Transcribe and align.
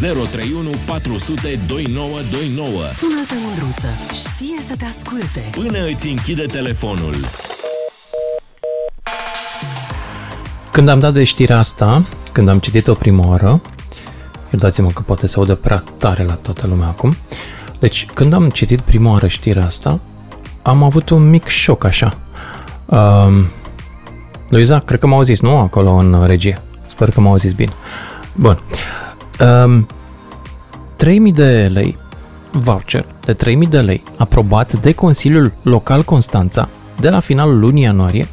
031 0.00 0.70
400 0.86 1.58
2929. 1.66 2.84
Sună-te, 2.84 3.34
Mândruță. 3.44 3.86
Știe 4.12 4.62
să 4.68 4.74
te 4.78 4.84
asculte. 4.84 5.40
Până 5.50 5.84
îți 5.84 6.08
închide 6.08 6.42
telefonul. 6.42 7.14
Când 10.72 10.88
am 10.88 10.98
dat 10.98 11.12
de 11.12 11.24
știrea 11.24 11.58
asta, 11.58 12.04
când 12.32 12.48
am 12.48 12.58
citit-o 12.58 12.94
prima 12.94 13.26
oară, 13.26 13.60
iertați-mă 14.50 14.88
că 14.88 15.02
poate 15.06 15.26
se 15.26 15.34
aude 15.36 15.54
prea 15.54 15.84
tare 15.96 16.24
la 16.24 16.34
toată 16.34 16.66
lumea 16.66 16.88
acum, 16.88 17.16
deci 17.78 18.06
când 18.14 18.32
am 18.32 18.50
citit 18.50 18.80
prima 18.80 19.10
oară 19.10 19.26
știrea 19.26 19.64
asta, 19.64 20.00
am 20.62 20.82
avut 20.82 21.08
un 21.08 21.28
mic 21.28 21.46
șoc 21.46 21.84
așa. 21.84 22.16
Um, 22.86 23.46
Luiza, 24.48 24.78
cred 24.78 24.98
că 24.98 25.06
m-au 25.06 25.22
zis, 25.22 25.40
nu, 25.40 25.56
acolo 25.56 25.90
în 25.90 26.26
regie. 26.26 26.62
Sper 26.90 27.10
că 27.10 27.20
m-au 27.20 27.36
zis 27.36 27.52
bine. 27.52 27.72
Bun. 28.32 28.62
Um, 29.40 29.86
3000 30.96 31.32
de 31.32 31.70
lei 31.72 31.96
voucher 32.52 33.06
de 33.20 33.32
3000 33.32 33.68
de 33.68 33.80
lei 33.80 34.02
aprobat 34.16 34.72
de 34.72 34.92
Consiliul 34.92 35.52
Local 35.62 36.02
Constanța 36.02 36.68
de 36.98 37.08
la 37.08 37.20
finalul 37.20 37.58
lunii 37.58 37.82
ianuarie. 37.82 38.28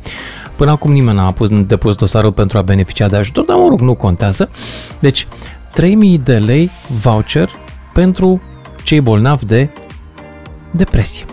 Până 0.56 0.72
acum 0.72 0.92
nimeni 0.92 1.18
n-a 1.18 1.32
pus, 1.32 1.50
depus 1.50 1.96
dosarul 1.96 2.32
pentru 2.32 2.58
a 2.58 2.62
beneficia 2.62 3.08
de 3.08 3.16
ajutor, 3.16 3.46
dar 3.46 3.58
mă 3.58 3.68
rog, 3.68 3.80
nu 3.80 3.96
contează. 3.96 4.50
Deci, 5.00 5.28
3000 5.74 6.18
de 6.18 6.38
lei 6.38 6.72
voucher 7.02 7.50
pentru 7.94 8.42
cei 8.84 9.02
bolnavi 9.02 9.46
de 9.46 9.70
depresie. 10.72 11.26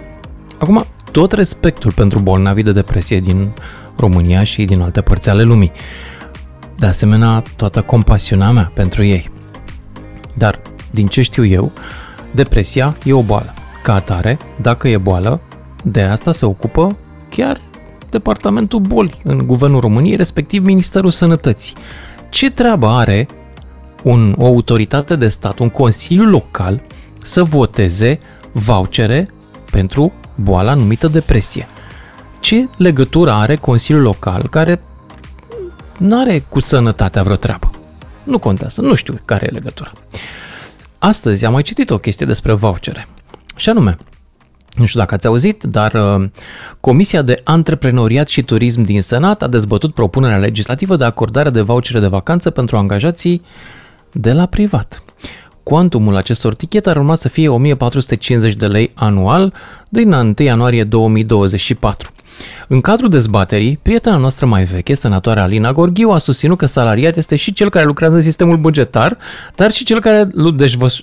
Acum, 0.58 0.86
tot 1.12 1.32
respectul 1.32 1.92
pentru 1.92 2.18
bolnavii 2.18 2.62
de 2.62 2.72
depresie 2.72 3.20
din 3.20 3.52
România 3.96 4.44
și 4.44 4.64
din 4.64 4.80
alte 4.80 5.00
părți 5.00 5.28
ale 5.28 5.42
lumii. 5.42 5.72
De 6.76 6.86
asemenea, 6.86 7.42
toată 7.56 7.80
compasiunea 7.80 8.50
mea 8.50 8.70
pentru 8.74 9.04
ei. 9.04 9.30
Dar, 10.34 10.60
din 10.90 11.06
ce 11.06 11.22
știu 11.22 11.44
eu, 11.44 11.72
depresia 12.30 12.96
e 13.04 13.12
o 13.12 13.22
boală. 13.22 13.52
Ca 13.82 13.94
atare, 13.94 14.38
dacă 14.60 14.88
e 14.88 14.96
boală, 14.96 15.40
de 15.82 16.02
asta 16.02 16.32
se 16.32 16.46
ocupă 16.46 16.96
chiar 17.28 17.60
Departamentul 18.10 18.80
Boli 18.80 19.20
în 19.24 19.46
Guvernul 19.46 19.80
României, 19.80 20.16
respectiv 20.16 20.64
Ministerul 20.64 21.10
Sănătății. 21.10 21.74
Ce 22.28 22.50
treabă 22.50 22.86
are 22.86 23.28
un, 24.02 24.34
o 24.38 24.46
autoritate 24.46 25.16
de 25.16 25.28
stat, 25.28 25.58
un 25.58 25.68
consiliu 25.68 26.24
local, 26.24 26.82
să 27.22 27.42
voteze 27.42 28.20
vouchere 28.52 29.26
pentru 29.70 30.12
boala 30.34 30.74
numită 30.74 31.08
depresie? 31.08 31.68
Ce 32.40 32.68
legătură 32.76 33.30
are 33.30 33.56
Consiliul 33.56 34.02
Local, 34.02 34.48
care 34.50 34.82
nu 35.98 36.20
are 36.20 36.44
cu 36.48 36.60
sănătatea 36.60 37.22
vreo 37.22 37.36
treabă? 37.36 37.70
Nu 38.24 38.38
contează, 38.38 38.80
nu 38.80 38.94
știu 38.94 39.20
care 39.24 39.46
e 39.50 39.54
legătura. 39.54 39.92
Astăzi 40.98 41.44
am 41.44 41.52
mai 41.52 41.62
citit 41.62 41.90
o 41.90 41.98
chestie 41.98 42.26
despre 42.26 42.52
vouchere. 42.52 43.08
Și 43.56 43.68
anume, 43.68 43.96
nu 44.74 44.86
știu 44.86 45.00
dacă 45.00 45.14
ați 45.14 45.26
auzit, 45.26 45.62
dar 45.62 45.92
uh, 45.92 46.28
Comisia 46.80 47.22
de 47.22 47.40
Antreprenoriat 47.44 48.28
și 48.28 48.42
Turism 48.42 48.82
din 48.82 49.02
Senat 49.02 49.42
a 49.42 49.46
dezbătut 49.46 49.94
propunerea 49.94 50.36
legislativă 50.36 50.96
de 50.96 51.04
acordare 51.04 51.50
de 51.50 51.60
vouchere 51.60 52.00
de 52.00 52.06
vacanță 52.06 52.50
pentru 52.50 52.76
angajații 52.76 53.42
de 54.12 54.32
la 54.32 54.46
privat. 54.46 55.02
Cuantumul 55.62 56.16
acestor 56.16 56.54
tichete 56.54 56.90
ar 56.90 56.96
urma 56.96 57.14
să 57.14 57.28
fie 57.28 57.48
1450 57.48 58.54
de 58.54 58.66
lei 58.66 58.90
anual 58.94 59.52
din 59.88 60.12
1 60.12 60.34
ianuarie 60.36 60.84
2024. 60.84 62.10
În 62.68 62.80
cadrul 62.80 63.10
dezbaterii, 63.10 63.78
prietena 63.82 64.16
noastră 64.16 64.46
mai 64.46 64.64
veche, 64.64 64.94
senatoarea 64.94 65.42
Alina 65.42 65.72
Gorghiu, 65.72 66.10
a 66.10 66.18
susținut 66.18 66.58
că 66.58 66.66
salariat 66.66 67.16
este 67.16 67.36
și 67.36 67.52
cel 67.52 67.70
care 67.70 67.84
lucrează 67.84 68.16
în 68.16 68.22
sistemul 68.22 68.56
bugetar, 68.56 69.18
dar 69.54 69.70
și 69.70 69.84
cel 69.84 70.00
care 70.00 70.28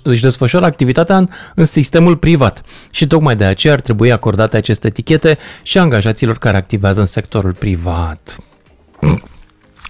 își 0.02 0.22
desfășoară 0.22 0.66
activitatea 0.66 1.16
în, 1.16 1.28
în 1.54 1.64
sistemul 1.64 2.16
privat. 2.16 2.62
Și 2.90 3.06
tocmai 3.06 3.36
de 3.36 3.44
aceea 3.44 3.72
ar 3.72 3.80
trebui 3.80 4.12
acordate 4.12 4.56
aceste 4.56 4.86
etichete 4.86 5.38
și 5.62 5.78
angajaților 5.78 6.38
care 6.38 6.56
activează 6.56 7.00
în 7.00 7.06
sectorul 7.06 7.52
privat. 7.52 8.36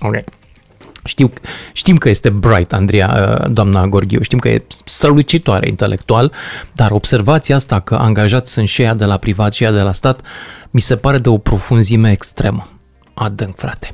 ok. 0.00 0.41
Știu, 1.04 1.32
știm 1.72 1.96
că 1.96 2.08
este 2.08 2.30
bright, 2.30 2.72
Andria, 2.72 3.38
uh, 3.40 3.50
doamna 3.50 3.86
Gorghiu, 3.86 4.22
știm 4.22 4.38
că 4.38 4.48
e 4.48 4.64
strălucitoare 4.84 5.68
intelectual, 5.68 6.32
dar 6.72 6.90
observația 6.90 7.56
asta 7.56 7.80
că 7.80 7.94
angajați 7.94 8.52
sunt 8.52 8.68
și 8.68 8.82
ea 8.82 8.94
de 8.94 9.04
la 9.04 9.16
privat 9.16 9.52
și 9.52 9.64
ea 9.64 9.72
de 9.72 9.80
la 9.80 9.92
stat, 9.92 10.20
mi 10.70 10.80
se 10.80 10.96
pare 10.96 11.18
de 11.18 11.28
o 11.28 11.38
profunzime 11.38 12.10
extremă. 12.10 12.68
Adânc, 13.14 13.56
frate. 13.56 13.90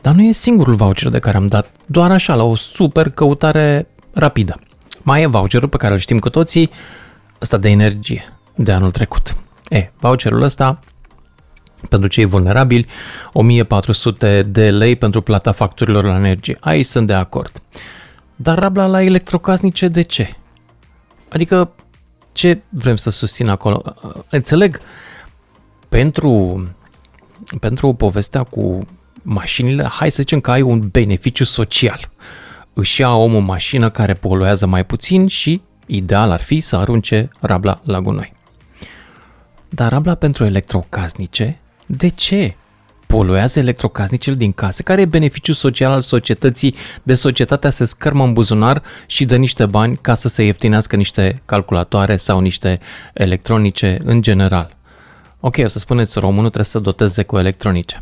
Dar 0.00 0.14
nu 0.14 0.22
e 0.22 0.32
singurul 0.32 0.74
voucher 0.74 1.10
de 1.10 1.18
care 1.18 1.36
am 1.36 1.46
dat, 1.46 1.70
doar 1.86 2.10
așa, 2.10 2.34
la 2.34 2.42
o 2.42 2.56
super 2.56 3.10
căutare 3.10 3.86
rapidă. 4.12 4.60
Mai 5.02 5.22
e 5.22 5.26
voucherul 5.26 5.68
pe 5.68 5.76
care 5.76 5.92
îl 5.92 5.98
știm 5.98 6.18
cu 6.18 6.30
toții, 6.30 6.70
ăsta 7.40 7.56
de 7.56 7.68
energie, 7.68 8.38
de 8.54 8.72
anul 8.72 8.90
trecut. 8.90 9.36
E, 9.68 9.90
voucherul 10.00 10.42
ăsta 10.42 10.78
pentru 11.88 12.08
cei 12.08 12.24
vulnerabili, 12.24 12.86
1400 13.32 14.42
de 14.42 14.70
lei 14.70 14.96
pentru 14.96 15.20
plata 15.20 15.52
facturilor 15.52 16.04
la 16.04 16.16
energie. 16.16 16.56
Aici 16.60 16.84
sunt 16.84 17.06
de 17.06 17.14
acord. 17.14 17.62
Dar 18.36 18.58
rabla 18.58 18.86
la 18.86 19.02
electrocasnice 19.02 19.88
de 19.88 20.02
ce? 20.02 20.36
Adică 21.28 21.72
ce 22.32 22.62
vrem 22.68 22.96
să 22.96 23.10
susțin 23.10 23.48
acolo? 23.48 23.82
Înțeleg, 24.30 24.80
pentru, 25.88 26.62
pentru 27.60 27.92
povestea 27.92 28.42
cu 28.42 28.86
mașinile, 29.22 29.84
hai 29.84 30.10
să 30.10 30.16
zicem 30.20 30.40
că 30.40 30.50
ai 30.50 30.62
un 30.62 30.88
beneficiu 30.88 31.44
social. 31.44 32.10
Își 32.72 33.00
ia 33.00 33.14
omul 33.14 33.36
o 33.36 33.40
mașină 33.40 33.90
care 33.90 34.14
poluează 34.14 34.66
mai 34.66 34.84
puțin 34.84 35.26
și 35.26 35.62
ideal 35.86 36.30
ar 36.30 36.40
fi 36.40 36.60
să 36.60 36.76
arunce 36.76 37.28
rabla 37.40 37.80
la 37.84 38.00
gunoi. 38.00 38.32
Dar 39.68 39.92
rabla 39.92 40.14
pentru 40.14 40.44
electrocasnice 40.44 41.60
de 41.86 42.08
ce? 42.08 42.56
Poluează 43.06 43.58
electrocasnicele 43.58 44.36
din 44.36 44.52
case? 44.52 44.82
Care 44.82 45.00
e 45.00 45.06
beneficiul 45.06 45.54
social 45.54 45.92
al 45.92 46.00
societății 46.00 46.74
de 47.02 47.14
societatea 47.14 47.70
se 47.70 47.84
scărmă 47.84 48.24
în 48.24 48.32
buzunar 48.32 48.82
și 49.06 49.24
dă 49.24 49.36
niște 49.36 49.66
bani 49.66 49.96
ca 49.96 50.14
să 50.14 50.28
se 50.28 50.44
ieftinească 50.44 50.96
niște 50.96 51.42
calculatoare 51.44 52.16
sau 52.16 52.40
niște 52.40 52.78
electronice 53.12 53.98
în 54.04 54.22
general? 54.22 54.76
Ok, 55.40 55.56
o 55.64 55.68
să 55.68 55.78
spuneți, 55.78 56.18
românul 56.18 56.42
trebuie 56.42 56.64
să 56.64 56.78
doteze 56.78 57.22
cu 57.22 57.38
electronice. 57.38 57.98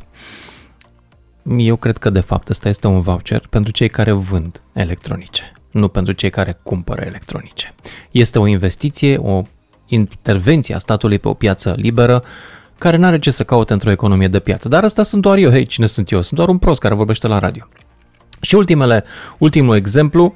Eu 1.56 1.76
cred 1.76 1.98
că 1.98 2.10
de 2.10 2.20
fapt 2.20 2.48
ăsta 2.48 2.68
este 2.68 2.86
un 2.86 3.00
voucher 3.00 3.46
pentru 3.50 3.72
cei 3.72 3.88
care 3.88 4.12
vând 4.12 4.62
electronice, 4.72 5.52
nu 5.70 5.88
pentru 5.88 6.12
cei 6.12 6.30
care 6.30 6.58
cumpără 6.62 7.02
electronice. 7.02 7.74
Este 8.10 8.38
o 8.38 8.46
investiție, 8.46 9.16
o 9.16 9.42
intervenție 9.86 10.74
a 10.74 10.78
statului 10.78 11.18
pe 11.18 11.28
o 11.28 11.34
piață 11.34 11.74
liberă 11.76 12.24
care 12.80 12.96
nu 12.96 13.06
are 13.06 13.18
ce 13.18 13.30
să 13.30 13.44
caute 13.44 13.72
într-o 13.72 13.90
economie 13.90 14.28
de 14.28 14.38
piață. 14.38 14.68
Dar 14.68 14.84
asta 14.84 15.02
sunt 15.02 15.22
doar 15.22 15.38
eu. 15.38 15.50
Hei, 15.50 15.66
cine 15.66 15.86
sunt 15.86 16.10
eu? 16.10 16.20
Sunt 16.20 16.38
doar 16.38 16.48
un 16.48 16.58
prost 16.58 16.80
care 16.80 16.94
vorbește 16.94 17.26
la 17.26 17.38
radio. 17.38 17.68
Și 18.40 18.54
ultimele, 18.54 19.04
ultimul 19.38 19.76
exemplu, 19.76 20.34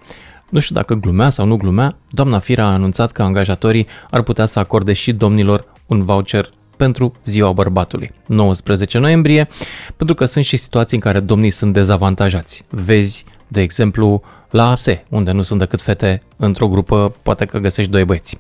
nu 0.51 0.59
știu 0.59 0.75
dacă 0.75 0.95
glumea 0.95 1.29
sau 1.29 1.47
nu 1.47 1.57
glumea, 1.57 1.97
doamna 2.11 2.39
Fira 2.39 2.65
a 2.65 2.73
anunțat 2.73 3.13
că 3.13 3.23
angajatorii 3.23 3.87
ar 4.11 4.23
putea 4.23 4.47
să 4.47 4.59
acorde 4.59 4.93
și 4.93 5.13
domnilor 5.13 5.67
un 5.87 6.03
voucher 6.03 6.51
pentru 6.77 7.13
ziua 7.25 7.53
bărbatului, 7.53 8.13
19 8.27 8.99
noiembrie, 8.99 9.49
pentru 9.97 10.15
că 10.15 10.25
sunt 10.25 10.45
și 10.45 10.57
situații 10.57 10.97
în 10.97 11.03
care 11.03 11.21
domnii 11.21 11.51
sunt 11.51 11.73
dezavantajați. 11.73 12.65
Vezi, 12.69 13.25
de 13.49 13.61
exemplu, 13.61 14.23
la 14.51 14.71
ASE, 14.71 15.05
unde 15.09 15.31
nu 15.31 15.43
sunt 15.43 15.59
decât 15.59 15.83
fete 15.83 16.23
într-o 16.37 16.69
grupă, 16.69 17.15
poate 17.23 17.45
că 17.45 17.59
găsești 17.59 17.91
doi 17.91 18.05
băieți. 18.05 18.39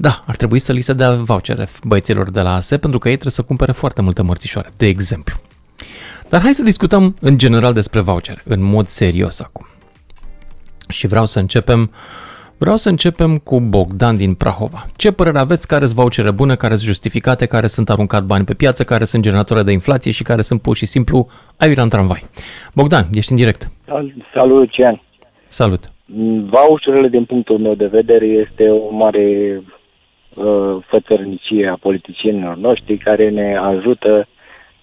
Da, 0.00 0.22
ar 0.26 0.36
trebui 0.36 0.58
să 0.58 0.72
li 0.72 0.80
se 0.80 0.92
dea 0.92 1.14
vouchere 1.14 1.66
băieților 1.84 2.30
de 2.30 2.40
la 2.40 2.54
ASE 2.54 2.78
pentru 2.78 2.98
că 2.98 3.08
ei 3.08 3.14
trebuie 3.14 3.32
să 3.32 3.42
cumpere 3.42 3.72
foarte 3.72 4.02
multe 4.02 4.22
mărțișoare, 4.22 4.68
de 4.76 4.86
exemplu. 4.86 5.34
Dar 6.28 6.40
hai 6.40 6.52
să 6.52 6.62
discutăm 6.62 7.14
în 7.20 7.38
general 7.38 7.72
despre 7.72 8.00
voucher, 8.00 8.38
în 8.44 8.62
mod 8.62 8.86
serios 8.86 9.40
acum. 9.40 9.66
Și 10.88 11.06
vreau 11.06 11.24
să 11.24 11.38
începem 11.38 11.90
Vreau 12.58 12.76
să 12.76 12.88
începem 12.88 13.38
cu 13.38 13.60
Bogdan 13.60 14.16
din 14.16 14.34
Prahova. 14.34 14.86
Ce 14.96 15.12
părere 15.12 15.38
aveți? 15.38 15.68
Care 15.68 15.84
sunt 15.84 15.98
vouchere 15.98 16.30
bune, 16.30 16.54
care 16.54 16.74
sunt 16.74 16.86
justificate, 16.86 17.46
care 17.46 17.66
sunt 17.66 17.90
aruncat 17.90 18.24
bani 18.24 18.44
pe 18.44 18.54
piață, 18.54 18.84
care 18.84 19.04
sunt 19.04 19.22
generatoare 19.22 19.62
de 19.62 19.72
inflație 19.72 20.10
și 20.10 20.22
care 20.22 20.42
sunt 20.42 20.62
pur 20.62 20.76
și 20.76 20.86
simplu 20.86 21.26
aiurea 21.56 21.82
în 21.82 21.88
tramvai? 21.88 22.22
Bogdan, 22.74 23.04
ești 23.12 23.30
în 23.30 23.36
direct. 23.36 23.70
Salut, 24.34 24.58
Lucian. 24.58 25.02
Salut. 25.48 25.92
Voucherele, 26.50 27.08
din 27.08 27.24
punctul 27.24 27.58
meu 27.58 27.74
de 27.74 27.86
vedere, 27.86 28.26
este 28.26 28.68
o 28.68 28.94
mare 28.94 29.24
uh, 30.34 30.76
fățărnicie 30.86 31.68
a 31.68 31.76
politicienilor 31.80 32.56
noștri 32.56 32.98
care 32.98 33.28
ne 33.28 33.56
ajută 33.56 34.28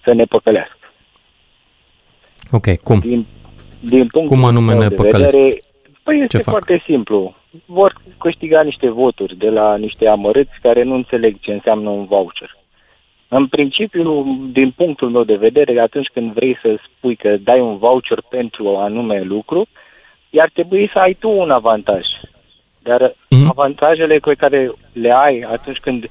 să 0.04 0.12
ne 0.12 0.24
păcălească. 0.24 0.76
Ok, 2.50 2.76
cum? 2.82 2.98
Din, 2.98 3.26
din 3.80 4.06
punctul 4.06 4.36
cum 4.36 4.44
anume 4.44 4.72
meu 4.72 4.80
ne 4.80 4.88
de 4.88 4.94
păcălesc? 4.94 5.34
vedere, 5.34 5.60
păi 6.02 6.20
este 6.20 6.36
Ce 6.36 6.42
fac? 6.42 6.52
foarte 6.52 6.82
simplu. 6.84 7.34
Vor 7.64 7.94
câștiga 8.18 8.62
niște 8.62 8.90
voturi 8.90 9.36
de 9.36 9.50
la 9.50 9.76
niște 9.76 10.08
amărâți 10.08 10.58
care 10.62 10.82
nu 10.82 10.94
înțeleg 10.94 11.36
ce 11.40 11.52
înseamnă 11.52 11.88
un 11.88 12.04
voucher. 12.04 12.56
În 13.28 13.46
principiu, 13.46 14.24
din 14.52 14.70
punctul 14.70 15.10
meu 15.10 15.24
de 15.24 15.36
vedere, 15.36 15.80
atunci 15.80 16.08
când 16.12 16.32
vrei 16.32 16.58
să 16.62 16.78
spui 16.86 17.16
că 17.16 17.36
dai 17.36 17.60
un 17.60 17.76
voucher 17.76 18.22
pentru 18.28 18.64
o 18.64 18.78
anume 18.78 19.20
lucru, 19.20 19.66
ar 20.36 20.50
trebui 20.52 20.90
să 20.92 20.98
ai 20.98 21.14
tu 21.14 21.30
un 21.30 21.50
avantaj 21.50 22.04
Dar 22.88 23.14
Mhm. 23.30 23.48
avantajele 23.50 24.18
pe 24.18 24.34
care 24.34 24.70
le 24.92 25.12
ai 25.12 25.40
atunci 25.40 25.78
când 25.78 26.10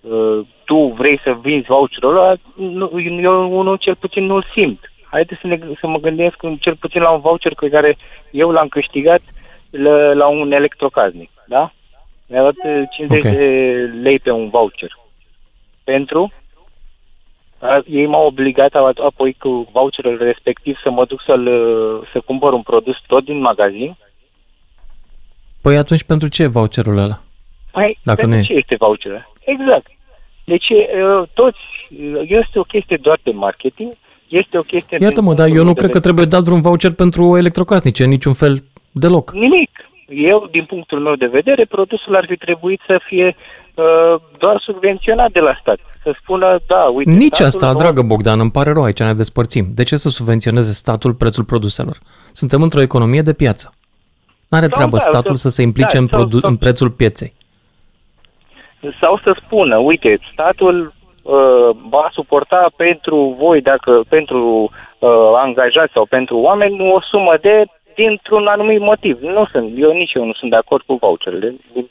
uh, 0.00 0.40
tu 0.64 0.76
vrei 0.98 1.20
să 1.24 1.36
vinzi 1.40 1.66
voucherul 1.66 2.16
ăla, 2.16 2.34
nu, 2.56 3.00
eu 3.22 3.58
unul 3.58 3.76
cel 3.76 3.94
puțin 3.94 4.24
nu-l 4.24 4.44
simt. 4.54 4.90
Haideți 5.10 5.40
să, 5.40 5.46
ne, 5.46 5.58
să 5.80 5.86
mă 5.86 5.98
gândesc 5.98 6.42
în- 6.42 6.56
cel 6.56 6.76
puțin 6.76 7.02
la 7.02 7.10
un 7.10 7.20
voucher 7.20 7.54
pe 7.54 7.68
care 7.68 7.96
eu 8.30 8.50
l-am 8.50 8.68
câștigat 8.68 9.20
la, 9.70 10.12
la 10.12 10.26
un 10.26 10.52
electrocaznic, 10.52 11.30
da? 11.46 11.72
Mi-a 12.28 12.42
dat 12.42 12.54
uh, 12.64 12.82
50 12.90 13.24
Ok. 13.24 13.30
de 13.30 13.44
lei 14.02 14.18
pe 14.18 14.30
un 14.30 14.48
voucher. 14.48 14.90
Pentru 15.84 16.32
a, 17.58 17.82
ei 17.88 18.06
m-au 18.06 18.26
obligat 18.26 18.74
a- 18.74 18.92
apoi 19.04 19.36
cu 19.38 19.68
voucherul 19.72 20.18
respectiv 20.18 20.78
să 20.82 20.90
mă 20.90 21.04
duc 21.04 21.22
să-l, 21.26 21.46
uh, 21.46 22.08
să 22.12 22.20
cumpăr 22.20 22.52
un 22.52 22.62
produs 22.62 22.96
tot 23.06 23.24
din 23.24 23.38
magazin. 23.40 23.96
Păi 25.66 25.76
atunci 25.76 26.02
pentru 26.02 26.28
ce 26.28 26.46
voucherul 26.46 26.98
ăla? 26.98 27.20
Păi, 27.70 27.98
Dacă 28.02 28.20
pentru 28.20 28.36
nu 28.36 28.42
e. 28.42 28.46
ce 28.46 28.52
este 28.52 28.76
voucherul? 28.78 29.32
Exact. 29.38 29.86
Deci, 30.44 30.68
uh, 30.68 31.28
toți, 31.34 31.58
uh, 31.90 32.20
este 32.42 32.58
o 32.58 32.62
chestie 32.62 32.96
doar 32.96 33.18
de 33.22 33.30
marketing, 33.30 33.92
este 34.28 34.58
o 34.58 34.60
chestie... 34.60 34.98
Iartă-mă, 35.00 35.26
din 35.26 35.36
dar 35.36 35.46
eu 35.46 35.52
punctul 35.52 35.58
nu 35.58 35.64
meu 35.64 35.74
cred 35.74 35.90
de 35.90 35.92
că 35.92 36.00
trebuie 36.00 36.24
dat 36.24 36.42
vreun 36.42 36.60
voucher 36.60 36.92
pentru 36.92 37.36
electrocasnice, 37.36 38.02
în 38.02 38.08
niciun 38.08 38.32
fel 38.32 38.64
deloc. 38.90 39.32
Nimic. 39.32 39.70
Eu, 40.08 40.48
din 40.50 40.64
punctul 40.64 40.98
meu 41.00 41.14
de 41.14 41.26
vedere, 41.26 41.64
produsul 41.64 42.16
ar 42.16 42.26
fi 42.28 42.36
trebuit 42.36 42.80
să 42.86 43.00
fie 43.06 43.36
uh, 43.74 44.20
doar 44.38 44.60
subvenționat 44.60 45.30
de 45.32 45.40
la 45.40 45.58
stat. 45.60 45.78
Să 46.02 46.14
spună, 46.20 46.58
da, 46.66 46.82
uite... 46.94 47.10
Nici 47.10 47.26
statul 47.26 47.46
asta, 47.46 47.72
nu- 47.72 47.78
dragă 47.78 48.02
Bogdan, 48.02 48.40
îmi 48.40 48.50
pare 48.50 48.72
rău, 48.72 48.82
aici 48.84 49.02
ne 49.02 49.14
despărțim. 49.14 49.66
De 49.74 49.82
ce 49.82 49.96
să 49.96 50.08
subvenționeze 50.08 50.72
statul 50.72 51.14
prețul 51.14 51.44
produselor? 51.44 51.98
Suntem 52.32 52.62
într-o 52.62 52.80
economie 52.80 53.22
de 53.22 53.32
piață. 53.32 53.74
N-are 54.48 54.66
Sau 54.66 54.76
treabă 54.76 54.96
da, 54.96 55.02
statul 55.02 55.34
sau- 55.34 55.34
să 55.34 55.48
se 55.48 55.62
implice 55.62 55.96
da, 55.96 55.98
în, 55.98 56.08
sau- 56.10 56.18
produ- 56.18 56.38
sau- 56.38 56.50
în 56.50 56.56
prețul 56.56 56.90
pieței. 56.90 57.34
Sau 59.00 59.20
să 59.22 59.40
spună, 59.44 59.76
uite, 59.76 60.18
statul 60.32 60.92
uh, 61.22 61.76
va 61.88 62.10
suporta 62.12 62.70
pentru 62.76 63.36
voi, 63.38 63.60
dacă 63.60 64.04
pentru 64.08 64.70
uh, 64.98 65.10
angajați 65.34 65.92
sau 65.92 66.06
pentru 66.06 66.36
oameni, 66.38 66.92
o 66.92 67.00
sumă 67.00 67.34
de 67.40 67.64
dintr-un 67.94 68.46
anumit 68.46 68.80
motiv. 68.80 69.18
Nu 69.20 69.46
sunt, 69.52 69.72
eu 69.76 69.92
nici 69.92 70.12
eu 70.14 70.24
nu 70.24 70.32
sunt 70.32 70.50
de 70.50 70.56
acord 70.56 70.82
cu 70.86 70.96
voucherele. 71.00 71.54
Din, 71.72 71.90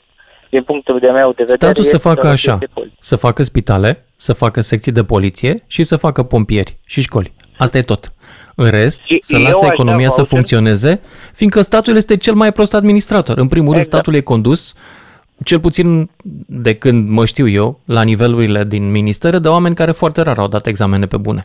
din 0.50 0.62
punctul 0.62 0.98
de 0.98 1.06
meu 1.10 1.28
de 1.28 1.42
vedere... 1.42 1.56
Statul 1.56 1.84
să 1.84 1.94
este 1.94 2.08
facă 2.08 2.20
doar 2.20 2.32
o 2.32 2.34
așa, 2.34 2.50
chestie 2.50 2.70
politică. 2.74 3.00
să 3.00 3.16
facă 3.16 3.42
spitale, 3.42 4.04
să 4.16 4.32
facă 4.32 4.60
secții 4.60 4.92
de 4.92 5.04
poliție 5.04 5.64
și 5.66 5.82
să 5.82 5.96
facă 5.96 6.22
pompieri 6.22 6.76
și 6.86 7.00
școli. 7.02 7.32
Asta 7.58 7.78
e 7.78 7.82
tot. 7.82 8.12
În 8.58 8.70
rest, 8.70 9.02
Și 9.04 9.18
să 9.20 9.36
eu 9.36 9.42
lase 9.42 9.54
aș 9.54 9.60
da 9.60 9.66
economia 9.72 10.08
să 10.08 10.20
voucher- 10.22 10.28
funcționeze, 10.28 11.00
fiindcă 11.32 11.60
statul 11.62 11.96
este 11.96 12.16
cel 12.16 12.34
mai 12.34 12.52
prost 12.52 12.74
administrator. 12.74 13.38
În 13.38 13.48
primul 13.48 13.72
rând, 13.72 13.84
Exact. 13.84 13.94
statul 14.04 14.14
e 14.18 14.22
condus, 14.22 14.74
cel 15.44 15.60
puțin 15.60 16.10
de 16.46 16.74
când 16.74 17.08
mă 17.08 17.24
știu 17.24 17.48
eu, 17.48 17.80
la 17.84 18.02
nivelurile 18.02 18.64
din 18.64 18.90
ministere, 18.90 19.38
de 19.38 19.48
oameni 19.48 19.74
care 19.74 19.90
foarte 19.90 20.22
rar 20.22 20.38
au 20.38 20.48
dat 20.48 20.66
examene 20.66 21.06
pe 21.06 21.16
bune. 21.16 21.44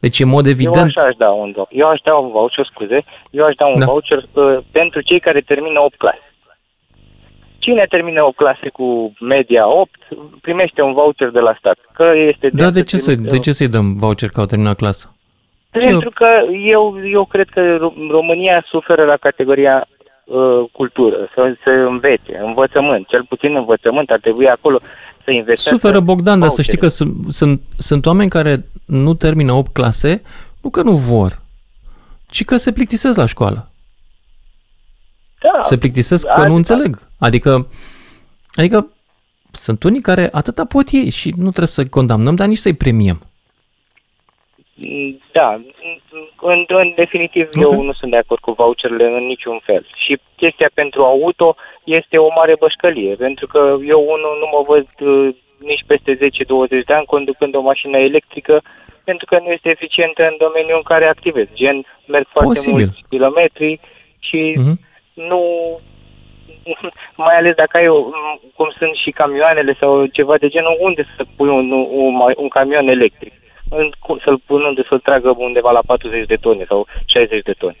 Deci, 0.00 0.20
în 0.20 0.28
mod 0.28 0.44
Eu 0.46 0.50
evident, 0.52 0.76
așa 0.96 1.08
aș 1.08 1.14
da 1.18 1.30
un 1.30 1.50
voucher. 1.54 1.78
Eu 1.80 1.88
aș 1.88 2.00
da 2.04 2.14
un 2.14 2.30
voucher, 2.30 2.68
scuze, 2.72 3.04
eu 3.30 3.44
aș 3.44 3.54
da 3.54 3.66
un 3.66 3.78
Da. 3.78 3.84
voucher 3.84 4.18
uh, 4.32 4.58
pentru 4.70 5.00
cei 5.00 5.20
care 5.20 5.40
termină 5.40 5.80
8 5.80 5.96
clase. 5.96 6.20
Cine 7.58 7.86
termină 7.88 8.22
8 8.24 8.36
clase 8.36 8.68
cu 8.68 9.12
media 9.20 9.68
8 9.68 9.90
primește 10.40 10.82
un 10.82 10.92
voucher 10.92 11.30
de 11.30 11.38
la 11.40 11.54
stat. 11.58 11.78
Că 11.92 12.04
este 12.32 12.48
da, 12.52 12.70
de 12.70 12.78
să 12.78 12.84
ce, 12.84 12.96
să, 12.96 13.10
trimite- 13.10 13.34
de 13.34 13.38
ce 13.38 13.52
să-i 13.52 13.68
dăm 13.68 13.94
voucher 13.94 14.28
că 14.28 14.40
au 14.40 14.46
terminat 14.46 14.76
clasă? 14.76 15.10
Pentru 15.84 16.10
că 16.10 16.26
eu, 16.66 16.96
eu 17.12 17.24
cred 17.24 17.48
că 17.48 17.60
Ro- 17.76 18.10
România 18.10 18.64
suferă 18.68 19.04
la 19.04 19.16
categoria 19.16 19.88
uh, 20.24 20.64
cultură, 20.72 21.16
să, 21.34 21.54
să 21.64 21.70
învețe, 21.70 22.38
învățământ, 22.44 23.06
cel 23.08 23.24
puțin 23.28 23.56
învățământ 23.56 24.10
ar 24.10 24.18
trebui 24.20 24.48
acolo 24.48 24.78
să 25.24 25.30
investească. 25.30 25.76
Suferă 25.78 26.00
Bogdan, 26.00 26.40
dar 26.40 26.48
să 26.48 26.62
știi 26.62 26.78
că 26.78 26.86
vouchere. 26.86 27.10
sunt, 27.24 27.34
sunt, 27.34 27.60
sunt 27.78 28.06
oameni 28.06 28.30
care 28.30 28.64
nu 28.86 29.14
termină 29.14 29.52
8 29.52 29.72
clase, 29.72 30.22
nu 30.62 30.70
că 30.70 30.82
nu 30.82 30.92
vor, 30.92 31.40
ci 32.30 32.44
că 32.44 32.56
se 32.56 32.72
plictisesc 32.72 33.16
la 33.16 33.26
școală. 33.26 33.70
da, 35.40 35.62
Se 35.62 35.78
plictisesc 35.78 36.24
că 36.24 36.30
Adică- 36.32 36.48
nu 36.48 36.54
înțeleg. 36.54 36.98
Adică, 37.18 37.66
adică 38.54 38.86
sunt 39.50 39.82
unii 39.82 40.00
care 40.00 40.28
atâta 40.32 40.64
pot 40.64 40.88
ei 40.90 41.10
și 41.10 41.28
nu 41.36 41.42
trebuie 41.42 41.66
să-i 41.66 41.88
condamnăm, 41.88 42.34
dar 42.34 42.46
nici 42.46 42.58
să-i 42.58 42.74
premiem. 42.74 43.20
Da, 45.32 45.60
în, 46.40 46.64
în 46.68 46.92
definitiv 46.96 47.48
Ok. 47.54 47.62
eu 47.62 47.82
nu 47.82 47.92
sunt 47.92 48.10
de 48.10 48.16
acord 48.16 48.40
cu 48.40 48.52
voucherele 48.52 49.04
în 49.04 49.26
niciun 49.26 49.58
fel. 49.62 49.86
Și 49.96 50.18
chestia 50.36 50.70
pentru 50.74 51.04
auto 51.04 51.56
este 51.84 52.18
o 52.18 52.28
mare 52.34 52.54
bășcălie, 52.58 53.14
pentru 53.14 53.46
că 53.46 53.76
eu 53.86 54.00
unul 54.00 54.36
nu 54.40 54.48
mă 54.52 54.64
văd 54.66 54.86
uh, 55.10 55.34
nici 55.60 55.84
peste 55.86 56.16
10-20 56.16 56.18
de 56.86 56.92
ani 56.92 57.04
conducând 57.06 57.54
o 57.54 57.60
mașină 57.60 57.98
electrică, 57.98 58.62
pentru 59.04 59.26
că 59.26 59.38
nu 59.38 59.50
este 59.50 59.68
eficientă 59.68 60.22
în 60.22 60.34
domeniul 60.38 60.76
în 60.76 60.82
care 60.82 61.06
activez. 61.06 61.46
Gen, 61.54 61.84
merg 62.06 62.26
foarte 62.28 62.54
Posibil. 62.54 62.72
mulți 62.84 63.00
kilometri 63.08 63.80
și 64.18 64.54
Mhm. 64.58 64.80
nu 65.14 65.40
mai 67.26 67.36
ales 67.36 67.54
dacă 67.54 67.76
ai, 67.76 67.88
o, 67.88 68.02
cum 68.54 68.70
sunt 68.78 68.94
și 68.94 69.10
camioanele 69.10 69.76
sau 69.80 70.06
ceva 70.06 70.38
de 70.38 70.48
genul, 70.48 70.76
unde 70.80 71.06
să 71.16 71.24
pui 71.36 71.48
un, 71.48 71.70
un, 71.70 72.14
un 72.36 72.48
camion 72.48 72.88
electric? 72.88 73.32
În, 73.70 73.90
cum, 74.00 74.20
să-l 74.24 74.38
pun 74.46 74.62
unde 74.62 74.84
să-l 74.88 74.98
tragă 74.98 75.34
undeva 75.38 75.70
la 75.70 75.80
40 75.86 76.26
de 76.26 76.36
tone 76.36 76.64
sau 76.68 76.86
60 77.06 77.42
de 77.42 77.54
tone. 77.58 77.76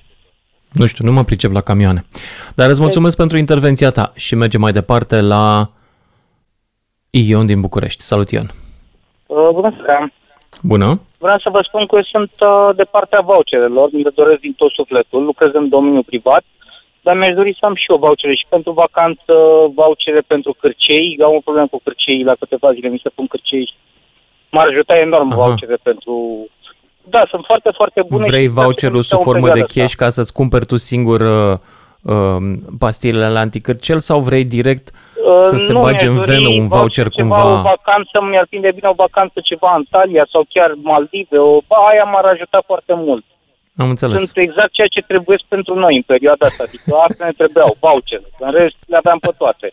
Nu 0.72 0.86
știu, 0.86 1.04
nu 1.06 1.12
mă 1.12 1.24
pricep 1.24 1.52
la 1.52 1.60
camioane. 1.60 2.04
Dar 2.54 2.68
îți 2.68 2.80
mulțumesc 2.80 3.16
pentru 3.16 3.38
intervenția 3.38 3.90
ta 3.90 4.12
și 4.16 4.34
mergem 4.34 4.60
mai 4.60 4.72
departe 4.72 5.20
la 5.20 5.70
Ion 7.10 7.46
din 7.46 7.60
București. 7.60 8.02
Salut, 8.02 8.30
Ion! 8.30 8.48
Uh, 9.26 9.48
Bună 9.52 9.74
seara! 9.84 10.08
Bună! 10.62 11.00
Vreau 11.18 11.38
să 11.38 11.48
vă 11.50 11.60
spun 11.62 11.86
că 11.86 11.96
eu 11.96 12.02
sunt 12.02 12.32
uh, 12.40 12.76
de 12.76 12.84
partea 12.84 13.20
voucherelor, 13.20 13.88
mi 13.92 14.02
le 14.02 14.10
doresc 14.14 14.40
din 14.40 14.52
tot 14.52 14.72
sufletul, 14.72 15.24
lucrez 15.24 15.50
în 15.52 15.68
domeniul 15.68 16.10
privat, 16.12 16.44
dar 17.02 17.16
mi-aș 17.16 17.34
dori 17.34 17.56
să 17.58 17.66
am 17.66 17.74
și 17.74 17.90
eu 17.90 17.96
vouchere 17.96 18.34
și 18.34 18.46
pentru 18.48 18.72
vacanță, 18.72 19.32
vouchere 19.74 20.20
pentru 20.20 20.52
cârcei, 20.60 21.18
am 21.24 21.34
o 21.34 21.44
problemă 21.46 21.68
cu 21.70 21.80
cârcei, 21.84 22.22
la 22.22 22.34
câteva 22.40 22.72
zile 22.72 22.88
mi 22.88 23.02
se 23.02 23.08
pun 23.08 23.26
cârcei. 23.26 23.74
M-ar 24.56 24.66
ajuta 24.66 24.94
enorm 24.96 25.32
Aha. 25.32 25.44
vouchere 25.44 25.76
pentru... 25.82 26.46
Da, 27.08 27.22
sunt 27.30 27.44
foarte, 27.44 27.70
foarte 27.74 28.02
bune. 28.08 28.24
Vrei 28.26 28.42
și 28.42 28.48
voucherul 28.48 29.02
stau 29.02 29.18
sub 29.18 29.26
în 29.26 29.32
formă 29.32 29.46
de 29.46 29.60
perioada 29.60 29.80
cash 29.80 29.94
ca 29.94 30.08
să-ți 30.08 30.32
cumperi 30.32 30.66
tu 30.66 30.76
singur 30.76 31.20
uh, 31.20 31.58
uh, 32.02 32.36
pastilele 32.78 33.28
la 33.28 33.40
anticârcel 33.40 33.98
sau 33.98 34.20
vrei 34.20 34.44
direct 34.44 34.88
asta. 35.36 35.38
să 35.38 35.56
se 35.56 35.72
Nu, 35.72 35.80
bage 35.80 36.06
în 36.06 36.12
mi-aș 36.12 36.26
dori 36.26 36.36
venă 36.38 36.48
un 36.48 36.68
voucher 36.68 37.08
ceva, 37.08 37.36
cumva? 37.36 37.58
o 37.58 37.62
vacanță, 37.62 38.16
mi-ar 38.30 38.46
prinde 38.48 38.70
bine 38.74 38.88
o 38.88 38.92
vacanță 39.06 39.40
ceva 39.42 39.74
în 39.76 39.82
Italia 39.82 40.26
sau 40.32 40.44
chiar 40.48 40.70
Maldive, 40.82 41.38
o, 41.38 41.60
ba, 41.66 41.76
aia 41.90 42.04
m-ar 42.04 42.24
ajuta 42.24 42.62
foarte 42.66 42.94
mult. 42.94 43.24
Am 43.76 43.88
înțeles. 43.88 44.16
sunt 44.16 44.36
exact 44.36 44.72
ceea 44.72 44.86
ce 44.86 45.00
trebuie 45.00 45.38
pentru 45.48 45.74
noi 45.74 45.96
în 45.96 46.02
perioada 46.02 46.46
asta. 46.46 46.64
Adică 46.66 46.96
asta 47.08 47.24
ne 47.24 47.32
trebuiau, 47.36 47.76
voucher. 47.80 48.22
În 48.38 48.50
rest 48.52 48.76
le 48.86 48.96
aveam 48.96 49.18
pe 49.18 49.32
toate. 49.38 49.72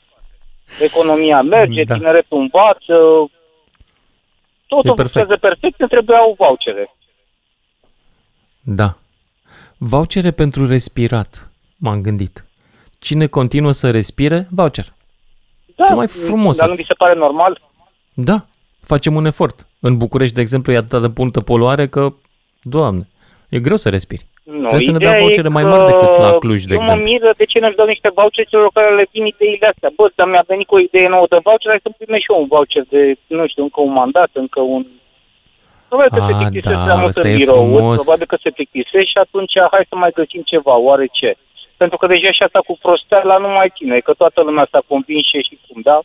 Economia 0.88 1.42
merge, 1.42 1.84
Da. 1.84 1.94
da. 1.94 1.98
tineretul 2.00 2.40
învață, 2.40 2.96
totul 4.76 4.92
E 4.92 4.94
perfect. 4.94 5.14
funcționează 5.14 5.38
perfect, 5.48 5.80
ne 5.80 5.88
trebuiau 5.88 6.36
vouchere. 6.38 6.96
Da. 8.62 8.98
Vouchere 9.78 10.32
pentru 10.32 10.68
respirat, 10.68 11.52
m-am 11.78 12.02
gândit. 12.02 12.46
Cine 13.00 13.28
continuă 13.28 13.72
să 13.72 13.92
respire, 13.92 14.48
voucher. 14.52 14.86
Da, 15.76 15.86
Cel 15.86 15.96
mai 15.96 16.08
frumos 16.08 16.56
Dar 16.58 16.64
ar 16.66 16.70
nu 16.72 16.76
fi. 16.76 16.82
vi 16.82 16.88
se 16.88 16.94
pare 16.94 17.14
normal? 17.20 17.62
Da, 18.14 18.46
facem 18.82 19.16
un 19.16 19.26
efort. 19.26 19.68
În 19.80 19.98
București, 19.98 20.36
de 20.36 20.42
exemplu, 20.42 20.72
e 20.74 20.78
atât 20.78 21.02
de 21.02 21.12
multă 21.16 21.42
poluare 21.42 21.88
că, 21.88 22.14
doamne, 22.62 23.08
e 23.50 23.60
greu 23.60 23.76
să 23.76 23.90
respiri. 23.90 24.26
Nu, 24.44 24.68
Trebuie 24.68 24.88
să 24.90 24.92
ne 24.92 24.98
ideea 24.98 25.12
dea 25.12 25.20
e 25.20 25.24
vouchere 25.24 25.48
mai 25.58 25.64
că 25.64 25.70
mari 25.70 25.86
decât 25.92 26.18
la 26.26 26.32
Cluj, 26.44 26.62
de 26.64 26.74
eu 26.74 26.80
exemplu. 26.80 27.04
mă 27.04 27.10
miră 27.10 27.30
de 27.38 27.46
ce 27.52 27.60
nu-și 27.60 27.76
dau 27.76 27.86
niște 27.94 28.10
vouchere 28.20 28.48
celor 28.50 28.70
care 28.74 28.96
le 28.96 29.06
vin 29.12 29.26
ideile 29.26 29.68
astea. 29.74 29.92
Bă, 29.98 30.06
dar 30.16 30.28
mi-a 30.28 30.44
venit 30.48 30.68
cu 30.68 30.76
o 30.76 30.80
idee 30.80 31.08
nouă 31.08 31.28
de 31.30 31.40
voucher, 31.44 31.72
hai 31.74 31.86
să 31.86 31.90
primești 31.98 32.26
și 32.26 32.32
eu 32.32 32.40
un 32.44 32.48
voucher 32.54 32.84
de, 32.94 33.02
nu 33.38 33.48
știu, 33.48 33.64
încă 33.64 33.80
un 33.82 33.94
mandat, 34.02 34.30
încă 34.34 34.60
un... 34.76 34.84
Probabil 35.88 36.12
că 36.18 36.22
A, 36.24 36.28
se 36.28 36.34
plictisesc 36.40 36.78
da, 36.78 36.84
prea 36.88 37.00
mult 37.02 37.14
asta 37.14 37.28
în 37.28 37.34
e 37.34 37.38
birouri, 37.38 37.70
frumos. 37.70 37.96
probabil 38.02 38.28
că 38.32 38.38
se 38.44 38.50
plictisesc 38.58 39.08
și 39.14 39.20
atunci 39.26 39.54
hai 39.72 39.92
să 39.92 39.96
mai 39.96 40.12
găsim 40.20 40.42
ceva, 40.52 40.76
oare 40.88 41.08
ce? 41.20 41.30
Pentru 41.82 41.98
că 41.98 42.06
deja 42.08 42.32
și 42.32 42.44
asta 42.44 42.60
cu 42.68 42.74
prosteala 42.86 43.38
nu 43.46 43.50
mai 43.58 43.70
ține, 43.78 43.98
că 44.00 44.14
toată 44.22 44.40
lumea 44.42 44.68
s-a 44.72 44.82
convins 44.88 45.26
și 45.32 45.40
și 45.48 45.56
cum, 45.66 45.82
da? 45.90 45.98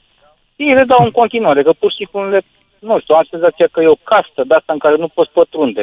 Ei 0.56 0.74
le 0.78 0.84
dau 0.92 1.02
în 1.04 1.10
continuare, 1.20 1.62
că 1.62 1.72
pur 1.80 1.90
și 1.90 1.96
simplu 1.96 2.28
le, 2.28 2.40
nu 2.78 2.98
știu, 2.98 3.14
am 3.14 3.26
senzația 3.30 3.68
că 3.70 3.80
e 3.80 3.96
o 3.96 4.04
castă 4.10 4.40
de 4.48 4.54
asta 4.54 4.72
în 4.72 4.82
care 4.84 4.96
nu 4.96 5.08
poți 5.08 5.30
pătrunde. 5.32 5.82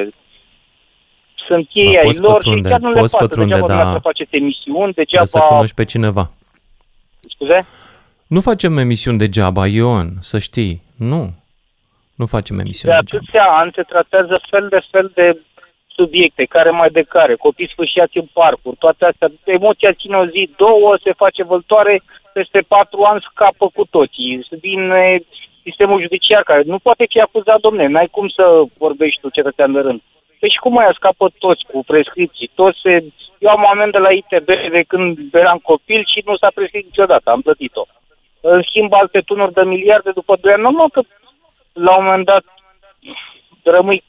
Sunt 1.47 1.69
ei 1.73 1.91
Ba, 1.93 1.99
ai 1.99 2.05
poți 2.05 2.19
lor 2.21 2.33
pătrunde, 2.33 2.61
și 2.69 2.69
chiar 2.69 2.79
nu 2.79 2.89
le 2.91 2.99
poți 2.99 3.11
pasă. 3.11 3.25
pătrunde, 3.25 3.53
degeaba 3.53 3.67
da. 3.67 3.73
dumneavoastră 3.73 4.09
faceți 4.09 4.35
emisiuni, 4.35 4.93
Trebuie 4.93 5.25
să 5.25 5.31
degeaba... 5.31 5.47
cunoști 5.55 5.75
pe 5.75 5.85
cineva. 5.85 6.31
Scuze? 7.29 7.65
Nu 8.27 8.39
facem 8.41 8.77
emisiuni 8.77 9.17
degeaba, 9.17 9.67
Ion, 9.67 10.07
să 10.21 10.39
știi. 10.39 10.81
Nu. 10.97 11.21
Nu 12.15 12.25
facem 12.25 12.55
De 12.55 12.61
emisiuni 12.61 12.95
degeaba. 12.95 13.17
atâția 13.17 13.43
ani 13.61 13.71
se 13.75 13.81
tratează 13.81 14.35
fel 14.49 14.67
de 14.69 14.79
fel 14.91 15.11
de 15.13 15.39
subiecte, 15.87 16.43
care 16.43 16.69
mai 16.69 16.89
de 16.89 17.01
care, 17.01 17.35
copii 17.35 17.69
sfârșiați 17.69 18.17
în 18.17 18.27
parcuri, 18.33 18.75
toate 18.79 19.05
astea, 19.05 19.27
emoția 19.43 19.93
ține 19.93 20.15
o 20.17 20.25
zi, 20.25 20.49
două, 20.57 20.97
se 21.03 21.13
face 21.13 21.43
văltoare, 21.43 22.01
peste 22.33 22.59
patru 22.67 23.01
ani 23.03 23.25
scapă 23.31 23.65
cu 23.73 23.85
toții. 23.89 24.45
Vine 24.61 25.19
sistemul 25.63 26.01
judiciar 26.01 26.43
care 26.43 26.61
nu 26.65 26.79
poate 26.79 27.05
fi 27.09 27.19
acuzat, 27.19 27.59
domne, 27.59 27.87
n-ai 27.87 28.07
cum 28.11 28.27
să 28.27 28.43
vorbești 28.77 29.21
tu 29.21 29.29
cetățean 29.29 29.71
de 29.71 29.79
rând. 29.79 30.01
Deci 30.39 30.55
cum 30.55 30.73
mai 30.73 30.87
scapă 30.93 31.31
toți 31.37 31.63
cu 31.71 31.83
prescripții, 31.83 32.51
toți 32.55 32.79
se... 32.83 33.03
Eu 33.39 33.49
am 33.49 33.63
o 33.63 33.69
amendă 33.69 33.97
la 33.97 34.11
ITB 34.11 34.45
de 34.45 34.83
când 34.87 35.33
eram 35.33 35.57
copil 35.57 36.03
și 36.13 36.21
nu 36.25 36.37
s-a 36.37 36.51
prescris 36.53 36.83
niciodată, 36.83 37.29
am 37.29 37.41
plătit-o. 37.41 37.85
În 38.41 38.61
schimb, 38.61 38.93
alte 38.93 39.19
tunuri 39.19 39.53
de 39.53 39.63
miliarde 39.63 40.11
după 40.11 40.37
2 40.41 40.53
ani, 40.53 40.61
nu, 40.61 40.87
că 40.87 41.01
la 41.73 41.97
un 41.97 42.03
moment 42.03 42.25
dat 42.25 42.43
rămâi 43.63 44.03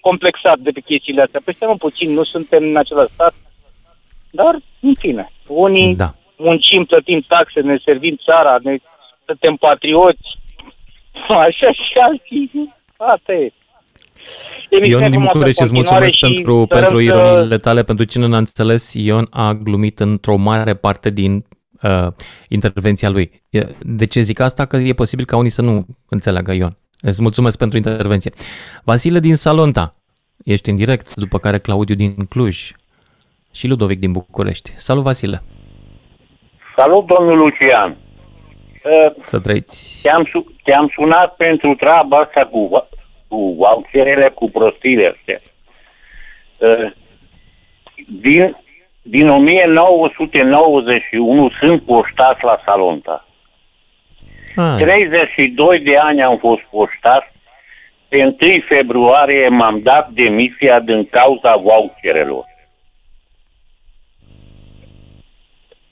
complexat 0.00 0.58
de 0.58 0.70
pe 0.70 0.80
chestiile 0.80 1.22
astea. 1.22 1.40
Păi 1.44 1.54
stai 1.54 1.74
puțin, 1.78 2.12
nu 2.12 2.22
suntem 2.22 2.62
în 2.62 2.76
același 2.76 3.12
stat, 3.12 3.34
dar, 4.30 4.54
în 4.80 4.94
fine, 4.94 5.24
unii 5.46 5.94
da. 5.96 6.10
muncim, 6.36 6.84
plătim 6.84 7.20
taxe, 7.20 7.60
ne 7.60 7.76
servim 7.84 8.16
țara, 8.24 8.56
ne 8.62 8.76
suntem 9.26 9.56
patrioți, 9.56 10.38
așa 11.46 11.72
și 11.72 11.98
alții, 11.98 12.74
asta 12.96 13.32
e. 13.32 13.52
Ion 14.82 15.10
din 15.10 15.20
București, 15.20 15.62
îți 15.62 15.72
mulțumesc 15.72 16.18
pentru, 16.18 16.66
pentru 16.68 17.00
ironiile 17.00 17.58
tale. 17.58 17.82
Pentru 17.82 18.04
cine 18.04 18.26
n-a 18.26 18.36
înțeles, 18.36 18.92
Ion 18.94 19.26
a 19.30 19.52
glumit 19.52 20.00
într-o 20.00 20.36
mare 20.36 20.74
parte 20.74 21.10
din 21.10 21.44
uh, 21.82 22.06
intervenția 22.48 23.08
lui. 23.08 23.30
De 23.82 24.06
ce 24.06 24.20
zic 24.20 24.40
asta? 24.40 24.64
Că 24.64 24.76
e 24.76 24.92
posibil 24.92 25.24
ca 25.24 25.36
unii 25.36 25.50
să 25.50 25.62
nu 25.62 25.86
înțeleagă 26.08 26.52
Ion. 26.52 26.76
Îți 27.00 27.22
mulțumesc 27.22 27.58
pentru 27.58 27.76
intervenție. 27.76 28.32
Vasile 28.84 29.20
din 29.20 29.34
Salonta, 29.34 29.94
ești 30.44 30.70
în 30.70 30.76
direct, 30.76 31.14
după 31.14 31.38
care 31.38 31.58
Claudiu 31.58 31.94
din 31.94 32.14
Cluj 32.14 32.70
și 33.52 33.68
Ludovic 33.68 33.98
din 33.98 34.12
București. 34.12 34.72
Salut, 34.76 35.02
Vasile! 35.02 35.42
Salut, 36.76 37.06
domnul 37.06 37.38
Lucian! 37.38 37.96
Să 39.22 39.38
trăiți! 39.38 40.02
Te-am, 40.02 40.28
te-am 40.62 40.92
sunat 40.94 41.36
pentru 41.36 41.74
treaba 41.74 42.16
asta 42.16 42.48
cu, 42.50 42.88
cu 43.30 43.54
voucherele, 43.58 44.28
cu 44.28 44.50
prostile 44.50 45.16
astea. 45.16 45.40
Din, 48.06 48.56
din 49.02 49.28
1991 49.28 51.50
sunt 51.60 51.82
poștați 51.82 52.44
la 52.44 52.62
Salonta. 52.66 53.24
Ah. 54.56 54.76
32 54.78 55.80
de 55.80 55.96
ani 55.96 56.22
am 56.22 56.38
fost 56.38 56.60
poștat. 56.70 57.32
Pe 58.08 58.24
1 58.24 58.36
februarie 58.68 59.48
m-am 59.48 59.80
dat 59.82 60.10
demisia 60.10 60.80
din 60.80 61.08
cauza 61.10 61.56
voucherelor. 61.56 62.44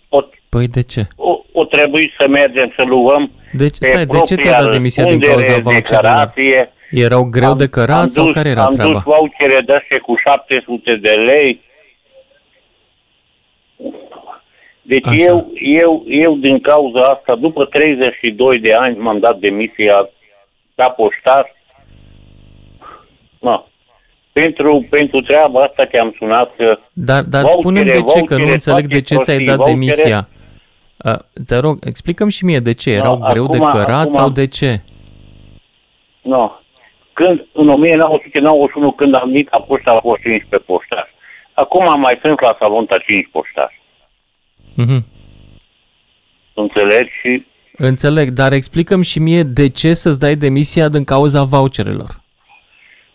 O, 0.08 0.22
păi 0.48 0.68
de 0.68 0.82
ce? 0.82 1.06
O, 1.16 1.40
o 1.52 1.64
trebuie 1.64 2.12
să 2.18 2.28
mergem 2.28 2.72
să 2.76 2.82
luăm 2.82 3.30
deci, 3.52 3.74
stai, 3.74 4.06
de 4.06 4.18
ce 4.18 4.34
ți-a 4.34 4.62
dat 4.62 4.70
demisia 4.70 5.04
din 5.04 5.20
cauza 5.20 5.58
voucherelor? 5.58 6.32
Erau 6.90 7.24
greu 7.24 7.50
am, 7.50 7.58
de 7.58 7.68
cărat 7.68 8.08
sau 8.08 8.24
dus, 8.24 8.34
care 8.34 8.48
era 8.48 8.62
am 8.62 8.74
treaba? 8.74 8.90
Am 8.90 9.02
dus 9.04 9.14
vouchere 9.14 9.60
de 9.60 9.98
cu 10.02 10.14
700 10.26 10.96
de 10.96 11.12
lei. 11.12 11.60
Deci 14.82 15.06
eu, 15.16 15.50
eu, 15.54 16.04
eu 16.06 16.34
din 16.34 16.60
cauza 16.60 17.00
asta, 17.00 17.34
după 17.34 17.64
32 17.64 18.58
de 18.58 18.74
ani 18.74 18.96
m-am 18.96 19.18
dat 19.18 19.38
demisia 19.38 20.10
ca 20.74 20.88
poștar. 20.88 21.56
No. 23.40 23.64
Pentru, 24.32 24.86
pentru 24.90 25.20
treaba 25.20 25.62
asta 25.62 25.84
te-am 25.84 26.14
sunat 26.18 26.56
că 26.56 26.78
Dar, 26.92 27.22
dar 27.22 27.44
spune 27.44 27.82
de 27.82 28.02
ce, 28.02 28.20
că 28.20 28.36
nu 28.36 28.50
înțeleg 28.50 28.86
de 28.86 29.00
ce 29.00 29.16
ți-ai 29.16 29.44
dat 29.44 29.56
vouchere, 29.56 29.74
demisia. 29.74 30.28
Uh, 31.04 31.18
te 31.46 31.56
rog, 31.56 31.78
explicăm 31.84 32.28
și 32.28 32.44
mie 32.44 32.58
de 32.58 32.72
ce. 32.72 32.90
Erau 32.90 33.18
no, 33.18 33.30
greu 33.30 33.44
acum, 33.44 33.58
de 33.58 33.64
cărat 33.64 34.00
acum, 34.00 34.10
sau 34.10 34.30
de 34.30 34.46
ce? 34.46 34.80
Nu. 36.22 36.36
No. 36.36 36.50
Când, 37.20 37.46
în 37.52 37.68
1991, 37.68 38.92
când 38.92 39.16
am 39.16 39.28
venit 39.28 39.48
la 39.50 39.60
poștă, 39.60 39.90
a 39.90 40.00
fost 40.00 40.20
15 40.20 40.70
poștari. 40.70 41.14
Acum 41.52 42.00
mai 42.00 42.18
sunt 42.22 42.40
la 42.40 42.56
Salonta 42.58 42.98
5 42.98 43.28
poștari. 43.32 43.80
Mm-hmm. 44.80 45.02
Înțelegi? 46.54 47.10
Și... 47.20 47.46
Înțeleg, 47.76 48.28
dar 48.30 48.52
explicăm 48.52 49.02
și 49.02 49.18
mie 49.18 49.42
de 49.42 49.68
ce 49.68 49.94
să-ți 49.94 50.20
dai 50.20 50.34
demisia 50.34 50.88
din 50.88 51.04
cauza 51.04 51.42
voucherelor. 51.42 52.10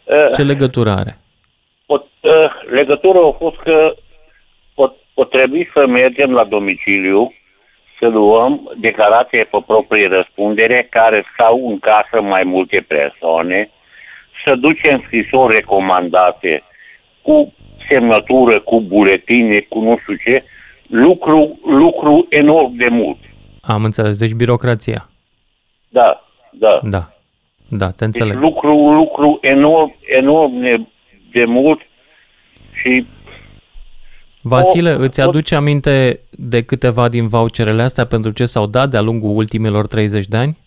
Uh, 0.04 0.30
ce 0.36 0.42
legătură 0.44 0.90
are? 0.90 1.18
O, 1.86 1.96
uh, 2.22 2.32
legătura 2.70 3.20
a 3.28 3.32
fost 3.32 3.58
că 3.58 3.96
o, 4.76 4.90
o 5.14 5.24
trebuie 5.24 5.70
să 5.74 5.88
mergem 5.88 6.32
la 6.32 6.44
domiciliu 6.44 7.34
să 8.00 8.08
luăm 8.08 8.72
declarație 8.78 9.44
pe 9.44 9.58
proprie 9.66 10.08
răspundere 10.08 10.88
care 10.90 11.26
stau 11.34 11.70
în 11.70 11.80
casă 11.80 12.22
mai 12.22 12.42
multe 12.46 12.86
persoane, 12.88 13.70
să 14.46 14.56
ducem 14.56 15.04
scrisori 15.06 15.56
recomandate 15.56 16.64
cu 17.22 17.54
semnătură, 17.90 18.60
cu 18.60 18.82
buletine, 18.82 19.60
cu 19.60 19.80
nu 19.80 19.98
știu 19.98 20.16
ce, 20.16 20.44
lucru, 20.88 21.60
lucru 21.66 22.26
enorm 22.30 22.76
de 22.76 22.88
mult. 22.90 23.18
Am 23.62 23.84
înțeles, 23.84 24.18
deci 24.18 24.34
birocrația. 24.34 25.10
Da, 25.90 26.24
da. 26.52 26.80
Da, 26.84 27.10
da, 27.68 27.92
te 27.92 28.06
înțeleg. 28.06 28.34
Deci 28.34 28.44
lucru, 28.44 28.92
lucru 28.92 29.38
enorm, 29.42 29.96
enorm 30.20 30.60
de, 30.60 30.86
de 31.32 31.46
mult 31.46 31.80
și... 32.82 33.06
Vasile, 34.42 34.94
o, 34.94 35.00
îți 35.00 35.22
aduce 35.22 35.56
aminte 35.56 36.20
de 36.30 36.62
câteva 36.62 37.10
din 37.10 37.28
voucherele 37.28 37.82
astea 37.82 38.06
pentru 38.06 38.32
ce 38.32 38.46
s-au 38.46 38.66
dat 38.66 38.90
de-a 38.90 39.02
lungul 39.02 39.36
ultimilor 39.36 39.88
30 39.88 40.26
de 40.26 40.38
ani? 40.38 40.58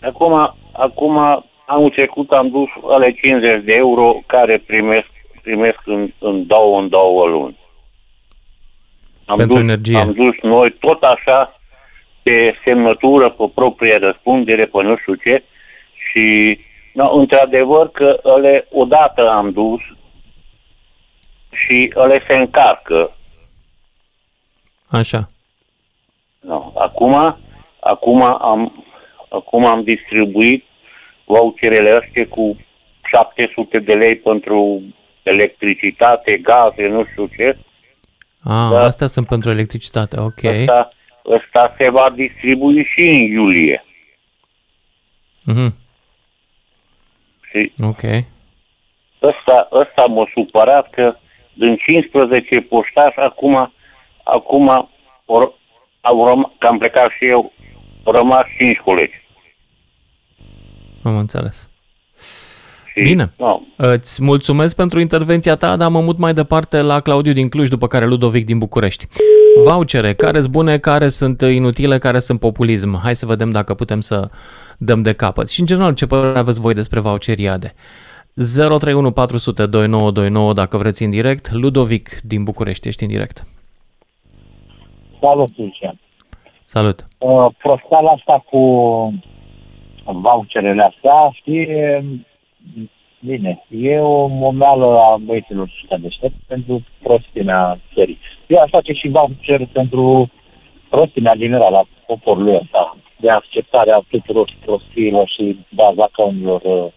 Acum, 0.00 0.56
acum 0.72 1.44
anul 1.66 1.90
trecut 1.90 2.30
am 2.30 2.48
dus 2.48 2.68
ale 2.90 3.12
50 3.12 3.64
de 3.64 3.74
euro 3.78 4.22
care 4.26 4.58
primesc, 4.58 5.10
primesc 5.42 5.80
în, 5.84 6.12
în 6.18 6.46
două, 6.46 6.80
în 6.80 6.88
două 6.88 7.26
luni. 7.26 7.56
Am 9.26 9.36
pentru 9.36 9.56
dus, 9.56 9.62
energie. 9.62 9.98
Am 9.98 10.12
dus 10.12 10.36
noi 10.42 10.72
tot 10.80 11.02
așa 11.02 11.60
pe 12.22 12.54
semnătură, 12.64 13.30
pe 13.30 13.44
proprie 13.54 13.96
răspundere, 13.96 14.66
pe 14.66 14.82
nu 14.82 14.96
știu 14.96 15.14
ce 15.14 15.44
și 16.10 16.58
no, 16.92 17.14
într-adevăr 17.14 17.90
că 17.90 18.20
ele 18.36 18.66
odată 18.70 19.30
am 19.30 19.52
dus 19.52 19.80
și 21.50 21.92
ele 21.94 22.24
se 22.28 22.34
încarcă. 22.34 23.16
Așa. 24.88 25.28
No, 26.40 26.72
acum, 26.74 27.38
acum, 27.80 28.22
am, 28.22 28.84
acum 29.28 29.66
am 29.66 29.82
distribuit 29.82 30.64
voucherele 31.24 31.90
astea 31.90 32.26
cu 32.28 32.56
700 33.04 33.78
de 33.78 33.94
lei 33.94 34.16
pentru 34.16 34.82
electricitate, 35.22 36.38
gaze, 36.42 36.86
nu 36.86 37.04
știu 37.04 37.26
ce. 37.36 37.58
Ah, 38.42 38.68
da. 38.70 38.80
astea 38.82 39.06
sunt 39.06 39.26
pentru 39.26 39.50
electricitate, 39.50 40.20
ok. 40.20 40.44
Asta, 40.44 40.88
asta 41.34 41.74
se 41.78 41.90
va 41.90 42.12
distribui 42.14 42.84
și 42.84 43.00
în 43.00 43.20
iulie. 43.20 43.84
Mhm. 45.44 45.74
Și 47.50 47.72
ok. 47.82 48.02
Ăsta, 49.22 49.68
ăsta 49.72 50.04
m-a 50.08 50.30
supărat 50.34 50.90
că 50.90 51.16
din 51.52 51.76
15 51.76 52.60
poștași 52.60 53.18
acum, 53.18 53.72
acum 54.24 54.90
or, 55.24 55.52
au 56.00 56.26
răm, 56.26 56.52
că 56.58 56.66
am 56.66 56.78
plecat 56.78 57.10
și 57.10 57.26
eu, 57.26 57.52
au 58.04 58.12
rămas 58.12 58.46
5 58.58 58.76
colegi. 58.76 59.23
Am 61.04 61.16
înțeles. 61.16 61.68
Și, 62.94 63.02
Bine. 63.02 63.32
No. 63.36 63.60
Îți 63.76 64.22
mulțumesc 64.22 64.76
pentru 64.76 65.00
intervenția 65.00 65.56
ta, 65.56 65.76
dar 65.76 65.90
mă 65.90 66.00
mut 66.00 66.18
mai 66.18 66.34
departe 66.34 66.80
la 66.80 67.00
Claudiu 67.00 67.32
din 67.32 67.48
Cluj, 67.48 67.68
după 67.68 67.86
care 67.86 68.06
Ludovic 68.06 68.44
din 68.44 68.58
București. 68.58 69.06
Vouchere, 69.64 70.12
care 70.14 70.40
sunt 70.40 70.52
bune, 70.52 70.78
care 70.78 71.08
sunt 71.08 71.40
inutile, 71.40 71.98
care 71.98 72.18
sunt 72.18 72.40
populism. 72.40 73.00
Hai 73.02 73.14
să 73.14 73.26
vedem 73.26 73.50
dacă 73.50 73.74
putem 73.74 74.00
să 74.00 74.30
dăm 74.78 75.02
de 75.02 75.12
capăt. 75.12 75.48
Și 75.48 75.60
în 75.60 75.66
general, 75.66 75.94
ce 75.94 76.06
părere 76.06 76.38
aveți 76.38 76.60
voi 76.60 76.74
despre 76.74 77.00
voucheriade? 77.00 77.74
031 78.34 79.10
400 79.12 79.66
2929 79.66 80.52
dacă 80.52 80.76
vreți 80.76 81.02
în 81.02 81.10
direct. 81.10 81.52
Ludovic 81.52 82.20
din 82.22 82.42
București, 82.44 82.88
ești 82.88 83.02
în 83.02 83.08
direct. 83.08 83.46
Salut, 85.20 85.50
Lucian. 85.56 85.98
Salut. 86.64 87.06
Uh, 87.18 87.46
prosteala 87.58 88.10
asta 88.10 88.44
cu 88.50 88.58
voucherele 90.04 90.82
astea, 90.82 91.30
știi, 91.32 91.66
Bine, 93.26 93.64
e 93.68 93.98
o 93.98 94.26
momeală 94.26 94.98
a 94.98 95.16
băieților 95.24 95.70
ăștia 95.80 95.96
deștept 95.96 96.34
pentru 96.46 96.84
prostimea 97.02 97.78
țării. 97.94 98.18
Eu 98.46 98.62
aș 98.62 98.70
face 98.70 98.92
și 98.92 99.08
voucher 99.08 99.66
pentru 99.72 100.30
prostimea 100.88 101.34
generală 101.34 101.76
a 101.76 101.88
poporului 102.06 102.54
ăsta, 102.62 102.96
de 103.16 103.30
acceptarea 103.30 104.04
tuturor 104.08 104.56
prostiilor 104.64 105.28
și 105.28 105.58
baza 105.74 106.08
caunilor 106.12 106.60
uh, 106.64 106.92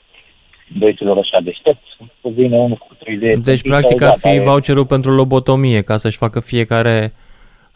băieților 0.79 1.17
ăștia 1.17 1.39
deștepți, 1.41 1.97
vine 2.21 2.57
unul 2.57 2.77
cu 2.77 2.95
3 2.99 3.17
de 3.17 3.35
Deci, 3.35 3.61
practic, 3.61 4.01
ar 4.01 4.15
fi 4.17 4.39
voucherul 4.39 4.85
pentru 4.85 5.11
lobotomie, 5.11 5.81
ca 5.81 5.97
să-și 5.97 6.17
facă 6.17 6.39
fiecare 6.39 7.13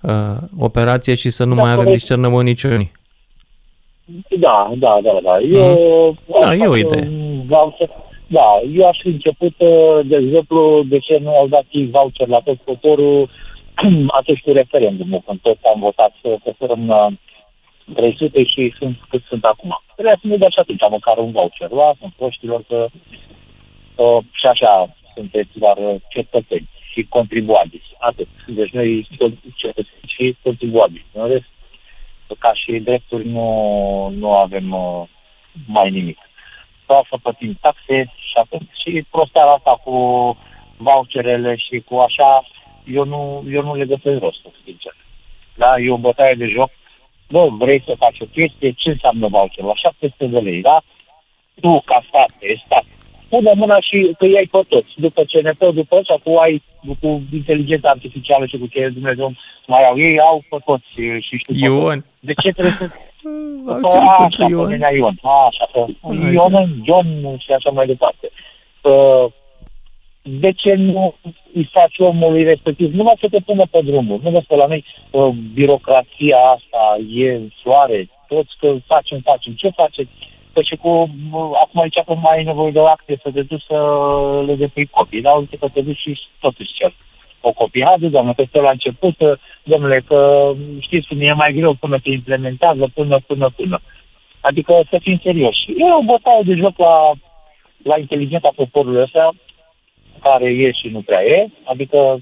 uh, 0.01 0.11
operație 0.59 1.13
și 1.13 1.29
să 1.29 1.45
nu 1.45 1.55
Da, 1.55 1.61
mai 1.61 1.71
avem 1.71 1.83
corect. 1.83 1.99
discernământ 1.99 2.45
niciunii. 2.45 2.91
Da, 4.39 4.71
da, 4.75 4.99
da, 5.03 5.19
da. 5.23 5.39
Eu, 5.39 6.15
Da, 6.39 6.47
aș 6.47 6.57
e 6.57 6.67
o 6.67 6.71
face 6.71 6.79
idee. 6.79 7.07
un 7.07 7.45
Voucher. 7.45 7.89
Da, 8.27 8.61
eu 8.77 8.87
aș 8.87 8.97
fi 9.01 9.07
început, 9.07 9.53
uh, 9.57 9.99
de 10.03 10.15
exemplu, 10.15 10.83
de 10.85 10.99
ce 10.99 11.17
nu 11.17 11.35
au 11.35 11.47
dat 11.47 11.65
ei 11.71 11.87
voucher 11.89 12.27
la 12.27 12.39
tot 12.39 12.57
poporul 12.57 13.29
atunci 14.19 14.41
cu 14.41 14.51
referendumul, 14.51 15.21
când 15.25 15.39
toți 15.39 15.65
am 15.73 15.79
votat 15.79 16.11
să 16.21 16.37
preferăm 16.43 16.87
uh, 16.87 17.07
300 17.95 18.43
și 18.43 18.73
sunt 18.77 18.97
cât 19.09 19.23
sunt 19.27 19.43
acum. 19.45 19.81
Trebuia 19.93 20.17
să 20.21 20.27
ne 20.27 20.37
dea 20.37 20.49
și 20.49 20.59
atunci 20.59 20.81
măcar 20.89 21.17
un 21.17 21.31
voucher. 21.31 21.69
Lasă 21.69 22.13
proștilor 22.17 22.63
că 22.67 22.87
uh, 23.95 24.17
și 24.31 24.45
așa 24.45 24.95
sunteți 25.15 25.49
doar 25.53 25.77
uh, 25.77 25.95
cetățeni 26.09 26.69
și 26.91 27.05
contribuabili. 27.09 27.83
Atât. 27.99 28.27
Deci 28.47 28.69
noi 28.71 29.07
cetățeni 29.55 30.07
și 30.15 30.35
contribuabili. 30.43 31.05
În 31.13 31.27
rest, 31.27 31.49
ca 32.39 32.53
și 32.53 32.79
drepturi 32.79 33.27
nu, 33.27 33.47
nu 34.09 34.33
avem 34.33 34.71
uh, 34.71 35.03
mai 35.67 35.89
nimic. 35.89 36.17
Sau 36.87 37.05
să 37.09 37.17
plătim 37.21 37.57
taxe 37.61 38.13
și 38.15 38.33
atât. 38.33 38.61
Și 38.83 39.05
prosteala 39.09 39.51
asta 39.51 39.81
cu 39.83 39.95
voucherele 40.77 41.55
și 41.55 41.79
cu 41.79 41.95
așa, 41.95 42.43
eu 42.85 43.05
nu, 43.05 43.43
eu 43.51 43.61
nu 43.61 43.75
le 43.75 43.85
găsesc 43.85 44.19
rostul, 44.19 44.53
sincer. 44.63 44.95
Da, 45.55 45.79
e 45.79 45.91
o 45.91 45.97
bătaie 45.97 46.33
de 46.33 46.45
joc. 46.45 46.69
Bă, 47.29 47.47
vrei 47.49 47.83
să 47.85 47.93
faci 47.97 48.19
o 48.19 48.25
chestie, 48.25 48.71
ce 48.71 48.89
înseamnă 48.89 49.27
voucherul? 49.27 49.69
La 49.69 49.75
700 49.75 50.25
de 50.25 50.39
lei, 50.39 50.61
da? 50.61 50.81
Tu, 51.61 51.81
ca 51.85 52.03
stat, 52.07 52.31
e 52.39 52.55
stat. 52.65 52.85
Pune 53.31 53.51
mâna 53.61 53.77
și 53.79 53.97
că 54.17 54.25
iei 54.25 54.49
pe 54.51 54.61
toți. 54.67 54.91
După 55.05 55.21
CNP, 55.31 55.61
după 55.73 55.95
ăsta, 55.99 56.15
cu 56.23 56.31
ai 56.43 56.61
cu 57.01 57.21
inteligența 57.33 57.89
artificială 57.89 58.45
și 58.45 58.57
cu 58.57 58.67
ce 58.67 58.89
Dumnezeu 58.97 59.33
mai 59.67 59.83
au 59.89 59.99
ei, 59.99 60.19
au 60.19 60.43
pe 60.49 60.57
toți 60.65 60.85
și 60.93 61.03
și 61.27 61.37
știu 61.37 61.53
pe 61.53 61.59
toți. 61.59 61.63
Ion. 61.63 62.05
De 62.19 62.33
ce 62.41 62.49
trebuie 62.51 62.73
să... 62.81 62.85
Voucherul 63.65 64.07
Așa, 64.07 64.21
pentru 64.21 64.45
pe 64.45 64.51
Ion. 64.51 64.67
nenea 64.69 64.93
Ion. 64.93 65.15
Așa, 65.47 65.65
pe 65.73 65.79
Așa. 65.79 66.31
Ion, 66.31 66.55
Ion 66.83 67.37
și 67.37 67.51
așa 67.51 67.69
mai 67.69 67.85
departe. 67.85 68.25
Uh, 68.81 69.25
De 70.21 70.51
ce 70.51 70.73
nu 70.73 71.15
îi 71.53 71.69
faci 71.71 71.97
omului 71.99 72.43
respectiv? 72.43 72.93
Numai 72.93 73.17
să 73.19 73.27
te 73.31 73.39
pună 73.45 73.63
pe 73.71 73.79
drumul. 73.81 74.19
Nu 74.23 74.29
vezi 74.29 74.45
că 74.45 74.55
la 74.55 74.65
noi 74.65 74.85
uh, 75.11 75.29
birocrația 75.53 76.37
asta 76.55 76.81
e 77.15 77.39
soare, 77.63 78.09
toți 78.27 78.53
că 78.59 78.75
facem, 78.85 79.19
facem. 79.19 79.53
Ce 79.53 79.69
faceți? 79.69 80.11
Păi 80.53 80.63
și 80.69 80.75
cu, 80.75 80.89
uh, 80.89 81.49
acum 81.63 81.81
aici 81.81 82.03
că 82.05 82.13
mai 82.13 82.37
ai 82.37 82.43
nevoie 82.43 82.71
de 82.71 82.79
o 82.79 82.85
acte 82.85 83.19
să 83.23 83.29
te 83.33 83.41
duci 83.41 83.63
să 83.67 83.77
le 84.45 84.55
depui 84.55 84.85
copii, 84.85 85.21
dar 85.21 85.37
uite 85.37 85.57
că 85.57 85.67
te 85.73 85.81
duci 85.81 85.97
și 85.97 86.19
totuși 86.39 86.73
cer 86.73 86.93
o 87.41 87.51
copie. 87.51 87.85
Haide, 87.85 88.07
doamne, 88.07 88.33
că 88.33 88.43
stă 88.47 88.59
la 88.59 88.69
început, 88.69 89.19
uh, 89.19 89.37
domnule, 89.63 90.01
că 90.07 90.51
știți 90.79 91.07
cum 91.07 91.21
e 91.21 91.33
mai 91.33 91.53
greu 91.53 91.73
până 91.73 91.99
te 91.99 92.09
implementează, 92.09 92.91
până, 92.93 93.19
până, 93.27 93.49
până. 93.55 93.79
Adică 94.41 94.81
să 94.89 94.97
fim 95.01 95.19
serioși. 95.23 95.71
E 95.77 95.83
o 95.99 96.03
bătaie 96.03 96.41
de 96.45 96.53
joc 96.53 96.77
la, 96.77 97.11
la 97.83 97.99
inteligența 97.99 98.51
poporului 98.55 99.01
ăsta, 99.01 99.31
care 100.21 100.45
e 100.45 100.71
și 100.71 100.87
nu 100.87 101.01
prea 101.01 101.23
e, 101.23 101.47
adică 101.63 102.19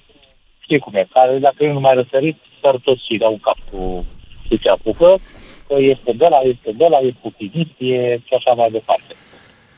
știi 0.59 0.79
cum 0.79 0.93
e, 0.95 1.07
care 1.11 1.37
dacă 1.37 1.63
eu 1.63 1.71
nu 1.71 1.79
mai 1.79 1.93
răsărit, 1.93 2.37
dar 2.61 2.75
toți 2.83 3.05
și 3.05 3.17
dau 3.17 3.31
un 3.31 3.39
cap 3.39 3.57
cu 3.71 4.05
cu 4.49 4.55
ce 4.55 4.69
apucă, 4.69 5.15
că 5.69 5.75
este 5.77 6.11
de 6.21 6.27
la, 6.29 6.37
este 6.43 6.71
de 6.77 6.87
la, 6.89 6.97
e 6.97 7.13
putinist, 7.21 7.73
e 7.77 8.17
și 8.27 8.33
așa 8.37 8.51
mai 8.55 8.69
departe. 8.71 9.11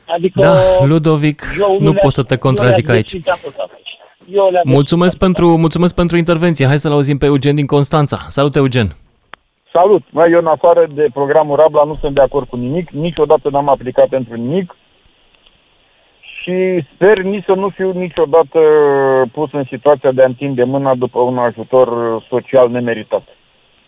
Adică 0.06 0.40
Da, 0.40 0.84
Ludovic, 0.84 1.42
eu 1.58 1.76
nu 1.80 1.90
le-aș- 1.90 2.02
pot 2.02 2.12
să 2.12 2.22
te 2.22 2.32
eu 2.34 2.38
contrazic 2.40 2.86
le-aș 2.86 2.96
aici. 2.96 3.10
deschide 3.12 3.30
atât 3.30 3.54
aici. 3.58 3.90
Eu 4.32 4.50
le-am 4.50 4.62
Mulțumesc 4.66 5.18
deschis 5.18 5.26
pentru, 5.26 5.56
mulțumesc 5.56 5.94
pentru 5.94 6.16
intervenție. 6.16 6.66
Hai 6.66 6.78
să-l 6.78 6.92
auzim 6.92 7.18
pe 7.18 7.26
Eugen 7.26 7.54
din 7.54 7.66
Constanța. 7.66 8.16
Salut, 8.28 8.56
Eugen. 8.56 8.88
Salut! 9.72 10.02
Mă, 10.10 10.26
eu 10.30 10.38
în 10.38 10.46
afară 10.46 10.86
de 10.94 11.06
programul 11.12 11.56
Rabla 11.56 11.84
nu 11.84 11.96
sunt 12.00 12.14
de 12.14 12.20
acord 12.20 12.48
cu 12.48 12.56
nimic, 12.56 12.90
niciodată 12.90 13.48
n-am 13.50 13.68
aplicat 13.68 14.08
pentru 14.08 14.34
nimic 14.36 14.76
și 16.42 16.84
sper 16.94 17.18
nici 17.22 17.44
să 17.44 17.52
nu 17.52 17.68
fiu 17.68 17.90
niciodată 17.92 18.58
pus 19.32 19.52
în 19.52 19.64
situația 19.68 20.12
de 20.12 20.22
a 20.22 20.26
întinde 20.26 20.64
mâna 20.64 20.94
după 20.94 21.18
un 21.20 21.38
ajutor 21.38 21.88
social 22.28 22.70
nemeritat. 22.70 23.22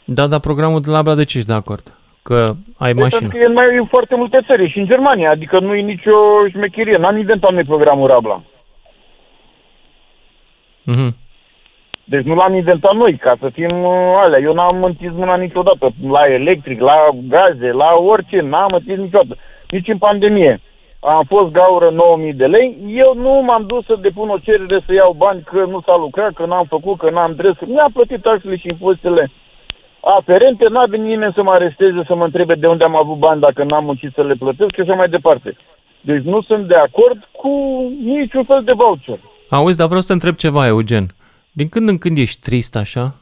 Da, 0.05 0.27
dar 0.27 0.41
programul 0.41 0.81
de 0.81 0.91
la 0.91 0.99
Abra 0.99 1.15
de 1.15 1.25
ce 1.25 1.37
ești 1.37 1.51
de 1.51 1.57
acord? 1.57 1.93
Că 2.23 2.53
ai 2.79 2.93
Păi 2.93 3.03
mașină. 3.03 3.21
Pentru 3.21 3.39
că 3.39 3.43
e 3.43 3.47
în 3.47 3.53
mai 3.53 3.77
în 3.77 3.87
foarte 3.87 4.15
multe 4.17 4.41
țări 4.47 4.71
și 4.71 4.79
în 4.79 4.87
Germania, 4.87 5.31
adică 5.31 5.61
nu 5.61 5.75
e 5.75 5.81
nicio 5.81 6.17
șmecherie. 6.51 6.97
N-am 6.97 7.17
inventat 7.17 7.53
noi 7.53 7.65
programul 7.65 8.09
Rabla. 8.09 8.43
Mhm. 10.83 11.17
Deci 12.05 12.25
nu 12.25 12.35
l-am 12.35 12.55
inventat 12.55 12.95
noi, 12.95 13.17
ca 13.17 13.37
să 13.41 13.49
fim 13.53 13.85
uh, 13.85 14.15
alea. 14.23 14.41
Eu 14.41 14.53
n-am 14.53 14.85
întins 14.85 15.13
mâna 15.15 15.37
niciodată 15.37 15.91
la 16.09 16.27
electric, 16.29 16.81
la 16.81 17.09
gaze, 17.29 17.71
la 17.73 17.95
orice. 17.95 18.41
N-am 18.41 18.73
întins 18.73 18.99
niciodată. 18.99 19.37
Nici 19.71 19.89
în 19.89 19.99
pandemie. 19.99 20.61
Am 21.01 21.25
fost 21.29 21.53
gaură 21.53 21.91
9000 21.91 22.33
de 22.33 22.47
lei. 22.47 22.77
Eu 22.89 23.15
nu 23.17 23.43
m-am 23.43 23.65
dus 23.67 23.85
să 23.85 23.99
depun 24.01 24.29
o 24.29 24.39
cerere 24.39 24.83
să 24.87 24.93
iau 24.93 25.15
bani 25.17 25.43
că 25.43 25.65
nu 25.65 25.81
s-a 25.81 25.97
lucrat, 25.97 26.33
că 26.33 26.47
n-am 26.47 26.67
făcut, 26.69 26.99
că 26.99 27.11
n-am 27.11 27.35
dres. 27.35 27.55
Mi-am 27.67 27.91
plătit 27.93 28.21
taxele 28.23 28.57
și 28.57 28.69
impozitele 28.69 29.31
aferente. 30.19 30.69
N-a 30.69 30.87
venit 30.87 31.07
nimeni 31.07 31.33
să 31.33 31.43
mă 31.43 31.51
aresteze, 31.51 32.03
să 32.07 32.15
mă 32.15 32.25
întrebe 32.25 32.55
de 32.55 32.67
unde 32.67 32.85
am 32.85 32.97
avut 32.97 33.19
bani 33.19 33.41
dacă 33.41 33.65
n-am 33.65 33.85
muncit 33.85 34.13
să 34.15 34.23
le 34.23 34.35
plătesc 34.35 34.75
și 34.75 34.81
așa 34.81 34.95
mai 34.95 35.09
departe. 35.09 35.57
Deci 36.01 36.23
nu 36.23 36.43
sunt 36.43 36.69
de 36.69 36.75
acord 36.75 37.29
cu 37.33 37.49
niciun 38.03 38.45
fel 38.45 38.61
de 38.65 38.73
voucher. 38.73 39.19
Auzi, 39.51 39.77
dar 39.77 39.87
vreau 39.87 40.01
să 40.01 40.07
te 40.07 40.13
întreb 40.13 40.35
ceva, 40.35 40.67
Eugen. 40.67 41.15
Din 41.53 41.69
când 41.69 41.89
în 41.89 41.99
când 41.99 42.19
ești 42.19 42.41
trist 42.41 42.77
așa? 42.77 43.15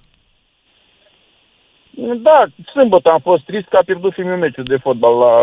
Da, 2.22 2.46
sâmbătă 2.72 3.08
am 3.10 3.18
fost 3.18 3.44
trist 3.44 3.68
că 3.68 3.76
a 3.76 3.82
pierdut 3.84 4.12
fiul 4.12 4.26
meu 4.26 4.36
meciul 4.36 4.64
de 4.64 4.76
fotbal 4.76 5.14
la 5.18 5.34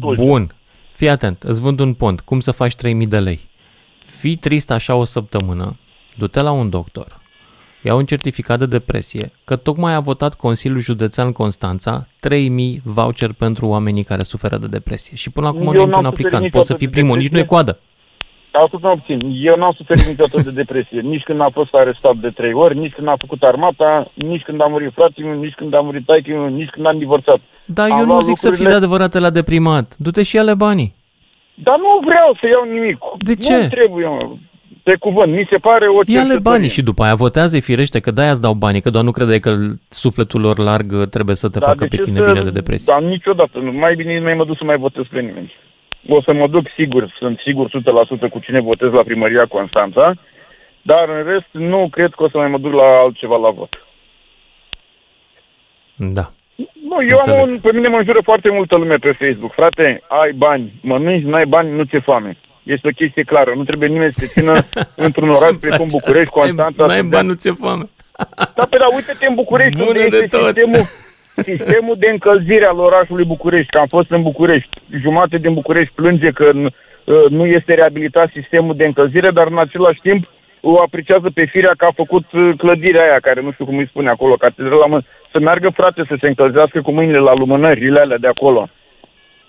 Tulcea. 0.00 0.22
Bun. 0.22 0.54
Fii 0.92 1.08
atent, 1.08 1.42
îți 1.42 1.60
vând 1.60 1.80
un 1.80 1.94
pont. 1.94 2.20
Cum 2.20 2.40
să 2.40 2.50
faci 2.50 2.74
3000 2.74 3.06
de 3.06 3.18
lei? 3.18 3.40
Fii 4.04 4.36
trist 4.36 4.70
așa 4.70 4.94
o 4.94 5.04
săptămână, 5.04 5.76
du-te 6.16 6.40
la 6.40 6.50
un 6.50 6.70
doctor, 6.70 7.19
ia 7.82 7.94
un 7.94 8.04
certificat 8.04 8.58
de 8.58 8.66
depresie, 8.66 9.30
că 9.44 9.56
tocmai 9.56 9.94
a 9.94 10.00
votat 10.00 10.34
Consiliul 10.34 10.80
Județean 10.80 11.32
Constanța 11.32 12.06
3000 12.20 12.80
voucher 12.84 13.32
pentru 13.38 13.66
oamenii 13.66 14.02
care 14.04 14.22
suferă 14.22 14.56
de 14.56 14.66
depresie. 14.66 15.16
Și 15.16 15.30
până 15.30 15.46
acum 15.46 15.66
Eu 15.66 15.72
nu 15.72 15.80
e 15.80 15.84
niciun 15.84 15.90
n-am 16.02 16.02
suferit 16.10 16.26
aplicant. 16.26 16.52
Poți 16.52 16.66
să 16.66 16.72
niciodată 16.72 16.76
fii 16.76 16.86
de 16.86 16.92
primul, 16.92 17.16
nici 17.16 17.28
nu 17.28 17.38
e 17.38 17.40
depresie. 17.40 17.64
coadă. 17.64 17.78
Atât 18.52 18.82
nu 18.82 18.90
obțin. 18.90 19.18
Eu 19.48 19.56
n-am 19.56 19.72
suferit 19.76 20.06
niciodată 20.06 20.40
de 20.42 20.50
depresie. 20.50 21.00
Nici 21.00 21.22
când 21.22 21.40
am 21.40 21.50
fost 21.50 21.74
arestat 21.74 22.16
de 22.16 22.30
trei 22.30 22.52
ori, 22.52 22.78
nici 22.78 22.92
când 22.92 23.08
am 23.08 23.16
făcut 23.18 23.42
armata, 23.42 24.10
nici 24.14 24.42
când 24.42 24.60
a 24.62 24.66
murit 24.66 24.92
fratele 24.94 25.26
meu, 25.26 25.40
nici 25.40 25.54
când 25.54 25.74
a 25.74 25.80
murit 25.80 26.04
taică 26.06 26.30
meu, 26.30 26.48
nici 26.48 26.68
când 26.70 26.86
am 26.86 26.98
divorțat. 26.98 27.40
Dar 27.66 27.90
Am 27.90 27.98
eu 27.98 28.04
nu 28.04 28.10
luat 28.12 28.24
zic 28.24 28.36
să 28.36 28.40
fii 28.40 28.50
lucrurile- 28.50 28.78
de 28.78 28.84
adevărat 28.84 29.14
la 29.14 29.30
deprimat. 29.30 29.94
Du-te 29.98 30.22
și 30.22 30.38
ale 30.38 30.54
banii. 30.54 30.94
Dar 31.54 31.76
nu 31.78 31.90
vreau 32.08 32.36
să 32.40 32.46
iau 32.46 32.64
nimic. 32.72 32.98
De 33.18 33.34
ce? 33.36 33.56
Nu 33.62 33.68
trebuie, 33.68 34.06
mă. 34.06 34.28
Pe 34.82 34.96
cuvânt, 34.98 35.32
mi 35.32 35.46
se 35.50 35.56
pare 35.56 35.86
o 35.86 35.92
Ia-le 35.92 36.04
cercetărie. 36.06 36.38
banii 36.38 36.68
și 36.68 36.82
după 36.82 37.02
aia 37.02 37.14
votează 37.14 37.60
firește 37.60 38.00
că 38.00 38.10
de-aia 38.10 38.30
îți 38.30 38.40
dau 38.40 38.52
banii, 38.54 38.80
că 38.80 38.90
doar 38.90 39.04
nu 39.04 39.10
crede 39.10 39.38
că 39.38 39.54
sufletul 39.88 40.40
lor 40.40 40.58
larg 40.58 41.08
trebuie 41.08 41.36
să 41.36 41.48
te 41.48 41.58
Dar 41.58 41.68
facă 41.68 41.80
de 41.84 41.88
pe 41.88 41.96
ce 41.96 42.02
tine 42.02 42.18
să- 42.18 42.24
bine 42.32 42.44
de 42.44 42.50
depresie. 42.50 42.92
Dar 42.92 43.02
niciodată. 43.02 43.58
nu. 43.58 43.72
Mai 43.72 43.94
bine 43.94 44.18
nu 44.18 44.24
mai 44.24 44.34
mă 44.34 44.44
duc 44.44 44.56
să 44.56 44.64
mai 44.64 44.76
votez 44.76 45.04
pe 45.10 45.20
nimeni. 45.20 45.52
O 46.08 46.22
să 46.22 46.32
mă 46.32 46.46
duc 46.48 46.64
sigur, 46.76 47.14
sunt 47.18 47.38
sigur 47.44 47.68
100% 47.68 48.28
cu 48.28 48.38
cine 48.38 48.60
votez 48.60 48.90
la 48.92 49.02
primăria 49.02 49.46
Constanța, 49.46 50.14
dar 50.82 51.08
în 51.08 51.24
rest 51.32 51.48
nu 51.50 51.88
cred 51.90 52.10
că 52.16 52.22
o 52.22 52.28
să 52.28 52.36
mai 52.38 52.48
mă 52.48 52.58
duc 52.58 52.72
la 52.72 52.82
altceva 53.04 53.36
la 53.36 53.50
vot. 53.50 53.72
Da. 55.96 56.30
Nu, 56.88 56.96
eu 57.08 57.16
Înțeleg. 57.16 57.40
am 57.40 57.48
un, 57.48 57.58
pe 57.58 57.72
mine 57.72 57.88
mă 57.88 57.96
înjură 57.96 58.20
foarte 58.22 58.50
multă 58.50 58.76
lume 58.76 58.96
pe 58.96 59.12
Facebook. 59.12 59.52
Frate, 59.52 60.02
ai 60.08 60.32
bani, 60.32 60.72
mănânci, 60.82 61.24
n-ai 61.24 61.46
bani, 61.46 61.76
nu 61.76 61.84
ți-e 61.84 61.98
foame. 61.98 62.36
Este 62.74 62.88
o 62.88 62.96
chestie 63.00 63.22
clară. 63.22 63.52
Nu 63.56 63.64
trebuie 63.64 63.88
nimeni 63.88 64.12
să 64.14 64.20
te 64.20 64.26
țină 64.26 64.52
într-un 65.06 65.28
oraș 65.28 65.48
Ce-mi 65.48 65.58
precum 65.66 65.86
place 65.86 65.96
București, 65.98 66.32
asta. 66.34 66.40
Constanța. 66.40 66.84
N-ai 66.86 66.96
să 66.96 67.02
bani, 67.14 67.24
dea- 67.26 67.30
nu 67.30 67.34
ți-e 67.40 67.52
foame. 67.62 67.84
Da, 68.58 68.64
pe 68.70 68.76
da, 68.82 68.86
uite-te 68.96 69.26
în 69.26 69.34
București, 69.42 69.78
Bună 69.78 69.90
unde 69.90 70.08
de 70.08 70.16
este 70.16 70.36
tot. 70.36 70.44
sistemul, 70.46 70.84
sistemul 71.50 71.96
de 71.98 72.08
încălzire 72.10 72.66
al 72.66 72.78
orașului 72.78 73.24
București, 73.34 73.70
că 73.72 73.78
am 73.78 73.86
fost 73.96 74.10
în 74.10 74.22
București. 74.22 74.74
Jumate 75.02 75.36
din 75.44 75.52
București 75.60 75.94
plânge 75.94 76.30
că 76.30 76.46
uh, 76.54 77.24
nu 77.38 77.44
este 77.46 77.74
reabilitat 77.74 78.28
sistemul 78.38 78.74
de 78.76 78.84
încălzire, 78.84 79.30
dar 79.30 79.46
în 79.46 79.58
același 79.58 80.00
timp 80.00 80.22
o 80.60 80.74
apreciază 80.86 81.28
pe 81.34 81.44
firea 81.44 81.72
că 81.76 81.84
a 81.84 81.92
făcut 82.02 82.26
uh, 82.32 82.50
clădirea 82.56 83.02
aia, 83.02 83.18
care 83.22 83.40
nu 83.40 83.52
știu 83.52 83.64
cum 83.64 83.78
îi 83.78 83.88
spune 83.92 84.08
acolo, 84.10 84.34
catedrala, 84.34 84.86
mă, 84.86 85.00
să 85.32 85.38
meargă 85.38 85.68
frate 85.74 86.04
să 86.08 86.14
se 86.20 86.26
încălzească 86.26 86.80
cu 86.82 86.90
mâinile 86.92 87.18
la 87.18 87.34
lumânările 87.34 88.00
alea 88.00 88.18
de 88.18 88.26
acolo. 88.26 88.68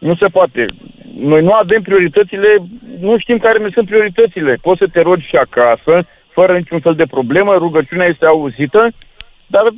Nu 0.02 0.16
se 0.16 0.28
poate. 0.28 0.66
Noi 1.16 1.42
nu 1.42 1.54
avem 1.54 1.82
prioritățile, 1.82 2.58
nu 3.00 3.18
știm 3.18 3.38
care 3.38 3.60
ne 3.60 3.70
sunt 3.74 3.88
prioritățile. 3.88 4.58
Poți 4.62 4.78
să 4.80 4.88
te 4.92 5.02
rogi 5.02 5.28
și 5.28 5.36
acasă, 5.36 6.08
fără 6.30 6.58
niciun 6.58 6.80
fel 6.80 6.96
de 6.96 7.06
problemă, 7.06 7.54
rugăciunea 7.56 8.08
este 8.08 8.26
auzită, 8.26 8.88
dar 9.48 9.74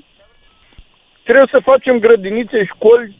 trebuie 1.24 1.48
să 1.52 1.60
facem 1.64 2.00
grădinițe, 2.00 2.66
școli 2.66 3.18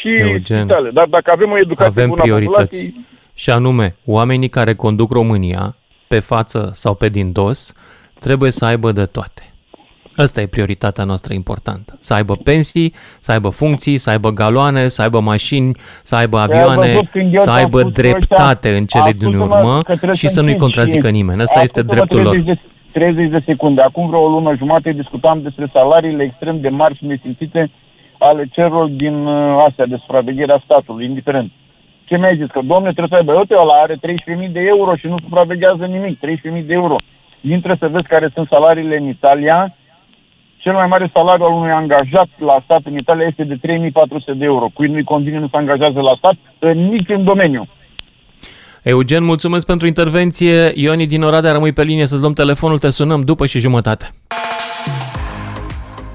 și 0.00 0.08
Eugen, 0.08 0.58
spitale. 0.58 0.90
Dar 0.90 1.06
dacă 1.06 1.30
avem 1.30 1.50
o 1.50 1.58
educație 1.58 2.02
Avem 2.02 2.08
bună 2.08 2.20
a 2.20 2.24
priorități. 2.24 2.56
populației, 2.56 3.06
și 3.34 3.50
anume 3.50 3.94
oamenii 4.04 4.48
care 4.48 4.74
conduc 4.74 5.12
România, 5.12 5.76
pe 6.08 6.18
față 6.18 6.70
sau 6.72 6.94
pe 6.94 7.08
din 7.08 7.32
dos, 7.32 7.74
trebuie 8.20 8.50
să 8.50 8.64
aibă 8.64 8.92
de 8.92 9.04
toate. 9.04 9.51
Asta 10.16 10.40
e 10.40 10.46
prioritatea 10.46 11.04
noastră 11.04 11.34
importantă. 11.34 11.98
Să 12.00 12.14
aibă 12.14 12.36
pensii, 12.36 12.94
să 13.20 13.32
aibă 13.32 13.48
funcții, 13.48 13.98
să 13.98 14.10
aibă 14.10 14.30
galoane, 14.30 14.88
să 14.88 15.02
aibă 15.02 15.20
mașini, 15.20 15.76
să 16.02 16.16
aibă 16.16 16.38
avioane, 16.38 16.98
să 17.34 17.50
aibă 17.50 17.82
dreptate 17.82 18.76
în 18.76 18.82
cele 18.82 19.12
din 19.12 19.34
urmă 19.34 19.80
și 20.12 20.28
să 20.28 20.40
nu-i 20.40 20.56
contrazică 20.56 21.08
nimeni. 21.08 21.40
Asta 21.40 21.60
este 21.60 21.82
dreptul 21.82 22.20
lor. 22.20 22.36
De, 22.36 22.58
30 22.92 23.30
de 23.30 23.42
secunde. 23.46 23.80
Acum 23.80 24.08
vreo 24.08 24.20
o 24.20 24.28
lună 24.28 24.54
jumate 24.56 24.92
discutam 24.92 25.42
despre 25.42 25.70
salariile 25.72 26.22
extrem 26.22 26.60
de 26.60 26.68
mari 26.68 26.96
și 26.96 27.06
nesimțite 27.06 27.70
ale 28.18 28.48
celor 28.52 28.88
din 28.88 29.26
uh, 29.26 29.64
astea 29.68 29.86
de 29.86 29.96
supraveghere 30.00 30.52
a 30.52 30.62
statului, 30.64 31.06
indiferent. 31.06 31.50
Ce 32.04 32.16
mi-ai 32.16 32.36
zis? 32.36 32.46
Că 32.46 32.60
domnule 32.64 32.92
trebuie 32.92 33.08
să 33.08 33.14
aibă, 33.14 33.32
uite, 33.32 33.54
ăla 33.62 33.74
are 33.74 33.94
13.000 33.94 34.52
de 34.52 34.60
euro 34.60 34.96
și 34.96 35.06
nu 35.06 35.18
supraveghează 35.18 35.84
nimic, 35.84 36.18
13.000 36.18 36.66
de 36.66 36.74
euro. 36.74 36.96
Intră 37.40 37.76
să 37.78 37.88
vezi 37.88 38.06
care 38.06 38.30
sunt 38.34 38.48
salariile 38.48 38.96
în 38.96 39.08
Italia, 39.08 39.76
cel 40.62 40.72
mai 40.72 40.86
mare 40.86 41.10
salariu 41.12 41.44
al 41.44 41.52
unui 41.52 41.70
angajat 41.70 42.28
la 42.38 42.60
stat 42.64 42.80
în 42.84 42.96
Italia 42.98 43.26
este 43.26 43.44
de 43.44 43.56
3400 43.60 44.32
de 44.32 44.44
euro. 44.44 44.70
Cui 44.74 44.88
nu-i 44.88 45.04
convine 45.04 45.38
nu 45.38 45.48
se 45.48 45.56
angajează 45.56 46.00
la 46.00 46.14
stat 46.18 46.34
în 46.58 46.78
niciun 46.78 47.24
domeniu. 47.24 47.68
Eugen, 48.82 49.24
mulțumesc 49.24 49.66
pentru 49.66 49.86
intervenție. 49.86 50.72
Ioni 50.74 51.06
din 51.06 51.22
Oradea, 51.22 51.52
rămâi 51.52 51.72
pe 51.72 51.82
linie 51.82 52.06
să-ți 52.06 52.20
luăm 52.20 52.32
telefonul, 52.32 52.78
te 52.78 52.90
sunăm 52.90 53.20
după 53.20 53.46
și 53.46 53.58
jumătate. 53.58 54.10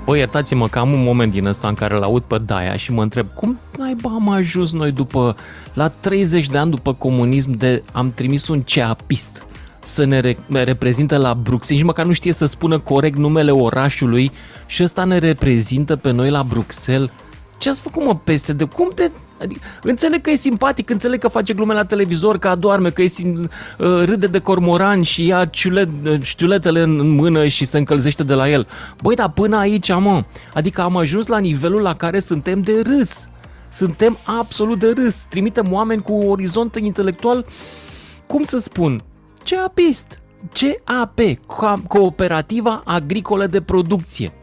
O, 0.06 0.16
iertați-mă 0.16 0.68
că 0.68 0.80
am 0.80 0.92
un 0.92 1.04
moment 1.04 1.32
din 1.32 1.46
ăsta 1.46 1.68
în 1.68 1.74
care 1.74 1.96
îl 1.96 2.04
aud 2.04 2.22
pe 2.22 2.38
Daia 2.46 2.74
și 2.74 2.92
mă 2.92 3.02
întreb 3.02 3.28
cum 3.36 3.60
naiba 3.78 4.10
am 4.10 4.30
ajuns 4.30 4.74
noi 4.74 4.92
după, 4.92 5.36
la 5.74 5.88
30 5.88 6.48
de 6.48 6.58
ani 6.58 6.72
după 6.72 6.94
comunism, 6.94 7.58
de 7.58 7.84
am 7.94 8.12
trimis 8.12 8.48
un 8.48 8.62
ceapist 8.62 9.57
să 9.88 10.06
ne 10.06 10.20
re- 10.20 10.38
reprezinte 10.50 11.18
la 11.18 11.34
Bruxelles, 11.34 11.70
nici 11.70 11.84
măcar 11.84 12.06
nu 12.06 12.14
știe 12.14 12.34
să 12.34 12.46
spună 12.46 12.80
corect 12.80 13.18
numele 13.18 13.52
orașului 13.52 14.32
și 14.66 14.84
ăsta 14.84 15.04
ne 15.04 15.18
reprezintă 15.18 15.96
pe 15.96 16.12
noi 16.12 16.30
la 16.30 16.44
Bruxelles. 16.44 17.10
Ce 17.58 17.70
ați 17.70 17.82
făcut, 17.82 18.06
mă, 18.06 18.16
PSD? 18.16 18.64
Cum 18.64 18.92
te... 18.96 19.10
Adică, 19.42 19.60
înțeleg 19.82 20.22
că 20.22 20.30
e 20.30 20.36
simpatic, 20.36 20.90
înțeleg 20.90 21.20
că 21.20 21.28
face 21.28 21.54
glume 21.54 21.74
la 21.74 21.86
televizor, 21.86 22.38
că 22.38 22.48
adorme, 22.48 22.90
că 22.90 23.02
e 23.02 23.08
sim, 23.08 23.50
uh, 23.78 24.04
râde 24.06 24.28
de 24.28 24.40
cormoran 24.40 25.02
și 25.02 25.26
ia 25.26 25.46
ciulet, 25.46 25.90
știuletele 26.22 26.82
în 26.82 27.10
mână 27.10 27.48
și 27.48 27.66
se 27.66 27.78
încălzește 27.78 28.24
de 28.24 28.34
la 28.34 28.50
el. 28.50 28.68
Băi, 29.02 29.16
dar 29.16 29.32
până 29.32 29.58
aici, 29.58 29.94
mă, 29.94 30.24
adică 30.54 30.82
am 30.82 30.98
ajuns 30.98 31.28
la 31.28 31.38
nivelul 31.38 31.82
la 31.82 31.96
care 31.96 32.20
suntem 32.20 32.62
de 32.62 32.82
râs. 32.86 33.28
Suntem 33.72 34.18
absolut 34.24 34.80
de 34.80 34.94
râs. 34.96 35.16
Trimitem 35.30 35.74
oameni 35.74 36.02
cu 36.02 36.14
orizont 36.14 36.76
intelectual, 36.76 37.46
cum 38.28 38.44
să 38.44 38.58
spun, 38.58 39.02
CAPist. 39.50 40.20
CAP, 40.88 41.20
Cooperativa 41.88 42.82
Agricolă 42.86 43.48
de 43.48 43.62
Producție. 43.62 44.34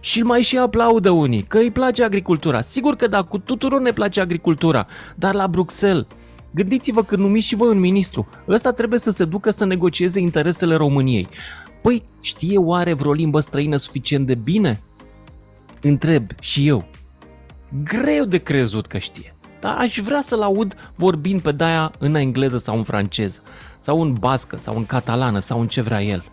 Și 0.00 0.20
îl 0.20 0.26
mai 0.26 0.42
și 0.42 0.58
aplaudă 0.58 1.10
unii, 1.10 1.42
că 1.42 1.58
îi 1.58 1.70
place 1.70 2.04
agricultura. 2.04 2.60
Sigur 2.60 2.96
că 2.96 3.06
da, 3.06 3.22
cu 3.22 3.38
tuturor 3.38 3.80
ne 3.80 3.92
place 3.92 4.20
agricultura, 4.20 4.86
dar 5.16 5.34
la 5.34 5.48
Bruxelles, 5.48 6.06
gândiți-vă 6.50 7.02
că 7.02 7.16
numiți 7.16 7.46
și 7.46 7.54
voi 7.54 7.68
un 7.68 7.78
ministru. 7.78 8.28
Ăsta 8.48 8.72
trebuie 8.72 8.98
să 8.98 9.10
se 9.10 9.24
ducă 9.24 9.50
să 9.50 9.64
negocieze 9.64 10.20
interesele 10.20 10.74
României. 10.74 11.28
Păi, 11.82 12.02
știe 12.20 12.58
oare 12.58 12.92
vreo 12.92 13.12
limbă 13.12 13.40
străină 13.40 13.76
suficient 13.76 14.26
de 14.26 14.34
bine? 14.34 14.82
Întreb 15.80 16.24
și 16.40 16.66
eu. 16.68 16.86
Greu 17.84 18.24
de 18.24 18.38
crezut 18.38 18.86
că 18.86 18.98
știe. 18.98 19.36
Dar 19.60 19.76
aș 19.78 19.98
vrea 19.98 20.22
să-l 20.22 20.42
aud 20.42 20.92
vorbind 20.94 21.40
pe 21.40 21.52
daia 21.52 21.90
în 21.98 22.14
engleză 22.14 22.58
sau 22.58 22.76
în 22.76 22.82
franceză 22.82 23.42
sau 23.84 24.02
în 24.02 24.12
bască, 24.12 24.56
sau 24.56 24.76
în 24.76 24.86
catalană, 24.86 25.38
sau 25.38 25.60
în 25.60 25.66
ce 25.66 25.80
vrea 25.80 26.02
el. 26.02 26.24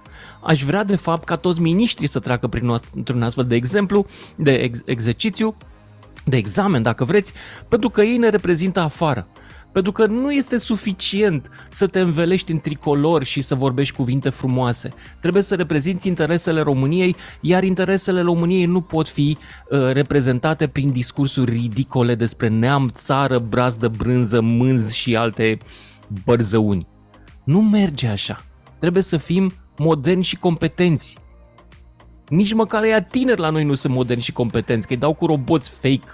Aș 0.43 0.63
vrea, 0.63 0.83
de 0.83 0.95
fapt, 0.95 1.23
ca 1.23 1.35
toți 1.35 1.61
miniștrii 1.61 2.07
să 2.07 2.19
treacă 2.19 2.47
prin 2.47 2.67
un 3.13 3.21
astfel 3.21 3.45
de 3.45 3.55
exemplu, 3.55 4.05
de 4.35 4.53
ex- 4.53 4.81
exercițiu, 4.85 5.55
de 6.25 6.37
examen, 6.37 6.81
dacă 6.81 7.03
vreți, 7.03 7.33
pentru 7.69 7.89
că 7.89 8.01
ei 8.01 8.17
ne 8.17 8.29
reprezintă 8.29 8.79
afară. 8.79 9.27
Pentru 9.71 9.91
că 9.91 10.05
nu 10.05 10.31
este 10.31 10.57
suficient 10.57 11.49
să 11.69 11.87
te 11.87 11.99
învelești 11.99 12.51
în 12.51 12.59
tricolor 12.59 13.23
și 13.23 13.41
să 13.41 13.55
vorbești 13.55 13.95
cuvinte 13.95 14.29
frumoase. 14.29 14.89
Trebuie 15.21 15.43
să 15.43 15.55
reprezinți 15.55 16.07
interesele 16.07 16.61
României, 16.61 17.15
iar 17.41 17.63
interesele 17.63 18.21
României 18.21 18.65
nu 18.65 18.81
pot 18.81 19.07
fi 19.07 19.37
uh, 19.69 19.91
reprezentate 19.91 20.67
prin 20.67 20.91
discursuri 20.91 21.51
ridicole 21.51 22.15
despre 22.15 22.47
neam, 22.47 22.89
țară, 22.93 23.39
brazdă, 23.39 23.87
brânză, 23.87 24.41
mânz 24.41 24.91
și 24.91 25.15
alte 25.15 25.57
bărzăuni. 26.25 26.90
Nu 27.43 27.61
merge 27.61 28.07
așa. 28.07 28.45
Trebuie 28.79 29.03
să 29.03 29.17
fim 29.17 29.53
moderni 29.77 30.23
și 30.23 30.35
competenți. 30.35 31.17
Nici 32.27 32.53
măcar 32.53 32.83
ea 32.83 33.01
tineri 33.01 33.39
la 33.39 33.49
noi 33.49 33.63
nu 33.63 33.73
sunt 33.73 33.93
moderni 33.93 34.21
și 34.21 34.31
competenți, 34.31 34.87
că 34.87 34.93
îi 34.93 34.99
dau 34.99 35.13
cu 35.13 35.25
roboți 35.25 35.69
fake. 35.69 36.13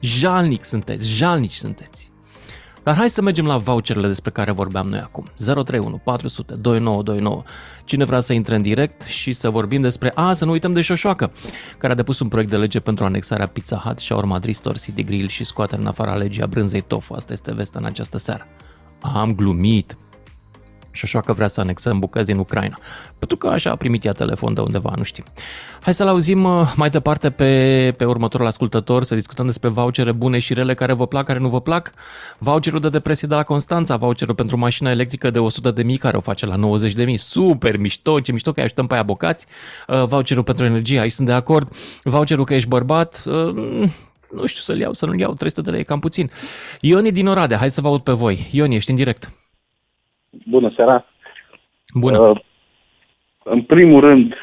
Jalnic 0.00 0.64
sunteți, 0.64 1.10
jalnici 1.10 1.54
sunteți. 1.54 2.10
Dar 2.82 2.96
hai 2.96 3.10
să 3.10 3.22
mergem 3.22 3.46
la 3.46 3.56
voucherele 3.56 4.06
despre 4.06 4.30
care 4.30 4.50
vorbeam 4.50 4.88
noi 4.88 4.98
acum. 4.98 5.24
031 5.36 6.00
400 6.04 6.54
2929. 6.54 7.42
Cine 7.84 8.04
vrea 8.04 8.20
să 8.20 8.32
intre 8.32 8.54
în 8.54 8.62
direct 8.62 9.02
și 9.02 9.32
să 9.32 9.50
vorbim 9.50 9.80
despre... 9.80 10.12
A, 10.14 10.32
să 10.32 10.44
nu 10.44 10.50
uităm 10.50 10.72
de 10.72 10.80
Șoșoacă, 10.80 11.32
care 11.78 11.92
a 11.92 11.96
depus 11.96 12.20
un 12.20 12.28
proiect 12.28 12.50
de 12.50 12.56
lege 12.56 12.80
pentru 12.80 13.04
anexarea 13.04 13.46
Pizza 13.46 13.76
Hut 13.76 13.98
și 13.98 14.12
a 14.12 14.16
urmat 14.16 14.44
Ristor 14.44 14.78
City 14.78 15.04
Grill 15.04 15.28
și 15.28 15.44
scoaterea 15.44 15.80
în 15.80 15.86
afara 15.86 16.14
legii 16.14 16.42
a 16.42 16.46
brânzei 16.46 16.80
tofu. 16.80 17.14
Asta 17.14 17.32
este 17.32 17.54
vestea 17.54 17.80
în 17.80 17.86
această 17.86 18.18
seară. 18.18 18.46
Am 19.00 19.34
glumit 19.34 19.96
și 20.90 21.04
așa 21.04 21.20
că 21.20 21.32
vrea 21.32 21.48
să 21.48 21.60
anexăm 21.60 21.98
bucăți 21.98 22.26
din 22.26 22.38
Ucraina. 22.38 22.78
Pentru 23.18 23.36
că 23.36 23.48
așa 23.48 23.70
a 23.70 23.76
primit 23.76 24.04
ea 24.04 24.12
telefon 24.12 24.54
de 24.54 24.60
undeva, 24.60 24.92
nu 24.96 25.02
știm. 25.02 25.24
Hai 25.80 25.94
să-l 25.94 26.08
auzim 26.08 26.44
uh, 26.44 26.72
mai 26.76 26.90
departe 26.90 27.30
pe, 27.30 27.94
pe 27.96 28.04
următorul 28.04 28.46
ascultător, 28.46 29.04
să 29.04 29.14
discutăm 29.14 29.46
despre 29.46 29.68
vouchere 29.68 30.12
bune 30.12 30.38
și 30.38 30.54
rele 30.54 30.74
care 30.74 30.92
vă 30.92 31.06
plac, 31.06 31.24
care 31.24 31.38
nu 31.38 31.48
vă 31.48 31.60
plac. 31.60 31.92
Voucherul 32.38 32.80
de 32.80 32.88
depresie 32.88 33.28
de 33.28 33.34
la 33.34 33.42
Constanța, 33.42 33.96
voucherul 33.96 34.34
pentru 34.34 34.56
mașina 34.56 34.90
electrică 34.90 35.30
de 35.30 35.38
100 35.38 35.70
de 35.70 35.82
mii 35.82 35.96
care 35.96 36.16
o 36.16 36.20
face 36.20 36.46
la 36.46 36.56
90 36.56 36.92
de 36.92 37.04
mii. 37.04 37.16
Super 37.16 37.76
mișto, 37.76 38.20
ce 38.20 38.32
mișto 38.32 38.50
că 38.50 38.58
îi 38.58 38.64
ajutăm 38.64 38.86
pe 38.86 38.94
aia 38.94 39.02
bocați. 39.02 39.46
Uh, 39.88 40.04
voucherul 40.04 40.44
pentru 40.44 40.64
energie, 40.64 41.00
aici 41.00 41.12
sunt 41.12 41.26
de 41.26 41.32
acord. 41.32 41.76
Voucherul 42.02 42.44
că 42.44 42.54
ești 42.54 42.68
bărbat, 42.68 43.22
uh, 43.26 43.90
nu 44.30 44.46
știu 44.46 44.62
să-l 44.62 44.78
iau, 44.78 44.92
să 44.92 45.06
nu-l 45.06 45.18
iau, 45.18 45.34
300 45.34 45.60
de 45.60 45.70
lei 45.70 45.80
e 45.80 45.82
cam 45.82 45.98
puțin. 45.98 46.30
Ioni 46.80 47.12
din 47.12 47.26
Oradea, 47.26 47.56
hai 47.56 47.70
să 47.70 47.80
vă 47.80 47.88
aud 47.88 48.00
pe 48.00 48.12
voi. 48.12 48.48
Ioni, 48.50 48.74
ești 48.74 48.90
în 48.90 48.96
direct. 48.96 49.30
Bună 50.30 50.72
seara! 50.76 51.04
Bună! 51.94 52.18
Uh, 52.18 52.40
în 53.42 53.62
primul 53.62 54.00
rând, 54.00 54.34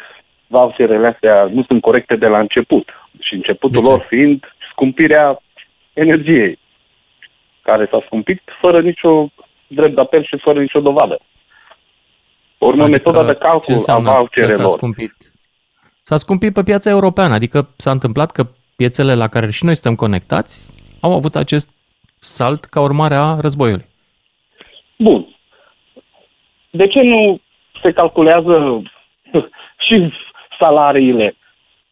voucherele 0.48 1.08
astea 1.08 1.50
nu 1.52 1.64
sunt 1.64 1.82
corecte 1.82 2.16
de 2.16 2.28
la 2.28 2.40
început. 2.40 2.90
Și 3.20 3.34
începutul 3.34 3.84
lor 3.84 4.06
fiind 4.10 4.44
scumpirea 4.72 5.42
energiei, 5.94 6.60
care 7.62 7.88
s-a 7.92 8.04
scumpit 8.06 8.42
fără 8.62 8.82
nicio 8.82 9.30
drept 9.68 9.96
de 9.96 10.02
apel 10.02 10.24
și 10.24 10.38
fără 10.38 10.60
nicio 10.60 10.80
dovadă. 10.80 11.20
Urmă, 12.58 12.84
adică 12.84 12.98
metoda 12.98 13.26
de 13.26 13.36
calcul 13.36 13.84
a 13.86 14.00
voucherelor. 14.00 14.62
S-a 14.62 14.68
scumpit? 14.68 15.14
S-a 16.02 16.18
scumpit 16.18 16.54
pe 16.54 16.64
piața 16.64 16.90
europeană, 16.90 17.34
adică 17.34 17.70
s-a 17.78 17.92
întâmplat 17.92 18.32
că 18.32 18.48
piețele 18.76 19.16
la 19.16 19.28
care 19.28 19.52
și 19.52 19.66
noi 19.66 19.76
suntem 19.76 19.96
conectați 19.96 20.70
au 21.02 21.14
avut 21.14 21.36
acest 21.36 21.70
salt 22.20 22.66
ca 22.66 22.82
urmare 22.82 23.16
a 23.16 23.40
războiului. 23.40 23.86
Bun 24.98 25.37
de 26.78 26.88
ce 26.88 27.02
nu 27.02 27.40
se 27.82 27.92
calculează 27.92 28.82
și 29.86 30.14
salariile 30.60 31.36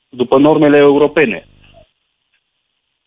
după 0.10 0.38
normele 0.38 0.78
europene? 0.78 1.48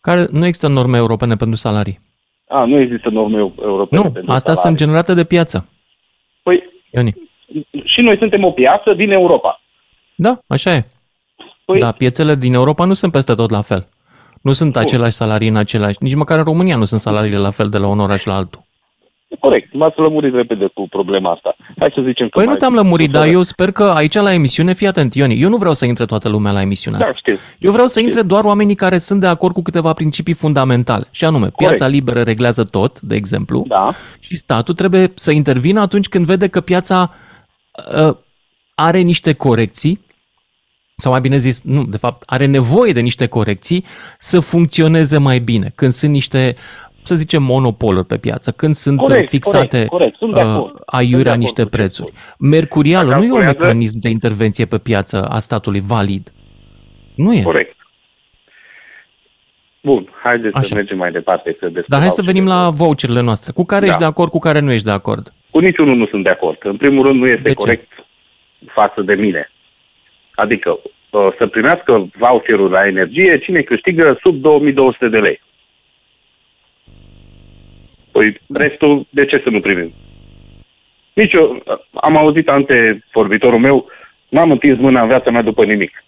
Care 0.01 0.27
nu 0.31 0.45
există 0.45 0.67
norme 0.67 0.97
europene 0.97 1.35
pentru 1.35 1.57
salarii. 1.57 1.99
A, 2.47 2.65
nu 2.65 2.79
există 2.79 3.09
norme 3.09 3.37
europene 3.61 4.03
nu, 4.03 4.11
pentru 4.11 4.31
astea 4.31 4.53
salarii. 4.53 4.61
sunt 4.61 4.77
generate 4.77 5.13
de 5.13 5.23
piață. 5.23 5.69
Păi, 6.43 6.63
Ioni. 6.91 7.13
și 7.83 8.01
noi 8.01 8.17
suntem 8.17 8.43
o 8.43 8.51
piață 8.51 8.93
din 8.93 9.11
Europa. 9.11 9.61
Da, 10.15 10.39
așa 10.47 10.73
e. 10.73 10.85
Păi, 11.65 11.79
da, 11.79 11.91
piețele 11.91 12.35
din 12.35 12.53
Europa 12.53 12.85
nu 12.85 12.93
sunt 12.93 13.11
peste 13.11 13.33
tot 13.35 13.49
la 13.49 13.61
fel. 13.61 13.87
Nu 14.41 14.51
sunt 14.51 14.73
Bun. 14.73 14.81
același 14.81 15.11
salarii 15.11 15.47
în 15.47 15.55
același... 15.55 15.97
Nici 15.99 16.15
măcar 16.15 16.37
în 16.37 16.43
România 16.43 16.75
nu 16.75 16.85
sunt 16.85 17.01
salariile 17.01 17.37
la 17.37 17.51
fel 17.51 17.69
de 17.69 17.77
la 17.77 17.87
un 17.87 17.99
oraș 17.99 18.23
la 18.23 18.35
altul. 18.35 18.61
Corect, 19.39 19.73
m-ați 19.73 19.99
lămurit 19.99 20.33
repede 20.33 20.67
cu 20.73 20.87
problema 20.89 21.31
asta. 21.31 21.55
Hai 21.77 21.91
să 21.95 22.01
zicem 22.05 22.29
că 22.29 22.39
Păi 22.39 22.47
nu 22.47 22.55
te-am 22.55 22.73
lămurit, 22.73 23.11
dar 23.11 23.27
eu 23.27 23.41
sper 23.41 23.71
că 23.71 23.83
aici 23.83 24.13
la 24.13 24.33
emisiune, 24.33 24.73
fii 24.73 24.87
atent, 24.87 25.13
Ioni, 25.13 25.41
eu 25.41 25.49
nu 25.49 25.57
vreau 25.57 25.73
să 25.73 25.85
intre 25.85 26.05
toată 26.05 26.29
lumea 26.29 26.51
la 26.51 26.61
emisiunea 26.61 26.99
da, 26.99 27.05
asta. 27.05 27.19
Știu. 27.19 27.35
Eu 27.59 27.71
vreau 27.71 27.87
să 27.87 27.99
intre 27.99 28.21
doar 28.21 28.43
oamenii 28.43 28.75
care 28.75 28.97
sunt 28.97 29.19
de 29.19 29.27
acord 29.27 29.53
cu 29.53 29.61
câteva 29.61 29.93
principii 29.93 30.33
fundamentale. 30.33 31.07
Și 31.11 31.25
anume, 31.25 31.49
Corect. 31.49 31.57
piața 31.57 31.87
liberă 31.87 32.21
reglează 32.21 32.63
tot, 32.63 32.99
de 33.01 33.15
exemplu, 33.15 33.65
da. 33.67 33.91
și 34.19 34.35
statul 34.35 34.73
trebuie 34.73 35.11
să 35.15 35.31
intervină 35.31 35.79
atunci 35.79 36.07
când 36.07 36.25
vede 36.25 36.47
că 36.47 36.61
piața 36.61 37.13
uh, 38.07 38.15
are 38.75 38.99
niște 38.99 39.33
corecții 39.33 40.07
sau 40.99 41.11
mai 41.11 41.21
bine 41.21 41.37
zis, 41.37 41.61
nu, 41.61 41.83
de 41.83 41.97
fapt, 41.97 42.23
are 42.25 42.45
nevoie 42.45 42.91
de 42.91 42.99
niște 42.99 43.27
corecții 43.27 43.85
să 44.17 44.39
funcționeze 44.39 45.17
mai 45.17 45.39
bine. 45.39 45.71
Când 45.75 45.91
sunt 45.91 46.11
niște 46.11 46.55
să 47.09 47.15
zicem, 47.15 47.43
monopoluri 47.43 48.05
pe 48.05 48.17
piață, 48.17 48.51
când 48.51 48.73
sunt 48.75 48.97
Corect, 48.97 49.23
uh, 49.23 49.29
fixate 49.29 49.67
corect, 49.67 49.89
corect, 49.89 50.15
sunt 50.17 50.33
de 50.33 50.39
acord. 50.39 50.73
uh, 50.73 50.81
aiurea 50.85 51.09
Sunt 51.11 51.23
de 51.23 51.29
acord 51.29 51.39
niște 51.41 51.63
cu 51.63 51.69
ce 51.69 51.75
prețuri. 51.77 52.11
spui. 52.15 52.49
Mercurialul 52.49 53.09
Dacă 53.09 53.21
nu 53.21 53.27
e 53.27 53.31
un 53.31 53.35
calculează- 53.35 53.65
mecanism 53.67 53.99
de 53.99 54.09
intervenție 54.09 54.65
pe 54.65 54.77
piață 54.77 55.25
a 55.25 55.39
statului 55.39 55.81
valid. 55.87 56.31
Nu 57.15 57.33
e. 57.33 57.41
Corect. 57.41 57.75
Bun, 59.81 60.09
haideți 60.23 60.55
Așa. 60.55 60.63
să 60.67 60.75
mergem 60.75 60.97
mai 60.97 61.11
departe. 61.11 61.51
Că 61.51 61.65
despre 61.65 61.85
Dar 61.87 61.99
hai 61.99 62.09
să 62.09 62.21
voucherele. 62.21 62.31
venim 62.45 62.63
la 62.63 62.69
voucherele 62.69 63.21
noastre. 63.21 63.51
Cu 63.51 63.65
care 63.65 63.81
Da. 63.81 63.87
ești 63.87 63.99
de 63.99 64.05
acord, 64.05 64.31
cu 64.31 64.39
care 64.39 64.59
nu 64.59 64.71
ești 64.71 64.85
de 64.85 64.91
acord? 64.91 65.33
Cu 65.49 65.59
niciunul 65.59 65.95
nu 65.97 66.05
sunt 66.07 66.23
de 66.23 66.29
acord. 66.29 66.57
În 66.63 66.77
primul 66.77 67.05
rând 67.05 67.19
nu 67.19 67.27
este 67.27 67.41
De 67.41 67.49
ce? 67.49 67.55
corect 67.55 67.91
față 68.73 69.01
de 69.01 69.13
mine. 69.13 69.51
Adică 70.35 70.69
uh, 71.09 71.27
să 71.37 71.47
primească 71.47 72.09
voucherul 72.17 72.69
la 72.71 72.85
energie 72.87 73.39
cine 73.39 73.61
câștigă 73.61 74.19
sub 74.23 74.35
2200 74.41 75.07
de 75.07 75.17
lei. 75.17 75.41
Păi 78.19 78.41
restul, 78.53 79.07
de 79.09 79.25
ce 79.25 79.41
să 79.43 79.49
nu 79.49 79.59
primim? 79.59 79.93
Nici 81.13 81.33
eu, 81.33 81.45
uh, 81.65 81.77
am 81.93 82.17
auzit 82.17 82.47
antevorbitorul 82.47 83.59
meu, 83.59 83.85
n-am 84.29 84.51
întins 84.51 84.77
mâna 84.79 85.01
în 85.01 85.07
viața 85.07 85.29
mea 85.31 85.41
după 85.41 85.65
nimic. 85.65 86.03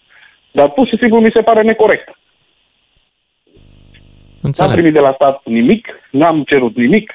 Dar 0.50 0.70
pur 0.70 0.86
și 0.86 0.96
simplu 0.98 1.20
mi 1.20 1.30
se 1.34 1.42
pare 1.42 1.62
necorect. 1.62 2.06
N-am 2.08 2.14
Înțeleg. 4.40 4.72
primit 4.72 4.92
de 4.92 4.98
la 4.98 5.12
stat 5.14 5.40
nimic, 5.44 5.88
n-am 6.10 6.42
cerut 6.42 6.76
nimic, 6.76 7.12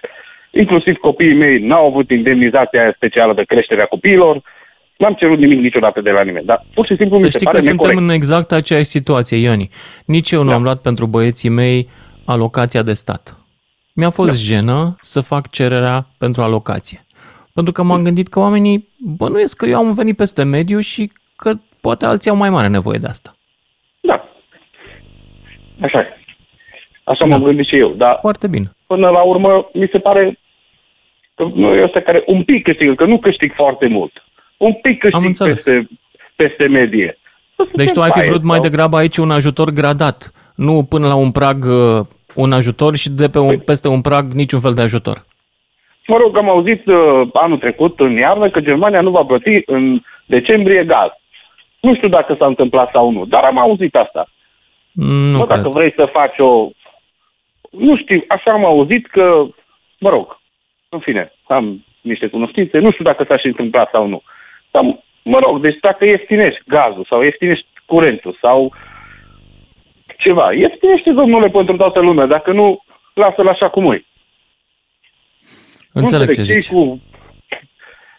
inclusiv 0.51 0.95
copiii 0.97 1.33
mei 1.35 1.59
n-au 1.59 1.85
avut 1.87 2.09
indemnizația 2.11 2.81
aia 2.81 2.93
specială 2.95 3.33
de 3.33 3.43
creștere 3.43 3.81
a 3.81 3.85
copiilor, 3.85 4.41
n-am 4.97 5.13
cerut 5.13 5.37
nimic 5.39 5.59
niciodată 5.59 6.01
de 6.01 6.09
la 6.11 6.23
nimeni, 6.23 6.45
dar 6.45 6.65
pur 6.73 6.85
și 6.85 6.95
simplu 6.95 7.15
Să 7.17 7.25
mi 7.25 7.31
se 7.31 7.37
știi 7.37 7.45
pare 7.45 7.57
că 7.57 7.63
suntem 7.63 7.87
necorect. 7.87 8.09
în 8.09 8.15
exact 8.15 8.51
aceeași 8.51 8.85
situație, 8.89 9.37
Ioni. 9.37 9.69
Nici 10.05 10.31
eu 10.31 10.43
nu 10.43 10.49
Da. 10.49 10.55
am 10.55 10.63
luat 10.63 10.81
pentru 10.81 11.05
băieții 11.07 11.49
mei 11.49 11.87
alocația 12.25 12.83
de 12.83 12.93
stat. 12.93 13.36
Mi-a 13.99 14.09
fost 14.09 14.29
Da. 14.29 14.55
jenă 14.55 14.95
să 15.01 15.21
fac 15.21 15.49
cererea 15.49 16.07
pentru 16.17 16.41
alocație. 16.41 16.99
Pentru 17.53 17.73
că 17.73 17.83
m-am 17.83 18.03
gândit 18.03 18.27
că 18.27 18.39
oamenii 18.39 18.87
bănuiesc 19.17 19.57
că 19.57 19.65
eu 19.65 19.77
am 19.77 19.93
venit 19.93 20.17
peste 20.17 20.43
mediu 20.43 20.79
și 20.79 21.11
că 21.35 21.53
poate 21.81 22.05
alții 22.05 22.29
au 22.29 22.35
mai 22.35 22.49
mare 22.49 22.67
nevoie 22.67 22.97
de 22.99 23.07
asta. 23.07 23.35
Da. 24.01 24.27
Așa 25.81 25.99
e. 25.99 26.07
Așa 27.03 27.25
Da. 27.27 27.35
m-am 27.35 27.43
gândit 27.43 27.65
și 27.67 27.77
eu, 27.77 27.89
dar 27.93 28.17
Foarte 28.21 28.47
bine. 28.47 28.75
până 28.87 29.09
la 29.09 29.21
urmă 29.21 29.69
mi 29.73 29.87
se 29.91 29.99
pare 29.99 30.39
că 31.35 31.43
noi 31.53 31.83
ăsta 31.83 31.99
care 32.01 32.23
un 32.25 32.43
pic 32.43 32.63
câștigă, 32.63 32.95
că 32.95 33.05
nu 33.05 33.19
câștig 33.19 33.53
foarte 33.55 33.87
mult. 33.87 34.11
Un 34.57 34.73
pic 34.73 34.99
câștig 34.99 35.25
înțeles. 35.25 35.53
peste, 35.53 35.87
peste 36.35 36.67
medie. 36.67 37.17
Să 37.55 37.63
Deci 37.75 37.91
tu 37.91 38.01
ai 38.01 38.11
fi 38.11 38.19
zicem 38.19 38.33
vrut 38.33 38.43
mai 38.45 38.57
sau- 38.59 38.69
degrabă 38.69 38.97
aici 38.97 39.17
un 39.17 39.31
ajutor 39.31 39.69
gradat, 39.69 40.31
nu 40.55 40.83
până 40.83 41.07
la 41.07 41.15
un 41.15 41.31
prag 41.31 41.65
uh, 41.65 42.05
un 42.35 42.51
ajutor 42.51 42.95
și 42.95 43.09
de 43.09 43.29
pe 43.29 43.39
Păi- 43.39 43.41
un, 43.41 43.59
peste 43.59 43.87
un 43.87 44.01
prag 44.01 44.25
niciun 44.31 44.59
fel 44.59 44.73
de 44.73 44.81
ajutor. 44.81 45.25
Mă 46.07 46.17
rog, 46.17 46.37
am 46.37 46.49
auzit 46.49 46.85
uh, 46.85 47.27
anul 47.33 47.57
trecut, 47.57 47.99
în 47.99 48.11
iarnă, 48.11 48.49
că 48.49 48.59
Germania 48.59 49.01
nu 49.01 49.09
va 49.11 49.23
plăti 49.23 49.61
în 49.65 50.01
decembrie 50.25 50.83
gaz. 50.83 51.09
Nu 51.79 51.95
știu 51.95 52.07
dacă 52.07 52.35
s-a 52.39 52.45
întâmplat 52.45 52.89
sau 52.93 53.11
nu, 53.11 53.25
dar 53.25 53.43
am 53.43 53.57
auzit 53.57 53.95
asta. 53.95 54.27
Nu 54.91 55.37
Bă, 55.37 55.43
cred. 55.43 55.57
dacă 55.57 55.69
vrei 55.69 55.93
să 55.95 56.09
faci 56.11 56.37
o... 56.37 56.69
Nu 57.71 57.97
știu, 57.97 58.23
așa 58.27 58.51
am 58.51 58.65
auzit 58.65 59.07
că, 59.07 59.45
mă 59.99 60.09
rog, 60.09 60.39
în 60.89 60.99
fine, 60.99 61.31
am 61.47 61.85
niște 62.01 62.27
cunoștințe, 62.27 62.77
nu 62.77 62.91
știu 62.91 63.03
dacă 63.03 63.25
s-a 63.27 63.37
și 63.37 63.45
întâmplat 63.45 63.89
sau 63.91 64.07
nu. 64.07 64.21
Dar, 64.71 64.83
mă 65.23 65.39
rog, 65.39 65.61
deci 65.61 65.77
dacă 65.81 66.05
ieftinești 66.05 66.61
gazul 66.67 67.05
sau 67.09 67.21
ieftinești 67.21 67.67
curentul 67.85 68.37
sau 68.41 68.73
ceva, 70.17 70.53
ieftinește, 70.53 71.11
domnule, 71.11 71.49
pentru 71.49 71.75
toată 71.75 71.99
lumea. 71.99 72.25
Dacă 72.25 72.51
nu, 72.51 72.83
lasă-l 73.13 73.47
așa 73.47 73.69
cum 73.69 73.91
e. 73.91 74.05
Înțeleg 75.93 76.27
nu 76.27 76.33
ce 76.33 76.39
înțeleg 76.39 76.61
zici. 76.61 76.71
cu 76.73 77.01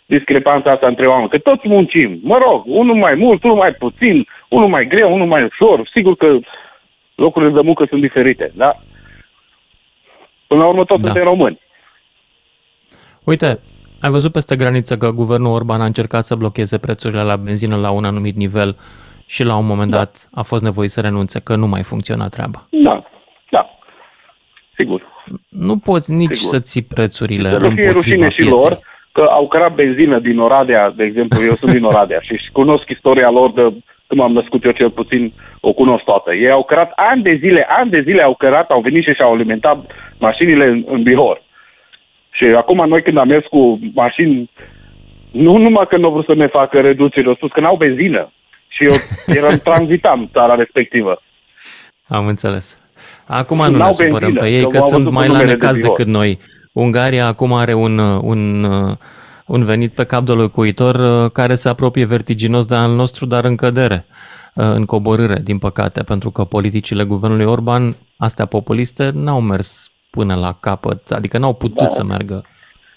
discrepanța 0.06 0.70
asta 0.70 0.86
între 0.86 1.06
oameni, 1.06 1.28
că 1.28 1.38
toți 1.38 1.68
muncim. 1.68 2.20
Mă 2.22 2.38
rog, 2.38 2.62
unul 2.66 2.94
mai 2.94 3.14
mult, 3.14 3.42
unul 3.42 3.56
mai 3.56 3.72
puțin, 3.72 4.26
unul 4.48 4.68
mai 4.68 4.86
greu, 4.86 5.14
unul 5.14 5.26
mai 5.26 5.42
ușor. 5.42 5.88
Sigur 5.92 6.16
că 6.16 6.38
locurile 7.14 7.50
de 7.50 7.60
muncă 7.60 7.84
sunt 7.88 8.00
diferite, 8.00 8.52
da? 8.54 8.76
Până 10.46 10.60
la 10.60 10.66
urmă 10.68 10.84
toți 10.84 11.02
Da. 11.02 11.08
suntem 11.08 11.28
români. 11.28 11.60
Uite, 13.24 13.60
ai 14.00 14.10
văzut 14.10 14.32
peste 14.32 14.56
graniță 14.56 14.96
că 14.96 15.10
guvernul 15.10 15.52
Orban 15.52 15.80
a 15.80 15.84
încercat 15.84 16.24
să 16.24 16.34
blocheze 16.34 16.78
prețurile 16.78 17.22
la 17.22 17.36
benzină 17.36 17.76
la 17.76 17.90
un 17.90 18.04
anumit 18.04 18.36
nivel 18.36 18.76
și 19.28 19.42
la 19.44 19.56
un 19.56 19.66
moment 19.66 19.90
dat 19.90 20.28
a 20.34 20.42
fost 20.42 20.62
nevoit 20.62 20.90
să 20.90 21.00
renunțe, 21.00 21.40
că 21.40 21.56
nu 21.56 21.66
mai 21.66 21.82
funcționa 21.82 22.28
treaba. 22.28 22.66
Da, 22.70 23.04
da, 23.50 23.70
sigur. 24.76 25.00
Nu 25.48 25.76
poți 25.78 26.12
nici 26.12 26.34
Sigur. 26.34 26.52
să 26.54 26.60
ții 26.60 26.82
prețurile 26.82 27.48
Să 27.48 27.58
nu 27.58 27.68
fie 27.70 27.86
împotriva 27.86 27.92
rușine 27.92 28.28
și 28.30 28.36
pieței. 28.36 28.58
lor 28.68 28.78
că 29.12 29.20
au 29.30 29.48
cărat 29.48 29.74
benzină 29.74 30.18
din 30.18 30.38
Oradea, 30.38 30.90
de 30.90 31.04
exemplu, 31.04 31.44
eu 31.44 31.54
sunt 31.54 31.72
din 31.72 31.84
Oradea 31.84 32.18
și 32.20 32.50
cunosc 32.52 32.88
istoria 32.88 33.30
lor 33.30 33.52
de 33.52 33.62
când 34.06 34.20
m-am 34.20 34.32
născut 34.32 34.64
eu 34.64 34.70
cel 34.70 34.90
puțin, 34.90 35.32
o 35.60 35.72
cunosc 35.72 36.04
toată. 36.04 36.34
Ei 36.34 36.50
au 36.50 36.64
cărat 36.64 36.92
ani 36.96 37.22
de 37.22 37.38
zile, 37.40 37.66
ani 37.68 37.90
de 37.90 38.00
zile 38.00 38.22
au 38.22 38.34
cărat, 38.34 38.70
au 38.70 38.80
venit 38.80 39.02
și 39.04 39.12
și-au 39.14 39.32
alimentat 39.32 39.90
mașinile 40.18 40.64
în, 40.66 40.84
în 40.86 41.02
Bihor. 41.02 41.42
Și 42.30 42.44
acum 42.44 42.88
noi 42.88 43.02
când 43.02 43.16
am 43.16 43.28
mers 43.28 43.46
cu 43.46 43.78
mașini, 43.94 44.50
nu 45.30 45.56
numai 45.56 45.86
că 45.88 45.96
nu 45.96 46.06
au 46.06 46.12
vrut 46.12 46.24
să 46.24 46.34
ne 46.34 46.46
facă 46.46 46.80
reduceri, 46.80 47.26
au 47.26 47.34
spus 47.34 47.50
că 47.50 47.60
n-au 47.60 47.76
benzină. 47.76 48.32
Și 48.68 48.84
eu 48.84 48.94
eram 49.36 49.56
tranzitam 49.68 50.28
țara 50.32 50.54
respectivă. 50.54 51.22
Am 52.06 52.26
înțeles. 52.26 52.78
Acum 53.26 53.56
nu 53.56 53.76
N-au 53.76 53.86
ne 53.86 53.92
supărăm 53.92 54.32
benzină, 54.32 54.40
pe 54.40 54.48
ei, 54.50 54.62
că 54.62 54.68
că 54.68 54.76
m-au 54.78 54.88
sunt 54.88 55.02
văzut 55.02 55.18
mai 55.18 55.26
cu 55.26 55.32
la 55.32 55.38
numele 55.38 55.56
de 55.56 55.62
necaz 55.62 55.76
Bihor. 55.76 55.96
decât 55.96 56.12
noi. 56.12 56.38
Ungaria 56.72 57.26
acum 57.26 57.52
are 57.52 57.74
un, 57.74 57.98
un, 58.22 58.64
un 59.46 59.64
venit 59.64 59.92
pe 59.92 60.04
cap 60.04 60.22
de 60.22 60.32
locuitor 60.32 60.94
uh, 60.94 61.30
care 61.32 61.54
se 61.54 61.68
apropie 61.68 62.04
vertiginos 62.04 62.66
de 62.66 62.74
al 62.74 62.90
nostru, 62.94 63.26
dar 63.26 63.44
în 63.44 63.56
cădere, 63.56 64.04
uh, 64.54 64.64
în 64.74 64.84
coborâre, 64.84 65.38
din 65.44 65.58
păcate, 65.58 66.02
pentru 66.02 66.30
că 66.30 66.44
politicile 66.44 67.04
guvernului 67.04 67.44
Orban, 67.44 67.96
astea 68.16 68.44
populiste, 68.44 69.10
n-au 69.14 69.40
mers 69.40 69.90
până 70.10 70.34
la 70.34 70.56
capăt, 70.60 71.10
adică 71.10 71.38
n-au 71.38 71.54
putut 71.54 71.76
Da. 71.76 71.88
să 71.88 72.04
meargă 72.04 72.44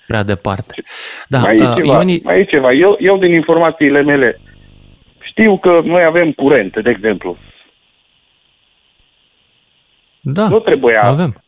prea 0.08 0.24
departe. 0.24 0.74
Da, 1.28 1.40
mai, 1.40 1.58
e 1.58 1.62
uh, 1.64 1.74
ceva, 1.76 1.94
Ioni, 1.94 2.22
mai 2.24 2.40
e 2.40 2.44
ceva. 2.44 2.72
Eu, 2.72 2.98
eu 3.00 3.18
din 3.18 3.34
informațiile 3.34 4.02
mele 4.02 4.40
știu 5.32 5.58
că 5.58 5.82
noi 5.84 6.04
avem 6.04 6.32
curent, 6.32 6.82
de 6.84 6.90
exemplu. 6.90 7.38
da, 10.20 10.48
Nu 10.48 10.60
trebuia, 10.60 11.02
avem. 11.04 11.44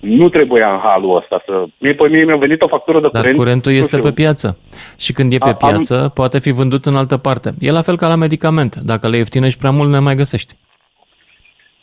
nu 0.00 0.28
trebuia 0.28 0.72
în 0.74 0.78
halul 0.80 1.16
ăsta 1.16 1.42
să... 1.46 1.64
Mie, 1.78 1.94
pe 1.94 2.08
mie 2.08 2.24
mi-a 2.24 2.36
venit 2.36 2.62
o 2.62 2.68
factură 2.68 3.00
de 3.00 3.08
Dar 3.12 3.20
curent. 3.22 3.36
curentul 3.38 3.72
nu 3.72 3.78
este 3.78 3.96
știu, 3.96 4.08
pe 4.08 4.14
piață. 4.14 4.58
Și 4.98 5.12
când 5.12 5.32
e 5.32 5.38
pe 5.38 5.48
A- 5.48 5.56
am- 5.60 5.68
piață, 5.72 6.10
poate 6.14 6.38
fi 6.38 6.50
vândut 6.50 6.84
în 6.84 6.96
altă 6.96 7.16
parte. 7.16 7.50
E 7.60 7.70
la 7.70 7.82
fel 7.82 7.96
ca 7.96 8.08
la 8.08 8.14
medicamente. 8.16 8.78
Dacă 8.84 9.08
le 9.08 9.16
ieftinești 9.16 9.58
prea 9.58 9.70
mult, 9.70 9.90
ne 9.90 9.98
mai 9.98 10.14
găsești. 10.14 10.54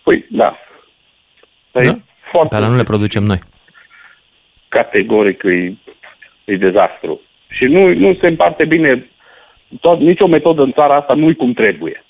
Păi, 0.03 0.25
da. 0.29 0.57
Dar 1.71 1.83
Da? 1.85 1.89
e 1.91 2.01
foarte 2.31 2.49
Pe 2.49 2.55
alea 2.55 2.67
nu 2.69 2.75
le 2.75 2.83
producem 2.83 3.23
noi. 3.23 3.39
categoric 4.67 5.43
e, 5.43 5.73
e 6.45 6.55
dezastru. 6.57 7.21
Și 7.49 7.63
nu, 7.65 7.93
nu 7.93 8.13
se 8.21 8.27
împarte 8.27 8.65
bine, 8.65 9.09
tot, 9.79 9.99
nicio 9.99 10.27
metodă 10.27 10.61
în 10.61 10.71
țara 10.71 10.95
asta 10.95 11.13
nu-i 11.13 11.35
cum 11.35 11.53
trebuie. 11.53 12.03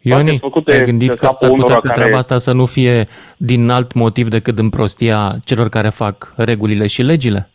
Ioni, 0.00 0.38
făcute 0.38 0.74
ai 0.74 0.82
gândit 0.82 1.10
de 1.10 1.16
că 1.16 1.26
capul 1.26 1.46
ar 1.46 1.52
putea 1.52 1.64
unora 1.64 1.80
ca 1.80 1.88
care- 1.88 2.00
treaba 2.00 2.18
asta 2.18 2.38
să 2.38 2.52
nu 2.52 2.66
fie 2.66 3.06
din 3.36 3.70
alt 3.70 3.92
motiv 3.94 4.28
decât 4.28 4.54
din 4.54 4.70
prostia 4.70 5.32
celor 5.44 5.68
care 5.68 5.88
fac 5.88 6.32
regulile 6.36 6.86
și 6.86 7.02
legile? 7.02 7.48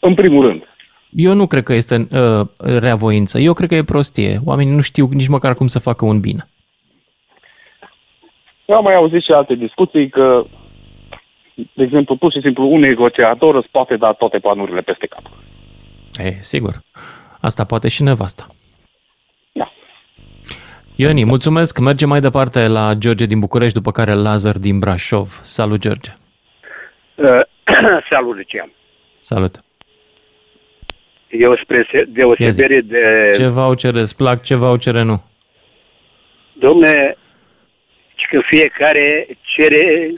În 0.00 0.14
primul 0.14 0.46
rând. 0.46 0.62
Eu 1.10 1.34
nu 1.34 1.46
cred 1.46 1.62
că 1.62 1.72
este 1.72 1.94
uh, 1.94 2.46
reavoință. 2.80 3.38
Eu 3.38 3.52
cred 3.52 3.68
că 3.68 3.74
e 3.74 3.82
prostie. 3.82 4.38
Oamenii 4.44 4.74
nu 4.74 4.80
știu 4.80 5.08
nici 5.12 5.28
măcar 5.28 5.54
cum 5.54 5.66
să 5.66 5.78
facă 5.78 6.04
un 6.04 6.20
bine. 6.20 6.48
Eu 8.66 8.76
am 8.76 8.84
mai 8.84 8.94
auzit 8.94 9.22
și 9.22 9.30
alte 9.32 9.54
discuții 9.54 10.08
că, 10.08 10.44
de 11.54 11.82
exemplu, 11.82 12.16
pur 12.16 12.32
și 12.32 12.40
simplu 12.40 12.68
un 12.72 12.80
negociator 12.80 13.54
îți 13.54 13.68
poate 13.70 13.96
da 13.96 14.12
toate 14.12 14.38
planurile 14.38 14.80
peste 14.80 15.06
cap. 15.06 15.22
E, 16.18 16.32
sigur. 16.40 16.74
Asta 17.40 17.64
poate 17.64 17.88
și 17.88 18.02
nevasta. 18.02 18.46
Da. 19.52 19.72
Ioni, 20.96 21.24
mulțumesc. 21.24 21.78
Mergem 21.78 22.08
mai 22.08 22.20
departe 22.20 22.66
la 22.66 22.94
George 22.94 23.26
din 23.26 23.38
București, 23.40 23.74
după 23.74 23.90
care 23.90 24.12
Lazar 24.12 24.58
din 24.58 24.78
Brașov. 24.78 25.40
Salut, 25.42 25.78
George. 25.80 26.10
Uh, 27.14 27.40
Salut, 28.10 28.36
Lucian. 28.36 28.72
Salut. 29.20 29.60
Eu 31.28 31.56
spre 31.62 31.88
se- 31.92 32.04
deosebire 32.08 32.80
de... 32.80 33.30
Ce 33.34 33.46
vouchere 33.46 34.00
îți 34.00 34.16
plac, 34.16 34.42
ce 34.42 34.54
vouchere 34.54 35.02
nu? 35.02 35.22
Domne, 36.52 37.16
ci 38.14 38.26
că 38.30 38.40
fiecare 38.54 39.26
cere 39.42 40.12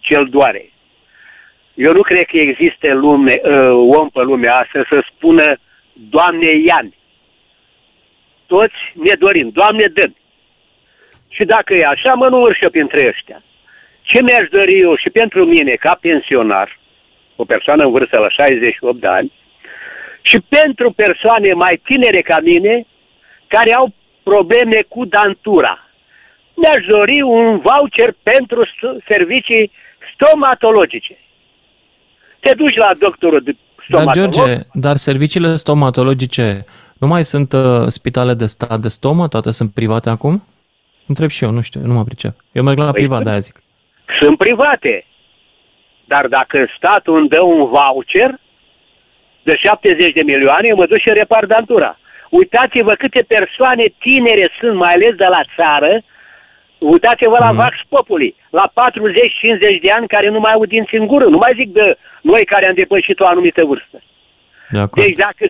ce-l 0.00 0.28
doare. 0.30 0.71
Eu 1.74 1.92
nu 1.92 2.02
cred 2.02 2.26
că 2.26 2.36
există 2.36 2.94
lume, 2.94 3.32
uh, 3.42 3.96
om 3.98 4.08
pe 4.08 4.22
lumea 4.22 4.52
asta 4.52 4.84
să 4.88 5.04
spună 5.14 5.56
Doamne 5.92 6.50
Ian. 6.66 6.94
Toți 8.46 8.80
ne 8.94 9.14
dorim, 9.18 9.48
Doamne 9.48 9.86
dă 9.86 10.02
Și 11.30 11.44
dacă 11.44 11.74
e 11.74 11.84
așa, 11.86 12.12
mă 12.14 12.28
nu 12.28 12.40
urșă 12.40 12.68
printre 12.68 13.06
ăștia. 13.08 13.42
ce 14.02 14.22
mi-aș 14.22 14.48
dori 14.48 14.80
eu 14.80 14.96
și 14.96 15.10
pentru 15.10 15.44
mine, 15.44 15.74
ca 15.74 15.98
pensionar, 16.00 16.78
o 17.36 17.44
persoană 17.44 17.84
în 17.84 17.90
vârstă 17.90 18.18
la 18.18 18.28
68 18.28 19.00
de 19.00 19.06
ani, 19.06 19.32
și 20.22 20.38
pentru 20.48 20.90
persoane 20.90 21.52
mai 21.52 21.80
tinere 21.84 22.22
ca 22.22 22.40
mine, 22.40 22.86
care 23.46 23.72
au 23.72 23.92
probleme 24.22 24.78
cu 24.88 25.04
dantura. 25.04 25.86
Mi-aș 26.54 26.84
dori 26.86 27.22
un 27.22 27.58
voucher 27.58 28.14
pentru 28.22 28.66
st- 28.66 29.06
servicii 29.06 29.70
stomatologice. 30.14 31.16
Te 32.44 32.54
duci 32.54 32.76
la 32.76 32.90
doctorul 32.98 33.40
de 33.44 33.52
Dar, 33.88 34.00
stomatolog, 34.00 34.32
George, 34.34 34.60
dar 34.72 34.96
serviciile 34.96 35.56
stomatologice 35.56 36.64
nu 36.98 37.06
mai 37.06 37.24
sunt 37.24 37.52
uh, 37.52 37.86
spitale 37.86 38.34
de 38.34 38.46
stat 38.46 38.78
de 38.80 38.88
stomă? 38.88 39.28
Toate 39.28 39.50
sunt 39.58 39.70
private 39.74 40.08
acum? 40.10 40.34
Întreb 41.06 41.28
și 41.28 41.44
eu, 41.44 41.50
nu 41.50 41.60
știu, 41.60 41.80
nu 41.90 41.94
mă 41.98 42.04
pricep. 42.04 42.34
Eu 42.52 42.62
merg 42.62 42.78
la 42.78 42.84
Păi 42.84 42.92
privat, 43.00 43.14
sunt. 43.14 43.24
de-aia 43.24 43.40
zic. 43.48 43.56
sunt 44.20 44.36
private. 44.38 45.06
Dar 46.12 46.26
dacă 46.26 46.56
statul 46.76 47.16
îmi 47.18 47.28
dă 47.28 47.42
un 47.44 47.60
voucher 47.74 48.30
de 49.42 49.54
70 49.56 50.12
de 50.18 50.22
milioane, 50.22 50.66
eu 50.68 50.76
mă 50.76 50.86
duc 50.86 50.98
și 50.98 51.12
repar 51.22 51.44
dantura. 51.46 51.98
Uitați-vă 52.30 52.94
câte 53.02 53.22
persoane 53.36 53.84
tinere 53.98 54.46
sunt, 54.60 54.74
mai 54.82 54.92
ales 54.92 55.14
de 55.22 55.28
la 55.36 55.42
țară, 55.56 55.92
uitați-vă 56.90 57.36
la 57.40 57.50
Mhm. 57.50 57.56
Vax 57.60 57.74
Populi, 57.88 58.34
la 58.58 58.64
40-50 58.74 59.80
de 59.84 59.90
ani 59.96 60.06
care 60.14 60.28
nu 60.30 60.40
mai 60.40 60.52
au 60.54 60.64
dinți 60.64 60.94
în 60.94 61.06
gură. 61.06 61.24
Nu 61.24 61.36
mai 61.44 61.52
zic 61.56 61.72
de 61.72 61.96
noi 62.22 62.44
care 62.44 62.68
am 62.68 62.74
depășit 62.74 63.20
o 63.20 63.26
anumită 63.26 63.64
vârstă. 63.64 63.98
De 64.70 64.78
acord. 64.78 65.04
Deci 65.06 65.16
dacă... 65.16 65.44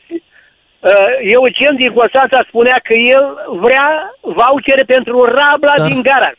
Uh, 0.80 0.90
Eugen 1.20 1.76
din 1.76 1.92
Constanța 1.92 2.44
spunea 2.48 2.80
că 2.84 2.92
el 2.94 3.24
vrea 3.60 4.14
vouchere 4.20 4.82
pentru 4.82 5.24
rabla 5.24 5.74
Dar- 5.76 5.86
din 5.88 6.02
garaj. 6.02 6.32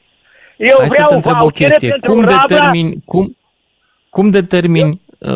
Eu 0.58 0.76
Hai 0.80 0.88
să 0.88 0.94
vreau 0.94 1.08
te 1.08 1.14
întreb 1.16 1.36
o 1.36 1.40
vouchere 1.40 1.70
chestie. 1.70 1.90
pentru 1.90 2.12
Cum 2.12 2.20
rabla... 2.26 2.46
determini, 2.48 2.94
cum, 3.06 3.38
cum 4.10 4.30
determini 4.30 5.02
uh, 5.20 5.36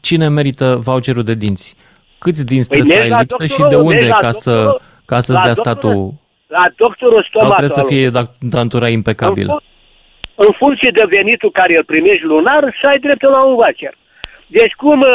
cine 0.00 0.28
merită 0.28 0.76
voucherul 0.80 1.22
de 1.22 1.34
dinți? 1.34 1.76
Câți 2.18 2.44
dinți 2.46 2.68
Păi 2.68 2.78
trebuie 2.80 2.96
să 2.96 3.02
mergi 3.02 3.12
ai 3.14 3.18
la 3.18 3.20
lipsă 3.20 3.44
și 3.54 3.60
doctorul, 3.60 3.70
de 3.70 3.76
unde 3.88 3.94
mergi 3.94 4.08
la 4.10 4.16
ca, 4.16 4.30
să, 4.32 4.50
doctorul- 4.50 4.80
ca 5.04 5.16
să-ți 5.20 5.30
la 5.32 5.40
dea 5.44 5.52
doctorul- 5.54 5.80
statul? 5.82 6.12
La 6.46 6.64
doctorul 6.76 7.22
Sau 7.32 7.48
trebuie 7.48 7.68
să 7.68 7.74
stomatolog. 7.74 7.92
fie 7.92 8.10
dac- 8.18 8.38
dantura 8.56 8.86
în, 8.86 8.92
impecabilă? 8.92 9.60
fun- 9.60 9.64
în 10.34 10.52
funcție 10.58 10.90
de 10.92 11.04
venitul 11.16 11.50
care 11.50 11.76
îl 11.76 11.84
primești 11.84 12.22
lunar, 12.22 12.76
să 12.80 12.86
ai 12.86 12.98
dreptul 13.00 13.30
la 13.30 13.42
un 13.42 13.54
voucher. 13.54 13.94
Deci 14.46 14.72
cum 14.72 15.00
uh, 15.00 15.06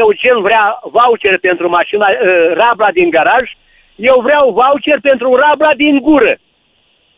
Eugen 0.00 0.40
vrea 0.42 0.78
voucher 0.82 1.38
pentru 1.38 1.68
mașina, 1.68 2.06
uh, 2.08 2.52
rabla 2.62 2.90
din 2.90 3.10
garaj, 3.10 3.50
eu 3.96 4.20
vreau 4.20 4.50
voucher 4.52 4.98
pentru 5.00 5.34
rabla 5.36 5.68
din 5.76 5.98
gură. 6.00 6.38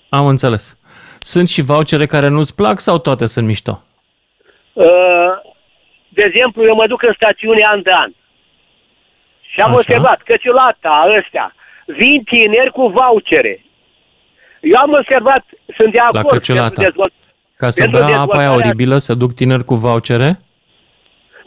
Am 0.08 0.26
înțeles. 0.26 0.78
Sunt 1.20 1.48
și 1.48 1.62
vouchere 1.62 2.06
care 2.06 2.28
nu-ți 2.28 2.54
plac 2.54 2.78
sau 2.80 2.98
toate 2.98 3.26
sunt 3.26 3.46
mișto? 3.46 3.82
Uh, 4.72 4.84
de 6.08 6.22
exemplu, 6.26 6.64
eu 6.64 6.74
mă 6.74 6.86
duc 6.86 7.02
în 7.02 7.12
stațiune 7.16 7.64
an 7.70 7.82
de 7.82 7.90
an. 7.90 8.10
Și 9.40 9.60
am 9.60 9.66
Așa. 9.68 9.76
observat 9.78 10.20
că 10.22 10.34
ciulata 10.36 11.14
ăstea 11.18 11.54
vin 11.86 12.22
tineri 12.24 12.70
cu 12.72 12.92
vouchere. 12.98 13.64
Eu 14.60 14.80
am 14.82 14.92
observat, 14.92 15.44
sunt 15.76 15.92
de 15.92 15.98
acord 15.98 16.28
Căciulata. 16.28 16.64
pentru, 16.64 16.82
dezvolt, 16.82 17.12
Ca 17.56 17.70
să 17.70 17.82
Pentru 17.82 17.98
bea 17.98 18.06
apa 18.06 18.12
aia 18.14 18.20
dezvoltarea- 18.20 18.52
oribilă, 18.52 18.98
să 18.98 19.14
duc 19.14 19.34
tineri 19.34 19.64
cu 19.64 19.74
vouchere? 19.74 20.36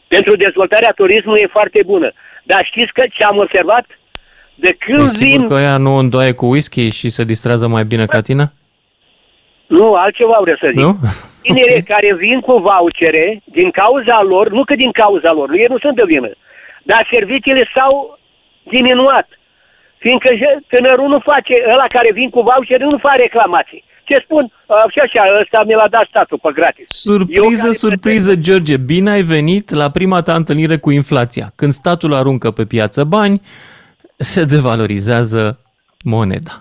pentru 0.07 0.35
dezvoltarea 0.35 0.91
turismului 0.95 1.41
e 1.43 1.47
foarte 1.47 1.81
bună. 1.85 2.11
Dar 2.43 2.65
știți 2.65 2.91
că 2.93 3.05
ce 3.11 3.23
am 3.23 3.37
observat? 3.37 3.85
De 4.55 4.75
când 4.79 4.99
E 4.99 5.17
vin... 5.17 5.29
sigur 5.29 5.47
că 5.47 5.53
ea 5.61 5.77
nu 5.77 5.95
îndoaie 5.95 6.31
cu 6.33 6.45
whisky 6.45 6.89
și 6.89 7.09
se 7.09 7.23
distrează 7.23 7.67
mai 7.67 7.85
bine 7.85 8.05
ca 8.05 8.21
tine? 8.21 8.53
Nu, 9.67 9.91
altceva 9.93 10.37
vreau 10.41 10.57
să 10.61 10.67
zic. 10.75 10.79
Nu? 10.85 10.91
Tineri 11.45 11.77
Ok. 11.79 11.83
care 11.83 12.13
vin 12.15 12.39
cu 12.39 12.53
vouchere 12.57 13.41
din 13.43 13.71
cauza 13.71 14.21
lor, 14.21 14.49
nu 14.49 14.63
că 14.63 14.75
din 14.75 14.91
cauza 14.91 15.31
lor, 15.31 15.51
ei 15.53 15.65
nu 15.69 15.77
sunt 15.77 15.95
de 15.95 16.03
vină, 16.05 16.31
dar 16.83 17.07
serviciile 17.13 17.69
s-au 17.75 18.19
diminuat. 18.63 19.27
Fiindcă 19.97 20.35
je- 20.35 20.59
tânărul 20.67 21.07
nu 21.07 21.19
face, 21.19 21.53
ăla 21.73 21.87
care 21.87 22.11
vin 22.13 22.29
cu 22.29 22.41
vouchere 22.41 22.83
nu 22.83 22.97
face 22.97 23.21
reclamații. 23.21 23.83
Ce 24.03 24.21
spun? 24.23 24.51
Așa, 24.67 25.01
așa, 25.01 25.23
ăsta 25.41 25.63
mi 25.63 25.73
l-a 25.73 25.87
dat 25.87 26.05
statul 26.09 26.39
pe 26.41 26.49
gratis. 26.53 26.85
Eu 27.05 27.13
Surpriză, 27.13 27.61
care 27.61 27.73
surpriză, 27.73 28.35
George, 28.35 28.77
bine 28.77 29.09
ai 29.09 29.21
venit 29.21 29.69
la 29.69 29.89
prima 29.91 30.21
ta 30.21 30.33
întâlnire 30.35 30.77
cu 30.77 30.91
inflația. 30.91 31.47
Când 31.55 31.71
statul 31.71 32.13
aruncă 32.13 32.51
pe 32.51 32.65
piață 32.65 33.03
bani, 33.03 33.41
se 34.17 34.43
devalorizează 34.43 35.59
moneda. 36.03 36.51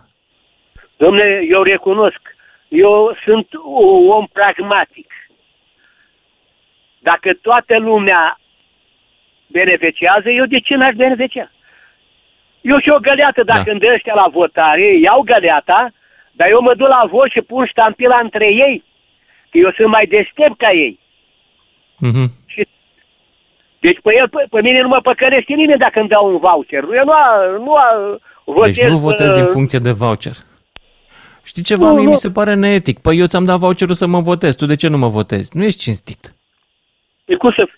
Domne, 0.97 1.25
eu 1.51 1.63
recunosc, 1.63 2.21
eu 2.69 3.17
sunt 3.25 3.49
un 3.65 4.09
om 4.09 4.27
pragmatic. 4.33 5.11
Dacă 6.99 7.39
toată 7.43 7.79
lumea 7.79 8.41
beneficiază, 9.47 10.29
eu 10.31 10.45
de 10.45 10.59
ce 10.61 10.75
n-aș 10.75 10.95
beneficia? 10.95 11.51
Eu 12.71 12.79
și 12.85 12.91
o 12.97 12.99
găleată, 13.09 13.43
dacă 13.53 13.63
Da. 13.67 13.71
îmi 13.71 13.81
dă 13.81 13.89
ăștia 13.95 14.15
la 14.15 14.29
votare, 14.39 14.87
iau 15.07 15.21
găleata, 15.33 15.81
dar 16.39 16.49
eu 16.55 16.61
mă 16.61 16.75
duc 16.75 16.89
la 16.89 17.03
vot 17.11 17.31
și 17.31 17.41
pun 17.41 17.67
ștampila 17.67 18.19
între 18.23 18.47
ei. 18.67 18.85
Că 19.51 19.57
eu 19.59 19.71
sunt 19.77 19.89
mai 19.89 20.07
deștept 20.07 20.57
ca 20.57 20.71
ei. 20.85 20.99
Mhm. 21.99 22.25
Deci 23.81 23.99
pe, 24.03 24.11
el, 24.17 24.29
pe, 24.29 24.45
pe 24.51 24.61
mine 24.61 24.81
nu 24.83 24.89
mă 24.89 25.01
păcălește 25.03 25.53
nimeni 25.55 25.79
dacă 25.79 26.01
îmi 26.01 26.09
dau 26.09 26.27
un 26.33 26.39
voucher. 26.39 26.83
Eu 26.83 27.05
nu, 27.05 27.13
a, 27.13 27.27
nu 27.65 27.73
a, 27.75 28.19
votez... 28.45 28.77
Deci 28.77 28.89
nu 28.89 28.97
votezi 28.97 29.41
uh, 29.41 29.47
în 29.47 29.53
funcție 29.53 29.79
de 29.79 29.91
voucher. 29.91 30.33
Știi 31.45 31.63
ceva? 31.63 31.89
Nu, 31.89 31.95
Mie 31.95 32.05
nu. 32.05 32.11
mi 32.11 32.17
se 32.17 32.31
pare 32.31 32.55
neetic. 32.55 32.99
Păi 32.99 33.19
eu 33.19 33.27
ți-am 33.27 33.45
dat 33.45 33.59
voucherul 33.59 33.95
să 33.95 34.07
mă 34.07 34.21
votezi. 34.21 34.57
Tu 34.57 34.67
de 34.67 34.77
ce 34.77 34.89
nu 34.89 34.99
mă 34.99 35.09
votezi? 35.09 35.57
Nu 35.57 35.65
ești 35.65 35.81
cinstit. 35.81 36.35
Păi 37.25 37.37
cum 37.37 37.53
să, 37.57 37.69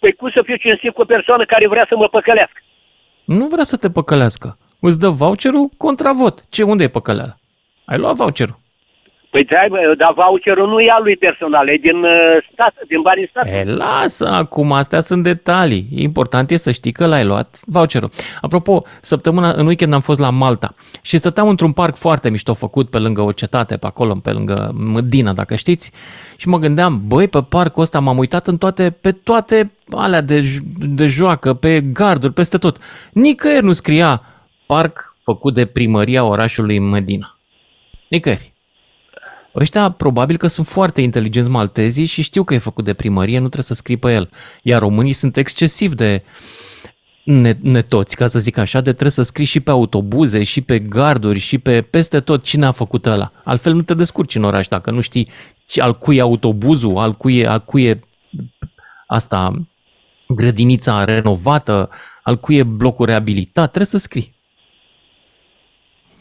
păi 0.00 0.12
cum 0.12 0.30
să 0.30 0.42
fiu 0.44 0.56
cinstit 0.56 0.92
cu 0.94 1.00
o 1.00 1.04
persoană 1.04 1.44
care 1.44 1.68
vrea 1.68 1.86
să 1.88 1.96
mă 1.96 2.08
păcălească? 2.08 2.60
Nu 3.24 3.48
vrea 3.48 3.64
să 3.64 3.76
te 3.76 3.90
păcălească. 3.90 4.58
Îți 4.80 4.98
dă 4.98 5.08
voucherul 5.08 5.68
contra 5.76 6.12
vot. 6.12 6.44
Ce, 6.48 6.62
unde 6.62 6.84
e 6.84 6.88
păcăleala? 6.88 7.36
Ai 7.84 7.98
luat 7.98 8.16
voucherul. 8.16 8.60
Păi 9.32 9.44
da, 9.44 9.56
bă, 9.68 9.94
dar 9.98 10.12
voucherul 10.14 10.68
nu 10.68 10.80
e 10.80 10.90
al 10.90 11.02
lui 11.02 11.16
personal, 11.16 11.68
e 11.68 11.76
din 11.80 11.96
uh, 12.02 12.46
stat, 12.52 12.74
din 12.88 13.00
banii 13.02 13.28
statului. 13.28 13.58
E, 13.58 13.64
lasă 13.64 14.28
acum, 14.28 14.72
astea 14.72 15.00
sunt 15.00 15.22
detalii. 15.22 15.86
Important 15.96 16.50
e 16.50 16.56
să 16.56 16.70
știi 16.70 16.92
că 16.92 17.06
l-ai 17.06 17.24
luat 17.24 17.60
voucherul. 17.66 18.10
Apropo, 18.40 18.84
săptămâna, 19.00 19.52
în 19.52 19.66
weekend 19.66 19.92
am 19.92 20.00
fost 20.00 20.18
la 20.20 20.30
Malta 20.30 20.74
și 21.02 21.18
stăteam 21.18 21.48
într-un 21.48 21.72
parc 21.72 21.96
foarte 21.96 22.30
mișto 22.30 22.54
făcut 22.54 22.90
pe 22.90 22.98
lângă 22.98 23.20
o 23.20 23.32
cetate, 23.32 23.76
pe 23.76 23.86
acolo, 23.86 24.14
pe 24.14 24.30
lângă 24.30 24.70
Mădina, 24.74 25.32
dacă 25.32 25.54
știți, 25.56 25.92
și 26.36 26.48
mă 26.48 26.58
gândeam, 26.58 27.02
băi, 27.06 27.28
pe 27.28 27.42
parcul 27.48 27.82
ăsta 27.82 28.00
m-am 28.00 28.18
uitat 28.18 28.46
în 28.46 28.58
toate, 28.58 28.90
pe 29.00 29.12
toate 29.12 29.72
alea 29.90 30.20
de, 30.20 30.38
j- 30.40 30.62
de 30.78 31.06
joacă, 31.06 31.54
pe 31.54 31.80
garduri, 31.80 32.32
peste 32.32 32.58
tot. 32.58 32.76
Nicăieri 33.12 33.64
nu 33.64 33.72
scria 33.72 34.22
parc 34.66 35.16
făcut 35.22 35.54
de 35.54 35.66
primăria 35.66 36.24
orașului 36.24 36.78
Mădina. 36.78 37.36
Nicăieri. 38.08 38.51
Ăștia 39.54 39.90
probabil 39.90 40.36
că 40.36 40.46
sunt 40.46 40.66
foarte 40.66 41.00
inteligenți 41.00 41.48
maltezii 41.50 42.04
și 42.04 42.22
știu 42.22 42.44
că 42.44 42.54
e 42.54 42.58
făcut 42.58 42.84
de 42.84 42.94
primărie, 42.94 43.34
nu 43.34 43.44
trebuie 43.44 43.64
să 43.64 43.74
scrii 43.74 43.96
pe 43.96 44.12
el. 44.12 44.30
Iar 44.62 44.80
românii 44.80 45.12
sunt 45.12 45.36
excesiv 45.36 45.94
de 45.94 46.22
ne- 47.24 47.58
netoți, 47.60 48.16
ca 48.16 48.26
să 48.26 48.38
zic 48.38 48.56
așa, 48.56 48.78
de 48.80 48.90
trebuie 48.90 49.10
să 49.10 49.22
scrii 49.22 49.46
și 49.46 49.60
pe 49.60 49.70
autobuze, 49.70 50.42
și 50.42 50.60
pe 50.60 50.78
garduri, 50.78 51.38
și 51.38 51.58
pe 51.58 51.82
peste 51.82 52.20
tot 52.20 52.42
cine 52.42 52.66
a 52.66 52.70
făcut 52.72 53.06
ăla. 53.06 53.32
Altfel 53.44 53.74
nu 53.74 53.82
te 53.82 53.94
descurci 53.94 54.34
în 54.34 54.44
oraș 54.44 54.68
dacă 54.68 54.90
nu 54.90 55.00
știi 55.00 55.28
ci- 55.66 55.80
al 55.80 55.98
cui 55.98 56.16
e 56.16 56.20
autobuzul, 56.20 56.98
al 56.98 57.12
cui 57.12 57.38
e, 57.38 57.46
al 57.46 57.64
cui 57.64 57.84
e 57.84 58.00
asta, 59.06 59.66
grădinița 60.28 61.04
renovată, 61.04 61.90
al 62.22 62.38
cui 62.38 62.56
e 62.56 62.62
blocul 62.62 63.06
reabilitat, 63.06 63.66
trebuie 63.66 63.86
să 63.86 63.98
scrii. 63.98 64.31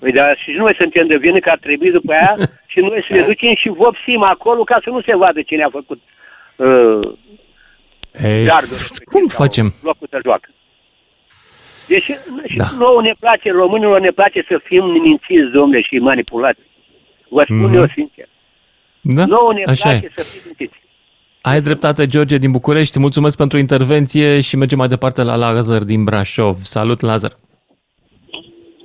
Păi 0.02 0.12
dar 0.12 0.38
și 0.44 0.52
noi 0.52 0.74
suntem 0.78 1.08
de 1.08 1.18
vină 1.18 1.40
că 1.40 1.50
ar 1.52 1.58
trebui 1.58 1.92
după 1.92 2.12
aia 2.12 2.34
și 2.68 2.80
noi 2.80 3.06
să 3.10 3.14
ne 3.16 3.22
ducem 3.32 3.54
și 3.56 3.70
vopsim 3.70 4.22
acolo 4.24 4.64
ca 4.64 4.78
să 4.84 4.90
nu 4.90 5.02
se 5.02 5.16
vadă 5.16 5.42
cine 5.42 5.64
a 5.64 5.70
făcut 5.70 6.02
uh, 6.56 7.12
Ei, 8.24 8.46
gardul. 8.46 8.78
cum 9.12 9.26
sau 9.28 9.44
facem? 9.46 9.74
Locul 9.84 10.08
de 10.12 10.18
joacă. 10.24 10.50
Deci 11.88 12.04
și 12.04 12.16
Da. 12.58 12.64
da. 12.64 12.70
nouă 12.78 13.02
ne 13.02 13.14
place, 13.20 13.52
românilor 13.52 14.00
ne 14.00 14.10
place 14.12 14.46
să 14.48 14.60
fim 14.64 14.84
mințiți, 14.86 15.52
domne, 15.54 15.82
și 15.82 15.98
manipulați. 15.98 16.60
Vă 17.30 17.44
spun 17.44 17.58
Mhm. 17.66 17.74
eu 17.76 17.88
sincer. 17.96 18.28
Da? 19.02 19.26
Nouă 19.26 19.54
ne 19.54 19.64
Așa 19.66 19.90
place 19.90 20.06
e. 20.06 20.10
să 20.14 20.24
fim 20.24 20.42
mințiți. 20.46 20.80
Ai 21.42 21.62
dreptate, 21.62 22.06
George 22.06 22.38
din 22.38 22.52
București. 22.52 23.00
Mulțumesc 23.00 23.38
pentru 23.38 23.58
intervenție 23.58 24.42
și 24.42 24.56
mergem 24.58 24.78
mai 24.78 24.88
departe 24.88 25.24
la 25.24 25.36
Lazar 25.36 25.84
din 25.84 26.04
Brașov. 26.04 26.58
Salut, 26.62 27.00
Lazar. 27.02 27.32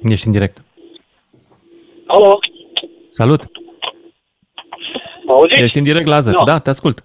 Ești 0.03 0.27
în 0.27 0.33
direct. 0.33 0.57
Alo, 2.07 2.39
Salut. 3.09 3.43
mă 5.25 5.33
auziți? 5.33 5.63
Ești 5.63 5.79
în 5.79 5.85
direct, 5.85 6.07
Lazar. 6.07 6.35
Da. 6.35 6.43
Da, 6.45 6.59
te 6.59 6.71
ascult. 6.71 6.99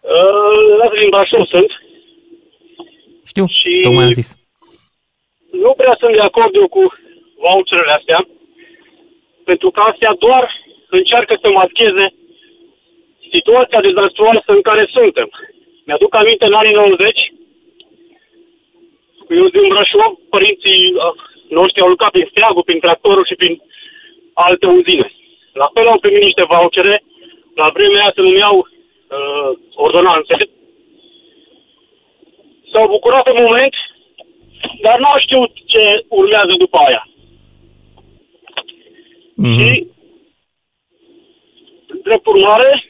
Uh, 0.00 0.76
Lazar 0.78 0.98
din 0.98 1.08
Brașov 1.14 1.46
sunt. 1.46 1.70
Știu, 3.26 3.44
Și- 3.46 3.80
tocmai 3.82 4.04
am 4.04 4.10
zis. 4.20 4.28
Nu 5.64 5.72
prea 5.76 5.96
sunt 6.00 6.12
de 6.14 6.20
acord 6.20 6.54
eu 6.54 6.68
cu 6.68 6.82
voucherele 7.44 7.92
astea, 7.92 8.28
pentru 9.44 9.70
că 9.70 9.80
astea 9.80 10.14
doar 10.18 10.44
încearcă 10.90 11.38
să 11.42 11.48
mascheze 11.48 12.14
situația 13.34 13.80
dezastruoasă 13.80 14.50
în 14.58 14.62
care 14.68 14.84
suntem. 14.96 15.28
Mi-aduc 15.86 16.14
aminte 16.14 16.44
în 16.44 16.52
anii 16.52 16.72
90, 16.74 17.32
eu 19.28 19.48
din 19.48 19.66
Brașov, 19.68 20.10
părinții 20.34 20.80
uh, 20.94 21.14
noștri 21.48 21.80
au 21.82 21.88
lucrat 21.88 22.10
prin 22.10 22.26
steagul, 22.30 22.62
prin 22.68 22.80
tractorul 22.80 23.24
și 23.26 23.34
prin 23.34 23.54
alte 24.46 24.66
uzine. 24.66 25.12
La 25.52 25.70
fel 25.74 25.86
au 25.86 25.98
primit 25.98 26.22
niște 26.22 26.44
vouchere, 26.44 27.02
la 27.54 27.68
vremea 27.74 28.00
aia 28.00 28.12
se 28.14 28.20
numeau 28.20 28.56
uh, 28.58 29.50
ordonanțe. 29.74 30.34
S-au 32.72 32.86
bucurat 32.88 33.26
în 33.26 33.42
moment, 33.42 33.74
dar 34.82 34.98
nu 34.98 35.04
au 35.04 35.18
știut 35.18 35.52
ce 35.66 36.04
urmează 36.08 36.52
după 36.58 36.78
aia. 36.86 37.08
Mhm. 39.34 39.58
Și, 39.58 39.86
drept 42.02 42.26
urmare, 42.26 42.84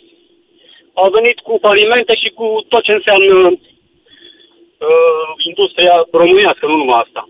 au 0.95 1.11
venit 1.11 1.39
cu 1.39 1.59
falimente 1.61 2.15
și 2.15 2.29
cu 2.29 2.65
tot 2.69 2.83
ce 2.83 2.93
înseamnă 2.93 3.35
uh, 3.35 5.29
industria 5.47 6.07
românească, 6.11 6.67
nu 6.67 6.77
numai 6.77 7.01
asta. 7.05 7.29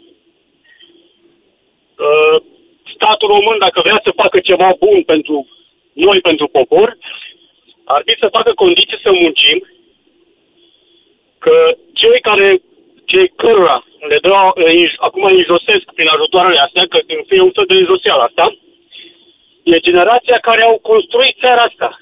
Uh, 1.99 2.43
statul 2.99 3.29
român, 3.29 3.59
dacă 3.59 3.79
vrea 3.81 4.01
să 4.05 4.21
facă 4.23 4.39
ceva 4.41 4.69
bun 4.79 5.03
pentru 5.03 5.37
noi, 5.93 6.19
pentru 6.21 6.47
popor, 6.57 6.97
ar 7.85 8.03
fi 8.07 8.15
să 8.19 8.29
facă 8.37 8.53
condiții 8.53 9.05
să 9.07 9.11
muncim, 9.13 9.59
că 11.39 11.57
cei 12.01 12.21
care, 12.21 12.49
cei 13.05 13.29
cărora 13.29 13.79
le 14.11 14.19
dă, 14.23 14.31
îi- 14.55 14.95
acum 14.97 15.23
îi 15.25 15.37
înjosesc 15.43 15.85
prin 15.95 16.09
ajutoarele 16.09 16.59
astea, 16.61 16.87
că 16.89 16.99
în 17.07 17.23
fie 17.27 17.41
un 17.41 17.51
fel 17.51 17.65
de 17.69 17.75
înjoseală 17.75 18.23
asta, 18.23 18.57
e 19.63 19.87
generația 19.89 20.39
care 20.39 20.63
au 20.63 20.79
construit 20.79 21.37
țara 21.41 21.63
asta. 21.63 22.01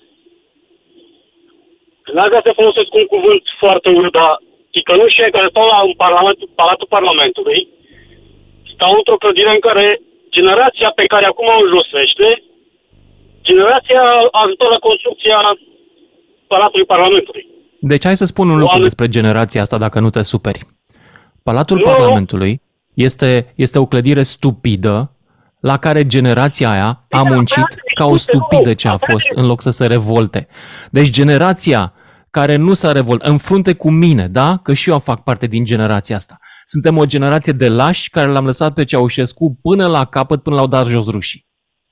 N-aș 2.12 2.26
vrea 2.26 2.40
să 2.44 2.52
folosesc 2.60 2.94
un 2.94 3.06
cuvânt 3.06 3.42
foarte 3.58 3.88
urât, 3.88 4.12
dar 4.12 4.38
ticălușii 4.70 5.30
care 5.30 5.48
stau 5.48 5.66
la 5.66 5.80
în 5.80 5.92
Parlamentul, 5.92 6.48
Palatul 6.54 6.86
Parlamentului 6.96 7.68
stau 8.74 8.92
într-o 8.96 9.16
clădire 9.16 9.50
în 9.50 9.60
care 9.60 10.00
generația 10.38 10.88
pe 10.98 11.04
care 11.12 11.26
acum 11.28 11.46
o 11.54 11.62
înjosește, 11.64 12.26
generația 13.48 14.02
a 14.36 14.40
ajutat 14.44 14.68
la 14.74 14.80
construcția 14.88 15.38
Palatului 16.52 16.86
Parlamentului. 16.92 17.44
Deci 17.80 18.04
hai 18.04 18.16
să 18.22 18.24
spun 18.32 18.46
un 18.48 18.58
lucru 18.58 18.76
Oameni- 18.76 18.88
despre 18.88 19.08
generația 19.08 19.60
asta, 19.62 19.78
dacă 19.78 20.00
nu 20.00 20.10
te 20.10 20.22
superi. 20.22 20.60
Palatul 21.42 21.76
Nu. 21.76 21.82
Parlamentului 21.82 22.52
este, 22.94 23.52
este 23.56 23.78
o 23.78 23.86
clădire 23.86 24.22
stupidă 24.22 25.10
la 25.60 25.76
care 25.78 26.02
generația 26.06 26.70
aia 26.70 27.06
a 27.10 27.22
muncit 27.22 27.66
ca 27.94 28.04
o 28.04 28.16
stupidă 28.16 28.74
ce 28.74 28.88
a 28.88 28.96
fost, 28.96 29.28
în 29.34 29.46
loc 29.46 29.60
să 29.60 29.70
se 29.70 29.86
revolte. 29.86 30.48
Deci 30.90 31.10
generația 31.10 31.92
care 32.30 32.56
nu 32.56 32.72
s-a 32.74 32.92
revoltat, 32.92 33.28
în 33.28 33.38
frunte 33.38 33.74
cu 33.74 33.90
mine, 33.90 34.26
da? 34.28 34.56
Că 34.62 34.74
și 34.74 34.90
eu 34.90 34.98
fac 34.98 35.22
parte 35.22 35.46
din 35.46 35.64
generația 35.64 36.16
asta. 36.16 36.36
Suntem 36.68 36.96
o 36.96 37.04
generație 37.04 37.52
de 37.52 37.68
lași 37.68 38.10
care 38.10 38.28
l-am 38.30 38.44
lăsat 38.44 38.74
pe 38.74 38.84
Ceaușescu 38.84 39.58
până 39.62 39.86
la 39.86 40.04
capăt, 40.04 40.42
până 40.42 40.56
l-au 40.56 40.66
dat 40.66 40.86
jos 40.86 41.10
rușii. 41.10 41.44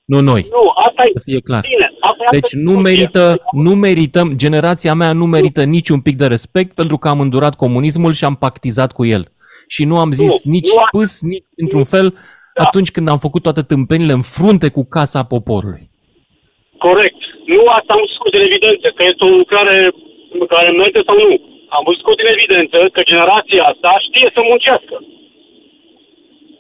Nu 0.05 0.21
noi. 0.21 0.47
Nu, 0.51 0.69
asta 0.89 1.03
e 1.05 1.11
Să 1.19 1.23
fie 1.31 1.41
clar. 1.41 1.61
bine. 1.69 1.93
Asta 2.01 2.23
e 2.25 2.29
Deci 2.31 2.55
altă 2.55 2.57
nu 2.57 2.71
discuție. 2.71 2.91
merită, 2.97 3.43
nu 3.53 3.75
merităm, 3.75 4.29
generația 4.37 4.95
mea 4.95 5.13
nu 5.13 5.27
merită 5.27 5.65
niciun 5.65 6.01
pic 6.01 6.17
de 6.17 6.27
respect 6.27 6.75
pentru 6.75 6.97
că 6.97 7.09
am 7.09 7.21
îndurat 7.21 7.55
comunismul 7.57 8.13
și 8.13 8.25
am 8.25 8.35
pactizat 8.35 8.93
cu 8.93 9.05
el. 9.05 9.25
Și 9.69 9.85
nu 9.85 9.99
am 9.99 10.11
zis 10.11 10.45
Nu, 10.45 10.51
nici 10.53 10.71
nu 10.75 10.83
a- 10.83 10.89
pâs, 10.91 11.23
nici 11.23 11.45
într-un 11.57 11.85
fel 11.85 12.15
atunci 12.55 12.91
când 12.91 13.09
am 13.09 13.19
făcut 13.19 13.43
toate 13.43 13.63
tâmpenile 13.63 14.13
în 14.13 14.23
frunte 14.23 14.69
cu 14.71 14.85
casa 14.97 15.23
poporului. 15.35 15.83
Corect. 16.87 17.21
Nu 17.55 17.63
asta 17.79 17.93
am 17.93 18.05
scos 18.15 18.31
din 18.35 18.41
evidență, 18.49 18.87
că 18.97 19.03
este 19.11 19.25
o 19.25 19.29
lucrare 19.43 19.77
care 20.55 20.71
merge 20.83 21.01
sau 21.09 21.17
nu. 21.29 21.37
Am 21.77 21.85
scos 22.01 22.17
din 22.21 22.33
evidență 22.37 22.79
că 22.95 23.01
generația 23.11 23.63
asta 23.65 23.91
știe 24.07 24.29
să 24.35 24.41
muncească. 24.51 24.97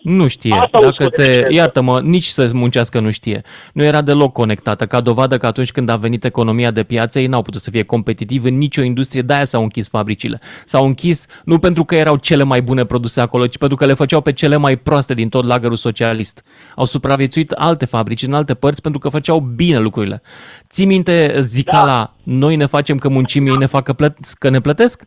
Nu 0.04 0.26
știe. 0.28 0.52
Asta 0.54 0.78
o 0.78 0.80
Dacă 0.80 0.92
spune 0.92 1.08
te, 1.08 1.22
evidență. 1.22 1.54
iartă-mă, 1.56 2.00
nici 2.00 2.24
să 2.26 2.50
muncească 2.52 3.00
nu 3.00 3.10
știe. 3.10 3.42
Nu 3.72 3.82
era 3.82 4.02
deloc 4.02 4.32
conectată, 4.32 4.86
ca 4.86 5.00
dovadă 5.00 5.36
că 5.38 5.46
atunci 5.46 5.70
când 5.72 5.88
a 5.88 5.96
venit 5.96 6.24
economia 6.24 6.70
de 6.70 6.82
piață, 6.82 7.18
ei 7.20 7.26
n-au 7.26 7.42
putut 7.42 7.60
să 7.60 7.70
fie 7.70 7.82
competitivi 7.82 8.48
în 8.48 8.58
nicio 8.58 8.82
industrie, 8.82 9.22
de-aia 9.22 9.44
s-au 9.44 9.62
închis 9.62 9.88
fabricile. 9.88 10.40
S-au 10.66 10.84
închis 10.86 11.26
nu 11.44 11.58
pentru 11.58 11.84
că 11.84 11.94
erau 11.94 12.16
cele 12.16 12.42
mai 12.42 12.62
bune 12.62 12.84
produse 12.84 13.20
acolo, 13.20 13.46
ci 13.46 13.58
pentru 13.58 13.76
că 13.76 13.84
le 13.84 13.92
făceau 13.94 14.20
pe 14.20 14.32
cele 14.32 14.56
mai 14.56 14.76
proaste 14.76 15.14
din 15.14 15.28
tot 15.28 15.44
lagărul 15.46 15.76
socialist. 15.76 16.44
Au 16.76 16.84
supraviețuit 16.84 17.50
alte 17.50 17.84
fabrici 17.84 18.22
în 18.22 18.32
alte 18.32 18.54
părți 18.54 18.80
pentru 18.80 19.00
că 19.00 19.08
făceau 19.08 19.38
bine 19.40 19.78
lucrurile. 19.78 20.22
Ții 20.70 20.84
minte 20.86 21.34
zicala, 21.40 21.86
da. 21.86 22.14
noi 22.22 22.56
ne 22.56 22.66
facem 22.66 22.96
că 22.96 23.08
muncim, 23.08 23.46
ei 23.46 23.56
ne 23.56 23.66
facă 23.66 23.92
plăt- 23.92 24.18
că 24.38 24.48
ne 24.48 24.60
plătesc? 24.60 25.02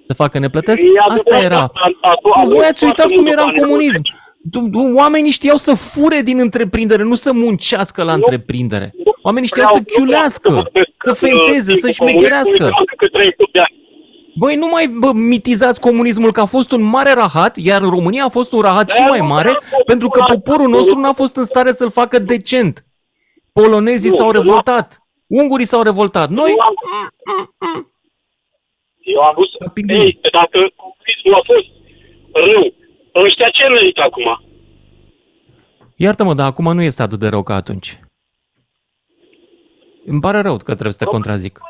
Să 0.00 0.14
facă 0.14 0.38
ne 0.38 0.48
plătesc? 0.48 0.82
E 0.82 0.86
Asta 1.08 1.22
adevărat, 1.36 1.44
era. 1.44 1.58
a- 1.58 1.70
a- 1.74 2.08
a- 2.34 2.40
a- 2.42 2.44
Voi 2.46 2.64
ați 2.70 2.78
foarte 2.78 2.84
uitat 2.84 3.06
cum 3.06 3.16
multă 3.16 3.30
era 3.30 3.42
în 3.42 3.46
bani. 3.50 3.60
comunism. 3.62 4.02
Tu- 4.50 4.68
tu- 4.68 4.92
Oamenii 4.94 5.30
știau 5.30 5.56
să 5.56 5.74
fure 5.74 6.20
din 6.20 6.38
întreprindere, 6.38 7.02
nu 7.02 7.14
să 7.14 7.32
muncească 7.32 8.02
la 8.02 8.12
întreprindere. 8.12 8.94
Oamenii 9.22 9.48
știau 9.48 9.72
să 9.74 9.80
chiulească, 9.80 10.70
să 10.94 11.12
fenteze, 11.12 11.74
să 11.74 11.90
șmecherească. 11.90 12.70
Băi, 14.38 14.56
nu 14.56 14.68
mai 14.68 14.86
bă, 14.88 15.12
mitizați 15.12 15.80
comunismul 15.80 16.32
că 16.32 16.40
a 16.40 16.44
fost 16.44 16.72
un 16.72 16.82
mare 16.82 17.12
rahat, 17.12 17.56
iar 17.56 17.82
în 17.82 17.90
România 17.90 18.24
a 18.24 18.28
fost 18.28 18.52
un 18.52 18.60
rahat 18.60 18.90
și 18.90 19.02
mai 19.02 19.20
mare, 19.20 19.58
pentru 19.86 20.08
că 20.08 20.24
poporul 20.32 20.68
nostru 20.68 20.98
n-a 20.98 21.12
fost 21.12 21.36
în 21.36 21.44
stare 21.44 21.72
să-l 21.72 21.90
facă 21.90 22.18
decent. 22.18 22.84
Polonezii 23.52 24.10
Nu, 24.10 24.16
s-au 24.16 24.26
nu. 24.26 24.32
revoltat, 24.32 25.02
ungurii 25.26 25.66
s-au 25.66 25.82
revoltat, 25.82 26.28
noi 26.30 26.50
Eu 26.50 26.60
am, 26.60 26.74
eu 29.00 29.20
am 29.22 29.32
vrut 29.34 29.48
să... 29.50 29.70
Ei, 29.94 30.18
dacă 30.32 30.58
comunismul 30.76 31.34
a 31.34 31.42
fost 31.44 31.66
rău, 32.32 32.74
ăștia 33.14 33.48
ce 33.48 33.68
merită 33.68 34.00
acum? 34.02 34.44
Iartă-mă, 35.96 36.34
dar 36.34 36.46
acum 36.46 36.74
nu 36.74 36.82
este 36.82 37.02
atât 37.02 37.18
de 37.18 37.28
rău 37.28 37.42
ca 37.42 37.54
atunci. 37.54 38.00
Îmi 40.06 40.20
pare 40.20 40.40
rău 40.40 40.56
că 40.56 40.62
trebuie 40.64 40.92
să 40.92 40.98
te 40.98 41.04
contrazic. 41.04 41.60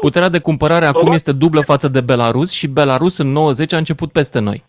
Puterea 0.00 0.28
de 0.28 0.38
cumpărare 0.38 0.86
acum 0.86 1.12
este 1.12 1.32
dublă 1.32 1.60
față 1.60 1.88
de 1.88 2.00
Belarus 2.00 2.50
și 2.50 2.66
Belarus 2.66 3.18
în 3.18 3.32
90 3.32 3.72
a 3.72 3.76
început 3.76 4.12
peste 4.12 4.38
noi. 4.38 4.64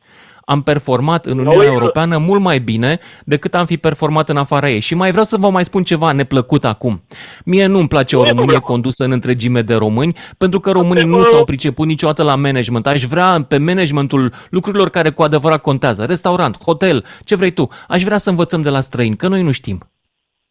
Am 0.46 0.62
performat 0.62 1.26
în 1.26 1.38
Uniunea 1.40 1.68
Europeană 1.72 2.18
mult 2.18 2.42
mai 2.42 2.60
bine 2.60 3.00
decât 3.26 3.56
am 3.56 3.66
fi 3.66 3.78
performat 3.78 4.30
în 4.30 4.38
afara 4.38 4.70
ei. 4.70 4.80
Și 4.80 4.96
mai 4.96 5.10
vreau 5.10 5.26
să 5.26 5.38
vă 5.38 5.50
mai 5.50 5.66
spun 5.66 5.84
ceva 5.84 6.12
neplăcut 6.12 6.66
acum. 6.66 7.04
Mie 7.46 7.66
nu-mi 7.66 7.88
place 7.88 8.16
o 8.18 8.24
Românie 8.24 8.60
condusă 8.60 9.04
în 9.04 9.12
întregime 9.12 9.62
de 9.62 9.76
români, 9.76 10.16
pentru 10.38 10.60
că 10.60 10.72
românii 10.72 11.06
nu 11.06 11.24
s-au 11.24 11.44
priceput 11.46 11.88
niciodată 11.88 12.24
la 12.24 12.36
management. 12.36 12.88
Aș 12.88 13.04
vrea 13.04 13.46
pe 13.48 13.58
managementul 13.58 14.34
lucrurilor 14.50 14.90
care 14.90 15.10
cu 15.10 15.22
adevărat 15.22 15.62
contează. 15.62 16.06
Restaurant, 16.06 16.64
hotel, 16.64 17.06
ce 17.26 17.36
vrei 17.36 17.52
tu. 17.52 17.68
Aș 17.88 18.04
vrea 18.04 18.18
să 18.18 18.30
învățăm 18.30 18.62
de 18.62 18.70
la 18.70 18.80
străini, 18.80 19.16
că 19.16 19.28
noi 19.28 19.42
nu 19.42 19.52
știm. 19.52 19.90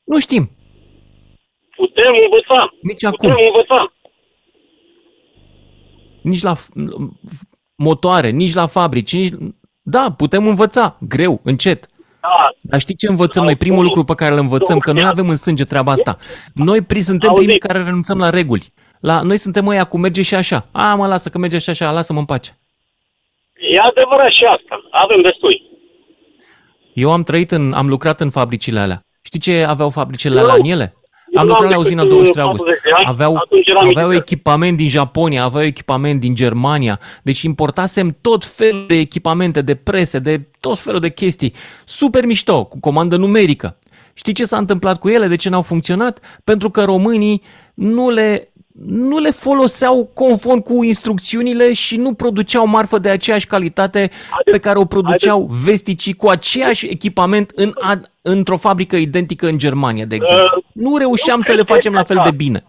Nu 0.05 0.21
știm. 0.21 0.51
Putem 1.77 2.13
învăța. 2.25 2.71
Nici 2.83 3.05
acum. 3.05 3.29
Putem 3.29 3.45
învăța. 3.53 3.93
nici 6.23 6.43
la 6.43 6.55
f- 6.55 6.69
motoare, 7.75 8.31
nici 8.31 8.55
la 8.55 8.67
fabrici, 8.67 9.13
nici... 9.15 9.33
Da, 9.83 10.15
putem 10.17 10.47
învăța, 10.47 10.97
greu, 11.01 11.41
încet. 11.45 11.87
Da. 12.21 12.29
Dar 12.61 12.81
știi 12.81 12.95
ce 12.95 13.07
învățăm 13.09 13.45
noi? 13.45 13.57
Primul 13.57 13.85
lucru 13.85 14.05
pe 14.05 14.15
care 14.15 14.33
îl 14.33 14.39
învățăm, 14.41 14.79
că 14.79 14.93
noi 14.93 15.05
avem 15.05 15.29
în 15.29 15.37
sânge 15.37 15.65
treaba 15.65 15.93
asta. 15.93 16.17
Noi 16.55 16.81
pri- 16.81 16.99
suntem 17.01 17.33
primii 17.33 17.59
care 17.59 17.83
renunțăm 17.83 18.19
la 18.19 18.31
reguli. 18.31 18.73
La, 19.01 19.21
noi 19.23 19.37
suntem 19.37 19.67
ăia 19.67 19.85
cu 19.85 19.99
merge 19.99 20.23
și 20.23 20.35
așa. 20.35 20.67
A, 20.73 20.95
mă 20.95 21.07
lasă 21.07 21.29
că 21.29 21.39
merge 21.39 21.59
și 21.59 21.71
așa, 21.71 21.91
lasă-mă 21.91 22.19
în 22.19 22.25
pace. 22.25 22.59
E 23.55 23.81
adevărat 23.81 24.31
și 24.31 24.45
asta. 24.45 24.81
Avem 24.91 25.21
destui. 25.23 25.63
Eu 26.93 27.13
am 27.13 27.23
trăit 27.23 27.51
în, 27.51 27.73
am 27.73 27.89
lucrat 27.89 28.21
în 28.21 28.31
fabricile 28.31 28.81
alea. 28.81 29.03
Știi 29.23 29.41
ce 29.41 29.65
aveau 29.65 29.89
fabricile 29.91 30.39
Eu- 30.39 30.43
alea 30.45 30.55
în 30.55 30.71
ele? 30.71 30.95
Eu 31.35 31.41
Am 31.41 31.47
n-am 31.47 31.57
lucrat 31.57 31.63
la 31.63 31.69
decât, 31.69 31.85
uzina 31.85 32.03
uh, 32.03 32.09
23 32.09 32.43
august. 32.45 32.65
40 32.65 32.83
de 32.83 32.91
ani, 32.97 33.07
Aveau, 33.09 33.37
atunci 33.37 33.67
eram 33.67 33.87
aveau 33.89 34.09
militer. 34.09 34.23
echipament 34.23 34.77
din 34.77 34.89
Japonia, 34.89 35.43
aveau 35.45 35.63
echipament 35.65 36.21
din 36.21 36.35
Germania. 36.35 37.01
Deci 37.23 37.43
importasem 37.43 38.17
tot 38.21 38.45
felul 38.45 38.85
de 38.89 38.95
echipamente, 38.99 39.61
de 39.63 39.75
prese, 39.75 40.19
de 40.19 40.41
tot 40.61 40.79
felul 40.79 41.01
de 41.01 41.11
chestii. 41.11 41.55
Super 41.85 42.25
mișto, 42.27 42.65
cu 42.65 42.81
comandă 42.81 43.17
numerică. 43.17 43.77
Știi 44.15 44.33
ce 44.33 44.45
s-a 44.45 44.57
întâmplat 44.57 44.99
cu 44.99 45.09
ele? 45.09 45.27
De 45.27 45.37
ce 45.37 45.49
n-au 45.49 45.63
funcționat? 45.63 46.41
Pentru 46.45 46.71
că 46.71 46.85
românii 46.85 47.43
nu 47.75 48.11
le, 48.11 48.52
nu 48.87 49.19
le 49.19 49.31
foloseau 49.31 50.11
conform 50.15 50.61
cu 50.61 50.83
instrucțiunile 50.85 51.73
și 51.73 51.97
nu 51.97 52.15
produceau 52.15 52.67
marfă 52.67 52.99
de 52.99 53.09
aceeași 53.09 53.47
calitate 53.47 54.11
pe 54.45 54.59
care 54.59 54.79
o 54.79 54.85
produceau 54.85 55.49
vesticii 55.65 56.15
cu 56.15 56.29
aceeași 56.29 56.87
echipament 56.87 57.51
în, 57.55 57.71
a- 57.81 58.01
într-o 58.23 58.57
fabrică 58.57 58.97
identică 58.97 59.47
în 59.47 59.59
Germania, 59.59 60.05
de 60.05 60.15
exemplu. 60.15 60.45
Uh, 60.57 60.63
Nu 60.73 60.97
reușeam 60.97 61.37
nu 61.37 61.43
să 61.43 61.51
le 61.51 61.57
cred 61.57 61.67
că 61.69 61.73
facem 61.73 61.93
la 61.93 61.99
este 62.01 62.13
fel 62.13 62.23
de 62.23 62.29
așa. 62.29 62.37
bine. 62.45 62.65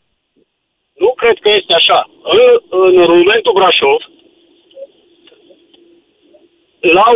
Nu 0.97 1.13
cred 1.15 1.37
că 1.41 1.49
este 1.59 1.73
așa. 1.73 2.09
În, 2.23 2.41
în 2.79 3.05
Rumentul 3.05 3.53
Brașov 3.53 3.99
l-au 6.79 7.15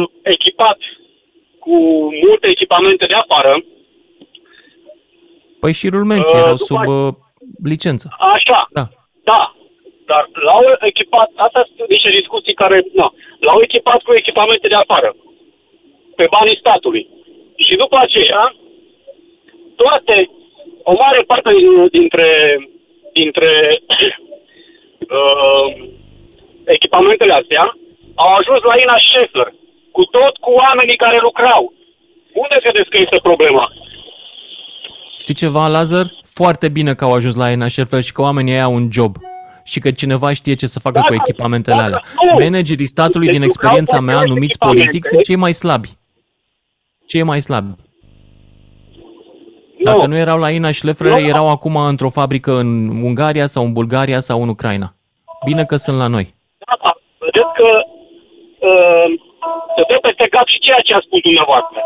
uh, 0.00 0.08
echipat 0.22 0.78
cu 1.58 1.74
multe 2.26 2.46
echipamente 2.48 3.04
de 3.06 3.14
afară. 3.14 3.64
Păi 5.60 5.72
și 5.72 5.88
rulmenții 5.88 6.34
Uh, 6.34 6.40
erau 6.40 6.54
după 6.54 6.64
sub 6.64 6.86
uh, 6.86 7.12
licență. 7.64 8.06
Așa. 8.18 8.68
Da. 8.72 8.84
Da, 9.24 9.54
dar 10.06 10.24
l-au 10.46 10.64
echipat, 10.80 11.30
astea 11.34 11.64
sunt 11.76 11.88
niște 11.88 12.10
discuții 12.10 12.54
care, 12.62 12.78
na, 12.94 13.12
l-au 13.40 13.58
echipat 13.62 14.02
cu 14.02 14.12
echipamente 14.14 14.68
de 14.68 14.74
afară, 14.74 15.16
pe 16.16 16.26
banii 16.30 16.60
statului. 16.62 17.08
Și 17.56 17.74
după 17.76 17.96
aceea, 18.00 18.54
toate, 19.76 20.30
o 20.82 20.92
mare 21.02 21.22
parte 21.26 21.50
dintre, 21.90 22.30
dintre 23.12 23.50
uh, 25.16 25.66
echipamentele 26.64 27.32
astea 27.32 27.76
au 28.14 28.30
ajuns 28.34 28.62
la 28.62 28.80
Ina 28.82 28.98
Scheffler, 29.06 29.52
cu 29.92 30.04
tot 30.04 30.36
cu 30.36 30.50
oamenii 30.50 30.96
care 30.96 31.18
lucrau. 31.20 31.72
Unde 32.32 32.56
credeți 32.62 32.90
că 32.90 32.98
este 32.98 33.18
problema? 33.22 33.72
Știi 35.18 35.34
ceva, 35.34 35.66
Lazar? 35.68 36.06
Foarte 36.40 36.68
bine 36.68 36.94
că 36.94 37.04
au 37.04 37.12
ajuns 37.12 37.34
la 37.36 37.50
Ina 37.50 37.68
Scheffler 37.68 38.02
și 38.02 38.12
că 38.12 38.22
oamenii 38.22 38.52
ei 38.52 38.60
au 38.62 38.74
un 38.74 38.88
job 38.92 39.16
și 39.64 39.78
că 39.80 39.90
cineva 39.90 40.32
știe 40.32 40.54
ce 40.54 40.66
să 40.66 40.80
facă 40.80 40.98
Da, 41.00 41.06
cu 41.06 41.14
echipamentele 41.14 41.76
da, 41.76 41.82
alea. 41.84 42.00
nu. 42.36 42.44
Managerii 42.44 42.86
statului, 42.86 43.26
Deci 43.26 43.36
din 43.36 43.44
lucrau 43.44 43.58
experiența 43.60 43.96
cu 43.96 44.02
mea, 44.02 44.14
aceleași 44.14 44.34
numiți 44.34 44.52
echipamente. 44.56 44.80
politic, 44.84 45.04
sunt 45.10 45.22
cei 45.24 45.36
mai 45.44 45.52
slabi. 45.52 45.88
Cei 47.06 47.22
mai 47.22 47.40
slabi. 47.40 47.70
Dacă 49.84 50.06
nu 50.06 50.16
erau 50.16 50.38
la 50.38 50.50
Ina 50.50 50.70
Scheffler, 50.70 51.12
Nu. 51.20 51.26
erau 51.32 51.48
acum 51.48 51.76
într-o 51.76 52.08
fabrică 52.20 52.52
în 52.58 52.88
Ungaria 53.02 53.46
sau 53.46 53.64
în 53.64 53.72
Bulgaria 53.72 54.20
sau 54.20 54.42
în 54.42 54.48
Ucraina. 54.48 54.88
Bine 55.44 55.64
că 55.64 55.76
sunt 55.76 55.96
la 55.98 56.06
noi. 56.06 56.34
Da, 56.66 56.74
da, 56.82 56.92
vedeți 57.18 57.52
că 57.58 57.68
uh, 58.68 59.06
se 59.76 59.82
dă 59.88 59.96
peste 60.06 60.26
cap 60.34 60.46
și 60.46 60.58
ceea 60.66 60.80
ce 60.86 60.92
a 60.94 61.00
spus 61.06 61.20
dumneavoastră. 61.28 61.78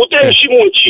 Putem 0.00 0.30
și 0.40 0.46
munci. 0.58 0.84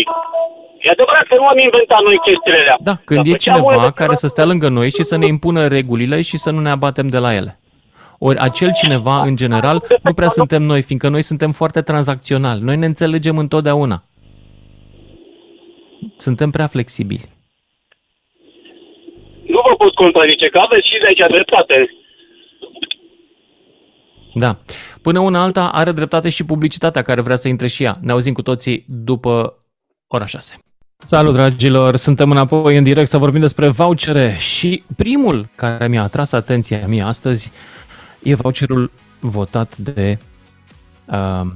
E 0.87 0.91
adevărat 0.91 1.27
că 1.31 1.35
nu 1.35 1.47
am 1.53 1.59
inventat 1.59 2.01
noi 2.09 2.19
chestiile 2.29 2.59
alea. 2.61 2.77
Da, 2.89 2.95
când 3.05 3.19
Dar 3.21 3.29
e 3.29 3.31
făceam 3.31 3.55
cineva 3.57 3.75
unele- 3.77 3.93
care 4.01 4.15
să 4.15 4.27
stea 4.27 4.45
lângă 4.45 4.69
noi 4.69 4.91
și 4.91 5.03
să 5.11 5.17
ne 5.17 5.27
impună 5.27 5.67
regulile 5.67 6.23
și 6.23 6.37
să 6.45 6.51
nu 6.51 6.61
ne 6.61 6.71
abatem 6.71 7.07
de 7.09 7.19
la 7.19 7.35
ele. 7.35 7.61
Ori 8.19 8.39
acel 8.39 8.71
cineva, 8.73 9.23
în 9.23 9.37
general, 9.37 9.83
nu 10.03 10.13
prea 10.15 10.29
suntem 10.29 10.63
noi, 10.63 10.83
fiindcă 10.83 11.09
noi 11.09 11.23
suntem 11.23 11.53
foarte 11.53 11.81
tranzacționali. 11.83 12.61
Noi 12.61 12.77
ne 12.77 12.87
înțelegem 12.87 13.39
întotdeauna. 13.39 14.03
Suntem 16.17 16.51
prea 16.51 16.67
flexibili. 16.67 17.25
Nu 19.47 19.61
vă 19.69 19.75
pot 19.77 19.95
contrazice, 19.95 20.49
că 20.49 20.59
aveți 20.59 20.87
și 20.89 20.99
de 21.01 21.07
aici 21.07 21.31
dreptate. 21.31 21.91
Da. 24.35 24.57
Până 25.03 25.21
una 25.21 25.43
alta 25.43 25.69
are 25.73 25.93
dreptate 25.93 26.29
și 26.29 26.45
publicitatea 26.45 27.03
care 27.03 27.21
vrea 27.21 27.37
să 27.37 27.49
intre 27.49 27.67
și 27.67 27.83
ea. 27.83 27.97
Ne 28.03 28.13
auzim 28.13 28.33
cu 28.33 28.43
toții 28.43 28.85
după 28.89 29.55
ora 30.09 30.27
6. 30.27 30.59
Salut, 31.05 31.33
dragilor! 31.33 31.97
Suntem 31.97 32.31
înapoi 32.31 32.77
în 32.77 32.85
direct 32.85 33.09
să 33.09 33.19
vorbim 33.19 33.41
despre 33.41 33.69
vouchere 33.69 34.37
și 34.39 34.83
primul 34.97 35.49
care 35.55 35.89
mi-a 35.89 36.03
atras 36.03 36.33
atenția 36.33 36.87
mie 36.87 37.03
astăzi 37.03 37.53
e 38.23 38.35
voucherul 38.35 38.91
votat 39.21 39.77
de 39.77 40.19
um, 41.05 41.55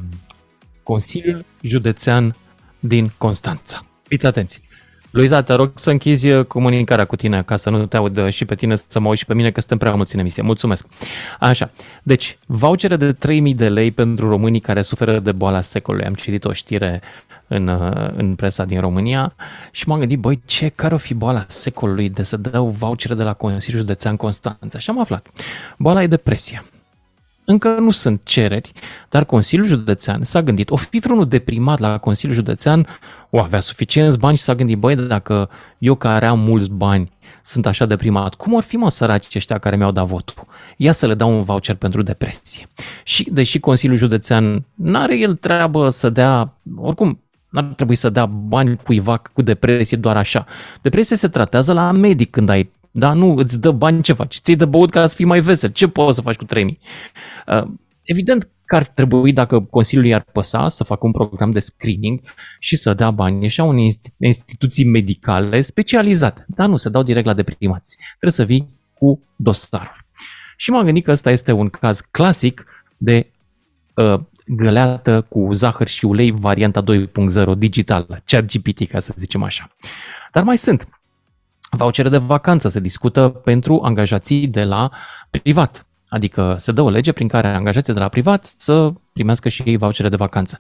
Consiliul 0.83 1.45
Județean 1.61 2.35
din 2.81 3.13
Constanța. 3.19 3.85
Fiți 4.03 4.27
atenți! 4.27 4.63
Luiza, 5.11 5.43
te 5.43 5.53
rog 5.53 5.73
să 5.75 5.91
închizi 5.91 6.43
comunicarea 6.43 7.05
cu 7.05 7.17
tine 7.17 7.43
ca 7.43 7.57
să 7.57 7.71
nu 7.71 7.87
te 7.87 7.97
aud 7.97 8.29
și 8.29 8.45
pe 8.45 8.55
tine 8.55 8.77
să 8.77 9.01
mă 9.01 9.07
auzi 9.07 9.21
și 9.21 9.27
pe 9.27 9.35
mine 9.35 9.51
că 9.51 9.61
suntem 9.61 9.79
prea 9.79 9.95
mulți 9.95 10.15
în 10.15 10.21
emisie. 10.21 10.43
Mulțumesc! 10.43 10.87
Așa, 11.41 11.71
deci, 12.03 12.39
vouchere 12.47 12.97
de 12.97 13.13
3000 13.13 13.55
de 13.55 13.69
lei 13.69 13.91
pentru 13.91 14.29
românii 14.29 14.61
care 14.61 14.83
suferă 14.83 15.19
de 15.19 15.33
boala 15.33 15.61
secolului. 15.61 16.07
Am 16.07 16.15
citit 16.15 16.45
o 16.45 16.53
știre 16.53 17.01
în, 17.53 17.69
uh, 17.69 18.09
în 18.15 18.35
presa 18.35 18.65
din 18.65 18.81
România 18.81 19.35
și 19.71 19.89
m-am 19.89 19.99
gândit, 19.99 20.19
băi, 20.19 20.43
ce, 20.45 20.69
care 20.69 20.95
o 20.95 20.97
fi 20.97 21.15
boala 21.15 21.45
secolului 21.49 22.09
de 22.09 22.23
să 22.23 22.37
dau 22.37 22.69
vouchere 22.69 23.15
de 23.15 23.23
la 23.23 23.33
Consiliul 23.33 23.81
Județean 23.81 24.17
Constanța? 24.17 24.79
Și 24.79 24.91
am 24.91 25.01
aflat. 25.01 25.29
Boala 25.79 26.03
e 26.03 26.07
depresia. 26.07 26.65
Încă 27.45 27.69
nu 27.69 27.91
sunt 27.91 28.21
cereri, 28.25 28.73
dar 29.09 29.25
Consiliul 29.25 29.67
Județean 29.67 30.25
s-a 30.25 30.43
gândit, 30.43 30.71
o 30.71 30.77
fi 30.77 30.99
vreunul 30.99 31.29
deprimat 31.29 31.79
la 31.79 31.99
Consiliul 31.99 32.37
Județean, 32.37 32.87
o 33.31 33.41
avea 33.41 33.61
suficienți 33.61 34.19
bani 34.19 34.37
și 34.37 34.43
s-a 34.43 34.55
gândit, 34.55 34.79
băi, 34.79 34.97
dacă 34.97 35.51
eu 35.79 35.95
care 35.95 36.27
am 36.27 36.39
mulți 36.39 36.71
bani 36.71 37.13
sunt 37.43 37.67
așa 37.67 37.87
deprimat, 37.87 38.35
cum 38.35 38.57
ar 38.57 38.63
fi 38.63 38.77
mă 38.77 38.91
săraci 38.91 39.35
ăștia 39.35 39.59
care 39.59 39.77
mi-au 39.77 39.91
dat 39.91 40.07
votul? 40.07 40.47
Ia 40.77 40.93
să 40.93 41.07
le 41.07 41.15
dau 41.15 41.37
un 41.37 41.43
voucher 41.43 41.75
pentru 41.75 42.03
depresie. 42.03 42.67
Și 43.05 43.31
deși 43.31 43.61
Consiliul 43.61 43.99
Județean 43.99 44.65
n-are 44.75 45.19
el 45.19 45.35
treabă 45.35 45.89
să 45.89 46.11
dea, 46.11 46.57
oricum, 46.77 47.21
n-ar 47.51 47.65
trebui 47.65 47.95
să 47.95 48.11
dea 48.11 48.27
bani 48.27 48.77
cuiva 48.77 49.23
cu 49.33 49.43
depresie 49.43 49.97
doar 49.97 50.17
așa. 50.17 50.47
Depresia 50.83 51.17
se 51.17 51.29
tratează 51.29 51.73
la 51.73 51.93
medic 51.93 52.31
când 52.31 52.49
ai 52.49 52.71
da, 52.91 53.13
nu 53.13 53.35
îți 53.37 53.61
dă 53.61 53.71
bani 53.71 54.03
ce 54.03 54.13
faci, 54.13 54.41
ți-ai 54.41 54.57
de 54.57 54.65
băut 54.65 54.91
ca 54.91 55.07
să 55.07 55.15
fii 55.15 55.25
mai 55.25 55.41
vesel. 55.41 55.71
Ce 55.71 55.89
poți 55.89 56.17
să 56.17 56.23
faci 56.23 56.37
cu 56.37 56.45
3000? 56.45 56.79
Uh, 57.47 57.63
Evident 58.11 58.49
că 58.65 58.77
ar 58.77 58.85
trebui, 58.85 59.33
dacă 59.33 59.61
Consiliul 59.61 60.07
i-ar 60.07 60.25
păsa, 60.33 60.69
să 60.69 60.85
facă 60.85 61.07
un 61.07 61.13
program 61.13 61.51
de 61.51 61.59
screening 61.59 62.21
și 62.59 62.77
să 62.77 62.95
dea 62.95 63.11
bani 63.11 63.49
și 63.49 63.61
unei 63.61 63.93
insti- 63.93 64.15
instituții 64.19 64.85
medicale 64.85 65.61
specializate. 65.61 66.45
Dar 66.49 66.69
nu, 66.69 66.77
se 66.77 66.89
dau 66.89 67.03
direct 67.03 67.27
la 67.27 67.35
deprimați. 67.35 67.97
Trebuie 68.09 68.31
să 68.31 68.45
vii 68.45 68.69
cu 68.95 69.23
dosarul. 69.37 70.07
Și 70.57 70.71
m-am 70.71 70.85
gândit 70.85 71.05
că 71.05 71.11
ăsta 71.11 71.31
este 71.31 71.53
un 71.53 71.69
caz 71.69 72.01
clasic 72.11 72.65
de 72.99 73.31
uh, 73.95 74.21
găleată 74.57 75.21
cu 75.21 75.53
zahăr 75.53 75.89
și 75.89 76.05
ulei, 76.05 76.31
varianta 76.31 76.83
2.0 76.83 77.57
digitală, 77.57 78.23
ChatGPT, 78.25 78.89
ca 78.89 79.01
să 79.01 79.15
zicem 79.17 79.43
așa. 79.43 79.69
Dar 80.33 80.43
mai 80.43 80.59
sunt. 80.59 80.89
Vouchere 81.71 82.09
de 82.09 82.17
vacanță 82.17 82.69
se 82.69 82.81
discută 82.81 83.29
pentru 83.29 83.81
angajații 83.83 84.47
de 84.47 84.65
la 84.65 84.91
privat. 85.31 85.87
Adică 86.09 86.57
se 86.59 86.73
dă 86.73 86.81
o 86.81 86.91
lege 86.91 87.13
prin 87.13 87.29
care 87.29 87.47
angajații 87.47 87.93
de 87.93 87.99
la 87.99 88.09
privat 88.09 88.45
să 88.45 88.93
primească 89.13 89.49
și 89.49 89.63
ei 89.63 89.77
vouchere 89.77 90.09
de 90.09 90.17
vacanță. 90.17 90.59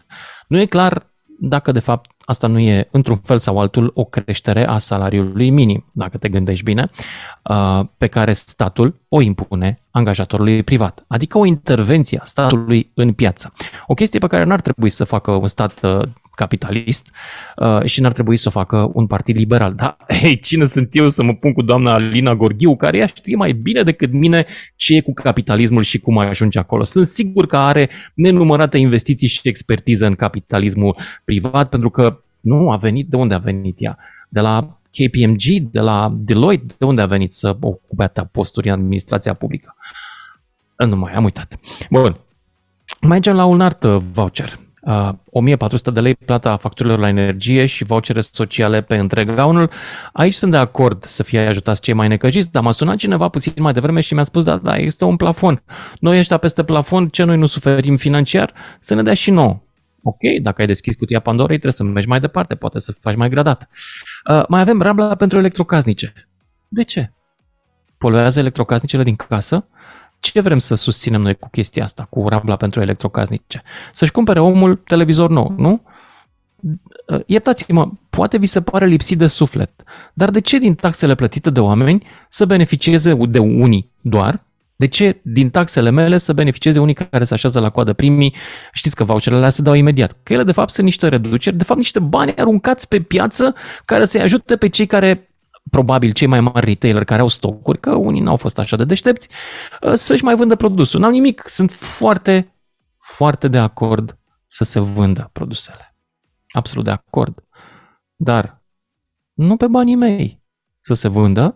Nu 0.49 0.61
e 0.61 0.66
clar 0.66 1.07
dacă 1.41 1.72
de 1.72 1.78
fapt 1.78 2.11
asta 2.31 2.47
nu 2.47 2.59
e 2.59 2.89
într-un 2.91 3.16
fel 3.16 3.39
sau 3.39 3.59
altul 3.59 3.91
o 3.95 4.05
creștere 4.05 4.66
a 4.66 4.78
salariului 4.78 5.51
minim, 5.51 5.85
dacă 5.93 6.18
te 6.18 6.28
gândești 6.28 6.64
bine, 6.64 6.91
uh, 7.51 7.81
pe 7.99 8.07
care 8.07 8.33
statul 8.33 9.01
o 9.09 9.20
impune 9.20 9.81
angajatorului 9.91 10.62
privat. 10.62 11.05
Adică 11.09 11.39
o 11.39 11.45
intervenție 11.45 12.18
a 12.22 12.24
statului 12.24 12.91
în 12.95 13.12
piață. 13.12 13.53
O 13.87 13.95
chestie 13.95 14.18
pe 14.18 14.26
care 14.26 14.45
n-ar 14.45 14.61
trebui 14.61 14.89
să 14.89 15.05
facă 15.05 15.31
un 15.31 15.47
stat 15.47 15.83
uh, 15.83 16.01
capitalist 16.41 17.11
uh, 17.57 17.84
și 17.84 18.01
n-ar 18.01 18.12
trebui 18.12 18.36
să 18.36 18.49
o 18.49 18.51
facă 18.51 18.91
un 18.93 19.07
partid 19.07 19.36
liberal. 19.36 19.74
Dar, 19.80 19.97
hei, 20.09 20.41
cine 20.41 20.64
sunt 20.64 20.95
eu 20.95 21.09
să 21.09 21.22
mă 21.22 21.34
pun 21.34 21.53
cu 21.53 21.62
doamna 21.62 21.93
Alina 21.93 22.34
Gorghiu, 22.34 22.76
care 22.76 22.99
ea 22.99 23.07
știe 23.07 23.36
mai 23.36 23.53
bine 23.53 23.82
decât 23.82 24.12
mine 24.12 24.47
ce 24.76 24.97
e 24.97 25.01
cu 25.01 25.12
capitalismul 25.12 25.82
și 25.82 25.99
cum 25.99 26.18
ajunge 26.18 26.59
acolo. 26.59 26.84
Sunt 26.84 27.07
sigur 27.07 27.47
că 27.47 27.57
are 27.57 27.91
nenumărate 28.14 28.78
investiții 28.78 29.28
și 29.28 29.41
expertiză 29.43 30.07
în 30.07 30.14
capitalismul 30.14 30.97
privat, 31.24 31.68
pentru 31.68 31.91
că 31.91 32.20
nu 32.41 32.70
a 32.70 32.76
venit, 32.76 33.09
de 33.09 33.16
unde 33.16 33.34
a 33.34 33.38
venit 33.38 33.82
ea? 33.82 33.99
De 34.28 34.41
la 34.41 34.80
KPMG, 34.91 35.70
de 35.70 35.80
la 35.80 36.12
Deloitte, 36.16 36.74
de 36.78 36.84
unde 36.84 37.01
a 37.03 37.07
venit 37.07 37.34
să 37.34 37.57
ocupe 37.61 38.03
atâtea 38.03 38.24
posturi 38.32 38.68
în 38.68 38.74
administrația 38.74 39.34
publică? 39.34 39.76
Nu 40.76 40.97
mai 40.97 41.12
am 41.12 41.24
uitat. 41.24 41.59
Bun. 41.91 42.16
Mergem 43.01 43.36
la 43.36 43.45
un 43.45 43.61
alt 43.61 43.82
uh, 43.82 43.97
voucher. 44.12 44.59
Uh, 44.81 45.11
1400 45.24 45.91
de 45.91 46.01
lei 46.01 46.14
plata 46.14 46.57
facturilor 46.57 46.99
la 46.99 47.09
energie 47.09 47.66
și 47.66 47.85
vouchere 47.85 48.20
sociale 48.20 48.81
pe 48.81 48.97
întreg 48.97 49.35
gaunul. 49.35 49.70
Aici 50.12 50.35
sunt 50.35 50.51
de 50.51 50.57
acord 50.57 51.05
să 51.05 51.22
fie 51.22 51.41
ajutați 51.41 51.81
cei 51.81 51.95
mai 51.95 52.09
necăjiți, 52.09 52.53
dar 52.53 52.62
m-a 52.62 52.72
sunat 52.72 52.97
cineva 52.97 53.28
puțin 53.28 53.53
mai 53.57 53.72
devreme 53.72 54.01
și 54.01 54.14
mi-a 54.14 54.22
spus, 54.22 54.45
da, 54.45 54.57
da, 54.57 54.76
este 54.76 55.05
un 55.05 55.16
plafon. 55.16 55.62
Noi 55.99 56.18
ăștia 56.18 56.37
peste 56.37 56.64
plafon, 56.64 57.09
ce 57.09 57.24
noi 57.24 57.37
nu 57.37 57.47
suferim 57.47 57.97
financiar, 57.97 58.53
să 58.81 58.95
ne 58.95 59.03
dea 59.03 59.14
și 59.14 59.31
nouă. 59.31 59.61
Ok, 60.03 60.18
dacă 60.43 60.61
ai 60.61 60.66
deschis 60.66 60.95
cutia 60.95 61.20
Pandorei, 61.20 61.59
trebuie 61.59 61.72
să 61.72 61.85
mergi 61.85 62.09
mai 62.09 62.20
departe, 62.20 62.55
poate 62.55 62.78
să 62.78 62.93
faci 63.01 63.16
mai 63.16 63.28
gradat. 63.28 63.68
Uh, 64.31 64.43
mai 64.49 64.61
avem 64.61 64.83
rabla 64.83 65.14
pentru 65.14 65.39
electrocasnice. 65.39 66.12
De 66.68 66.83
ce? 66.83 67.12
Poluează 67.99 68.39
electrocasnicele 68.39 69.03
din 69.03 69.16
casă? 69.16 69.66
Ce 70.21 70.41
vrem 70.41 70.59
să 70.59 70.75
susținem 70.75 71.21
noi 71.21 71.35
cu 71.35 71.49
chestia 71.49 71.85
asta, 71.85 72.07
cu 72.11 72.29
rabla 72.29 72.57
pentru 72.57 72.81
electrocasnice? 72.81 73.62
Să-și 73.93 74.12
cumpere 74.12 74.41
omul 74.41 74.77
televizor 74.77 75.31
nou, 75.31 75.55
nu? 75.57 75.83
Iertați-mă, 77.27 77.91
poate 78.11 78.39
vi 78.39 78.47
se 78.47 78.62
pare 78.62 78.87
lipsit 78.87 79.18
de 79.18 79.27
suflet, 79.27 79.71
dar 80.12 80.31
de 80.31 80.41
ce 80.41 80.59
din 80.59 80.75
taxele 80.75 81.14
plătite 81.14 81.51
de 81.51 81.61
oameni 81.61 82.07
să 82.29 82.45
beneficieze 82.45 83.14
de 83.14 83.39
unii 83.39 83.91
doar? 84.01 84.45
De 84.77 84.87
ce 84.87 85.21
din 85.23 85.51
taxele 85.51 85.91
mele 85.91 86.18
să 86.18 86.33
beneficieze 86.33 86.79
unii 86.79 86.95
care 86.95 87.25
se 87.25 87.35
așează 87.35 87.61
la 87.61 87.71
coadă 87.71 87.93
primii? 87.93 88.35
Știți 88.73 88.97
că 88.97 89.05
voucherele 89.05 89.37
alea 89.37 89.51
se 89.51 89.62
dau 89.62 89.75
imediat. 89.75 90.16
Că 90.23 90.33
ele 90.33 90.43
de 90.43 90.53
fapt 90.53 90.71
sunt 90.71 90.87
niște 90.87 91.09
reduceri, 91.09 91.57
de 91.57 91.64
fapt 91.64 91.79
niște 91.79 91.99
bani 91.99 92.35
aruncați 92.37 92.89
pe 92.89 93.01
piață 93.01 93.55
care 93.85 94.05
să-i 94.05 94.21
ajute 94.21 94.57
pe 94.57 94.68
cei 94.68 94.87
care 94.87 95.30
probabil 95.70 96.12
cei 96.12 96.26
mai 96.26 96.40
mari 96.40 96.66
retailer 96.66 97.04
care 97.04 97.20
au 97.20 97.28
stocuri, 97.28 97.80
că 97.80 97.94
unii 97.94 98.20
n-au 98.20 98.36
fost 98.36 98.58
așa 98.58 98.76
de 98.76 98.84
deștepți, 98.84 99.28
să-și 99.94 100.24
mai 100.24 100.34
vândă 100.36 100.56
produsul. 100.56 101.00
N-am 101.00 101.12
nimic, 101.12 101.42
sunt 101.46 101.72
foarte, 101.72 102.54
foarte 103.16 103.48
de 103.48 103.58
acord 103.58 104.18
să 104.46 104.64
se 104.64 104.80
vândă 104.80 105.30
produsele. 105.32 105.96
Absolut 106.48 106.84
de 106.84 106.90
acord. 106.90 107.44
Dar 108.16 108.62
nu 109.32 109.56
pe 109.56 109.66
banii 109.66 109.96
mei 109.96 110.42
să 110.80 110.94
se 110.94 111.08
vândă, 111.08 111.54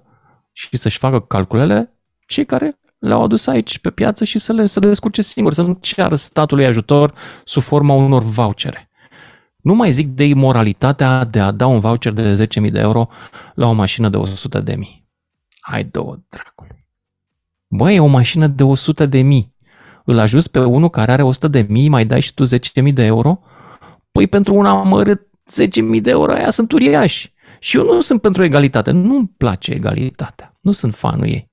și 0.57 0.77
să-și 0.77 0.99
facă 0.99 1.21
calculele 1.21 1.99
cei 2.27 2.45
care 2.45 2.79
le-au 2.99 3.23
adus 3.23 3.47
aici 3.47 3.79
pe 3.79 3.91
piață 3.91 4.25
și 4.25 4.39
să 4.39 4.53
le 4.53 4.67
să 4.67 4.81
descurce 4.81 5.23
singuri, 5.23 5.55
să 5.55 5.63
nu 5.63 5.79
ceară 5.81 6.15
statului 6.15 6.67
ajutor 6.67 7.15
sub 7.45 7.63
forma 7.63 7.95
unor 7.95 8.23
vouchere. 8.23 8.91
Nu 9.65 9.75
mai 9.75 9.93
zic 9.93 10.09
de 10.09 10.25
imoralitatea 10.25 11.25
de 11.25 11.41
a 11.41 11.51
da 11.51 11.67
un 11.67 11.79
voucher 11.79 12.13
de 12.13 12.49
10.000 12.63 12.71
de 12.73 12.79
euro 12.79 13.09
la 13.55 13.69
o 13.69 13.73
mașină 13.73 14.09
de 14.09 14.19
100.000. 14.63 14.75
Hai 15.61 15.85
două, 15.85 16.19
dracului. 16.29 16.87
Băi, 17.67 17.95
e 17.95 18.01
o 18.01 18.07
mașină 18.07 18.47
de 18.47 18.63
100 18.63 19.07
de 19.07 19.21
mii. 19.21 19.55
Îl 20.05 20.19
ajuți 20.19 20.51
pe 20.51 20.61
unul 20.61 20.91
care 20.91 21.13
are 21.13 21.23
100 21.23 21.49
de 21.49 21.67
mii, 21.69 21.89
mai 21.89 22.07
dai 22.07 22.21
și 22.21 22.35
tu 22.35 22.45
10.000 22.45 22.93
de 22.93 23.03
euro? 23.03 23.41
Păi 24.13 24.27
pentru 24.27 24.55
un 24.55 24.67
amărât 24.67 25.29
10.000 25.97 26.01
de 26.01 26.11
euro 26.11 26.33
aia 26.33 26.51
sunt 26.51 26.73
uriași. 26.73 27.33
Și 27.59 27.77
eu 27.77 27.85
nu 27.85 28.01
sunt 28.01 28.21
pentru 28.21 28.45
egalitate. 28.45 28.91
Nu-mi 28.91 29.29
place 29.37 29.73
egalitatea. 29.73 30.59
Nu 30.61 30.71
sunt 30.71 30.95
fanul 30.95 31.27
ei. 31.27 31.51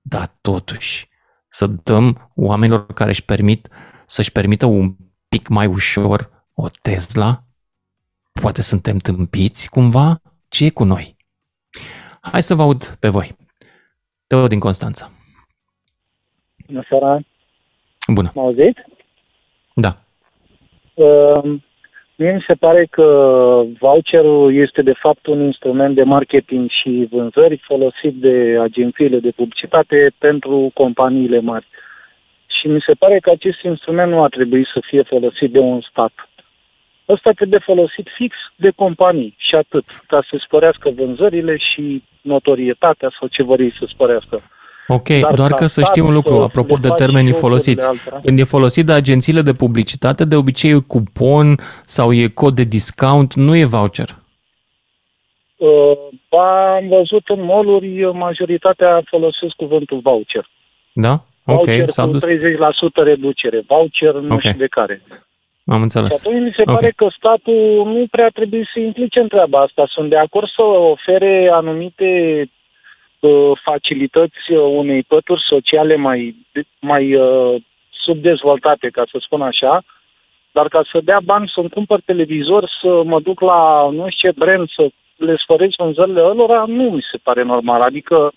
Dar 0.00 0.38
totuși, 0.40 1.08
să 1.48 1.66
dăm 1.66 2.32
oamenilor 2.34 2.86
care 2.86 3.10
își 3.10 3.24
permit 3.24 3.68
să-și 4.06 4.32
permită 4.32 4.66
un 4.66 4.96
pic 5.28 5.48
mai 5.48 5.66
ușor 5.66 6.39
o 6.54 6.66
Tesla? 6.82 7.42
Poate 8.40 8.62
suntem 8.62 8.96
tâmpiți 8.96 9.68
cumva? 9.68 10.20
Ce 10.48 10.64
e 10.64 10.70
cu 10.70 10.84
noi? 10.84 11.16
Hai 12.20 12.42
să 12.42 12.54
vă 12.54 12.62
aud 12.62 12.96
pe 13.00 13.08
voi. 13.08 13.36
Teo 14.26 14.46
din 14.46 14.58
Constanța. 14.58 15.10
Bună 16.66 16.84
seara. 16.88 17.20
Bună. 18.06 18.30
M 18.34 18.38
auzit? 18.38 18.86
Da. 19.74 19.96
Uh, 20.94 21.60
mie 22.16 22.32
mi 22.32 22.44
se 22.46 22.54
pare 22.54 22.86
că 22.90 23.06
voucherul 23.78 24.54
este 24.54 24.82
de 24.82 24.92
fapt 24.92 25.26
un 25.26 25.40
instrument 25.40 25.94
de 25.94 26.02
marketing 26.02 26.70
și 26.70 27.08
vânzări 27.10 27.60
folosit 27.62 28.14
de 28.14 28.58
agențiile 28.60 29.18
de 29.18 29.30
publicitate 29.30 30.12
pentru 30.18 30.70
companiile 30.74 31.40
mari. 31.40 31.66
Și 32.46 32.66
mi 32.66 32.80
se 32.86 32.92
pare 32.92 33.18
că 33.18 33.30
acest 33.30 33.62
instrument 33.62 34.10
nu 34.10 34.22
ar 34.22 34.28
trebui 34.28 34.66
să 34.72 34.82
fie 34.86 35.02
folosit 35.02 35.52
de 35.52 35.58
un 35.58 35.80
stat. 35.80 36.12
Ăsta 37.14 37.30
trebuie 37.30 37.58
folosit 37.58 38.06
fix 38.16 38.36
de 38.56 38.70
companii 38.70 39.34
și 39.38 39.54
atât, 39.54 39.84
ca 40.06 40.24
să 40.30 40.36
sporească 40.44 40.90
vânzările 40.96 41.56
și 41.56 42.02
notorietatea 42.20 43.10
sau 43.18 43.28
ce 43.28 43.42
vor 43.42 43.60
ei 43.60 43.74
să 43.78 43.84
sporească. 43.88 44.42
Ok, 44.88 45.08
Dar 45.08 45.34
doar 45.34 45.54
că 45.54 45.66
să 45.66 45.82
știm 45.82 46.06
un 46.06 46.12
lucru, 46.12 46.34
apropo 46.34 46.76
de 46.76 46.88
termenii 46.88 47.32
folosiți. 47.32 47.88
Când 48.24 48.38
e 48.38 48.44
folosit 48.44 48.86
de 48.86 48.92
agențiile 48.92 49.42
de 49.42 49.52
publicitate, 49.52 50.24
de 50.24 50.36
obicei 50.36 50.70
e 50.70 50.78
cupon 50.86 51.54
sau 51.84 52.12
e 52.12 52.28
cod 52.28 52.54
de 52.54 52.64
discount, 52.64 53.34
nu 53.34 53.56
e 53.56 53.64
voucher. 53.64 54.08
Uh, 55.56 55.96
am 56.78 56.88
văzut 56.88 57.28
în 57.28 57.44
moluri 57.44 58.12
majoritatea 58.12 59.02
folosesc 59.06 59.54
cuvântul 59.56 60.00
voucher. 60.02 60.48
Da? 60.92 61.12
Ok, 61.44 61.64
voucher 61.64 61.88
s-a 61.88 62.04
cu 62.04 62.10
dus. 62.10 62.24
30% 62.26 62.28
reducere, 62.94 63.62
voucher 63.66 64.14
nu 64.14 64.34
okay. 64.34 64.38
știu 64.38 64.58
de 64.58 64.66
care. 64.66 65.02
Am 65.66 65.82
înțeles. 65.82 66.08
Și 66.08 66.26
atunci 66.26 66.42
mi 66.42 66.52
se 66.56 66.62
okay. 66.62 66.74
pare 66.74 66.92
că 66.96 67.06
statul 67.16 67.82
nu 67.84 68.06
prea 68.10 68.28
trebuie 68.28 68.70
să 68.72 68.78
implice 68.78 69.20
în 69.20 69.28
treaba 69.28 69.60
asta. 69.60 69.86
Sunt 69.88 70.08
de 70.08 70.16
acord 70.16 70.48
să 70.48 70.62
ofere 70.62 71.50
anumite 71.52 72.10
uh, 73.20 73.52
facilități 73.62 74.52
uh, 74.52 74.58
unei 74.58 75.02
pături 75.02 75.42
sociale 75.42 75.96
mai, 75.96 76.36
mai 76.80 77.14
uh, 77.14 77.62
subdezvoltate, 77.90 78.88
ca 78.88 79.04
să 79.10 79.18
spun 79.20 79.42
așa, 79.42 79.82
dar 80.52 80.68
ca 80.68 80.82
să 80.92 81.00
dea 81.04 81.20
bani 81.24 81.52
să-mi 81.54 81.70
cumpăr 81.70 82.00
televizor, 82.04 82.70
să 82.80 83.02
mă 83.04 83.20
duc 83.20 83.40
la 83.40 83.88
nu 83.92 84.08
știu 84.08 84.30
ce 84.30 84.38
brand, 84.38 84.68
să 84.70 84.88
le 85.16 85.36
sfăresc 85.36 85.76
vânzările 85.76 86.20
lor, 86.20 86.66
nu 86.66 86.90
mi 86.90 87.06
se 87.10 87.18
pare 87.22 87.42
normal. 87.42 87.80
Adică 87.82 88.32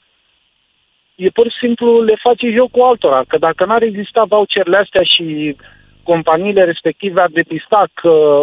e 1.15 1.29
pur 1.29 1.51
și 1.51 1.57
simplu 1.57 2.01
le 2.01 2.15
face 2.21 2.49
joc 2.49 2.71
cu 2.71 2.81
altora, 2.81 3.23
că 3.27 3.37
dacă 3.37 3.65
n-ar 3.65 3.81
exista 3.81 4.23
voucherele 4.23 4.77
astea 4.77 5.03
și 5.03 5.55
companiile 6.03 6.63
respective 6.63 7.21
ar 7.21 7.29
depista 7.33 7.85
că 7.93 8.41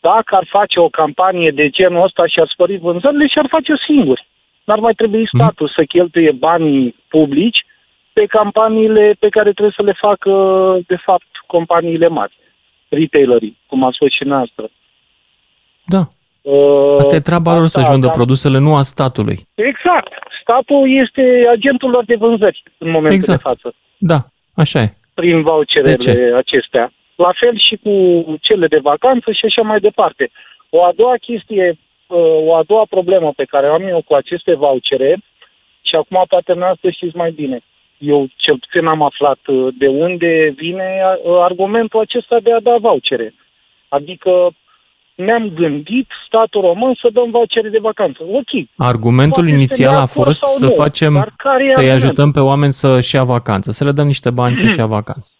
dacă 0.00 0.34
ar 0.34 0.46
face 0.50 0.80
o 0.80 0.88
campanie 0.88 1.50
de 1.50 1.68
genul 1.68 2.04
ăsta 2.04 2.26
și 2.26 2.40
ar 2.40 2.48
spări 2.52 2.76
vânzările 2.76 3.26
și 3.26 3.38
ar 3.38 3.46
face 3.48 3.72
singuri. 3.86 4.26
N-ar 4.64 4.78
mai 4.78 4.92
trebui 4.92 5.20
mhm. 5.20 5.36
statul 5.36 5.68
să 5.68 5.84
cheltuie 5.84 6.32
banii 6.32 6.94
publici 7.08 7.66
pe 8.12 8.26
campaniile 8.26 9.16
pe 9.18 9.28
care 9.28 9.52
trebuie 9.52 9.74
să 9.76 9.82
le 9.82 9.92
facă, 9.92 10.32
de 10.86 10.96
fapt, 10.96 11.26
companiile 11.46 12.08
mari, 12.08 12.38
retailerii, 12.88 13.56
cum 13.66 13.84
a 13.84 13.90
spus 13.92 14.12
și 14.12 14.24
noastră. 14.24 14.68
Da. 15.84 16.02
Uh, 16.42 16.96
Asta 16.98 17.16
e 17.16 17.20
treaba 17.20 17.54
lor 17.54 17.66
să-și 17.66 17.90
vândă 17.90 18.08
produsele, 18.08 18.58
nu 18.58 18.74
a 18.74 18.82
statului. 18.82 19.46
Exact. 19.54 20.12
Statul 20.40 21.00
este 21.04 21.46
agentul 21.50 21.90
lor 21.90 22.04
de 22.04 22.14
vânzări 22.14 22.62
în 22.78 22.90
momentul 22.90 23.18
exact. 23.18 23.42
de 23.42 23.48
față. 23.48 23.74
Da, 23.98 24.18
așa 24.54 24.80
e 24.80 24.97
prin 25.18 25.42
voucherele 25.42 26.34
acestea. 26.36 26.92
La 27.14 27.32
fel 27.40 27.58
și 27.58 27.76
cu 27.82 27.92
cele 28.40 28.66
de 28.66 28.78
vacanță 28.90 29.32
și 29.32 29.44
așa 29.44 29.62
mai 29.62 29.80
departe. 29.80 30.30
O 30.70 30.84
a 30.84 30.92
doua 30.96 31.16
chestie, 31.20 31.78
uh, 32.06 32.38
o 32.48 32.54
a 32.54 32.62
doua 32.62 32.84
problemă 32.88 33.32
pe 33.36 33.44
care 33.44 33.66
am 33.66 33.82
eu 33.82 34.02
cu 34.06 34.14
aceste 34.14 34.54
vouchere, 34.54 35.18
și 35.82 35.94
acum 35.94 36.24
poate 36.28 36.52
noastră 36.52 36.90
știți 36.90 37.16
mai 37.16 37.30
bine, 37.30 37.58
eu 37.98 38.26
cel 38.36 38.58
puțin 38.58 38.86
am 38.86 39.02
aflat 39.02 39.38
uh, 39.46 39.74
de 39.78 39.86
unde 39.86 40.54
vine 40.56 40.88
uh, 41.02 41.38
argumentul 41.40 42.00
acesta 42.00 42.40
de 42.40 42.52
a 42.52 42.60
da 42.60 42.76
vouchere. 42.80 43.34
Adică 43.88 44.50
ne-am 45.24 45.48
gândit, 45.54 46.06
statul 46.26 46.60
român, 46.60 46.94
să 47.00 47.08
dăm 47.12 47.30
vouchere 47.30 47.68
de 47.68 47.78
vacanță. 47.78 48.22
Ok. 48.22 48.68
Argumentul 48.76 49.42
Poate 49.42 49.58
inițial 49.58 49.96
a 49.96 50.06
fost 50.06 50.42
să 50.44 50.64
nu, 50.64 50.70
facem, 50.70 51.34
să-i 51.66 51.90
ajutăm 51.90 52.30
pe 52.30 52.40
oameni 52.40 52.72
să-și 52.72 53.14
ia 53.14 53.24
vacanță, 53.24 53.70
să 53.70 53.84
le 53.84 53.92
dăm 53.92 54.06
niște 54.06 54.30
bani 54.30 54.54
să-și 54.54 54.78
ia 54.82 54.86
vacanță. 54.86 55.30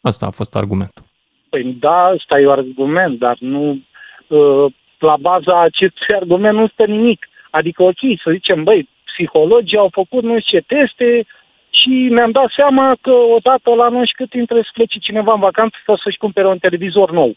Asta 0.00 0.26
a 0.26 0.30
fost 0.30 0.54
argumentul. 0.56 1.04
Păi 1.48 1.76
da, 1.80 2.10
ăsta 2.14 2.38
e 2.38 2.46
un 2.46 2.52
argument, 2.52 3.18
dar 3.18 3.36
nu... 3.40 3.78
Uh, 4.26 4.72
la 4.98 5.16
baza 5.20 5.60
acestui 5.60 6.14
argument 6.14 6.58
nu 6.58 6.68
stă 6.68 6.84
nimic. 6.84 7.28
Adică, 7.50 7.82
ok, 7.82 8.00
să 8.22 8.30
zicem, 8.30 8.64
băi, 8.64 8.88
psihologii 9.04 9.78
au 9.78 9.88
făcut 9.92 10.22
nu 10.22 10.40
știu 10.40 10.58
ce 10.58 10.64
teste 10.74 11.26
și 11.70 11.88
mi-am 11.88 12.30
dat 12.30 12.50
seama 12.56 12.96
că 13.00 13.10
odată 13.10 13.70
la 13.74 13.88
nu 13.88 14.04
știu 14.04 14.24
cât 14.24 14.32
intră 14.32 14.60
să 14.60 14.70
plece 14.72 14.98
cineva 14.98 15.32
în 15.32 15.40
vacanță 15.40 15.76
sau 15.86 15.96
să-și 15.96 16.18
cumpere 16.18 16.46
un 16.46 16.58
televizor 16.58 17.10
nou. 17.10 17.36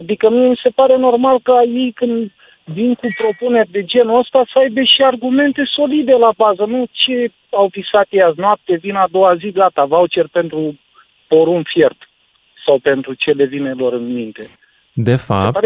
Adică 0.00 0.30
mie 0.30 0.48
mi 0.48 0.60
se 0.62 0.68
pare 0.68 0.96
normal 0.96 1.40
ca 1.42 1.62
ei 1.62 1.92
când 1.92 2.32
vin 2.64 2.94
cu 2.94 3.06
propuneri 3.22 3.70
de 3.70 3.84
genul 3.84 4.18
ăsta 4.18 4.44
să 4.52 4.58
aibă 4.58 4.80
și 4.80 5.02
argumente 5.02 5.62
solide 5.64 6.12
la 6.12 6.32
bază, 6.36 6.64
nu 6.64 6.84
ce 6.90 7.32
au 7.50 7.68
visat 7.72 8.06
ei 8.10 8.22
azi 8.22 8.40
noapte, 8.40 8.78
vin 8.80 8.94
a 8.94 9.08
doua 9.10 9.36
zi, 9.36 9.50
gata, 9.50 9.84
voucher 9.84 10.28
pentru 10.32 10.78
porun 11.28 11.62
fiert 11.62 12.08
sau 12.66 12.78
pentru 12.78 13.14
ce 13.14 13.30
le 13.30 13.44
vine 13.44 13.72
lor 13.72 13.92
în 13.92 14.12
minte. 14.12 14.50
De 14.92 15.16
fapt, 15.16 15.64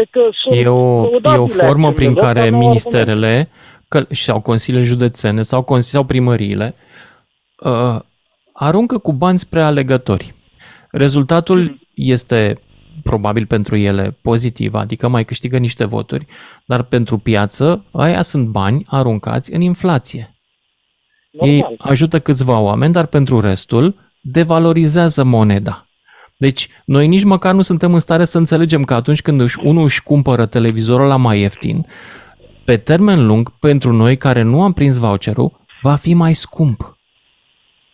e 0.51 0.67
o, 0.67 1.07
e 1.23 1.37
o 1.37 1.47
formă 1.47 1.91
prin 1.91 2.13
care 2.13 2.49
ministerele 2.49 3.49
că, 3.87 4.05
sau 4.09 4.41
consiliile 4.41 4.85
județene 4.85 5.41
sau, 5.41 5.63
consili, 5.63 5.97
sau 5.97 6.03
primăriile 6.03 6.75
uh, 7.59 7.99
aruncă 8.53 8.97
cu 8.97 9.13
bani 9.13 9.37
spre 9.37 9.61
alegători. 9.61 10.33
Rezultatul 10.91 11.59
mm. 11.59 11.79
este 11.93 12.57
probabil 13.09 13.45
pentru 13.45 13.75
ele 13.75 14.17
pozitiv, 14.21 14.73
adică 14.73 15.07
mai 15.07 15.25
câștigă 15.25 15.57
niște 15.57 15.85
voturi, 15.85 16.25
dar 16.65 16.83
pentru 16.83 17.17
piață, 17.17 17.85
aia 17.91 18.21
sunt 18.21 18.47
bani 18.47 18.85
aruncați 18.87 19.53
în 19.53 19.61
inflație. 19.61 20.35
Normal. 21.31 21.53
Ei 21.53 21.75
ajută 21.77 22.19
câțiva 22.19 22.59
oameni, 22.59 22.93
dar 22.93 23.05
pentru 23.05 23.39
restul 23.39 23.95
devalorizează 24.21 25.23
moneda. 25.23 25.85
Deci, 26.37 26.67
noi 26.85 27.07
nici 27.07 27.23
măcar 27.23 27.53
nu 27.53 27.61
suntem 27.61 27.93
în 27.93 27.99
stare 27.99 28.25
să 28.25 28.37
înțelegem 28.37 28.83
că 28.83 28.93
atunci 28.93 29.21
când 29.21 29.41
își, 29.41 29.57
unul 29.63 29.83
își 29.83 30.03
cumpără 30.03 30.45
televizorul 30.45 31.07
la 31.07 31.17
mai 31.17 31.39
ieftin, 31.39 31.85
pe 32.65 32.77
termen 32.77 33.25
lung, 33.25 33.49
pentru 33.59 33.91
noi 33.93 34.17
care 34.17 34.41
nu 34.41 34.63
am 34.63 34.73
prins 34.73 34.97
voucherul, 34.97 35.51
va 35.81 35.95
fi 35.95 36.13
mai 36.13 36.33
scump. 36.33 36.97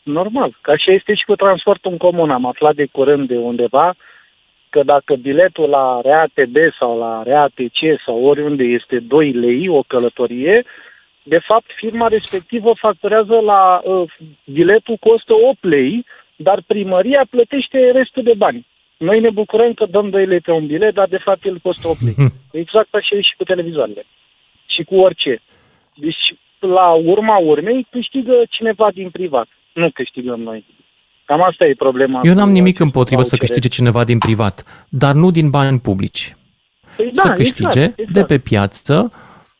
Normal, 0.03 0.57
ca 0.62 0.78
și 0.78 0.91
este 0.91 1.14
și 1.14 1.26
cu 1.26 1.36
transportul 1.36 1.91
în 1.91 1.97
comun. 1.97 2.30
Am 2.30 2.45
aflat 2.45 2.76
de 2.76 2.86
curând 2.91 3.28
de 3.28 3.38
undeva 3.38 3.95
că 4.72 4.84
dacă 4.84 5.15
biletul 5.15 5.69
la 5.69 6.01
RATB 6.03 6.55
sau 6.80 6.97
la 6.97 7.24
RATC 7.24 7.80
sau 8.05 8.24
oriunde 8.24 8.63
este 8.63 8.99
2 8.99 9.32
lei 9.32 9.67
o 9.67 9.82
călătorie, 9.88 10.65
de 11.24 11.39
fapt 11.47 11.69
firma 11.76 12.07
respectivă 12.07 12.74
facturează 12.78 13.39
la 13.39 13.82
uh, 13.84 14.11
biletul 14.45 14.97
costă 14.99 15.34
8 15.34 15.63
lei, 15.63 16.05
dar 16.36 16.63
primăria 16.67 17.24
plătește 17.30 17.91
restul 17.91 18.24
de 18.24 18.34
bani. 18.38 18.65
Noi 18.97 19.19
ne 19.19 19.30
bucurăm 19.30 19.74
că 19.74 19.86
dăm 19.86 20.09
2 20.09 20.26
lei 20.26 20.39
pe 20.39 20.51
un 20.51 20.65
bilet, 20.65 20.93
dar 20.93 21.07
de 21.07 21.17
fapt 21.17 21.45
el 21.45 21.57
costă 21.63 21.88
8 21.88 22.01
lei. 22.01 22.15
Exact 22.61 22.93
așa 22.95 23.15
e 23.15 23.22
și 23.22 23.36
cu 23.38 23.43
televizoarele. 23.43 24.03
Și 24.65 24.84
cu 24.84 24.95
orice. 24.95 25.41
Deci, 25.95 26.26
la 26.59 26.91
urma 26.91 27.38
urmei, 27.38 27.88
câștigă 27.89 28.34
cineva 28.49 28.91
din 28.93 29.09
privat. 29.09 29.47
Nu 29.74 29.89
câștigăm 29.89 30.41
noi. 30.41 30.65
Cam 31.32 31.43
asta 31.43 31.65
e 31.65 31.73
problema. 31.73 32.19
Eu 32.23 32.34
n-am 32.34 32.51
nimic 32.51 32.79
împotrivă 32.79 33.21
să 33.21 33.36
câștige 33.36 33.67
cineva 33.67 34.03
din 34.03 34.17
privat, 34.17 34.86
dar 34.89 35.13
nu 35.13 35.32
din 35.32 35.49
bani 35.49 35.79
publici. 35.79 36.36
Păi 36.95 37.11
da, 37.13 37.21
să 37.21 37.29
câștige 37.29 37.79
exact, 37.79 37.99
exact. 37.99 38.13
de 38.17 38.23
pe 38.23 38.38
piață, 38.38 39.11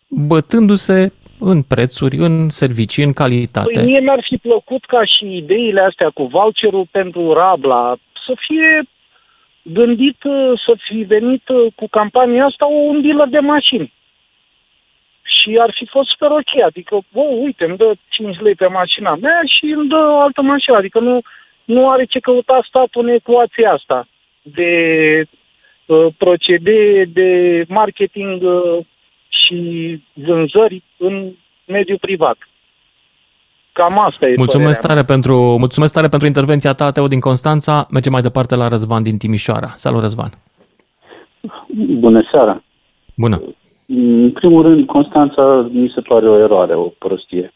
bătându-se 0.08 1.12
în 1.40 1.62
prețuri, 1.64 2.16
în 2.18 2.50
servicii, 2.50 3.04
în 3.04 3.14
calitate. 3.14 3.72
Păi 3.74 3.86
mie 3.86 4.00
mi-ar 4.00 4.24
fi 4.30 4.38
plăcut 4.38 4.86
ca 4.86 5.06
și 5.06 5.36
ideile 5.36 5.82
astea 5.82 6.10
cu 6.10 6.24
voucherul 6.24 6.88
pentru 6.92 7.34
Rabla 7.34 7.96
să 8.26 8.34
fie 8.48 8.84
gândit, 9.62 10.20
să 10.66 10.74
fi 10.88 10.98
venit 10.98 11.44
cu 11.76 11.88
campania 11.88 12.46
asta 12.46 12.66
un 12.66 13.02
dealer 13.02 13.28
de 13.28 13.40
mașini. 13.40 13.94
Și 15.22 15.58
ar 15.60 15.72
fi 15.78 15.86
fost 15.86 16.10
super 16.10 16.32
ok, 16.32 16.64
adică, 16.66 16.98
bă, 17.14 17.22
uite, 17.22 17.66
îmi 17.66 17.78
dă 17.78 17.94
5 18.10 18.40
lei 18.40 18.56
pe 18.56 18.68
mașina 18.68 19.16
mea 19.16 19.42
și 19.46 19.66
îmi 19.66 19.88
dă 19.88 20.02
altă 20.26 20.42
mașină, 20.42 20.78
adică 20.78 21.00
nu, 21.00 21.22
nu 21.66 21.90
are 21.90 22.06
ce 22.06 22.20
căuta 22.20 22.66
statul 22.68 23.04
în 23.04 23.10
ecuația 23.10 23.72
asta 23.72 24.08
de 24.42 24.72
uh, 25.86 26.08
procedee 26.18 27.06
de 27.06 27.64
marketing 27.68 28.42
uh, 28.44 28.86
și 29.30 29.58
vânzări 30.14 30.84
în 30.98 31.32
mediul 31.66 31.98
privat. 32.02 32.38
Cam 33.74 34.00
asta 34.00 34.28
e 34.28 34.34
mulțumesc 34.38 34.82
tare, 34.82 35.04
pentru, 35.04 35.34
mulțumesc 35.34 35.94
tare 35.94 36.08
pentru 36.08 36.28
intervenția 36.28 36.74
ta, 36.74 36.92
Teo 36.92 37.08
din 37.08 37.20
Constanța. 37.20 37.88
Mergem 37.92 38.12
mai 38.12 38.22
departe 38.22 38.56
la 38.56 38.68
Răzvan 38.68 39.04
din 39.04 39.18
Timișoara. 39.18 39.68
Salut, 39.68 40.02
Răzvan! 40.02 40.30
Bună 42.00 42.28
seara! 42.32 42.64
Bună! 43.16 43.42
În 43.88 44.32
primul 44.32 44.62
rând, 44.62 44.86
Constanța 44.86 45.70
mi 45.72 45.92
se 45.96 46.02
pare 46.02 46.30
o 46.30 46.38
eroare, 46.38 46.76
o 46.76 46.84
prostie, 46.84 47.54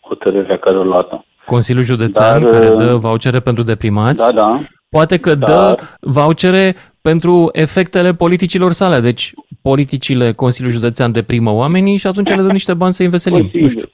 hotărârea 0.00 0.58
care 0.58 0.78
o 0.78 0.82
luat 0.82 1.24
Consiliul 1.46 1.84
Județean 1.84 2.42
Dar, 2.42 2.50
care 2.50 2.68
dă 2.74 2.94
vouchere 2.94 3.40
pentru 3.40 3.62
deprimați. 3.62 4.26
Da, 4.26 4.32
da. 4.32 4.58
Poate 4.88 5.18
că 5.18 5.34
Dar... 5.34 5.48
dă 5.48 5.76
vouchere 6.00 6.76
pentru 7.02 7.48
efectele 7.52 8.14
politicilor 8.14 8.72
sale. 8.72 9.00
Deci 9.00 9.32
politicile 9.62 10.32
Consiliul 10.32 10.72
Județean 10.72 11.12
deprimă 11.12 11.50
oamenii 11.50 11.96
și 11.96 12.06
atunci 12.06 12.28
le 12.28 12.42
dă 12.42 12.52
niște 12.52 12.74
bani 12.74 12.92
să 12.92 13.02
investim. 13.02 13.32
Posibil. 13.32 13.62
Nu 13.62 13.68
știu. 13.68 13.88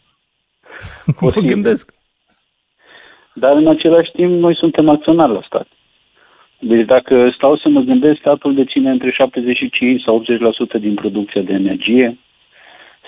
Mă 1.34 1.40
gândesc. 1.40 1.92
Dar 3.34 3.57
în 3.57 3.68
același 3.68 4.11
timp 4.11 4.30
noi 4.40 4.57
suntem 4.57 4.88
acționari 4.88 5.32
la 5.32 5.42
stat. 5.46 5.66
Deci 6.59 6.86
dacă 6.86 7.30
stau 7.34 7.57
să 7.57 7.68
mă 7.68 7.80
gândesc, 7.80 8.18
statul 8.18 8.55
deține 8.55 8.90
între 8.90 9.11
75 9.11 10.03
sau 10.03 10.24
80% 10.78 10.80
din 10.80 10.94
producția 10.94 11.42
de 11.42 11.53
energie, 11.53 12.18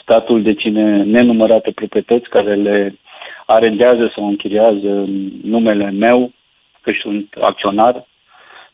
statul 0.03 0.43
deține 0.43 1.03
nenumărate 1.03 1.71
proprietăți 1.71 2.29
care 2.29 2.55
le 2.55 2.99
arendează 3.47 4.13
sau 4.15 4.27
închiriază 4.27 4.89
în 4.89 5.31
numele 5.43 5.91
meu, 5.91 6.33
că 6.81 6.93
sunt 7.01 7.35
acționar. 7.41 8.07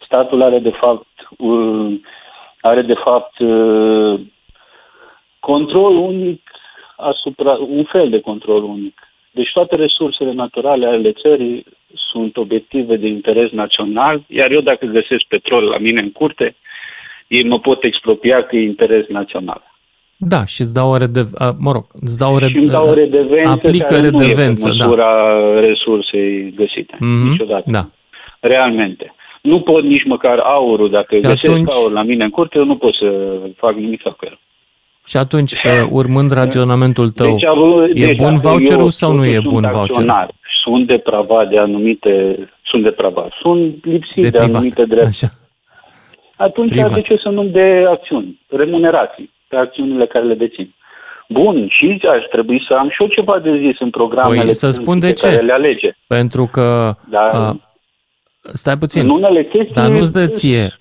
Statul 0.05 0.43
are 0.43 0.59
de 0.59 0.71
fapt 0.71 1.07
uh, 1.37 2.01
are 2.61 2.83
de 2.83 2.95
fapt 2.95 3.39
uh, 3.39 4.21
control 5.39 5.97
unic 5.97 6.51
asupra, 6.97 7.53
un 7.53 7.85
fel 7.85 8.11
de 8.11 8.21
control 8.21 8.63
unic. 8.63 9.01
Deci 9.31 9.53
toate 9.53 9.77
resursele 9.77 10.33
naturale 10.33 10.87
ale 10.87 11.13
țării 11.13 11.65
sunt 11.95 12.37
obiective 12.37 12.97
de 12.97 13.07
interes 13.07 13.51
național, 13.51 14.23
iar 14.27 14.51
eu 14.51 14.61
dacă 14.61 14.87
găsesc 14.87 15.25
petrol 15.29 15.65
la 15.65 15.79
mine 15.79 16.01
în 16.01 16.13
curte, 16.13 16.57
ei 17.27 17.45
mă 17.45 17.59
pot 17.61 17.83
expropria 17.85 18.43
că 18.45 18.57
e 18.57 18.63
interes 18.63 19.07
național. 19.07 19.70
Da, 20.23 20.45
și 20.45 20.61
îți 20.61 20.75
dau 20.75 20.91
o 20.91 20.97
rede, 20.97 21.29
mă 21.59 21.73
rog, 21.73 21.85
îți 22.01 22.19
dau 22.19 22.35
o 22.35 22.39
rede, 22.39 22.53
și 22.53 22.59
îmi 22.59 22.69
dau 22.69 22.85
o 22.85 22.95
redevență 22.95 23.51
aplică 23.51 23.85
care 23.85 24.01
redevență, 24.01 24.67
nu 24.67 24.75
e 24.75 24.77
pe 24.77 24.85
măsura 24.85 25.13
da. 25.55 25.61
resursei 25.61 26.53
găsite, 26.57 26.95
mm-hmm, 26.97 27.31
niciodată. 27.31 27.65
Da. 27.67 27.89
Realmente. 28.41 29.15
Nu 29.43 29.61
pot 29.61 29.83
nici 29.83 30.05
măcar 30.05 30.39
aurul, 30.39 30.91
dacă 30.91 31.15
și 31.15 31.21
găsesc 31.21 31.49
atunci... 31.49 31.73
aur 31.73 31.93
la 31.93 32.03
mine 32.03 32.25
în 32.25 32.31
curte, 32.31 32.59
eu 32.59 32.65
nu 32.65 32.77
pot 32.77 32.95
să 32.95 33.39
fac 33.57 33.75
nimic 33.75 34.03
cu 34.03 34.17
el. 34.21 34.39
Și 35.07 35.17
atunci, 35.17 35.61
pe, 35.61 35.89
urmând 35.91 36.31
raționamentul 36.33 37.11
tău, 37.11 37.31
deci, 37.31 37.43
e 38.03 38.07
deci, 38.07 38.17
bun 38.17 38.37
voucherul 38.39 38.91
sau 38.91 39.13
nu 39.13 39.25
e 39.25 39.41
bun 39.43 39.69
voucherul? 39.73 40.31
Sunt 40.63 40.87
depravat 40.87 41.49
de 41.49 41.59
anumite, 41.59 42.39
sunt 42.63 42.83
depravat, 42.83 43.33
sunt 43.41 43.85
lipsit 43.85 44.23
de, 44.23 44.29
de 44.29 44.39
anumite 44.39 44.85
drepturi. 44.85 45.07
Așa. 45.07 45.29
Atunci, 46.37 46.71
privat. 46.71 46.95
de 46.95 47.01
ce 47.01 47.17
să 47.17 47.29
nu 47.29 47.45
de 47.45 47.85
acțiuni, 47.89 48.41
remunerații 48.49 49.31
pe 49.51 49.57
acțiunile 49.57 50.07
care 50.07 50.25
le 50.25 50.35
dețin? 50.35 50.75
Bun, 51.29 51.69
și 51.69 52.01
aș 52.17 52.25
trebui 52.31 52.65
să 52.69 52.75
am 52.75 52.89
și 52.89 53.03
eu 53.03 53.09
ceva 53.09 53.39
de 53.39 53.59
zis 53.59 53.81
în 53.81 53.91
programele 53.91 54.45
păi, 54.45 54.55
să 54.55 54.71
spun 54.71 54.99
de 54.99 55.13
ce. 55.13 55.27
care 55.27 55.41
le 55.41 55.53
alege. 55.53 55.91
Pentru 56.07 56.49
că 56.53 56.95
Dar, 57.09 57.31
a, 57.35 57.57
Stai 58.43 58.79
puțin. 58.79 59.03
În 59.03 59.11
unele 59.11 59.45
chestii 59.45 59.75
Dar 59.75 59.91
nu-ți 59.91 60.13
dă 60.13 60.27
ție, 60.27 60.73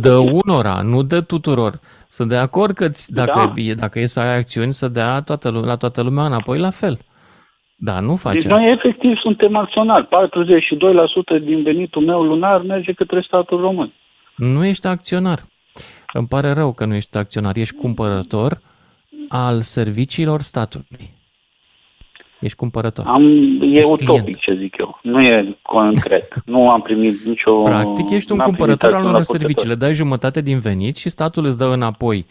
dă 0.00 0.16
unora, 0.16 0.80
nu 0.82 1.02
dă 1.02 1.20
tuturor. 1.20 1.80
Sunt 2.08 2.28
de 2.28 2.36
acord 2.36 2.74
că 2.74 2.88
dacă, 3.06 3.52
da. 3.54 3.62
e, 3.62 3.74
dacă 3.74 3.98
e 3.98 4.06
să 4.06 4.20
ai 4.20 4.36
acțiuni, 4.36 4.72
să 4.72 4.88
dea 4.88 5.20
toată, 5.20 5.50
la 5.66 5.76
toată 5.76 6.02
lumea 6.02 6.24
înapoi 6.24 6.58
la 6.58 6.70
fel. 6.70 6.98
Da, 7.76 8.00
nu 8.00 8.16
faci 8.16 8.32
deci 8.32 8.44
asta. 8.44 8.56
noi 8.56 8.72
efectiv 8.72 9.16
suntem 9.16 9.56
acționari. 9.56 10.06
42% 10.06 10.08
din 11.42 11.62
venitul 11.62 12.02
meu 12.02 12.22
lunar 12.22 12.62
merge 12.62 12.92
către 12.92 13.20
statul 13.20 13.60
român. 13.60 13.92
Nu 14.36 14.64
ești 14.64 14.86
acționar. 14.86 15.38
Îmi 16.12 16.26
pare 16.26 16.52
rău 16.52 16.72
că 16.72 16.84
nu 16.84 16.94
ești 16.94 17.16
acționar. 17.16 17.56
Ești 17.56 17.74
cumpărător 17.74 18.60
al 19.28 19.60
serviciilor 19.60 20.40
statului. 20.40 21.16
Ești 22.40 22.56
cumpărător. 22.56 23.04
Am, 23.06 23.22
e 23.62 23.76
ești 23.76 23.92
utopic 23.92 24.06
client. 24.06 24.36
ce 24.38 24.56
zic 24.60 24.78
eu. 24.78 24.98
Nu 25.02 25.22
e 25.22 25.58
concret. 25.62 26.34
nu 26.44 26.70
am 26.70 26.82
primit 26.82 27.20
nicio... 27.20 27.62
Practic 27.62 28.10
ești 28.10 28.32
un 28.32 28.38
cumpărător 28.38 28.94
al 28.94 29.04
unor 29.04 29.22
servicii. 29.22 29.68
Le 29.68 29.74
dai 29.74 29.94
jumătate 29.94 30.40
din 30.40 30.58
venit 30.58 30.96
și 30.96 31.08
statul 31.08 31.44
îți 31.44 31.58
dă 31.58 31.64
înapoi 31.64 32.26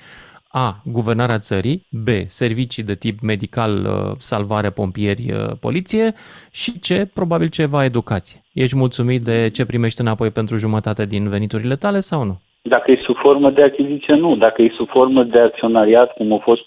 A. 0.47 0.82
Guvernarea 0.84 1.38
țării, 1.38 1.88
B. 1.89 2.07
Servicii 2.25 2.84
de 2.84 2.95
tip 2.95 3.19
medical, 3.19 3.86
uh, 3.86 4.15
salvare, 4.17 4.69
pompieri, 4.69 5.32
uh, 5.32 5.55
poliție 5.59 6.13
și 6.51 6.71
C. 6.71 7.13
Probabil 7.13 7.47
ceva 7.47 7.84
educație. 7.84 8.43
Ești 8.53 8.75
mulțumit 8.75 9.23
de 9.23 9.49
ce 9.53 9.65
primești 9.65 10.01
înapoi 10.01 10.30
pentru 10.30 10.55
jumătate 10.55 11.05
din 11.05 11.30
veniturile 11.30 11.75
tale 11.75 11.99
sau 11.99 12.23
nu? 12.23 12.41
Dacă 12.68 12.91
e 12.91 12.99
sub 13.03 13.18
formă 13.18 13.49
de 13.49 13.63
achiziție, 13.63 14.13
nu. 14.13 14.36
Dacă 14.36 14.61
e 14.61 14.74
sub 14.76 14.89
formă 14.89 15.24
de 15.24 15.39
acționariat, 15.39 16.13
cum 16.13 16.34
a 16.34 16.38
fost, 16.38 16.65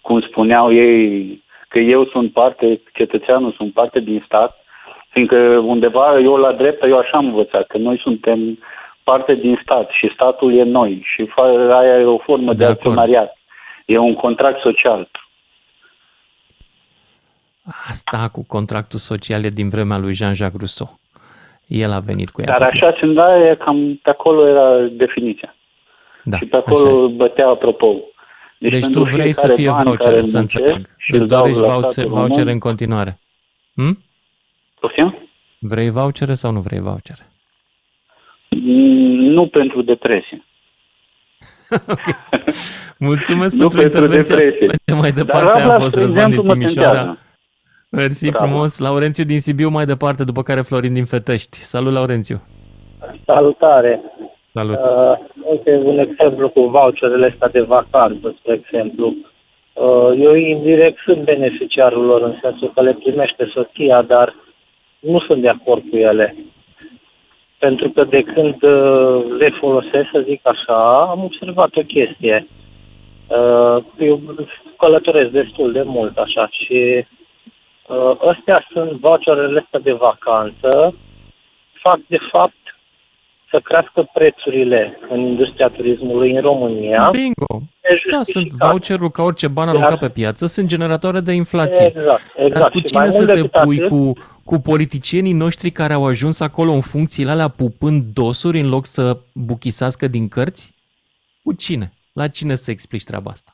cum 0.00 0.20
spuneau 0.20 0.72
ei 0.72 1.44
că 1.68 1.78
eu 1.78 2.06
sunt 2.06 2.32
parte, 2.32 2.80
cetățeanul 2.92 3.52
sunt 3.52 3.72
parte 3.72 4.00
din 4.00 4.22
stat, 4.26 4.64
fiindcă 5.08 5.36
undeva 5.64 6.18
eu 6.18 6.36
la 6.36 6.52
dreapta, 6.52 6.86
eu 6.86 6.98
așa 6.98 7.16
am 7.16 7.26
învățat, 7.26 7.66
că 7.66 7.78
noi 7.78 7.98
suntem 8.02 8.58
parte 9.02 9.34
din 9.34 9.60
stat 9.62 9.90
și 9.90 10.10
statul 10.14 10.54
e 10.54 10.62
noi 10.62 11.06
și 11.14 11.30
aia 11.70 11.98
e 11.98 12.04
o 12.04 12.18
formă 12.18 12.52
de, 12.52 12.64
de 12.64 12.70
acționariat. 12.70 13.36
E 13.84 13.98
un 13.98 14.14
contract 14.14 14.60
social. 14.60 15.10
Asta 17.90 18.28
cu 18.32 18.44
contractul 18.46 18.98
social 18.98 19.44
e 19.44 19.48
din 19.48 19.68
vremea 19.68 19.98
lui 19.98 20.12
Jean-Jacques 20.12 20.58
Rousseau. 20.58 20.98
El 21.66 21.92
a 21.92 21.98
venit 21.98 22.30
cu 22.30 22.40
ea. 22.40 22.58
Dar 22.58 22.68
așa 22.72 22.90
se 22.90 23.06
da, 23.06 23.56
cam 23.58 24.00
pe 24.02 24.10
acolo 24.10 24.48
era 24.48 24.80
definiția. 24.80 25.54
Da, 26.24 26.36
și 26.36 26.44
pe 26.44 26.56
acolo 26.56 27.08
bătea 27.08 27.48
apropo. 27.48 27.96
Deci, 28.58 28.72
deci 28.72 28.86
tu 28.86 29.02
vrei 29.02 29.32
să 29.32 29.48
fie 29.48 29.70
voucher, 29.70 30.22
să 30.22 30.38
înțeleg. 30.38 30.88
Îți 31.08 31.28
dorești 31.28 31.60
voucher, 31.60 32.06
voucher 32.06 32.46
în 32.46 32.58
continuare. 32.58 33.18
Hm? 33.74 33.98
Poftim? 34.80 35.28
Vrei 35.58 35.90
vouchere 35.90 36.34
sau 36.34 36.52
nu 36.52 36.60
vrei 36.60 36.80
vouchere? 36.80 37.30
Mm, 38.50 39.24
nu 39.24 39.46
pentru 39.46 39.82
depresie. 39.82 40.44
okay. 41.94 42.14
Mulțumesc 42.98 43.56
pentru 43.62 43.82
intervenția. 43.82 44.36
Mergem 44.36 44.98
mai 44.98 45.12
departe, 45.12 45.60
am 45.60 45.80
fost 45.80 45.96
Răzvan 45.96 46.30
din 46.30 46.42
Timișoara. 46.44 47.18
Mersi 47.96 48.30
Bravo. 48.30 48.46
frumos. 48.46 48.78
Laurențiu 48.78 49.24
din 49.24 49.40
Sibiu 49.40 49.68
mai 49.68 49.84
departe, 49.84 50.24
după 50.24 50.42
care 50.42 50.60
Florin 50.60 50.94
din 50.94 51.04
Fetești. 51.04 51.56
Salut, 51.56 51.92
Laurențiu! 51.92 52.38
Salutare! 53.24 54.00
Salut! 54.52 54.76
Uh, 54.76 55.16
uite, 55.50 55.80
un 55.84 55.98
exemplu 55.98 56.48
cu 56.48 56.60
voucherele 56.60 57.26
astea 57.32 57.48
de 57.48 57.60
vacanță, 57.60 58.34
spre 58.38 58.52
exemplu. 58.62 59.06
Uh, 59.72 60.10
eu 60.18 60.34
indirect 60.34 60.98
sunt 61.04 61.24
beneficiarul 61.24 62.04
lor 62.04 62.22
în 62.22 62.34
sensul 62.42 62.72
că 62.74 62.82
le 62.82 62.92
primește 62.92 63.50
soția, 63.54 64.02
dar 64.02 64.34
nu 64.98 65.18
sunt 65.20 65.42
de 65.42 65.48
acord 65.48 65.82
cu 65.90 65.96
ele. 65.96 66.36
Pentru 67.58 67.88
că 67.88 68.04
de 68.04 68.22
când 68.22 68.62
uh, 68.62 69.24
le 69.38 69.54
folosesc, 69.60 70.08
să 70.12 70.24
zic 70.28 70.40
așa, 70.42 71.08
am 71.10 71.24
observat 71.24 71.76
o 71.76 71.82
chestie. 71.82 72.46
Uh, 73.26 73.84
eu 73.98 74.20
călătoresc 74.78 75.30
destul 75.30 75.72
de 75.72 75.82
mult 75.82 76.16
așa 76.16 76.48
și 76.50 77.04
astea 78.30 78.66
sunt 78.72 78.90
voucherele 78.90 79.60
astea 79.60 79.80
de 79.80 79.92
vacanță, 79.92 80.94
fac 81.82 82.00
de 82.06 82.18
fapt 82.30 82.54
să 83.50 83.60
crească 83.60 84.10
prețurile 84.12 84.98
în 85.08 85.20
industria 85.20 85.68
turismului 85.68 86.30
în 86.30 86.40
România. 86.40 87.08
Bingo! 87.10 87.62
Da, 88.10 88.22
sunt 88.22 88.50
voucherul 88.50 89.10
ca 89.10 89.22
orice 89.22 89.48
bani 89.48 89.68
aruncat 89.68 89.98
pe 89.98 90.08
piață, 90.08 90.46
sunt 90.46 90.68
generatoare 90.68 91.20
de 91.20 91.32
inflație. 91.32 91.86
Exact, 91.86 92.22
exact. 92.36 92.60
Dar 92.60 92.70
cu 92.70 92.80
cine 92.80 93.10
să 93.10 93.26
te 93.26 93.44
pui? 93.62 93.76
Atât, 93.76 93.88
cu, 93.88 94.12
cu 94.44 94.58
politicienii 94.58 95.32
noștri 95.32 95.70
care 95.70 95.92
au 95.92 96.06
ajuns 96.06 96.40
acolo 96.40 96.70
în 96.70 96.80
funcțiile 96.80 97.30
alea 97.30 97.48
pupând 97.48 98.02
dosuri 98.14 98.60
în 98.60 98.68
loc 98.68 98.86
să 98.86 99.16
buchisească 99.34 100.06
din 100.06 100.28
cărți? 100.28 100.74
Cu 101.42 101.52
cine? 101.52 101.92
La 102.12 102.28
cine 102.28 102.54
să 102.54 102.70
explici 102.70 103.04
treaba 103.04 103.30
asta? 103.30 103.50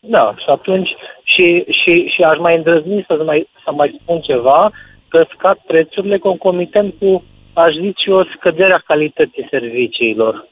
Da, 0.00 0.34
și 0.38 0.48
atunci 0.48 0.90
Și, 1.36 1.64
și, 1.70 2.06
și 2.06 2.22
aș 2.22 2.38
mai 2.38 2.56
îndrăzni 2.56 3.04
să 3.06 3.22
mai, 3.24 3.48
să 3.64 3.72
mai 3.72 3.98
spun 4.00 4.20
ceva, 4.20 4.70
că 5.08 5.26
scad 5.34 5.58
prețurile 5.66 6.18
concomitent 6.18 6.94
cu, 6.98 7.24
aș 7.52 7.72
zice 7.74 8.10
eu, 8.10 8.24
scăderea 8.24 8.82
calității 8.86 9.46
serviciilor. 9.50 10.48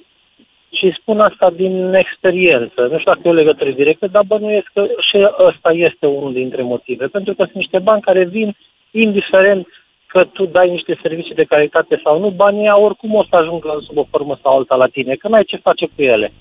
Și 0.73 0.97
spun 1.01 1.21
asta 1.21 1.51
din 1.51 1.95
experiență. 1.95 2.81
Nu 2.91 2.99
știu 2.99 3.13
dacă 3.13 3.21
e 3.25 3.31
o 3.31 3.41
legătură 3.43 3.71
directă, 3.71 4.07
dar 4.07 4.23
bănuiesc 4.27 4.71
că 4.75 4.87
și 5.11 5.29
ăsta 5.39 5.71
este 5.73 6.07
unul 6.07 6.33
dintre 6.33 6.63
motive. 6.63 7.07
Pentru 7.07 7.35
că 7.35 7.43
sunt 7.43 7.57
niște 7.57 7.79
bani 7.79 8.03
care 8.03 8.25
vin 8.25 8.57
indiferent 8.91 9.67
că 10.07 10.25
tu 10.25 10.45
dai 10.47 10.71
niște 10.71 10.99
servicii 11.03 11.35
de 11.35 11.45
calitate 11.45 12.01
sau 12.05 12.21
nu, 12.21 12.29
banii 12.31 12.69
oricum 12.69 13.15
o 13.15 13.25
să 13.25 13.37
ajungă 13.37 13.79
sub 13.87 13.97
o 13.97 14.07
formă 14.11 14.39
sau 14.43 14.57
alta 14.57 14.75
la 14.75 14.87
tine, 14.87 15.15
că 15.15 15.29
n-ai 15.29 15.45
ce 15.45 15.57
face 15.57 15.87
cu 15.87 16.03
ele. 16.03 16.33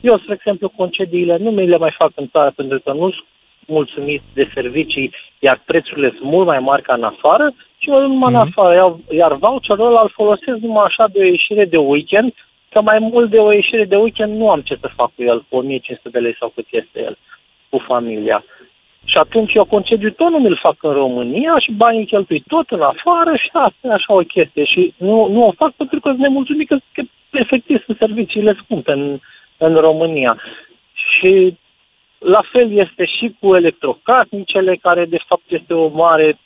Eu, 0.00 0.18
spre 0.18 0.34
exemplu, 0.34 0.68
concediile 0.68 1.36
nu 1.36 1.50
mi 1.50 1.66
le 1.66 1.76
mai 1.76 1.94
fac 1.98 2.10
în 2.14 2.28
țară 2.28 2.52
pentru 2.56 2.80
că 2.84 2.92
nu 2.92 3.14
sunt 3.66 3.76
mulțumit 3.76 4.22
de 4.34 4.50
servicii, 4.54 5.12
iar 5.38 5.62
prețurile 5.64 6.08
sunt 6.18 6.30
mult 6.30 6.46
mai 6.46 6.58
mari 6.58 6.82
ca 6.82 6.94
în 6.94 7.02
afară 7.02 7.54
și 7.78 7.90
eu 7.90 8.06
numai 8.06 8.32
mm-hmm. 8.32 8.34
în 8.34 8.48
afară, 8.48 8.74
iar, 8.74 8.96
iar 9.10 9.32
voucherul 9.34 9.86
ăla 9.86 10.00
îl 10.00 10.12
folosesc 10.14 10.58
numai 10.58 10.84
așa 10.86 11.06
de 11.12 11.18
o 11.18 11.24
ieșire 11.24 11.64
de 11.64 11.76
weekend, 11.76 12.34
că 12.70 12.80
mai 12.80 12.98
mult 12.98 13.30
de 13.30 13.38
o 13.38 13.52
ieșire 13.52 13.84
de 13.84 13.96
weekend 13.96 14.36
nu 14.36 14.50
am 14.50 14.60
ce 14.60 14.76
să 14.80 14.90
fac 14.96 15.10
cu 15.14 15.22
el, 15.22 15.44
cu 15.48 15.56
1500 15.56 16.08
de 16.08 16.18
lei 16.18 16.36
sau 16.38 16.52
cât 16.54 16.66
este 16.70 17.02
el, 17.02 17.18
cu 17.68 17.78
familia. 17.78 18.44
Și 19.04 19.16
atunci 19.18 19.54
eu 19.54 19.64
concediu 19.64 20.10
tot 20.10 20.30
nu 20.30 20.38
mi-l 20.38 20.58
fac 20.62 20.76
în 20.82 20.92
România 20.92 21.58
și 21.58 21.72
banii 21.72 22.06
cheltui 22.06 22.42
tot 22.46 22.70
în 22.70 22.80
afară 22.80 23.36
și 23.36 23.48
asta 23.52 23.88
e 23.88 23.92
așa 23.92 24.12
o 24.14 24.18
chestie. 24.18 24.64
Și 24.64 24.94
nu, 24.96 25.28
nu 25.28 25.46
o 25.46 25.52
fac 25.52 25.72
pentru 25.72 26.00
că 26.00 26.08
sunt 26.08 26.20
nemulțumit 26.20 26.68
că, 26.68 26.76
că 26.92 27.02
efectiv 27.30 27.84
sunt 27.84 27.96
serviciile 27.96 28.56
scumpe 28.62 28.92
în, 28.92 29.18
în 29.56 29.74
România. 29.74 30.42
Și 30.94 31.56
la 32.18 32.42
fel 32.52 32.72
este 32.72 33.04
și 33.04 33.36
cu 33.40 33.54
electrocasnicele, 33.54 34.76
care 34.76 35.04
de 35.04 35.18
fapt 35.26 35.42
este 35.46 35.74
o 35.74 35.88
mare 35.88 36.38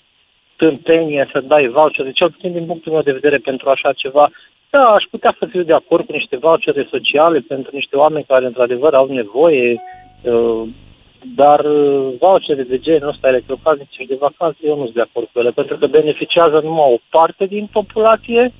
tâmpenie 0.57 1.29
să 1.33 1.41
dai 1.41 1.68
voucher, 1.68 2.05
de 2.05 2.12
cel 2.12 2.31
puțin 2.31 2.53
din 2.53 2.66
punctul 2.66 2.93
meu 2.93 3.03
de 3.03 3.12
vedere 3.12 3.37
pentru 3.37 3.71
așa 3.71 3.93
ceva. 3.93 4.31
Da, 4.71 4.85
aș 4.85 5.05
putea 5.11 5.37
să 5.39 5.47
fiu 5.47 5.62
de 5.62 5.73
acord 5.73 6.07
cu 6.07 6.12
niște 6.12 6.37
vouchere 6.37 6.89
sociale 6.91 7.39
pentru 7.39 7.71
niște 7.75 7.97
oameni 7.97 8.25
care 8.25 8.47
într-adevăr 8.47 8.95
au 8.95 9.07
nevoie, 9.07 9.81
uh, 10.23 10.62
dar 11.35 11.61
uh, 11.64 12.12
vouchere 12.18 12.62
de 12.62 12.79
genul 12.79 13.09
ăsta 13.09 13.29
electrocasnice 13.29 14.05
de 14.05 14.16
vacanță, 14.21 14.59
eu 14.62 14.77
nu 14.77 14.83
sunt 14.83 14.95
de 14.95 15.01
acord 15.01 15.29
cu 15.33 15.39
ele, 15.39 15.51
pentru 15.51 15.77
că 15.77 15.87
beneficiază 15.87 16.61
numai 16.61 16.93
o 16.93 16.99
parte 17.11 17.47
din 17.47 17.68
populație. 17.73 18.53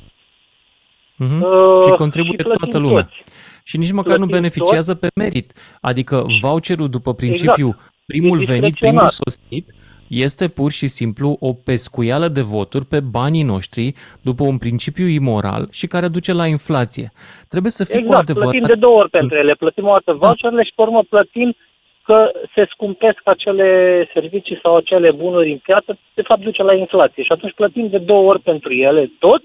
Mm-hmm. 1.25 1.41
Uh, 1.41 1.85
și 1.85 1.91
contribuie 1.91 2.39
și 2.39 2.59
toată 2.59 2.79
lumea. 2.79 3.03
Toți. 3.03 3.23
Și 3.71 3.79
nici 3.79 3.99
măcar 4.01 4.17
nu 4.19 4.27
beneficiază 4.27 4.93
tot. 4.95 5.01
pe 5.01 5.09
merit. 5.15 5.49
Adică 5.81 6.17
voucherul 6.41 6.89
după 6.89 7.15
principiu 7.15 7.67
exact. 7.67 7.93
primul 8.07 8.39
venit, 8.39 8.75
primul 8.79 9.09
sosit, 9.09 9.67
este 10.09 10.49
pur 10.49 10.71
și 10.71 10.87
simplu 10.87 11.37
o 11.41 11.53
pescuială 11.53 12.29
de 12.29 12.41
voturi 12.41 12.87
pe 12.93 13.01
banii 13.01 13.43
noștri 13.43 13.95
după 14.29 14.43
un 14.53 14.59
principiu 14.59 15.07
imoral 15.07 15.69
și 15.79 15.87
care 15.87 16.09
duce 16.09 16.33
la 16.33 16.47
inflație. 16.47 17.07
Trebuie 17.49 17.73
să 17.79 17.85
fie 17.85 17.99
exact, 17.99 18.15
cu 18.15 18.21
adevărat... 18.21 18.51
plătim 18.51 18.67
de 18.75 18.81
două 18.85 18.97
ori 19.03 19.11
pentru 19.11 19.37
ele. 19.37 19.55
Plătim 19.55 19.87
o 19.87 19.93
dată 19.93 20.13
voucherele 20.13 20.63
și 20.63 20.73
pe 20.75 20.83
urmă 20.83 21.03
plătim 21.09 21.57
că 22.03 22.31
se 22.55 22.67
scumpesc 22.73 23.21
acele 23.25 23.69
servicii 24.15 24.59
sau 24.63 24.77
acele 24.77 25.11
bunuri 25.11 25.53
în 25.53 25.59
piață, 25.59 25.99
de 26.15 26.23
fapt 26.23 26.41
duce 26.41 26.63
la 26.63 26.75
inflație. 26.75 27.23
Și 27.23 27.33
atunci 27.33 27.55
plătim 27.61 27.89
de 27.89 27.99
două 27.99 28.29
ori 28.31 28.41
pentru 28.41 28.73
ele 28.73 29.11
tot, 29.19 29.43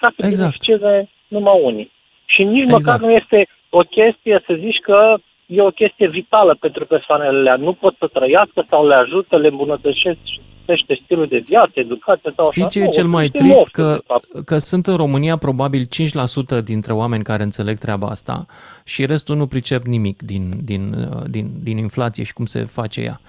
ca 0.00 0.08
să 0.16 0.26
exact. 0.26 0.38
beneficieze 0.38 1.08
numai 1.28 1.60
unii. 1.62 1.90
Și 2.24 2.42
nici 2.42 2.62
exact. 2.62 2.84
măcar 2.84 3.00
nu 3.00 3.10
este 3.10 3.48
o 3.70 3.80
chestie 3.80 4.42
să 4.46 4.54
zici 4.58 4.80
că 4.82 5.16
e 5.46 5.60
o 5.62 5.70
chestie 5.70 6.08
vitală 6.08 6.56
pentru 6.60 6.86
persoanele 6.86 7.38
alea. 7.38 7.56
Nu 7.56 7.72
pot 7.72 7.94
să 7.98 8.06
trăiască 8.12 8.66
sau 8.70 8.86
le 8.86 8.94
ajută, 8.94 9.36
le 9.36 9.48
îmbunătățește 9.48 11.00
stilul 11.04 11.26
de 11.26 11.42
viață, 11.46 11.72
educație 11.74 12.32
sau 12.36 12.50
Știi 12.50 12.62
așa. 12.62 12.70
ce 12.70 12.80
e 12.80 12.88
cel 12.88 13.06
mai 13.06 13.28
trist? 13.28 13.66
Că, 13.66 13.98
că 14.44 14.58
sunt 14.58 14.86
în 14.86 14.96
România 14.96 15.36
probabil 15.36 15.86
5% 16.60 16.64
dintre 16.64 16.92
oameni 16.92 17.22
care 17.22 17.42
înțeleg 17.42 17.78
treaba 17.78 18.06
asta 18.06 18.46
și 18.84 19.06
restul 19.06 19.36
nu 19.36 19.46
pricep 19.46 19.82
nimic 19.82 20.22
din, 20.22 20.50
din, 20.64 20.94
din, 21.30 21.46
din 21.62 21.76
inflație 21.76 22.24
și 22.24 22.32
cum 22.32 22.44
se 22.44 22.64
face 22.64 23.00
ea. 23.00 23.20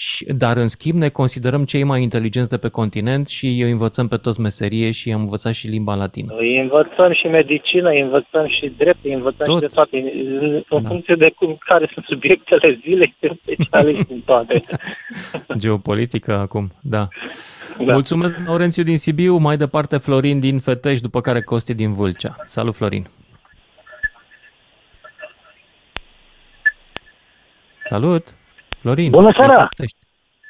Și, 0.00 0.24
dar 0.24 0.56
în 0.56 0.68
schimb 0.68 0.98
ne 0.98 1.08
considerăm 1.08 1.64
cei 1.64 1.84
mai 1.84 2.02
inteligenți 2.02 2.50
de 2.50 2.58
pe 2.58 2.68
continent 2.68 3.28
și 3.28 3.46
îi 3.46 3.70
învățăm 3.70 4.08
pe 4.08 4.16
toți 4.16 4.40
meserie 4.40 4.90
și 4.90 5.12
am 5.12 5.20
învățat 5.20 5.52
și 5.52 5.66
limba 5.66 5.94
latină. 5.94 6.34
Îi 6.38 6.60
învățăm 6.60 7.12
și 7.12 7.26
medicină, 7.26 7.88
îi 7.90 8.00
învățăm 8.00 8.46
și 8.46 8.72
drept, 8.76 9.04
îi 9.04 9.12
învățăm 9.12 9.46
Tot. 9.46 9.54
și 9.54 9.60
de 9.60 9.74
toate. 9.74 9.96
În 10.68 10.82
da. 10.82 10.88
funcție 10.88 11.14
de 11.14 11.30
cum, 11.30 11.56
care 11.58 11.90
sunt 11.92 12.04
subiectele 12.04 12.80
zilei, 12.82 13.16
sunt 13.20 13.40
specialiști 13.40 14.12
în 14.12 14.20
toate. 14.20 14.60
Geopolitică 15.62 16.32
acum, 16.32 16.70
da. 16.82 17.08
da. 17.78 17.92
Mulțumesc, 17.92 18.46
Laurențiu 18.46 18.82
din 18.82 18.98
Sibiu, 18.98 19.36
mai 19.36 19.56
departe 19.56 19.96
Florin 19.96 20.40
din 20.40 20.58
Fetești, 20.58 21.02
după 21.02 21.20
care 21.20 21.40
Costi 21.40 21.74
din 21.74 21.92
Vâlcea. 21.94 22.36
Salut, 22.44 22.74
Florin! 22.74 23.06
Salut! 27.84 28.37
Florin. 28.80 29.10
Bună 29.10 29.32
seara! 29.36 29.68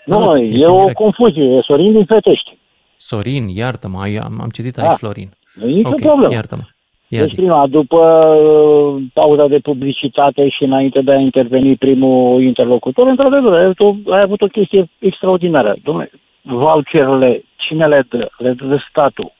Nu, 0.04 0.36
e 0.36 0.66
o 0.66 0.78
direct. 0.78 0.94
confuzie. 0.94 1.44
E 1.44 1.60
Sorin 1.62 1.92
din 1.92 2.04
Fetești. 2.04 2.56
Sorin, 2.96 3.48
iartă-mă, 3.48 3.98
am, 4.22 4.40
am 4.40 4.48
citit 4.48 4.78
aici 4.78 4.90
ah, 4.90 4.96
Florin. 4.98 5.30
Nu 5.54 5.68
e 5.68 5.72
nicio 5.72 5.88
okay, 5.88 6.06
problemă. 6.06 6.32
Iartă-mă. 6.32 6.62
Ia 7.08 7.20
deci, 7.20 7.28
zi. 7.28 7.34
prima, 7.34 7.66
după 7.66 7.96
uh, 7.96 9.02
pauza 9.12 9.46
de 9.46 9.58
publicitate 9.58 10.48
și 10.48 10.62
înainte 10.62 11.00
de 11.00 11.12
a 11.12 11.18
interveni 11.18 11.76
primul 11.76 12.42
interlocutor, 12.42 13.06
într-adevăr, 13.06 13.52
ai 13.52 13.64
avut, 13.64 13.80
o, 13.80 14.12
ai 14.12 14.20
avut 14.20 14.42
o 14.42 14.46
chestie 14.46 14.90
extraordinară. 14.98 15.74
Dom'le, 15.74 16.10
voucherele, 16.42 17.44
cine 17.56 17.86
le 17.86 18.06
dă? 18.08 18.28
Le 18.38 18.52
dă 18.52 18.84
statul. 18.90 19.32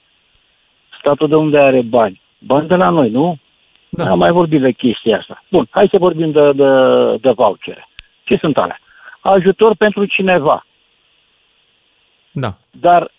Statul 1.00 1.28
de 1.28 1.34
unde 1.34 1.58
are 1.58 1.82
bani? 1.82 2.20
Bani 2.38 2.68
de 2.68 2.74
la 2.74 2.88
noi, 2.88 3.10
nu? 3.10 3.36
Da. 3.88 4.10
Am 4.10 4.18
mai 4.18 4.30
vorbit 4.30 4.60
de 4.60 4.70
chestia 4.70 5.18
asta. 5.18 5.44
Bun, 5.50 5.66
hai 5.70 5.88
să 5.90 5.98
vorbim 5.98 6.30
de, 6.30 6.52
de, 6.52 6.70
de 7.20 7.30
vouchere. 7.30 7.88
Ce 8.28 8.36
sunt 8.36 8.56
alea? 8.56 8.80
Ajutor 9.20 9.74
pentru 9.76 10.04
cineva. 10.04 10.66
Da. 12.32 12.58
Dar 12.70 13.10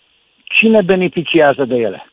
cine 0.44 0.82
beneficiază 0.82 1.64
de 1.64 1.74
ele? 1.74 2.10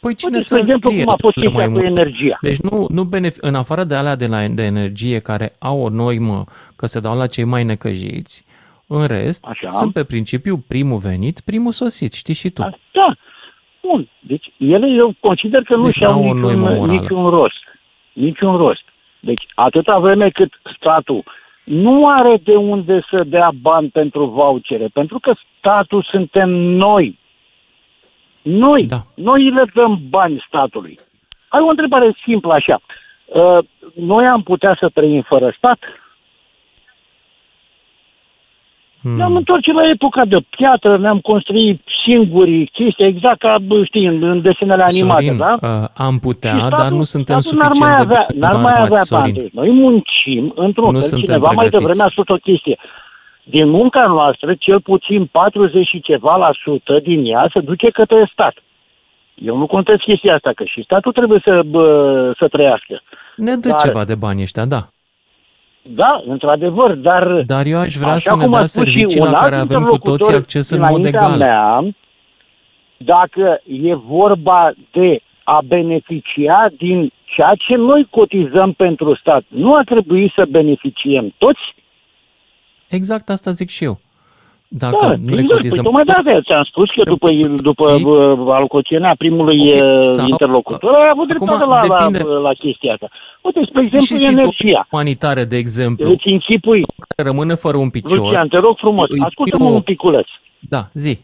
Păi 0.00 0.14
cine 0.14 0.30
Uite, 0.32 0.44
să 0.44 0.58
exemplu, 0.58 0.90
cum 0.90 1.08
a 1.08 1.16
fost 1.18 1.36
chestia 1.36 1.70
cu 1.70 1.78
energia. 1.78 2.38
Deci 2.40 2.58
nu, 2.58 2.86
nu 2.90 3.04
benefic- 3.04 3.40
în 3.40 3.54
afară 3.54 3.84
de 3.84 3.94
alea 3.94 4.16
de, 4.16 4.26
la, 4.26 4.46
de 4.48 4.62
energie 4.62 5.18
care 5.18 5.52
au 5.58 5.80
o 5.80 5.88
normă 5.88 6.44
că 6.76 6.86
se 6.86 7.00
dau 7.00 7.16
la 7.16 7.26
cei 7.26 7.44
mai 7.44 7.64
necăjiți, 7.64 8.44
în 8.86 9.06
rest, 9.06 9.44
Așa. 9.44 9.68
sunt 9.68 9.92
pe 9.92 10.04
principiu 10.04 10.56
primul 10.68 10.98
venit, 10.98 11.40
primul 11.40 11.72
sosit, 11.72 12.12
știi 12.12 12.34
și 12.34 12.50
tu. 12.50 12.62
Da, 12.92 13.14
bun. 13.82 14.08
Deci 14.20 14.52
ele 14.56 14.86
eu 14.96 15.14
consider 15.20 15.62
că 15.62 15.76
nu 15.76 15.84
deci 15.84 15.94
și-au 15.94 16.22
niciun, 16.22 16.86
niciun 16.86 17.28
rost. 17.28 17.62
Niciun 18.12 18.56
rost. 18.56 18.82
Deci 19.20 19.42
atâta 19.54 19.98
vreme 19.98 20.30
cât 20.30 20.52
statul 20.76 21.24
nu 21.64 22.08
are 22.08 22.36
de 22.42 22.56
unde 22.56 23.04
să 23.10 23.24
dea 23.24 23.50
bani 23.60 23.88
pentru 23.88 24.24
vouchere, 24.24 24.86
pentru 24.92 25.18
că 25.18 25.34
statul 25.58 26.02
suntem 26.02 26.50
noi. 26.50 27.18
Noi, 28.42 28.86
da. 28.86 28.96
noi 29.14 29.50
le 29.50 29.64
dăm 29.74 30.00
bani 30.08 30.44
statului. 30.46 30.98
Ai 31.48 31.60
o 31.60 31.68
întrebare 31.68 32.16
simplă 32.22 32.52
așa. 32.52 32.80
Uh, 33.24 33.58
noi 33.94 34.26
am 34.26 34.42
putea 34.42 34.76
să 34.80 34.88
trăim 34.88 35.22
fără 35.22 35.54
stat? 35.56 35.78
Hmm. 39.02 39.16
Ne-am 39.16 39.36
întors 39.36 39.64
la 39.64 39.88
epoca 39.88 40.24
de 40.24 40.36
piatră, 40.50 40.98
ne-am 40.98 41.18
construit 41.18 41.80
singuri 42.04 42.70
chestii, 42.72 43.06
exact 43.06 43.38
ca, 43.38 43.56
știi, 43.84 44.06
în, 44.06 44.22
în 44.22 44.42
desenele 44.42 44.82
animate, 44.82 45.24
Sorin, 45.24 45.36
da? 45.36 45.56
Uh, 45.62 45.88
am 45.94 46.18
putea, 46.18 46.54
statul, 46.54 46.76
dar 46.76 46.90
nu 46.90 47.02
suntem 47.02 47.38
suficient 47.38 47.74
n-ar 47.74 47.88
mai 47.88 48.00
avea, 48.00 48.26
de 48.28 48.38
N-ar 48.38 48.56
mai 48.56 48.74
avea 48.76 49.02
bani. 49.10 49.50
Noi 49.52 49.70
muncim 49.70 50.52
într-un 50.56 50.92
nu 50.92 51.00
fel. 51.00 51.18
Cineva 51.18 51.48
pregătiți. 51.48 51.54
mai 51.54 51.68
devreme 51.68 52.02
a 52.02 52.08
spus 52.08 52.28
o 52.28 52.34
chestie. 52.34 52.78
Din 53.44 53.68
munca 53.68 54.06
noastră, 54.06 54.54
cel 54.58 54.80
puțin 54.80 55.26
40 55.26 55.86
și 55.86 56.00
ceva 56.00 56.36
la 56.36 56.50
sută 56.62 56.98
din 57.02 57.24
ea 57.24 57.50
se 57.52 57.60
duce 57.60 57.90
către 57.90 58.30
stat. 58.32 58.54
Eu 59.34 59.56
nu 59.56 59.66
contez 59.66 59.96
chestia 59.96 60.34
asta, 60.34 60.52
că 60.54 60.64
și 60.64 60.82
statul 60.82 61.12
trebuie 61.12 61.40
să, 61.44 61.60
bă, 61.66 61.84
să 62.38 62.48
trăiască. 62.48 63.02
Ne 63.36 63.56
dă 63.56 63.68
dar, 63.68 63.80
ceva 63.80 64.04
de 64.04 64.14
bani 64.14 64.42
ăștia, 64.42 64.64
da. 64.64 64.88
Da, 65.82 66.22
într-adevăr, 66.26 66.94
dar... 66.94 67.42
Dar 67.46 67.66
eu 67.66 67.78
aș 67.78 67.94
vrea 67.94 68.18
să 68.18 68.36
ne 68.36 68.46
dea 68.48 68.66
servicii 68.66 69.20
la 69.20 69.32
care 69.32 69.56
avem 69.56 69.84
cu 69.84 69.98
toții 69.98 70.34
acces 70.34 70.70
în 70.70 70.80
mod 70.80 71.04
egal. 71.04 71.38
Mea, 71.38 71.84
dacă 72.96 73.60
e 73.64 73.94
vorba 73.94 74.72
de 74.92 75.20
a 75.44 75.60
beneficia 75.64 76.68
din 76.78 77.12
ceea 77.24 77.54
ce 77.58 77.74
noi 77.76 78.06
cotizăm 78.10 78.72
pentru 78.72 79.14
stat, 79.14 79.42
nu 79.48 79.74
ar 79.74 79.84
trebui 79.84 80.32
să 80.34 80.46
beneficiem 80.50 81.34
toți? 81.38 81.60
Exact 82.88 83.28
asta 83.28 83.50
zic 83.50 83.68
și 83.68 83.84
eu. 83.84 84.00
Dacă 84.72 84.96
da, 85.00 85.08
nu 85.08 85.34
le 85.34 85.40
exact, 85.40 85.52
cotizăm 85.52 85.74
păi, 85.76 85.82
tocmai 85.84 86.04
de 86.04 86.12
asta 86.12 86.40
ți-am 86.46 86.62
spus 86.62 86.88
că 86.90 87.02
după, 87.04 87.30
după 87.56 87.86
uh, 87.92 88.54
alocuțiunea 88.54 89.14
primului 89.18 89.60
Ok, 89.68 89.74
okay, 89.82 90.02
sau- 90.02 90.26
interlocutor 90.28 90.94
ai 90.94 91.08
avut 91.12 91.28
dreptate 91.28 91.64
la, 91.64 91.84
la, 91.86 91.96
depinde. 92.10 92.22
la 92.22 92.52
chestia 92.52 92.92
asta. 92.92 93.08
Uite, 93.42 93.60
spre 93.70 93.98
și 93.98 94.12
exemplu, 94.12 94.42
energia. 94.42 94.86
umanitare, 94.90 95.44
de 95.44 95.56
exemplu, 95.56 96.10
Îți 96.10 96.26
închipui, 96.28 96.82
care 97.16 97.28
rămâne 97.28 97.54
fără 97.54 97.76
un 97.76 97.90
picior. 97.90 98.18
Lucian, 98.18 98.48
te 98.48 98.58
rog 98.58 98.76
frumos, 98.78 99.08
îi- 99.08 99.20
ascultă-mă 99.20 99.64
eu- 99.68 99.74
un 99.74 99.80
piculeț. 99.80 100.26
Da, 100.58 100.82
zi. 100.92 101.18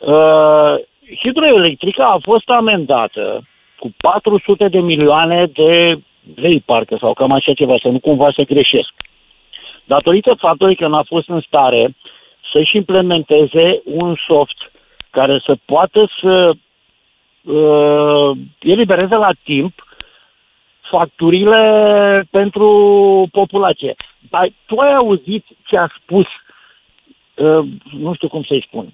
Uh, 0.00 0.74
hidroelectrica 1.22 2.04
a 2.04 2.18
fost 2.22 2.48
amendată 2.48 3.42
cu 3.78 3.94
400 3.96 4.68
de 4.68 4.78
milioane 4.78 5.50
de 5.54 5.98
lei, 6.34 6.62
parcă, 6.66 6.96
sau 7.00 7.12
cam 7.12 7.32
așa 7.32 7.52
ceva, 7.52 7.74
să 7.82 7.88
nu 7.88 7.98
cumva 7.98 8.28
să 8.36 8.42
greșesc. 8.42 8.92
Datorită 9.84 10.34
faptului 10.38 10.76
că 10.76 10.88
n-a 10.88 11.02
fost 11.06 11.28
în 11.28 11.40
stare 11.46 11.94
să-și 12.54 12.76
implementeze 12.76 13.82
un 13.84 14.14
soft 14.26 14.72
care 15.10 15.42
să 15.44 15.56
poată 15.64 16.10
să 16.20 16.52
uh, 17.42 18.36
elibereze 18.60 19.14
la 19.14 19.30
timp 19.44 19.72
facturile 20.90 21.60
pentru 22.30 22.68
populație. 23.32 23.94
Dar 24.30 24.48
tu 24.66 24.76
ai 24.76 24.94
auzit 24.94 25.44
ce 25.66 25.76
a 25.76 25.86
spus, 26.02 26.26
uh, 27.34 27.66
nu 27.98 28.14
știu 28.14 28.28
cum 28.28 28.42
să-i 28.42 28.64
spun, 28.66 28.92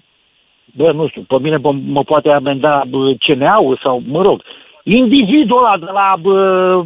bă, 0.75 0.91
nu 0.91 1.07
știu, 1.07 1.21
pe 1.21 1.39
mine 1.39 1.57
bă, 1.57 1.71
mă 1.71 2.03
poate 2.03 2.29
amenda 2.29 2.83
bă, 2.87 3.13
CNA-ul 3.19 3.79
sau, 3.83 4.01
mă 4.05 4.21
rog, 4.21 4.43
individul 4.83 5.57
ăla 5.57 5.77
de 5.77 5.91
la, 5.91 6.15
bă, 6.21 6.83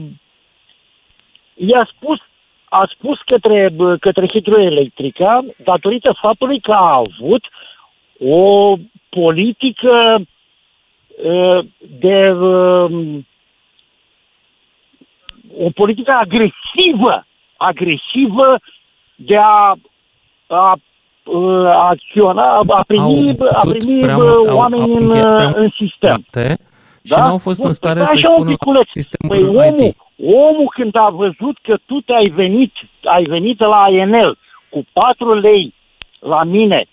i-a 1.56 1.90
spus, 1.96 2.20
a 2.82 2.90
spus 2.98 3.18
către, 3.26 3.70
bă, 3.76 3.98
către 3.98 4.28
hidroelectrica 4.28 5.46
datorită 5.64 6.18
faptului 6.22 6.60
că 6.60 6.72
a 6.72 6.96
avut 6.96 7.44
o 8.20 8.76
politică 9.10 10.16
uh, 11.24 11.60
de 12.00 12.32
uh, 12.32 13.18
o 15.60 15.70
politică 15.74 16.12
agresivă, 16.12 17.26
agresivă 17.58 18.60
de 19.16 19.38
a, 19.38 19.76
a, 20.48 20.76
a 21.66 21.88
acționa, 21.88 22.62
a 22.68 22.84
primi, 22.88 23.30
a 23.52 23.60
putut 23.60 23.78
primi 23.78 24.00
prea 24.02 24.16
bă, 24.16 24.24
mult- 24.24 24.50
au- 24.50 24.58
oameni 24.58 24.82
au 24.84 24.94
în, 24.96 25.02
încheiat 25.04 25.36
prea 25.36 25.62
în 25.62 25.70
sistem. 25.70 26.10
multe 26.34 26.58
Și 27.04 27.12
Da? 27.12 27.24
n-au 27.24 27.38
fost 27.38 27.60
Bun, 27.60 27.68
în 27.68 27.74
stare 27.74 28.00
păi 28.00 28.06
să-și 28.08 28.26
așa 28.26 28.30
un 28.34 28.38
pună 28.38 28.50
piculeț. 28.50 28.88
sistemul 28.92 29.36
Păi 29.36 29.44
omul, 29.48 29.64
IT. 29.66 29.80
omul 29.80 29.96
când 30.76 30.96
a 30.96 31.10
văzut 31.10 31.58
că 31.62 31.78
tu 31.86 32.00
te-ai 32.02 32.28
venit, 32.30 32.74
ai 33.04 33.24
venit 33.24 33.60
la 33.60 33.82
ANL 33.84 34.38
cu 34.70 34.86
4 34.94 35.34
lei 35.34 35.74
la 36.20 36.44
mine 36.44 36.86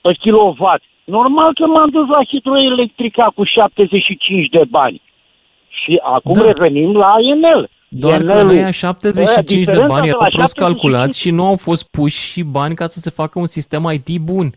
pe 0.00 0.12
kilowatt, 0.20 0.82
normal 1.04 1.52
că 1.54 1.66
m-am 1.66 1.86
dus 1.86 2.08
la 2.08 2.24
hidroelectrica 2.28 3.32
cu 3.34 3.44
75 3.44 4.48
de 4.48 4.62
bani. 4.70 5.00
Și 5.68 6.00
acum 6.02 6.34
Da. 6.34 6.44
revenim 6.44 6.92
la 6.96 7.06
ANL. 7.12 7.68
Doar 7.88 8.22
că 8.22 8.32
ANL-ul. 8.32 8.46
noi 8.46 8.56
aia 8.62 8.70
75 8.70 9.64
de 9.64 9.70
Diferența 9.70 9.94
bani 9.94 10.02
de 10.02 10.08
erau 10.08 10.20
la 10.20 10.28
prost 10.28 10.56
75 10.56 10.66
calculați 10.66 11.20
și 11.20 11.30
nu 11.30 11.46
au 11.46 11.56
fost 11.56 11.90
puși 11.90 12.30
și 12.32 12.42
bani 12.42 12.74
ca 12.74 12.86
să 12.86 12.98
se 12.98 13.10
facă 13.10 13.38
un 13.38 13.46
sistem 13.46 13.90
IT 13.92 14.20
bun. 14.20 14.50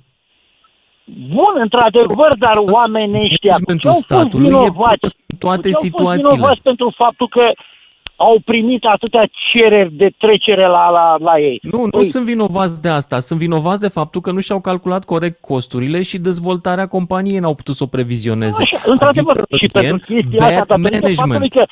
Bun, 1.29 1.53
într-adevăr, 1.65 2.31
dar 2.39 2.55
oamenii 2.57 3.21
ăștia 3.31 3.51
Managementul 3.51 3.79
ce 3.79 3.87
au 3.87 3.93
fost 3.93 4.03
statului 4.03 4.45
e 4.45 4.49
vinovați? 4.49 4.99
prost 4.99 5.17
în 5.27 5.37
toate 5.37 5.61
Ce 5.69 5.73
au 5.75 5.79
fost 5.79 5.83
situațiile. 5.83 6.29
vinovați 6.33 6.61
pentru 6.61 6.93
faptul 6.95 7.27
că 7.27 7.51
au 8.15 8.39
primit 8.45 8.85
atâtea 8.85 9.29
cereri 9.51 9.91
de 9.93 10.09
trecere 10.17 10.67
la, 10.67 10.89
la, 10.89 11.15
la 11.19 11.39
ei. 11.39 11.59
Nu, 11.61 11.81
nu 11.81 11.89
Păi, 11.89 12.03
sunt 12.03 12.25
vinovați 12.25 12.81
de 12.81 12.89
asta, 12.89 13.19
sunt 13.19 13.39
vinovați 13.39 13.81
de 13.81 13.87
faptul 13.87 14.21
că 14.21 14.31
nu 14.31 14.39
și-au 14.39 14.61
calculat 14.61 15.05
corect 15.05 15.41
costurile 15.41 16.01
și 16.01 16.17
dezvoltarea 16.17 16.87
companiei 16.87 17.39
n-au 17.39 17.55
putut 17.55 17.75
să 17.75 17.83
o 17.83 17.87
previzioneze. 17.87 18.61
Așa, 18.61 18.91
într-adevăr, 18.91 19.35
și 19.35 19.65
pentru 19.73 19.99
again, 20.03 20.21
chestia 20.21 20.45
asta, 20.45 20.75
bad 20.77 20.81
datorită 20.81 21.21
faptului 21.21 21.49
management. 21.49 21.53
că, 21.53 21.65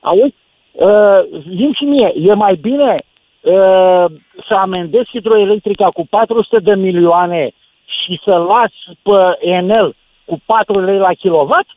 auzi, 0.00 0.34
uh, 0.72 1.40
zi 1.56 1.70
și 1.78 1.84
mie, 1.84 2.12
e 2.16 2.34
mai 2.34 2.54
bine 2.60 2.94
uh, 2.94 4.04
să 4.48 4.54
amendezi 4.54 5.08
hidroelectrica 5.10 5.88
cu 5.88 6.06
400 6.10 6.58
de 6.58 6.74
milioane 6.74 7.50
și 7.84 8.20
să 8.24 8.30
lași 8.30 8.98
pe 9.02 9.48
Enel 9.48 9.96
cu 10.24 10.40
4 10.46 10.80
lei 10.80 10.98
la 10.98 11.12
kilowatt? 11.12 11.68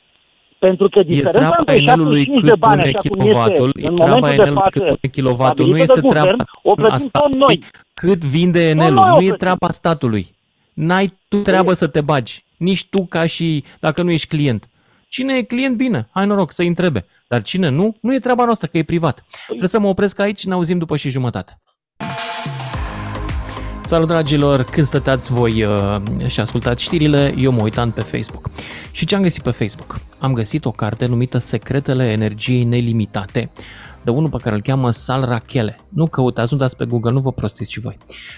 Pentru 0.60 0.90
că 0.90 1.00
E 1.00 1.04
diferența 1.04 1.38
treaba 1.38 1.56
între 1.58 1.76
Enelului 1.76 2.24
75 2.24 2.42
de 2.42 2.50
cât 2.50 2.60
bani, 2.60 2.82
pune 2.82 2.90
așa 2.90 3.00
cum 3.10 3.20
este 3.20 3.30
kilovatul, 3.30 3.74
e 3.76 3.88
în 3.88 3.96
treaba 3.96 4.14
momentul 4.14 4.44
de 4.44 4.50
Enelului 4.50 4.70
cât 4.72 4.82
față, 4.82 4.98
pune 5.00 5.12
kilovatul, 5.12 5.66
nu 5.66 5.72
stabilită 5.72 5.92
este 5.94 6.00
de 6.02 6.08
treaba 6.08 6.30
guvern, 6.30 6.50
o 6.64 6.74
plătim 6.74 6.94
asta. 6.96 7.20
tot 7.20 7.34
noi. 7.34 7.64
Cât 7.94 8.24
vinde 8.26 8.70
Enelul, 8.70 8.94
noi 8.94 9.04
o 9.04 9.08
nu 9.08 9.16
e 9.16 9.20
plătim. 9.20 9.38
treaba 9.38 9.70
statului. 9.72 10.36
N-ai 10.74 11.14
tu 11.28 11.38
treabă 11.38 11.74
să 11.74 11.88
te 11.88 12.02
bagi, 12.02 12.44
nici 12.58 12.86
tu 12.86 13.06
ca 13.06 13.26
și 13.26 13.64
dacă 13.80 14.02
nu 14.02 14.12
ești 14.12 14.28
client. 14.28 14.70
Cine 15.08 15.34
e 15.36 15.42
client, 15.42 15.76
bine, 15.76 16.08
hai 16.12 16.26
noroc 16.26 16.52
să-i 16.52 16.68
întrebe. 16.68 17.06
Dar 17.28 17.42
cine 17.42 17.70
nu, 17.70 17.96
nu 18.02 18.14
e 18.14 18.20
treaba 18.20 18.46
noastră, 18.46 18.68
că 18.68 18.78
e 18.78 18.84
privat. 18.84 19.26
Trebuie 19.48 19.70
să 19.70 19.80
mă 19.80 19.88
opresc 19.88 20.20
aici, 20.20 20.46
ne 20.46 20.54
auzim 20.54 20.78
după 20.78 20.98
și 20.98 21.10
jumătate. 21.10 21.60
Salut 23.88 24.08
dragilor, 24.08 24.64
când 24.64 24.86
stăteați 24.86 25.34
voi 25.34 25.64
uh, 25.64 26.02
și 26.26 26.40
ascultați 26.40 26.84
știrile, 26.84 27.34
eu 27.38 27.52
mă 27.52 27.62
uitam 27.62 27.92
pe 27.92 28.02
Facebook. 28.02 28.50
Și 28.92 29.06
ce 29.06 29.16
am 29.16 29.22
găsit 29.22 29.42
pe 29.42 29.52
Facebook? 29.52 30.00
Am 30.20 30.34
găsit 30.34 30.66
o 30.66 30.72
carte 30.72 31.06
numită 31.06 31.38
Secretele 31.38 32.12
Energiei 32.12 32.64
Nelimitate, 32.64 33.52
de 34.04 34.12
unul 34.12 34.30
pe 34.30 34.38
care 34.38 34.56
îl 34.56 34.62
cheamă 34.62 34.92
Sal 34.92 35.26
Rachele. 35.26 35.78
Nu 35.90 36.08
căutați, 36.08 36.54
nu 36.54 36.60
dați 36.60 36.76
pe 36.76 36.86
Google, 36.86 37.12
nu 37.12 37.20
vă 37.20 37.32
prostiți 37.32 37.72
și 37.72 37.80
voi. 37.80 37.98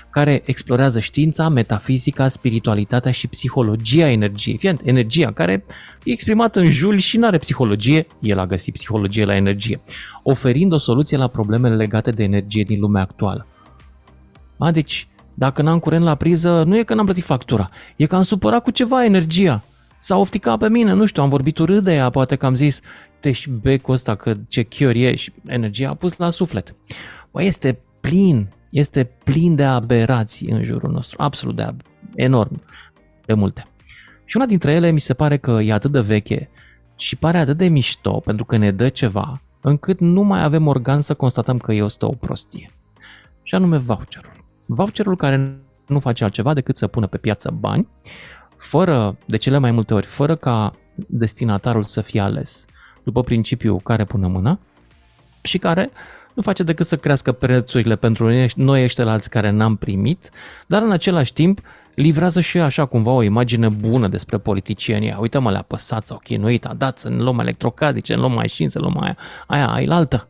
Care 0.10 0.42
explorează 0.46 1.00
știința, 1.00 1.50
metafizica, 1.50 2.28
spiritualitatea 2.28 3.12
și 3.12 3.28
psihologia 3.28 4.10
energiei. 4.10 4.58
Fii 4.58 4.70
atent, 4.70 4.88
energia 4.88 5.32
care 5.32 5.66
e 6.04 6.12
exprimată 6.12 6.60
în 6.60 6.70
jul 6.70 6.98
și 6.98 7.18
nu 7.18 7.28
are 7.28 7.38
psihologie, 7.38 8.08
el 8.20 8.40
a 8.40 8.46
găsit 8.46 8.74
psihologie 8.74 9.26
la 9.26 9.36
energie, 9.36 9.82
oferind 10.24 10.74
o 10.74 10.78
soluție 10.78 11.18
la 11.18 11.28
problemele 11.28 11.76
legate 11.76 12.12
de 12.12 12.24
energie 12.24 12.64
din 12.64 12.80
lumea 12.80 13.02
actuală. 13.02 13.48
A, 14.58 14.72
deci, 14.72 15.09
dacă 15.40 15.62
n-am 15.62 15.80
curent 15.80 16.04
la 16.04 16.16
priză, 16.16 16.64
nu 16.64 16.78
e 16.78 16.84
că 16.84 16.94
n-am 16.94 17.06
plătit 17.06 17.24
factura, 17.24 17.70
e 17.96 18.06
că 18.06 18.16
am 18.16 18.22
supărat 18.22 18.64
cu 18.64 18.72
ceva 18.72 19.06
energia. 19.06 19.64
S-a 20.00 20.18
ofticat 20.18 20.58
pe 20.58 20.70
mine, 20.70 20.94
nu 20.94 21.06
știu, 21.06 21.24
am 21.24 21.30
vorbit 21.30 21.58
urât 21.58 21.84
de 21.84 21.94
ea, 21.94 22.10
poate 22.10 22.36
că 22.36 22.46
am 22.46 22.54
zis, 22.54 22.80
te 23.20 23.32
și 23.32 23.50
becul 23.50 23.94
ăsta 23.94 24.16
că 24.16 24.34
ce 24.48 24.64
chior 24.64 24.96
e 24.96 25.16
și 25.16 25.34
energia 25.46 25.90
a 25.90 25.94
pus 25.94 26.18
la 26.18 26.30
suflet. 26.30 26.74
Bă, 27.32 27.44
este 27.44 27.80
plin, 28.00 28.50
este 28.70 29.12
plin 29.24 29.56
de 29.56 29.64
aberații 29.64 30.50
în 30.50 30.64
jurul 30.64 30.92
nostru, 30.92 31.22
absolut 31.22 31.56
de 31.56 31.64
ab- 31.64 31.86
enorm, 32.16 32.62
de 33.26 33.34
multe. 33.34 33.64
Și 34.26 34.38
una 34.38 34.46
dintre 34.46 34.72
ele 34.72 34.92
mi 34.92 35.00
se 35.00 35.14
pare 35.14 35.38
că 35.38 35.52
e 35.52 35.74
atât 35.74 35.92
de 35.92 36.00
veche 36.00 36.50
și 36.96 37.16
pare 37.16 37.38
atât 37.38 37.58
de 37.58 37.68
mișto 37.68 38.20
pentru 38.20 38.46
că 38.46 38.58
ne 38.58 38.72
dă 38.72 38.90
ceva, 38.90 39.42
încât 39.62 40.00
nu 40.00 40.22
mai 40.22 40.44
avem 40.44 40.68
organ 40.68 41.02
să 41.02 41.14
constatăm 41.14 41.58
că 41.58 41.74
e 41.74 41.86
o 42.00 42.10
prostie. 42.10 42.70
Și 43.44 43.56
anume 43.56 43.78
voucherul. 43.78 44.39
Voucherul 44.72 45.16
care 45.16 45.60
nu 45.88 46.00
face 46.00 46.24
altceva 46.24 46.54
decât 46.54 46.78
să 46.78 46.88
pună 46.88 47.08
pe 47.08 47.18
piață 47.18 47.52
bani, 47.60 47.88
fără, 48.56 49.18
de 49.26 49.38
cele 49.38 49.58
mai 49.58 49.72
multe 49.72 49.94
ori, 49.94 50.06
fără 50.06 50.36
ca 50.36 50.72
destinatarul 50.96 51.84
să 51.84 52.02
fie 52.02 52.20
ales 52.20 52.66
după 53.04 53.24
principiul 53.24 53.80
care 53.80 54.04
pune 54.04 54.28
mâna 54.28 54.60
și 55.42 55.58
care 55.58 55.90
nu 56.34 56.42
face 56.42 56.64
decât 56.64 56.86
să 56.86 56.96
crească 56.96 57.32
prețurile 57.32 57.96
pentru 57.96 58.26
noi- 58.28 58.52
noi 58.56 58.84
ăștialalți 58.84 59.30
care 59.30 59.50
n-am 59.50 59.76
primit, 59.76 60.30
dar 60.68 60.82
în 60.82 60.92
același 60.92 61.34
timp 61.34 61.60
livrează 61.96 62.42
și 62.42 62.58
așa 62.58 62.86
cumva 62.86 63.12
o 63.12 63.24
imagine 63.24 63.70
bună 63.70 64.08
despre 64.08 64.38
politicienii. 64.38 65.18
Uite 65.20 65.38
mă, 65.38 65.52
le-a 65.52 65.62
păsat, 65.62 66.04
s-au 66.06 66.18
chinuit, 66.24 66.66
a 66.66 66.74
dat, 66.74 66.98
să 67.00 67.10
ne 67.10 67.22
luăm 67.22 67.40
electrocasnice, 67.40 68.14
ne 68.14 68.20
luăm 68.20 68.32
mașini, 68.32 68.72
să 68.72 68.80
luăm 68.80 69.00
aia, 69.00 69.18
aia, 69.48 69.68
aia, 69.68 69.94
altă 69.94 70.28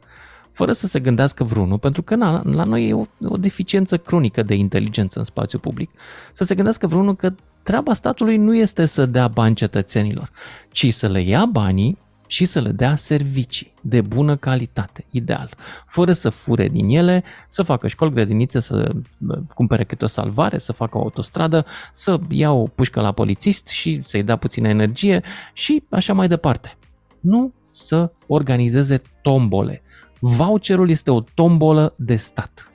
fără 0.59 0.71
să 0.71 0.87
se 0.87 0.99
gândească 0.99 1.43
vreunul, 1.43 1.79
pentru 1.79 2.01
că 2.01 2.15
na, 2.15 2.41
la 2.45 2.63
noi 2.63 2.87
e 2.87 2.93
o, 2.93 3.05
o 3.25 3.37
deficiență 3.37 3.97
cronică 3.97 4.43
de 4.43 4.55
inteligență 4.55 5.19
în 5.19 5.25
spațiu 5.25 5.59
public, 5.59 5.89
să 6.33 6.43
se 6.43 6.55
gândească 6.55 6.87
vreunul 6.87 7.15
că 7.15 7.33
treaba 7.63 7.93
statului 7.93 8.37
nu 8.37 8.55
este 8.55 8.85
să 8.85 9.05
dea 9.05 9.27
bani 9.27 9.55
cetățenilor, 9.55 10.31
ci 10.71 10.93
să 10.93 11.07
le 11.07 11.21
ia 11.21 11.45
banii 11.45 11.97
și 12.27 12.45
să 12.45 12.59
le 12.59 12.71
dea 12.71 12.95
servicii 12.95 13.73
de 13.81 14.01
bună 14.01 14.35
calitate, 14.35 15.05
ideal, 15.09 15.49
fără 15.85 16.13
să 16.13 16.29
fure 16.29 16.67
din 16.67 16.89
ele, 16.89 17.23
să 17.47 17.63
facă 17.63 17.87
școli, 17.87 18.11
grădinițe, 18.11 18.59
să 18.59 18.91
bă, 19.17 19.41
cumpere 19.53 19.83
câte 19.83 20.05
o 20.05 20.07
salvare, 20.07 20.57
să 20.57 20.73
facă 20.73 20.97
o 20.97 21.01
autostradă, 21.01 21.65
să 21.91 22.19
ia 22.29 22.51
o 22.51 22.63
pușcă 22.63 23.01
la 23.01 23.11
polițist 23.11 23.67
și 23.67 23.99
să-i 24.03 24.23
dea 24.23 24.35
puțină 24.35 24.67
energie 24.67 25.21
și 25.53 25.83
așa 25.89 26.13
mai 26.13 26.27
departe. 26.27 26.77
Nu 27.19 27.53
să 27.69 28.11
organizeze 28.27 29.01
tombole, 29.21 29.81
Voucherul 30.19 30.89
este 30.89 31.11
o 31.11 31.21
tombolă 31.21 31.93
de 31.97 32.15
stat. 32.15 32.71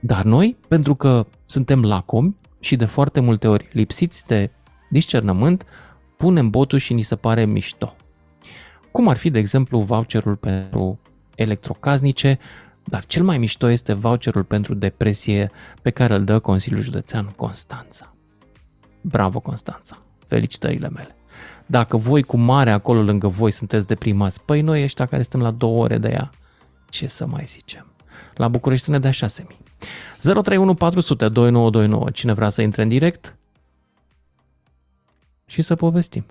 Dar 0.00 0.24
noi, 0.24 0.56
pentru 0.68 0.94
că 0.94 1.26
suntem 1.44 1.84
lacomi 1.84 2.36
și 2.60 2.76
de 2.76 2.84
foarte 2.84 3.20
multe 3.20 3.48
ori 3.48 3.68
lipsiți 3.72 4.26
de 4.26 4.50
discernământ, 4.90 5.64
punem 6.16 6.50
botul 6.50 6.78
și 6.78 6.94
ni 6.94 7.02
se 7.02 7.16
pare 7.16 7.44
mișto. 7.44 7.96
Cum 8.90 9.08
ar 9.08 9.16
fi, 9.16 9.30
de 9.30 9.38
exemplu, 9.38 9.80
voucherul 9.80 10.36
pentru 10.36 11.00
electrocasnice 11.34 12.38
Dar 12.88 13.06
cel 13.06 13.24
mai 13.24 13.38
mișto 13.38 13.68
este 13.68 13.92
voucherul 13.92 14.44
pentru 14.44 14.74
depresie 14.74 15.50
pe 15.82 15.90
care 15.90 16.14
îl 16.14 16.24
dă 16.24 16.38
Consiliul 16.38 16.82
Județean 16.82 17.32
Constanța. 17.36 18.14
Bravo, 19.00 19.40
Constanța! 19.40 20.02
Felicitările 20.26 20.88
mele! 20.88 21.16
Dacă 21.66 21.96
voi 21.96 22.22
cu 22.22 22.36
mare 22.36 22.70
acolo 22.70 23.02
lângă 23.02 23.26
voi 23.26 23.50
sunteți 23.50 23.86
deprimați, 23.86 24.44
păi 24.44 24.60
noi 24.60 24.82
ăștia 24.82 25.06
care 25.06 25.22
suntem 25.22 25.40
la 25.40 25.50
două 25.50 25.82
ore 25.82 25.98
de 25.98 26.08
ea, 26.08 26.30
ce 26.90 27.06
să 27.06 27.26
mai 27.26 27.44
zicem? 27.44 27.86
La 28.34 28.48
București 28.48 28.90
ne 28.90 28.98
dea 28.98 29.10
6.000. 29.10 29.16
031 30.18 30.74
400 30.74 31.28
2929. 31.28 32.10
Cine 32.10 32.32
vrea 32.32 32.48
să 32.48 32.62
intre 32.62 32.82
în 32.82 32.88
direct 32.88 33.36
și 35.46 35.62
să 35.62 35.74
povestim. 35.76 36.24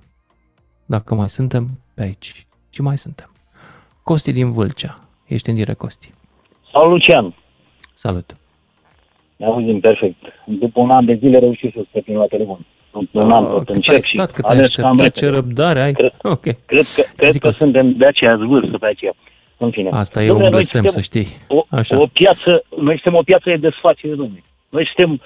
Dacă 0.85 1.15
mai 1.15 1.29
suntem 1.29 1.67
pe 1.93 2.01
aici. 2.03 2.47
Și 2.69 2.81
mai 2.81 2.97
suntem. 2.97 3.31
Costi 4.03 4.31
din 4.31 4.51
Vâlcea. 4.51 4.99
Ești 5.27 5.49
în 5.49 5.55
direct, 5.55 5.77
Costi. 5.77 6.13
Salut, 6.71 6.89
Lucian. 6.89 7.35
Salut. 7.93 8.37
Ne 9.35 9.45
auzim 9.45 9.79
perfect. 9.79 10.17
După 10.45 10.79
un 10.79 10.91
an 10.91 11.05
de 11.05 11.13
zile 11.13 11.39
reușit 11.39 11.73
să 11.73 11.85
te 11.91 12.11
la 12.11 12.25
telefon. 12.25 12.65
După 12.99 13.21
un 13.23 13.31
an 13.31 13.43
tot 13.45 13.57
Ah, 13.59 13.65
cât 13.65 13.75
încerc 13.75 13.95
ai 13.95 14.01
și 14.01 14.13
stat, 14.15 14.31
cât 14.31 14.45
ai 14.45 14.55
ales 14.55 14.69
cam 14.69 14.85
așteptat, 14.85 15.13
ce 15.13 15.25
repede. 15.25 15.39
răbdare 15.41 15.81
ai. 15.81 15.93
Cred, 15.93 16.13
ok. 16.35 16.41
cred 16.41 16.85
că, 16.95 17.01
cred 17.15 17.31
Zic 17.31 17.41
că 17.41 17.47
asta. 17.47 17.63
suntem 17.63 17.93
de 17.97 18.05
aceeași 18.05 18.43
vârstă 18.45 18.77
pe 18.77 18.85
aceea. 18.85 19.13
În 19.57 19.71
fine. 19.71 19.89
Asta 19.89 20.23
e 20.23 20.25
Dom'le, 20.27 20.31
un 20.31 20.37
noi 20.39 20.49
blestem, 20.49 20.81
suntem 20.87 20.89
să 20.89 21.01
știi. 21.01 21.27
O, 21.47 21.65
Așa. 21.69 22.01
o 22.01 22.05
piață, 22.13 22.63
noi 22.77 22.99
suntem 23.01 23.19
o 23.19 23.23
piață 23.23 23.43
de 23.49 23.55
desfacere, 23.55 24.13
domnule. 24.15 24.43
Noi 24.69 24.85
suntem 24.95 25.21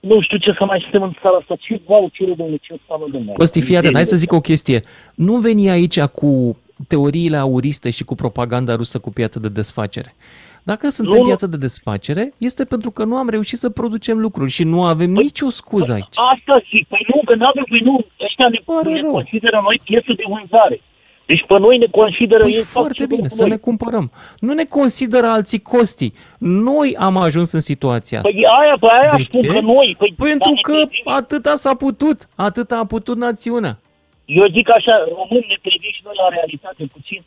nu 0.00 0.20
știu 0.20 0.36
ce 0.38 0.52
să 0.58 0.64
mai 0.64 0.80
suntem 0.82 1.02
în 1.02 1.12
țara 1.20 1.36
asta. 1.40 1.54
Ce 1.60 1.80
vouchere, 1.86 2.32
domnule, 2.34 2.58
ce 2.62 2.72
înseamnă, 2.72 3.06
domnule? 3.12 3.32
Costi, 3.32 3.60
fii 3.60 3.76
atent, 3.76 3.94
hai 3.94 4.04
să 4.06 4.16
zic 4.16 4.32
o 4.32 4.40
chestie. 4.40 4.82
Nu 5.14 5.36
veni 5.36 5.70
aici 5.70 6.00
cu 6.00 6.58
teoriile 6.88 7.36
auriste 7.36 7.90
și 7.90 8.04
cu 8.04 8.14
propaganda 8.14 8.74
rusă 8.76 8.98
cu 8.98 9.10
piață 9.10 9.38
de 9.38 9.48
desfacere. 9.48 10.14
Dacă 10.62 10.88
suntem 10.88 11.14
Nu, 11.14 11.20
nu. 11.20 11.26
piață 11.26 11.46
de 11.46 11.56
desfacere, 11.56 12.32
este 12.38 12.64
pentru 12.64 12.90
că 12.90 13.04
nu 13.04 13.16
am 13.16 13.28
reușit 13.28 13.58
să 13.58 13.70
producem 13.70 14.18
lucruri 14.18 14.50
și 14.50 14.64
nu 14.64 14.84
avem 14.84 15.10
nicio 15.10 15.50
scuză 15.50 15.92
aici. 15.92 16.16
Asta 16.32 16.62
zic, 16.70 16.86
păi 16.88 17.06
nu, 17.14 17.20
că 17.24 17.34
nu 17.34 17.46
avem, 17.46 17.64
păi 17.68 17.80
nu, 17.80 18.06
ăștia 18.24 18.48
ne, 18.48 18.58
ne 18.92 19.00
consideră 19.00 19.60
noi 19.62 19.80
piesă 19.84 20.12
de 20.16 20.22
vânzare. 20.28 20.80
Deci 21.26 21.44
pe 21.46 21.58
noi 21.58 21.78
ne 21.78 21.86
consideră 21.90 22.42
Păi 22.42 22.52
ei 22.52 22.62
foarte 22.62 23.06
bine, 23.06 23.28
să 23.28 23.46
ne 23.46 23.56
cumpărăm. 23.56 24.10
Nu 24.38 24.52
ne 24.52 24.64
consideră 24.64 25.26
alții 25.26 25.62
costi. 25.62 26.12
Noi 26.38 26.96
am 26.98 27.16
ajuns 27.16 27.52
în 27.52 27.60
situația 27.60 28.18
asta. 28.18 28.30
Păi 28.30 28.44
aia, 28.60 28.76
pe 28.80 28.86
aia 29.00 29.12
De 29.16 29.22
spun 29.22 29.42
ce? 29.42 29.48
că 29.48 29.60
noi... 29.60 29.94
Păi, 29.98 30.14
Pentru 30.16 30.52
că 30.62 30.74
atâta 31.04 31.54
s-a 31.54 31.74
putut, 31.74 32.28
atâta 32.36 32.76
a 32.78 32.86
putut 32.86 33.16
națiunea. 33.16 33.78
Eu 34.24 34.46
zic 34.56 34.70
așa, 34.70 34.94
români 35.18 35.46
ne 35.48 35.58
privim 35.62 35.90
și 35.96 36.00
noi 36.04 36.14
la 36.22 36.28
realitate 36.28 36.82
puțin. 36.92 37.22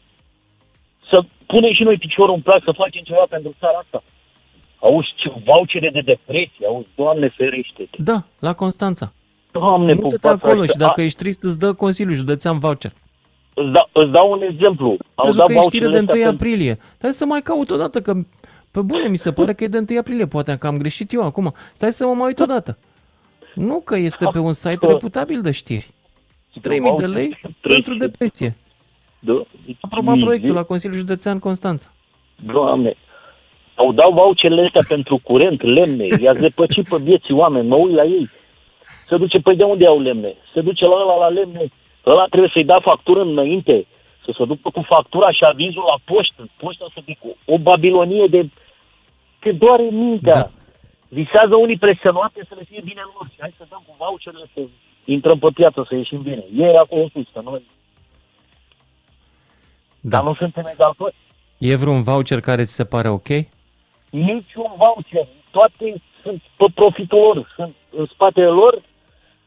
Să 1.10 1.24
punem 1.46 1.74
și 1.74 1.84
noi 1.84 1.98
piciorul 1.98 2.36
în 2.36 2.42
plac, 2.42 2.62
să 2.64 2.72
facem 2.72 3.02
ceva 3.04 3.26
pentru 3.30 3.56
țara 3.60 3.78
asta. 3.84 4.04
Auzi, 4.80 5.14
ce 5.16 5.32
vouchere 5.46 5.90
de 5.90 6.02
depresie, 6.02 6.66
auzi, 6.68 6.88
Doamne 6.96 7.28
ferește 7.38 7.90
Da, 7.98 8.24
la 8.40 8.54
Constanța. 8.54 9.14
Doamne, 9.52 9.94
Mută-te 9.94 10.16
pupața 10.16 10.34
acolo 10.34 10.60
ăștia. 10.62 10.74
și 10.74 10.86
dacă 10.88 11.02
A- 11.02 11.04
ești 11.04 11.18
trist 11.18 11.44
îți 11.44 11.60
dă 11.60 11.74
Consiliul 11.74 12.16
Județean 12.16 12.60
voucher. 12.60 12.92
Îți 13.54 13.72
dau, 13.72 13.90
îți 13.94 14.12
dau 14.12 14.32
un 14.32 14.42
exemplu. 14.42 14.98
Au 15.16 15.24
Crezut 15.24 15.38
dat 15.40 15.48
că 15.48 15.54
e 15.54 15.60
știre 15.60 15.86
de 15.86 15.92
voucherele 15.92 16.00
1 16.00 16.24
astea 16.24 16.30
aprilie. 16.30 16.78
Stai 16.98 17.12
să 17.14 17.26
mai 17.26 17.42
caut 17.42 17.70
o 17.72 17.76
dată, 17.78 18.02
că 18.02 18.14
pe 18.72 18.82
bune 18.82 19.08
mi 19.08 19.18
se 19.18 19.32
pare 19.32 19.54
că 19.54 19.64
e 19.64 19.68
de 19.68 19.78
1 19.90 20.00
aprilie. 20.00 20.28
Poate 20.28 20.58
că 20.58 20.68
am 20.68 20.78
greșit 20.78 21.14
eu 21.14 21.22
acum. 21.24 21.54
Stai 21.74 21.92
să 21.92 22.06
mă 22.06 22.14
mai 22.14 22.28
uit 22.28 22.40
o 22.40 22.46
dată. 22.46 22.78
Nu 23.56 23.82
că 23.82 23.98
este 23.98 24.26
pe 24.32 24.40
un 24.40 24.54
site 24.54 24.88
reputabil 24.88 25.42
de 25.42 25.52
știri. 25.52 25.94
3000 26.62 26.94
de 26.98 27.06
lei 27.06 27.40
pentru 27.62 27.96
depresie. 27.96 28.56
Da. 29.26 29.42
Aprobat 29.80 30.18
proiectul 30.20 30.56
la 30.56 30.64
Consiliul 30.64 31.00
Județean 31.00 31.40
Constanța. 31.40 31.88
Doamne, 32.36 32.96
au 33.76 33.92
dat 33.94 34.12
voucherele 34.12 34.66
astea 34.66 34.82
pentru 34.88 35.20
curent, 35.24 35.62
lemne, 35.62 36.08
i-a 36.22 36.34
zăpăcit 36.34 36.88
pe 36.88 36.98
vieții 36.98 37.34
oameni, 37.34 37.68
mă 37.68 37.76
uit 37.76 37.96
la 37.96 38.04
ei. 38.04 38.30
Se 39.08 39.18
duce, 39.18 39.40
păi 39.40 39.56
de 39.56 39.64
unde 39.64 39.86
au 39.86 40.00
lemne? 40.00 40.34
Se 40.54 40.62
duce 40.62 40.86
la 40.86 40.96
ăla 40.96 41.18
la 41.18 41.28
lemne, 41.28 41.72
ăla 42.06 42.26
trebuie 42.26 42.50
să-i 42.54 42.64
da 42.64 42.80
factură 42.80 43.22
înainte, 43.22 43.86
să 44.26 44.34
se 44.38 44.46
ducă 44.46 44.70
cu 44.70 44.82
factura 44.82 45.32
și 45.32 45.44
avizul 45.46 45.84
la 45.88 46.14
poștă, 46.14 46.50
poșta 46.58 46.86
să 46.94 47.00
fie 47.06 47.18
cu 47.20 47.36
o 47.46 47.58
babilonie 47.58 48.28
de... 48.28 48.50
Te 49.40 49.52
doare 49.52 49.88
mintea. 49.92 50.34
Da. 50.34 50.52
Visează 51.08 51.56
unii 51.56 51.78
presionoate 51.78 52.40
să 52.50 52.56
le 52.58 52.66
fie 52.70 52.82
bine 52.84 53.02
lor 53.14 53.28
și 53.34 53.40
hai 53.40 53.54
să 53.58 53.66
dăm 53.70 53.84
cu 53.88 53.96
voucherele 53.98 54.46
să 54.54 54.62
intrăm 55.06 55.40
pe 55.40 55.50
piață, 55.54 55.86
să 55.88 55.96
ieșim 55.96 56.22
bine. 56.22 56.44
Ei 56.58 56.78
acolo 56.78 57.08
sus, 57.14 57.28
că 57.34 57.42
noi... 57.44 57.62
Da. 60.10 60.18
Dar 60.18 60.24
nu 60.24 60.34
suntem 60.36 60.64
egal 60.74 60.94
toți. 60.98 61.16
E 61.58 61.76
vreun 61.76 62.04
voucher 62.04 62.40
care 62.40 62.64
ți 62.64 62.74
se 62.74 62.84
pare 62.86 63.10
ok? 63.10 63.28
niciun 64.10 64.72
voucher. 64.78 65.28
Toate 65.52 66.02
sunt 66.24 66.42
pe 66.58 66.66
profitul 66.74 67.18
lor, 67.20 67.54
sunt 67.56 67.74
în 67.98 68.06
spatele 68.14 68.46
lor 68.62 68.82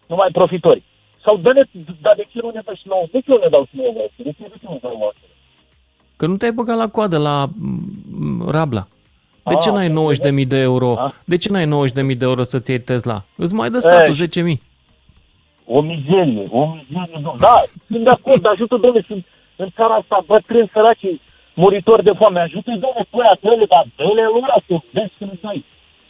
numai 0.06 0.28
profitori. 0.32 0.82
Sau 1.24 1.36
dă-ne, 1.36 1.62
dar 2.00 2.14
de 2.16 2.26
ce 2.32 2.38
nu 2.42 2.50
ne 2.54 2.60
dă 2.64 2.72
și 2.74 2.82
nouă? 2.86 3.04
De 3.12 3.18
ce 3.20 3.30
nu 3.30 3.38
ne 3.42 3.48
dau 3.48 3.64
și 3.70 3.76
nouă 3.76 3.92
voucher? 3.92 4.24
De 4.26 4.32
ce, 4.38 4.42
de 4.52 4.56
ce 4.60 4.66
nu 4.68 4.78
dau 4.82 4.96
voucher? 4.98 5.28
Că 6.16 6.26
nu 6.26 6.36
te-ai 6.36 6.52
băgat 6.52 6.76
la 6.76 6.88
coadă 6.88 7.18
la 7.18 7.46
mm, 7.58 8.48
Rabla. 8.50 8.86
De 9.44 9.54
ce 9.54 9.68
Ah, 9.70 9.74
n-ai 9.74 10.14
90.000 10.42 10.46
de 10.48 10.56
euro? 10.56 10.96
De 11.24 11.36
ce 11.36 11.48
n-ai 11.50 11.88
90.000 12.12 12.16
de 12.18 12.24
euro 12.24 12.42
să-ți 12.42 12.70
iei 12.70 12.80
Tesla? 12.80 13.24
Îți 13.36 13.54
mai 13.54 13.70
dă 13.70 13.78
statul 13.78 14.14
10.000. 14.14 14.60
O 15.66 15.80
mizerie, 15.80 16.46
o 16.50 16.66
mizerie. 16.74 17.10
domnule. 17.12 17.36
Da, 17.38 17.62
sunt 17.88 18.04
de 18.04 18.10
acord, 18.10 18.40
dar 18.42 18.52
ajută, 18.52 18.76
domnule, 18.76 19.04
sunt 19.06 19.24
în 19.62 19.68
țara 19.76 19.94
asta 19.94 20.24
bătrâni 20.26 20.70
săraci, 20.72 21.20
muritori 21.62 22.06
de 22.08 22.12
foame. 22.18 22.40
Ajută, 22.40 22.70
domnule, 22.70 23.06
pe 23.10 23.16
aia, 23.22 23.36
dă-le, 23.44 23.66
dar 23.74 23.84
dă-le 23.96 24.22
lor 24.34 24.48
asta, 24.58 24.74
vezi 24.94 25.14
că 25.18 25.24
nu 25.30 25.36
dai. 25.46 25.64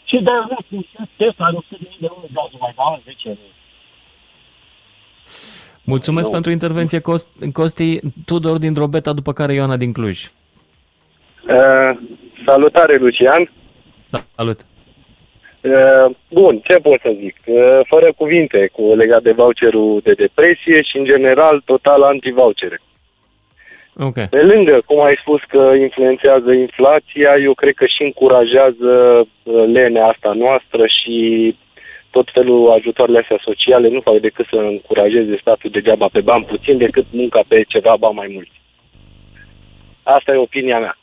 Ce 0.09 0.17
dai 0.21 0.41
lor, 0.51 0.63
cu 0.71 0.77
Tesla, 1.17 1.45
are 1.47 1.57
100 1.57 1.77
de 1.83 1.87
mii 1.91 1.97
de 2.05 2.07
euro, 2.13 2.27
dau 2.37 2.51
mai 2.65 2.73
dau 2.77 3.01
10 3.05 3.29
mii. 3.29 3.55
Mulțumesc 5.85 6.27
Nu. 6.27 6.33
pentru 6.33 6.51
intervenție, 6.51 7.01
Cost- 7.01 7.53
Costi. 7.53 7.99
Tudor 8.27 8.59
din 8.59 8.73
Drobeta, 8.73 9.13
după 9.13 9.33
care 9.33 9.53
Ioana 9.53 9.77
din 9.77 9.93
Cluj. 9.93 10.19
Uh, 11.49 11.91
salutare, 12.47 12.97
Lucian. 12.97 13.51
Salut. 14.37 14.61
Uh, 15.61 16.15
bun, 16.31 16.61
ce 16.65 16.79
pot 16.79 17.01
să 17.01 17.13
zic? 17.21 17.37
Uh, 17.47 17.81
fără 17.87 18.13
cuvinte, 18.17 18.69
cu 18.73 18.95
legat 18.95 19.23
de 19.23 19.33
voucherul 19.33 20.01
de 20.03 20.13
depresie 20.13 20.83
și, 20.83 20.97
în 20.99 21.05
general, 21.05 21.63
total 21.65 22.03
anti-vouchere. 22.03 22.81
Ok. 23.99 24.15
Pe 24.29 24.43
lângă, 24.43 24.83
cum 24.87 25.01
ai 25.01 25.17
spus 25.21 25.41
că 25.49 25.73
influențează 25.81 26.53
inflația, 26.53 27.37
eu 27.43 27.55
cred 27.55 27.75
că 27.75 27.87
și 27.87 28.03
încurajează 28.03 28.93
uh, 29.19 29.65
lenea 29.73 30.07
asta 30.07 30.33
noastră 30.33 30.83
și 30.87 31.57
tot 32.11 32.29
felul 32.33 32.71
ajutoarele 32.71 33.19
astea 33.19 33.41
sociale 33.45 33.89
nu 33.89 34.01
fac 34.01 34.17
decât 34.21 34.47
să 34.51 34.57
încurajeze 34.57 35.39
statul 35.41 35.71
degeaba 35.71 36.09
pe 36.13 36.21
bani 36.21 36.45
puțin 36.45 36.79
decât 36.79 37.07
munca 37.11 37.41
pe 37.49 37.65
ceva 37.69 37.97
bani 37.99 38.15
mai 38.15 38.31
mulți. 38.33 38.61
Asta 40.03 40.33
e 40.33 40.37
opinia 40.37 40.79
mea. 40.79 40.99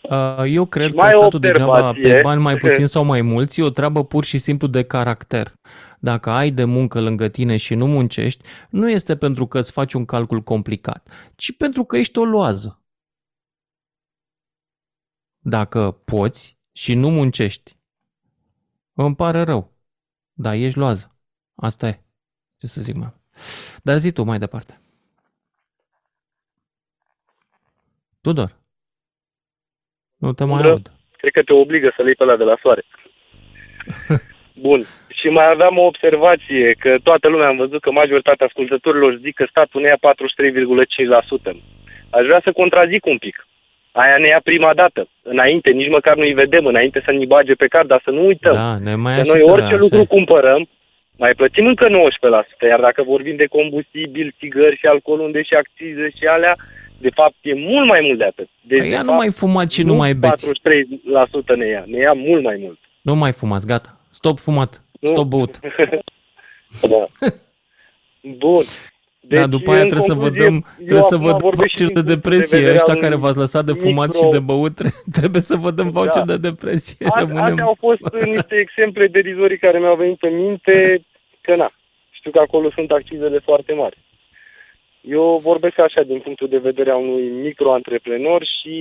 Uh, 0.00 0.44
Eu 0.46 0.64
cred 0.64 0.90
că 0.90 0.96
mai 0.96 1.12
o 1.14 1.18
statul 1.18 1.40
degeaba 1.40 1.70
observație. 1.70 2.12
pe 2.12 2.20
bani 2.22 2.40
mai 2.40 2.56
puțin 2.56 2.86
sau 2.86 3.04
mai 3.04 3.20
mulți 3.20 3.60
e 3.60 3.64
o 3.64 3.68
treabă 3.68 4.04
pur 4.04 4.24
și 4.24 4.38
simplu 4.38 4.66
de 4.66 4.84
caracter. 4.84 5.46
Dacă 6.02 6.30
ai 6.30 6.50
de 6.50 6.64
muncă 6.64 7.00
lângă 7.00 7.28
tine 7.28 7.56
și 7.56 7.74
nu 7.74 7.86
muncești, 7.86 8.44
nu 8.70 8.90
este 8.90 9.16
pentru 9.16 9.46
că 9.46 9.58
îți 9.58 9.72
faci 9.72 9.92
un 9.92 10.04
calcul 10.04 10.40
complicat, 10.40 11.32
ci 11.36 11.56
pentru 11.56 11.84
că 11.84 11.96
ești 11.96 12.18
o 12.18 12.24
loază. 12.24 12.82
Dacă 15.38 15.90
poți 15.90 16.58
și 16.72 16.94
nu 16.94 17.10
muncești, 17.10 17.78
îmi 18.92 19.14
pare 19.16 19.42
rău, 19.42 19.72
dar 20.32 20.54
ești 20.54 20.78
loază. 20.78 21.18
Asta 21.54 21.88
e. 21.88 22.02
Ce 22.58 22.66
să 22.66 22.80
zic 22.80 22.94
mai. 22.94 23.12
Dar 23.82 23.98
zi 23.98 24.12
tu 24.12 24.22
mai 24.22 24.38
departe. 24.38 24.80
Tudor. 28.20 28.58
Nu 30.16 30.32
te 30.32 30.44
mai 30.44 30.58
Vreau- 30.58 30.72
aud. 30.74 30.92
Cred 31.16 31.32
că 31.32 31.42
te 31.42 31.52
obligă 31.52 31.92
să 31.96 32.02
le 32.02 32.06
iei 32.06 32.14
pe 32.16 32.22
ăla 32.22 32.36
de 32.36 32.44
la 32.44 32.58
soare. 32.62 32.84
Bun. 34.66 34.84
Și 35.20 35.28
mai 35.28 35.50
aveam 35.50 35.78
o 35.78 35.88
observație, 35.92 36.74
că 36.78 36.96
toată 37.02 37.28
lumea 37.28 37.48
am 37.48 37.56
văzut 37.56 37.80
că 37.80 37.90
majoritatea 37.90 38.46
ascultătorilor 38.46 39.18
zic 39.24 39.34
că 39.34 39.46
statul 39.48 39.80
ne 39.80 39.88
ia 39.88 39.98
43,5%. 41.52 41.56
Aș 42.10 42.24
vrea 42.24 42.40
să 42.44 42.52
contrazic 42.52 43.06
un 43.06 43.18
pic. 43.18 43.46
Aia 43.92 44.16
ne 44.18 44.28
ia 44.30 44.40
prima 44.44 44.74
dată. 44.74 45.08
Înainte, 45.22 45.70
nici 45.70 45.94
măcar 45.96 46.16
nu-i 46.16 46.32
vedem, 46.32 46.66
înainte 46.66 47.02
să 47.04 47.10
ne 47.10 47.24
bage 47.24 47.54
pe 47.54 47.66
card, 47.66 47.88
dar 47.88 48.00
să 48.04 48.10
nu 48.10 48.26
uităm. 48.26 48.54
Da, 48.54 48.78
ne 48.78 48.94
mai 48.94 49.12
că 49.12 49.18
ia 49.18 49.24
și 49.24 49.30
noi 49.30 49.40
TVA, 49.40 49.52
orice 49.52 49.74
așa 49.74 49.82
lucru 49.84 49.98
e. 49.98 50.04
cumpărăm, 50.04 50.68
mai 51.16 51.34
plătim 51.34 51.66
încă 51.66 51.86
19%, 51.88 51.90
iar 52.68 52.80
dacă 52.80 53.02
vorbim 53.02 53.36
de 53.36 53.46
combustibil, 53.46 54.34
țigări 54.38 54.76
și 54.76 54.86
alcool, 54.86 55.20
unde 55.20 55.42
și 55.42 55.54
accize 55.54 56.10
și 56.18 56.24
alea, 56.26 56.56
de 56.98 57.10
fapt 57.14 57.34
e 57.40 57.54
mult 57.54 57.86
mai 57.86 58.00
mult 58.02 58.18
de 58.18 58.24
atât. 58.24 58.48
Deci, 58.60 58.78
Păi 58.78 58.88
de 58.88 58.94
ia 58.94 59.00
nu 59.02 59.06
fapt, 59.06 59.18
mai 59.18 59.30
fumați 59.30 59.74
și 59.74 59.82
nu 59.82 59.94
mai 59.94 60.14
beți. 60.14 60.52
43% 61.54 61.56
ne 61.56 61.66
ia, 61.66 61.84
ne 61.86 61.98
ia 61.98 62.12
mult 62.12 62.42
mai 62.42 62.56
mult. 62.60 62.78
Nu 63.02 63.14
mai 63.14 63.32
fumați, 63.32 63.66
gata. 63.66 64.00
Stop 64.10 64.38
fumat. 64.38 64.82
Nu. 65.00 65.08
Stop 65.08 65.26
băut. 65.26 65.58
da. 66.92 67.06
Bun. 68.22 68.62
da, 69.20 69.46
după 69.46 69.70
aia 69.70 69.80
în 69.80 69.86
trebuie 69.88 70.06
să 70.08 70.14
vă 70.14 70.20
concluzie, 70.20 70.44
dăm, 70.44 70.54
eu 70.54 70.84
trebuie 70.84 71.02
să 71.02 71.14
acum 71.14 71.26
vă 71.26 71.30
dăm 71.30 71.38
vorbesc 71.40 71.68
și 71.68 71.76
voucher 71.76 71.86
de 71.86 71.92
din 71.92 71.94
punctul 71.94 72.14
de 72.14 72.14
depresie. 72.14 72.56
vedere 72.58 72.74
Ăștia 72.76 72.94
al 72.94 73.00
care 73.00 73.14
unui 73.14 73.24
v-ați 73.24 73.38
lăsat 73.38 73.64
de 73.64 73.72
fumat 73.72 74.08
micro- 74.08 74.18
și 74.18 74.28
de 74.30 74.38
băut, 74.38 74.76
trebuie 75.18 75.40
să 75.40 75.56
vă 75.56 75.70
dăm 75.70 75.90
voucher 75.90 76.22
Da. 76.24 76.36
de 76.36 76.48
depresie. 76.48 77.06
A- 77.10 77.18
Rămânem... 77.18 77.42
Astea 77.44 77.64
au 77.64 77.76
fost 77.78 78.00
niște 78.24 78.54
exemple 78.56 79.06
derizorii 79.06 79.58
care 79.58 79.78
mi-au 79.78 79.96
venit 79.96 80.22
în 80.22 80.34
minte, 80.44 81.00
că 81.40 81.56
na, 81.56 81.70
știu 82.10 82.30
că 82.30 82.38
acolo 82.38 82.70
sunt 82.70 82.90
accizele 82.90 83.38
foarte 83.38 83.72
mari. 83.72 83.96
Eu 85.00 85.38
vorbesc 85.42 85.78
așa 85.78 86.02
din 86.02 86.18
punctul 86.18 86.48
de 86.48 86.58
vedere 86.58 86.90
a 86.90 86.96
unui 86.96 87.28
micro-antreprenor 87.28 88.44
și 88.60 88.74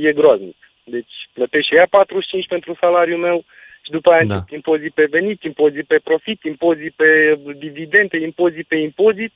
e 0.00 0.12
groaznic. 0.12 0.56
Deci 0.84 1.12
plătește 1.32 1.74
ea 1.76 1.86
45 1.90 2.46
pentru 2.46 2.76
salariul 2.80 3.18
meu 3.18 3.44
și 3.88 3.94
după 3.94 4.10
aia 4.10 4.24
Da. 4.24 4.34
încep 4.34 4.50
impozit 4.50 4.92
pe 4.92 5.06
venit, 5.10 5.42
impozit 5.42 5.86
pe 5.86 5.98
profit, 6.04 6.42
impozit 6.42 6.92
pe 6.96 7.38
dividende, 7.56 8.16
impozit 8.18 8.66
pe 8.66 8.76
impozit 8.76 9.32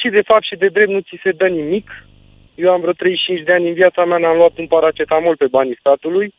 și 0.00 0.08
de 0.08 0.20
fapt 0.20 0.44
și 0.44 0.56
de 0.56 0.68
drept 0.68 0.90
nu 0.90 1.00
ți 1.00 1.20
se 1.22 1.30
dă 1.30 1.48
nimic. 1.48 2.06
Eu 2.54 2.70
am 2.70 2.80
vreo 2.80 2.92
35 2.92 3.44
de 3.44 3.52
ani 3.52 3.68
în 3.68 3.74
viața 3.74 4.04
mea, 4.04 4.18
n-am 4.18 4.36
luat 4.36 4.58
un 4.58 4.66
paracetamol 4.66 5.36
pe 5.36 5.46
banii 5.46 5.76
statului, 5.78 6.34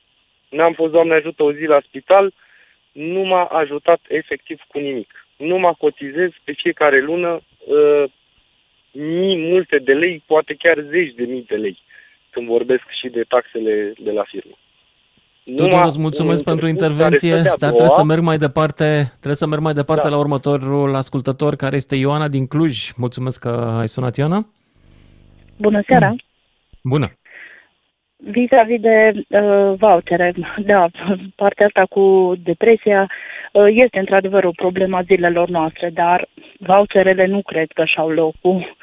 n-am 0.49 0.73
fost, 0.73 0.91
Doamne 0.91 1.13
ajută, 1.13 1.43
o 1.43 1.53
zi 1.53 1.63
la 1.63 1.79
spital, 1.87 2.33
nu 2.91 3.19
m-a 3.19 3.45
ajutat 3.45 3.99
efectiv 4.07 4.59
cu 4.67 4.79
nimic. 4.79 5.27
Nu 5.37 5.57
mă 5.57 5.73
cotizez 5.77 6.29
pe 6.43 6.51
fiecare 6.51 7.01
lună 7.01 7.41
uh, 7.65 8.03
mii 8.91 9.37
multe 9.37 9.77
de 9.77 9.93
lei, 9.93 10.23
poate 10.25 10.53
chiar 10.53 10.77
zeci 10.89 11.13
de 11.13 11.23
mii 11.23 11.45
de 11.47 11.55
lei, 11.55 11.77
când 12.29 12.47
vorbesc 12.47 12.83
și 12.99 13.07
de 13.07 13.23
taxele 13.23 13.93
de 13.97 14.11
la 14.11 14.23
firmă. 14.23 14.57
Tudor, 15.45 15.69
Numai 15.69 15.87
îți 15.87 15.99
mulțumesc 15.99 16.37
un 16.37 16.51
pentru 16.51 16.67
început 16.67 16.91
intervenție, 16.91 17.29
care 17.29 17.41
dar 17.41 17.49
stătea 17.49 17.67
trebuie 17.67 17.89
să 17.89 18.01
doua, 18.01 18.07
merg 18.07 18.21
mai 18.21 18.37
departe, 18.37 18.85
trebuie 19.09 19.35
să 19.35 19.47
merg 19.47 19.61
mai 19.61 19.73
departe 19.73 20.03
Da. 20.03 20.09
la 20.09 20.17
următorul 20.17 20.95
ascultător, 20.95 21.55
care 21.55 21.75
este 21.75 21.95
Ioana 21.95 22.27
din 22.27 22.47
Cluj. 22.47 22.91
Mulțumesc 22.95 23.39
că 23.39 23.75
ai 23.79 23.87
sunat, 23.87 24.15
Ioana. 24.15 24.47
Bună 25.57 25.81
seara! 25.87 26.15
Bună. 26.93 27.11
Vis-a-vis 28.17 28.79
de 28.79 29.11
uh, 29.15 29.73
vouchere, 29.77 30.33
da, 30.71 30.87
partea 31.35 31.65
asta 31.65 31.85
cu 31.89 32.33
depresia 32.43 33.09
uh, 33.51 33.65
este 33.69 33.99
într-adevăr 33.99 34.43
o 34.43 34.51
problemă 34.55 34.97
a 34.97 35.01
zilelor 35.01 35.49
noastre, 35.49 35.89
dar 35.93 36.27
voucherele 36.59 37.25
nu 37.25 37.41
cred 37.41 37.67
că 37.73 37.85
și-au 37.85 38.09
locul 38.09 38.75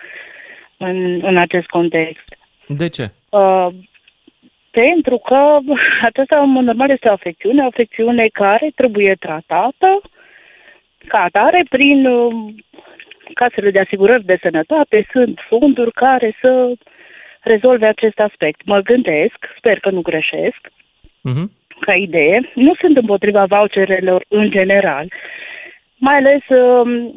în, 0.77 1.21
în 1.25 1.37
acest 1.37 1.67
context. 1.67 2.25
De 2.67 2.89
ce? 2.89 3.11
Uh, 3.31 3.69
pentru 4.73 5.17
că 5.19 5.59
aceasta, 6.03 6.41
în 6.41 6.51
mod 6.51 6.65
normal, 6.65 6.91
este 6.91 7.09
o 7.09 7.13
afecțiune, 7.13 7.63
o 7.63 7.67
afecțiune 7.67 8.29
care 8.33 8.71
trebuie 8.75 9.15
tratată 9.15 10.01
ca 11.07 11.19
atare 11.23 11.65
prin 11.69 12.07
uh, 12.07 12.55
casele 13.35 13.71
de 13.71 13.79
asigurări 13.81 14.25
de 14.25 14.39
sănătate. 14.43 15.07
Sunt 15.13 15.39
fonduri 15.49 15.93
care 15.93 16.37
să 16.41 16.73
rezolve 17.41 17.87
acest 17.87 18.19
aspect. 18.19 18.65
Mă 18.65 18.81
gândesc, 18.81 19.39
sper 19.57 19.81
că 19.81 19.91
nu 19.91 20.01
greșesc, 20.01 20.61
Mhm. 21.23 21.51
ca 21.81 21.95
idee. 21.95 22.51
Nu 22.55 22.75
sunt 22.75 22.97
împotriva 22.97 23.45
voucherelor 23.45 24.25
în 24.29 24.51
general, 24.51 25.13
mai 25.97 26.17
ales 26.17 26.43
um, 26.49 27.15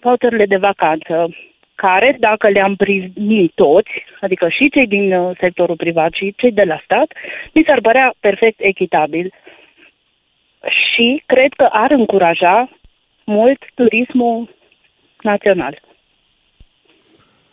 voucherele 0.00 0.46
de 0.46 0.56
vacanță, 0.56 1.36
care, 1.84 2.16
dacă 2.20 2.48
le-am 2.48 2.74
primit 2.76 3.52
toți, 3.54 3.90
adică 4.20 4.48
și 4.48 4.70
cei 4.70 4.86
din 4.86 5.12
uh, 5.12 5.36
sectorul 5.40 5.76
privat 5.76 6.12
și 6.12 6.34
cei 6.36 6.52
de 6.52 6.62
la 6.62 6.80
stat, 6.84 7.08
mi 7.54 7.64
s-ar 7.66 7.80
părea 7.80 8.14
perfect 8.20 8.58
echitabil. 8.60 9.32
Și 10.62 11.22
cred 11.26 11.52
că 11.56 11.68
ar 11.70 11.90
încuraja 11.90 12.70
mult 13.24 13.60
turismul 13.74 14.54
național. 15.22 15.80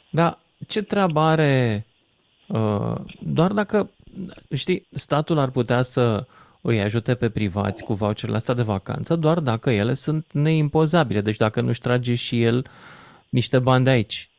Da, 0.10 0.38
ce 0.68 0.82
treabă 0.82 1.20
are 1.20 1.86
uh, 2.48 2.98
doar 3.20 3.52
dacă, 3.52 3.90
știi, 4.56 4.88
statul 4.92 5.38
ar 5.40 5.50
putea 5.50 5.82
să 5.82 6.26
îi 6.62 6.82
ajute 6.82 7.16
pe 7.16 7.30
privați 7.30 7.84
cu 7.84 7.94
voucherele 7.94 8.38
astea 8.38 8.54
de 8.54 8.62
vacanță, 8.62 9.16
doar 9.16 9.40
dacă 9.40 9.70
ele 9.70 9.94
sunt 9.94 10.26
neimpozabile, 10.32 11.22
deci 11.22 11.38
dacă 11.38 11.62
nu-și 11.62 11.80
trage 11.80 12.16
și 12.16 12.44
el 12.44 12.66
niște 13.30 13.60
bani 13.60 13.84
de 13.84 13.90
aici. 13.90 14.30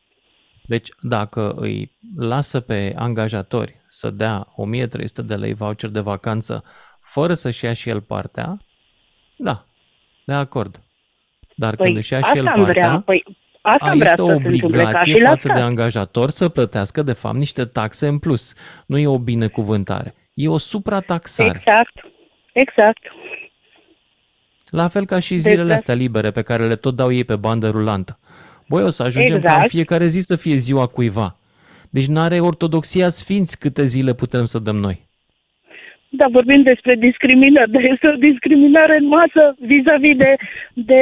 Deci 0.65 0.89
dacă 1.01 1.53
îi 1.57 1.97
lasă 2.17 2.59
pe 2.59 2.93
angajatori 2.95 3.81
să 3.87 4.09
dea 4.09 4.47
1300 4.55 5.21
de 5.21 5.35
lei 5.35 5.53
voucher 5.53 5.89
de 5.89 5.99
vacanță 5.99 6.63
fără 7.01 7.33
să-și 7.33 7.65
ia 7.65 7.73
și 7.73 7.89
el 7.89 8.01
partea, 8.01 8.57
da, 9.37 9.65
de 10.25 10.33
acord. 10.33 10.81
Dar 11.55 11.75
când 11.75 11.97
își 11.97 12.13
ia 12.13 12.21
și 12.21 12.37
el 12.37 12.47
asta 12.47 12.59
am 12.59 12.63
partea, 12.63 12.87
vrea, 12.87 13.01
păi, 13.05 13.23
asta 13.61 13.85
a, 13.85 13.89
am 13.89 13.97
vrea 13.97 14.11
este 14.11 14.21
să 14.21 14.27
o 14.27 14.27
se 14.27 14.33
întâmple 14.33 14.59
ca 14.59 14.65
obligație 14.65 15.15
și 15.15 15.21
la 15.21 15.29
față 15.29 15.47
de 15.47 15.53
stat. 15.53 15.67
angajator 15.67 16.29
să 16.29 16.49
plătească, 16.49 17.01
de 17.01 17.13
fapt, 17.13 17.35
niște 17.35 17.65
taxe 17.65 18.07
în 18.07 18.19
plus. 18.19 18.53
Nu 18.85 18.97
e 18.97 19.07
o 19.07 19.19
binecuvântare. 19.19 20.15
E 20.33 20.47
o 20.47 20.57
suprataxare. 20.57 21.57
Exact, 21.57 21.93
exact. 22.53 23.03
La 24.69 24.87
fel 24.87 25.05
ca 25.05 25.19
și 25.19 25.37
zilele 25.37 25.61
Exact. 25.61 25.79
astea 25.79 25.95
libere 25.95 26.31
pe 26.31 26.41
care 26.41 26.65
le 26.65 26.75
tot 26.75 26.95
dau 26.95 27.11
ei 27.11 27.23
pe 27.23 27.35
bandă 27.35 27.69
rulantă. 27.69 28.19
Băi, 28.71 28.83
o 28.83 28.89
să 28.97 29.03
ajungem 29.03 29.39
ca 29.39 29.47
în 29.49 29.53
Exact. 29.55 29.69
fiecare 29.77 30.07
zi 30.07 30.19
să 30.19 30.35
fie 30.35 30.55
ziua 30.55 30.85
cuiva. 30.87 31.29
Deci 31.95 32.11
n-are 32.13 32.39
ortodoxia 32.39 33.09
sfinți 33.09 33.59
câte 33.59 33.83
zile 33.93 34.13
putem 34.13 34.45
să 34.53 34.59
dăm 34.59 34.75
noi. 34.87 34.97
Da, 36.19 36.25
vorbim 36.37 36.61
despre 36.71 36.93
discriminări, 37.07 37.71
dar 37.75 37.83
este 37.93 38.07
o 38.07 38.21
discriminare 38.29 38.95
în 39.01 39.07
masă 39.07 39.43
vis-a-vis 39.71 40.15
de, 40.23 40.31
de 40.73 41.01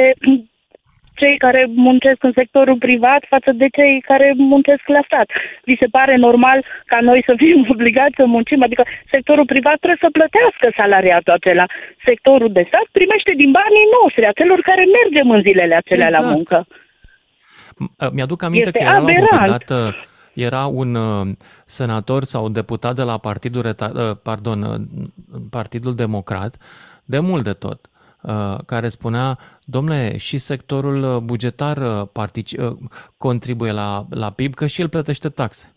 cei 1.20 1.36
care 1.46 1.62
muncesc 1.88 2.20
în 2.28 2.34
sectorul 2.40 2.78
privat 2.86 3.22
față 3.34 3.50
de 3.60 3.68
cei 3.76 3.94
care 4.10 4.28
muncesc 4.36 4.84
la 4.96 5.02
stat. 5.08 5.28
Vi 5.68 5.80
se 5.82 5.88
pare 5.96 6.14
normal 6.16 6.58
ca 6.90 6.98
noi 7.08 7.20
să 7.28 7.32
fim 7.42 7.58
obligați 7.74 8.18
să 8.20 8.24
muncim? 8.36 8.60
Adică 8.62 8.84
sectorul 9.14 9.46
privat 9.54 9.76
trebuie 9.82 10.04
să 10.06 10.16
plătească 10.18 10.66
salariatul 10.80 11.32
acela. 11.38 11.66
Sectorul 12.08 12.50
de 12.58 12.64
stat 12.70 12.86
primește 12.98 13.32
din 13.42 13.50
banii 13.60 13.90
noștri, 13.98 14.26
a 14.26 14.38
celor 14.40 14.60
care 14.70 14.84
mergem 14.98 15.26
în 15.36 15.40
zilele 15.46 15.74
acelea 15.74 16.10
la 16.16 16.22
Exact. 16.22 16.34
muncă. 16.34 16.58
M- 17.84 18.10
Mi-aduc 18.12 18.42
aminte 18.42 18.66
Este 18.66 18.78
că 18.78 18.84
era 18.84 18.92
la 18.92 18.98
un 19.00 19.04
moment 19.06 19.28
aberant. 19.30 19.64
dat 19.66 19.86
uh, 19.86 19.94
era 20.34 20.66
un 20.66 20.94
uh, 20.94 21.34
senator 21.66 22.24
sau 22.24 22.44
un 22.44 22.52
deputat 22.52 22.94
de 22.94 23.02
la 23.02 23.18
Partidul, 23.18 23.62
Reta- 23.62 23.92
uh, 23.94 24.16
pardon, 24.22 24.62
uh, 24.62 25.40
Partidul 25.50 25.94
Democrat, 25.94 26.56
de 27.04 27.18
mult 27.18 27.44
de 27.44 27.52
tot, 27.52 27.90
uh, 28.22 28.58
care 28.66 28.88
spunea, 28.88 29.38
domnule, 29.64 30.16
și 30.16 30.38
sectorul 30.38 31.14
uh, 31.14 31.20
bugetar 31.22 31.76
uh, 31.76 32.02
partici- 32.12 32.58
uh, 32.58 32.76
contribuie 33.16 33.72
la, 33.72 34.06
la 34.10 34.30
PIB, 34.30 34.54
că 34.54 34.66
și 34.66 34.80
el 34.80 34.88
plătește 34.88 35.28
taxe. 35.28 35.74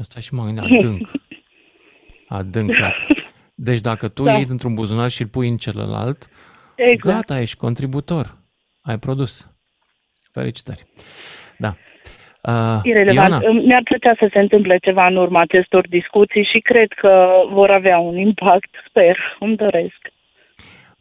Asta 0.00 0.20
și 0.20 0.34
mă 0.34 0.44
gândeam, 0.44 0.66
adânc. 0.76 1.08
Adânc, 2.28 2.72
frate. 2.72 3.06
Deci 3.54 3.80
dacă 3.80 4.08
tu 4.08 4.22
Da. 4.24 4.32
iei 4.32 4.46
dintr-un 4.46 4.74
buzunar 4.74 5.10
și 5.10 5.22
îl 5.22 5.28
pui 5.28 5.48
în 5.48 5.56
celălalt, 5.56 6.28
Exact. 6.74 7.16
gata, 7.16 7.40
ești 7.40 7.56
contributor. 7.56 8.36
Ai 8.80 8.98
produs. 8.98 9.49
Felicitări. 10.32 10.82
Da. 11.58 11.74
Uh, 12.42 12.80
Irelevant. 12.82 13.30
Ioana, 13.30 13.48
Îmi- 13.48 13.64
Mi-ar 13.64 13.82
plăcea 13.84 14.14
să 14.18 14.28
se 14.32 14.38
întâmple 14.38 14.78
ceva 14.82 15.06
în 15.06 15.16
urma 15.16 15.40
acestor 15.40 15.88
discuții 15.88 16.44
și 16.52 16.58
cred 16.58 16.92
că 16.92 17.30
vor 17.50 17.70
avea 17.70 17.98
un 17.98 18.16
impact. 18.16 18.70
Sper, 18.88 19.16
îmi 19.40 19.56
doresc. 19.56 20.12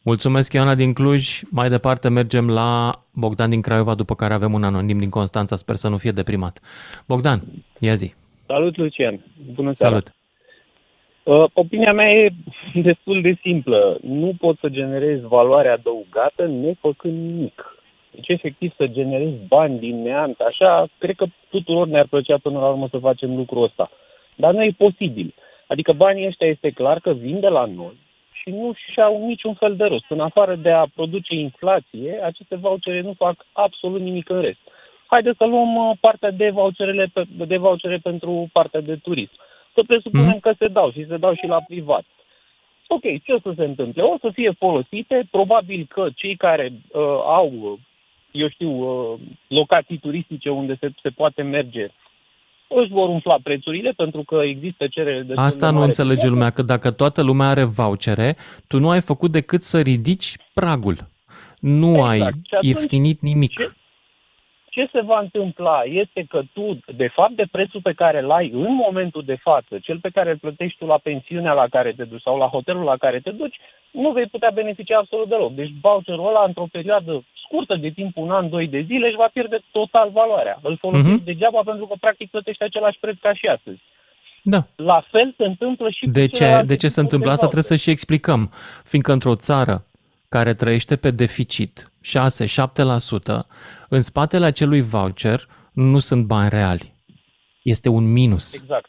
mulțumesc 0.04 0.54
Ioana 0.54 0.76
din 0.76 0.94
Cluj. 0.94 1.40
Mai 1.52 1.70
departe 1.70 2.10
mergem 2.10 2.50
la 2.50 2.92
Bogdan 3.14 3.50
din 3.50 3.62
Craiova, 3.62 3.96
după 3.96 4.16
care 4.16 4.34
avem 4.34 4.54
un 4.54 4.64
anonim 4.64 4.98
din 4.98 5.10
Constanța. 5.10 5.56
Sper 5.56 5.76
să 5.76 5.90
nu 5.90 5.98
fie 5.98 6.12
deprimat. 6.12 6.60
Bogdan, 7.08 7.40
ia 7.80 7.94
zi. 7.94 8.14
Salut, 8.48 8.78
Lucian! 8.78 9.20
Bună 9.54 9.74
seara! 9.74 9.94
Salut. 9.96 10.14
Uh, 11.24 11.50
opinia 11.54 11.94
mea 11.94 12.12
e 12.12 12.30
destul 12.74 13.22
de 13.22 13.38
simplă. 13.42 13.98
Nu 14.02 14.34
poți 14.40 14.60
să 14.60 14.70
generezi 14.70 15.22
valoare 15.22 15.70
adăugată 15.70 16.46
nefăcând 16.48 17.32
nimic. 17.32 17.66
Deci, 18.12 18.28
efectiv, 18.28 18.74
să 18.76 18.88
generezi 18.88 19.48
bani 19.48 19.80
din 19.80 20.02
neant, 20.02 20.40
așa, 20.40 20.88
cred 20.98 21.16
că 21.16 21.26
tuturor 21.50 21.88
ne-ar 21.88 22.08
plăcea 22.08 22.38
până 22.38 22.60
la 22.60 22.68
urmă 22.68 22.88
să 22.92 22.98
facem 22.98 23.36
lucrul 23.36 23.64
ăsta. 23.64 23.90
Dar 24.36 24.54
nu 24.54 24.64
e 24.64 24.72
posibil. 24.78 25.34
Adică 25.68 25.92
banii 25.94 26.28
ăștia 26.28 26.48
este 26.48 26.70
clar 26.70 27.00
că 27.00 27.14
vin 27.14 27.40
de 27.40 27.48
la 27.48 27.66
noi 27.66 27.98
și 28.32 28.50
nu 28.50 28.74
și-au 28.92 29.26
niciun 29.26 29.54
fel 29.54 29.76
de 29.76 29.84
rost. 29.84 30.06
În 30.10 30.20
afară 30.20 30.56
de 30.56 30.72
a 30.72 30.86
produce 30.96 31.36
inflație, 31.36 32.20
aceste 32.24 32.56
vouchere 32.56 33.02
nu 33.02 33.14
fac 33.18 33.46
absolut 33.52 34.02
nimic 34.02 34.30
în 34.30 34.42
rest. 34.42 34.60
Haideți 35.06 35.38
să 35.38 35.46
luăm 35.46 35.76
uh, 35.76 35.98
partea 36.00 36.32
de 36.32 36.50
voucherele 36.50 37.10
pe, 37.14 37.24
de 37.48 37.58
vouchere 37.58 37.98
pentru 37.98 38.50
partea 38.54 38.82
de 38.82 38.96
turism. 38.96 39.32
Să 39.74 39.84
presupunem 39.88 40.28
Mhm. 40.28 40.40
că 40.40 40.54
se 40.60 40.68
dau 40.68 40.92
și 40.92 41.06
se 41.08 41.18
dau 41.18 41.34
și 41.34 41.46
la 41.46 41.62
privat. 41.68 42.04
Ok, 42.88 43.02
ce 43.02 43.34
o 43.34 43.40
să 43.40 43.52
se 43.56 43.64
întâmple? 43.64 44.02
O 44.02 44.18
să 44.22 44.30
fie 44.34 44.52
folosite, 44.58 45.28
probabil 45.32 45.86
că 45.90 46.08
cei 46.16 46.36
care 46.36 46.72
uh, 46.72 47.02
au, 47.26 47.52
uh, 47.62 47.80
eu 48.32 48.50
știu, 48.50 48.70
uh, 48.70 49.20
locații 49.48 49.98
turistice 49.98 50.50
unde 50.50 50.78
se, 50.80 50.92
se 51.02 51.10
poate 51.10 51.42
merge, 51.42 51.88
își 52.68 52.90
vor 52.90 53.10
umfla 53.10 53.38
prețurile 53.44 53.92
pentru 53.92 54.24
că 54.24 54.42
există 54.44 54.88
cerere 54.88 55.22
de 55.22 55.34
Asta 55.36 55.70
nu 55.70 55.82
înțelege 55.82 56.28
lumea, 56.28 56.50
că 56.50 56.62
dacă 56.62 56.92
toată 56.92 57.22
lumea 57.22 57.48
are 57.48 57.64
vouchere, 57.64 58.36
tu 58.68 58.80
nu 58.80 58.90
ai 58.90 59.02
făcut 59.02 59.32
decât 59.32 59.62
să 59.62 59.80
ridici 59.82 60.36
pragul. 60.54 60.98
Nu 61.60 61.90
Exact. 61.90 62.10
ai 62.10 62.18
Și 62.18 62.24
atunci 62.24 62.50
ieftinit 62.62 63.22
nimic. 63.22 63.58
Ce, 63.58 63.72
ce 64.80 64.90
se 64.92 65.02
va 65.02 65.20
întâmpla 65.20 65.82
este 66.04 66.26
că 66.30 66.42
tu, 66.54 66.80
de 66.96 67.08
fapt, 67.08 67.32
de 67.32 67.46
prețul 67.52 67.82
pe 67.84 67.94
care 67.94 68.20
îl 68.20 68.32
ai 68.32 68.50
în 68.54 68.74
momentul 68.86 69.24
de 69.26 69.36
față, 69.36 69.74
cel 69.82 69.98
pe 70.00 70.10
care 70.10 70.30
îl 70.30 70.38
plătești 70.38 70.78
tu 70.78 70.86
la 70.86 70.98
pensiunea 70.98 71.54
la 71.54 71.68
care 71.70 71.92
te 71.98 72.04
duci 72.04 72.22
sau 72.22 72.38
la 72.38 72.46
hotelul 72.48 72.84
la 72.84 72.98
care 72.98 73.20
te 73.20 73.32
duci, 73.32 73.60
nu 73.92 74.12
vei 74.12 74.26
putea 74.26 74.52
beneficia 74.54 74.98
absolut 74.98 75.30
deloc. 75.30 75.52
Deci 75.54 75.72
voucherul 75.82 76.28
ăla, 76.28 76.44
într-o 76.48 76.68
perioadă 76.72 77.24
scurtă 77.44 77.76
de 77.76 77.90
timp, 77.90 78.18
un 78.18 78.32
an, 78.32 78.50
doi 78.50 78.68
de 78.68 78.82
zile, 78.82 79.08
își 79.08 79.16
va 79.16 79.30
pierde 79.34 79.60
total 79.72 80.10
valoarea. 80.14 80.60
Îl 80.64 80.78
folosești 80.78 81.10
Mhm. 81.12 81.22
uh-huh. 81.22 81.26
degeaba 81.26 81.62
pentru 81.66 81.86
că, 81.86 81.96
practic, 82.00 82.30
plătești 82.30 82.64
același 82.64 83.00
preț 83.00 83.16
ca 83.22 83.34
și 83.34 83.46
astăzi. 83.48 83.80
Da. 84.44 84.62
La 84.76 85.04
fel 85.12 85.34
se 85.38 85.46
întâmplă 85.46 85.90
și 85.90 86.06
De 86.06 86.22
cu 86.26 86.28
ce, 86.28 86.36
celelalte 86.38 86.66
de 86.68 86.76
ce 86.76 86.88
se 86.88 86.88
tipuri 86.88 87.04
întâmplă 87.04 87.28
de 87.28 87.34
asta? 87.34 87.46
voucher. 87.46 87.62
Trebuie 87.62 87.78
să 87.80 87.84
și 87.84 87.90
explicăm. 87.96 88.52
Fiindcă 88.84 89.12
într-o 89.12 89.36
țară 89.36 89.84
care 90.30 90.54
trăiește 90.54 90.96
pe 90.96 91.12
deficit, 91.12 91.92
6-7%, 92.10 93.46
în 93.90 94.02
spatele 94.02 94.46
acelui 94.46 94.82
voucher 94.82 95.48
nu 95.74 96.00
sunt 96.00 96.26
bani 96.26 96.50
reali. 96.50 96.96
Este 97.64 97.90
un 97.90 98.12
minus. 98.12 98.54
Exact. 98.54 98.86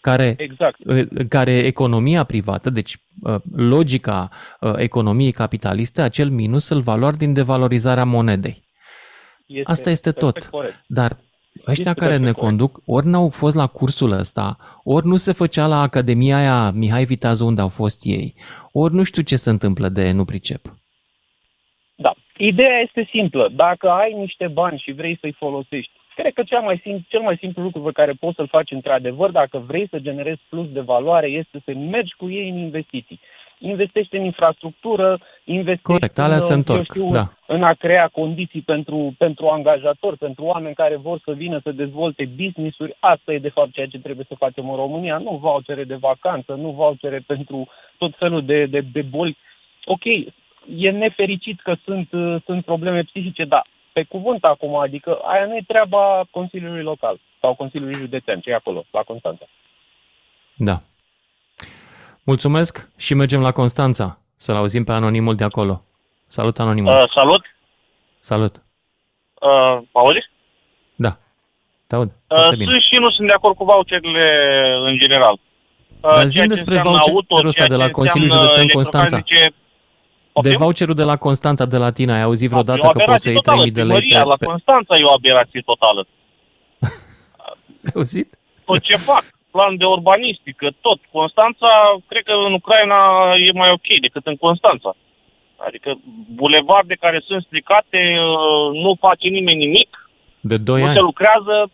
Care, 0.00 0.34
Exact. 0.38 0.76
în 0.84 1.28
care 1.28 1.52
economia 1.58 2.24
privată, 2.24 2.70
deci 2.70 2.96
uh, 3.22 3.36
logica 3.56 4.30
uh, 4.60 4.72
economiei 4.76 5.32
capitaliste, 5.32 6.02
acel 6.02 6.30
minus 6.30 6.68
îl 6.68 6.80
va 6.80 6.94
lua 6.94 7.12
din 7.12 7.32
devalorizarea 7.32 8.04
monedei. 8.04 8.62
Este 9.46 9.70
Asta 9.70 9.90
este 9.90 10.12
perfect 10.12 10.40
tot. 10.40 10.50
corect. 10.50 10.84
Dar 10.86 11.16
ăștia 11.66 11.90
Este 11.90 12.00
care 12.00 12.16
ne 12.16 12.18
perfect 12.18 12.38
corect. 12.38 12.58
conduc, 12.58 12.80
ori 12.86 13.06
n-au 13.06 13.28
fost 13.28 13.56
la 13.56 13.66
cursul 13.66 14.10
ăsta, 14.12 14.56
ori 14.82 15.06
nu 15.06 15.16
se 15.16 15.32
făcea 15.32 15.66
la 15.66 15.80
Academia 15.80 16.36
aia 16.36 16.70
Mihai 16.70 17.04
Viteazu 17.04 17.46
unde 17.46 17.60
au 17.60 17.68
fost 17.68 18.00
ei, 18.04 18.34
ori 18.72 18.94
nu 18.94 19.02
știu 19.02 19.22
ce 19.22 19.36
se 19.36 19.50
întâmplă 19.50 19.88
de 19.88 20.10
nu 20.10 20.24
pricep. 20.24 20.74
Da. 22.36 22.44
Ideea 22.44 22.78
este 22.78 23.08
simplă. 23.10 23.48
Dacă 23.52 23.90
ai 23.90 24.12
niște 24.12 24.46
bani 24.48 24.78
și 24.78 24.92
vrei 24.92 25.18
să-i 25.20 25.32
folosești, 25.32 25.92
cred 26.14 26.32
că 26.32 26.42
cel 26.42 26.60
mai, 26.60 26.80
simplu, 26.82 27.02
cel 27.08 27.20
mai 27.20 27.36
simplu 27.36 27.62
lucru 27.62 27.80
pe 27.80 27.92
care 27.92 28.12
poți 28.12 28.36
să-l 28.36 28.48
faci 28.48 28.70
într-adevăr, 28.70 29.30
dacă 29.30 29.58
vrei 29.58 29.88
să 29.88 29.98
generezi 29.98 30.40
plus 30.48 30.68
de 30.68 30.80
valoare, 30.80 31.26
este 31.26 31.62
să 31.64 31.72
mergi 31.74 32.14
cu 32.16 32.30
ei 32.30 32.48
în 32.48 32.56
investiții. 32.56 33.20
Investește 33.58 34.16
în 34.16 34.24
infrastructură, 34.24 35.20
investește 35.44 35.92
Corect, 35.92 36.18
alea 36.18 36.36
în, 36.36 36.42
se 36.42 36.50
eu 36.50 36.56
întorc, 36.56 36.84
știu, 36.84 37.10
da. 37.10 37.32
în 37.46 37.62
a 37.62 37.72
crea 37.72 38.08
condiții 38.08 38.60
pentru, 38.60 39.14
pentru 39.18 39.46
angajatori, 39.46 40.18
pentru 40.18 40.44
oameni 40.44 40.74
care 40.74 40.96
vor 40.96 41.20
să 41.24 41.32
vină 41.32 41.60
să 41.62 41.72
dezvolte 41.72 42.28
business-uri. 42.36 42.96
Asta 42.98 43.32
e 43.32 43.38
de 43.38 43.48
fapt 43.48 43.72
ceea 43.72 43.86
ce 43.86 43.98
trebuie 43.98 44.26
să 44.28 44.34
facem 44.38 44.70
în 44.70 44.76
România. 44.76 45.18
Nu 45.18 45.38
vouchere 45.42 45.84
de 45.84 45.94
vacanță, 45.94 46.54
nu 46.54 46.70
vouchere 46.70 47.24
pentru 47.26 47.68
tot 47.98 48.14
felul 48.16 48.44
de, 48.44 48.66
de, 48.66 48.80
de 48.92 49.02
boli. 49.02 49.36
Ok, 49.84 50.02
e 50.76 50.90
nefericit 50.90 51.60
că 51.60 51.74
sunt, 51.84 52.08
uh, 52.12 52.36
sunt 52.44 52.64
probleme 52.64 53.02
psihice, 53.02 53.44
dar 53.44 53.66
pe 53.92 54.02
cuvânt 54.02 54.44
acum, 54.44 54.76
adică 54.76 55.18
aia 55.22 55.46
nu 55.46 55.56
e 55.56 55.64
treaba 55.66 56.24
Consiliului 56.30 56.82
Local 56.82 57.20
sau 57.40 57.54
Consiliului 57.54 57.98
Județean, 57.98 58.40
ce 58.40 58.50
e 58.50 58.54
acolo, 58.54 58.84
la 58.90 59.02
Constanța. 59.02 59.44
Da. 60.56 60.80
Mulțumesc 62.24 62.90
și 62.98 63.14
mergem 63.14 63.40
la 63.40 63.52
Constanța 63.52 64.18
să-l 64.36 64.56
auzim 64.56 64.84
pe 64.84 64.92
anonimul 64.92 65.34
de 65.34 65.44
acolo. 65.44 65.82
Salut, 66.26 66.58
anonimul. 66.58 66.92
Uh, 66.92 67.10
salut, 67.14 67.44
Salut. 68.18 68.62
uh, 69.40 69.78
auzi? 69.92 70.30
Da. 70.94 71.16
Te 71.86 71.94
aud. 71.94 72.08
Uh, 72.08 72.14
Foarte 72.26 72.56
bine. 72.56 72.70
sunt 72.70 72.82
și 72.82 72.96
nu 72.96 73.10
sunt 73.10 73.26
de 73.26 73.32
acord 73.32 73.56
cu 73.56 73.64
voucherile 73.64 74.26
în 74.82 74.98
general. 74.98 75.32
Uh, 75.32 75.40
Dar 76.00 76.14
ceea 76.14 76.26
zi 76.26 76.40
ce 76.40 76.46
despre 76.46 76.74
înseamnă 76.74 77.00
voucherul 77.10 77.46
ăsta 77.46 77.64
ceea 77.64 77.68
de 77.68 77.76
la 77.76 77.84
ce 77.84 77.90
Consiliul 77.90 78.22
înseamnă 78.22 78.50
Județean 78.50 78.68
electrocasnice, 78.68 78.98
Constanța. 78.98 79.16
De 79.16 79.54
Poftim? 80.42 80.56
voucherul 80.64 80.94
de 80.94 81.02
la 81.02 81.16
Constanța 81.16 81.64
de 81.74 81.76
la 81.76 81.90
tine, 81.92 82.12
ai 82.12 82.22
auzit 82.22 82.50
E 82.50 82.54
o 82.54 82.56
vreodată 82.56 82.80
că 82.80 82.86
poți 82.86 83.02
aberație 83.02 83.22
să 83.22 83.28
iei 83.28 83.42
totală. 83.42 83.62
3000 83.62 83.78
de 83.78 83.82
lei 83.82 83.96
Primăria 83.98 84.22
pe... 84.22 84.28
la 84.32 84.36
pe... 84.36 84.44
Constanța 84.44 84.96
e 84.96 85.04
o 85.10 85.12
aberație 85.12 85.62
totală. 85.70 86.06
Ai 87.86 87.92
auzit? 87.94 88.28
Tot 88.64 88.80
ce 88.88 88.96
fac, 88.96 89.24
plan 89.50 89.76
de 89.76 89.84
urbanistică, 89.84 90.66
tot. 90.80 90.98
Constanța, 91.18 91.70
cred 92.10 92.22
că 92.28 92.32
în 92.46 92.52
Ucraina 92.60 92.98
e 93.46 93.50
mai 93.62 93.70
ok 93.70 93.88
decât 94.00 94.26
în 94.26 94.36
Constanța. 94.36 94.90
Adică 95.66 95.98
bulevarde 96.40 96.94
care 96.94 97.18
sunt 97.28 97.42
stricate, 97.44 98.00
uh, 98.18 98.66
nu 98.82 98.90
face 99.00 99.28
nimeni 99.28 99.64
nimic, 99.66 99.90
De 100.40 100.56
2 100.56 100.80
nu 100.80 100.86
se 100.86 100.98
ani. 100.98 101.08
lucrează 101.10 101.70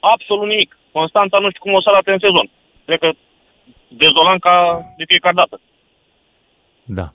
absolut 0.00 0.48
nimic. 0.48 0.78
Constanța 0.92 1.38
nu 1.38 1.48
știu 1.48 1.62
cum 1.62 1.72
o 1.72 1.80
să 1.80 1.88
arate 1.88 2.10
în 2.12 2.18
sezon. 2.18 2.50
Cred 2.84 2.98
că 2.98 3.10
dezolant 3.88 4.40
ca 4.40 4.54
de 4.96 5.04
fiecare 5.06 5.34
dată. 5.34 5.60
Da. 6.84 7.12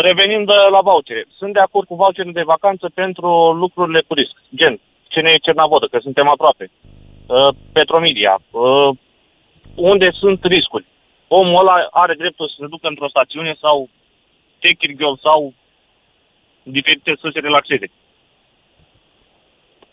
Revenind 0.00 0.48
uh, 0.48 0.54
la 0.70 0.80
vouchere, 0.80 1.26
sunt 1.38 1.52
de 1.52 1.58
acord 1.58 1.86
cu 1.86 1.94
voucherele 1.94 2.32
de 2.32 2.42
vacanță 2.42 2.90
pentru 2.94 3.52
lucrurile 3.52 4.00
cu 4.06 4.14
risc, 4.14 4.34
gen 4.54 4.80
CNE 5.08 5.36
Cernavodă, 5.36 5.86
că 5.86 5.98
suntem 6.02 6.28
aproape, 6.28 6.70
uh, 7.26 7.48
Petromedia, 7.72 8.38
uh, 8.50 8.88
unde 9.74 10.10
sunt 10.10 10.44
riscuri. 10.44 10.84
Omul 11.28 11.60
ăla 11.60 11.88
are 11.90 12.14
dreptul 12.14 12.48
să 12.48 12.54
se 12.58 12.66
ducă 12.66 12.88
într-o 12.88 13.08
stațiune 13.08 13.56
sau 13.60 13.88
Techirghiol 14.58 15.18
sau 15.22 15.52
diferite 16.62 17.16
să 17.20 17.30
se 17.32 17.40
relaxeze. 17.40 17.90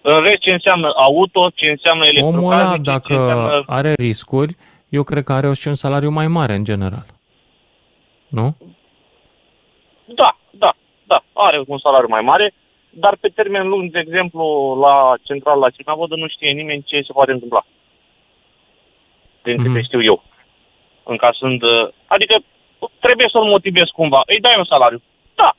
În 0.02 0.22
rest, 0.22 0.42
ce 0.42 0.52
înseamnă 0.52 0.92
auto, 0.96 1.50
ce 1.50 1.70
înseamnă 1.70 2.04
Omul 2.04 2.52
ăla, 2.52 2.62
electrocasnice, 2.62 2.82
ce 2.82 2.92
dacă 2.92 3.14
înseamnă... 3.14 3.64
are 3.68 3.94
riscuri, 3.98 4.56
eu 4.90 5.04
cred 5.04 5.24
că 5.24 5.34
are 5.34 5.54
și 5.54 5.68
un 5.68 5.76
salariu 5.76 6.10
mai 6.10 6.28
mare 6.28 6.54
în 6.54 6.64
general. 6.64 7.06
Nu? 8.28 8.56
Da, 10.16 10.38
da, 10.52 10.76
da, 11.08 11.24
are 11.34 11.64
un 11.68 11.78
salariu 11.78 12.08
mai 12.10 12.22
mare, 12.22 12.54
dar 12.90 13.18
pe 13.22 13.28
termen 13.28 13.68
lung, 13.68 13.92
de 13.92 14.00
exemplu, 14.00 14.76
la 14.82 15.14
central 15.24 15.60
la 15.60 15.70
Cernavodă 15.70 16.16
nu 16.16 16.28
știe 16.28 16.52
nimeni 16.52 16.84
ce 16.86 17.02
se 17.02 17.12
poate 17.14 17.32
întâmpla. 17.32 17.66
Din 19.44 19.58
câte 19.58 19.70
Mhm. 19.70 19.84
știu 19.84 20.04
eu. 20.04 20.24
Încasând, 21.04 21.62
uh, 21.64 21.88
adică 22.06 22.36
trebuie 23.00 23.28
să-l 23.32 23.44
motivez 23.44 23.88
cumva. 23.94 24.22
Îi 24.26 24.40
dai 24.40 24.56
un 24.58 24.66
salariu. 24.66 25.02
Da. 25.36 25.56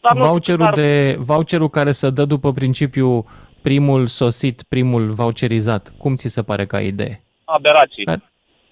Dar 0.00 0.12
nu 0.14 0.24
Voucherul, 0.24 0.64
dar 0.64 0.72
de, 0.72 1.16
voucherul 1.18 1.68
care 1.68 1.92
se 1.92 2.10
dă 2.10 2.24
după 2.24 2.52
principiu 2.52 3.24
primul 3.62 4.06
sosit, 4.06 4.62
primul 4.68 5.10
voucherizat, 5.10 5.92
cum 5.98 6.14
ți 6.16 6.28
se 6.28 6.42
pare 6.42 6.66
ca 6.66 6.80
idee? 6.80 7.22
aberații. 7.44 8.04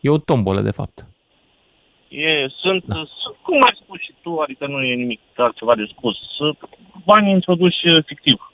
E 0.01 0.11
o 0.11 0.19
tombolă, 0.19 0.61
de 0.61 0.71
fapt. 0.71 1.07
E, 2.17 2.47
sunt, 2.63 2.85
da. 2.85 2.95
sunt, 2.95 3.37
cum 3.43 3.59
ai 3.63 3.79
spus 3.83 3.99
și 4.01 4.15
tu, 4.23 4.37
adică 4.37 4.67
nu 4.67 4.83
e 4.83 4.95
nimic 4.95 5.21
altceva 5.37 5.75
de 5.75 5.87
spus. 5.97 6.17
Sunt 6.37 6.59
Bani 7.05 7.31
introduși 7.31 7.89
uh, 7.89 8.05
fictiv. 8.05 8.53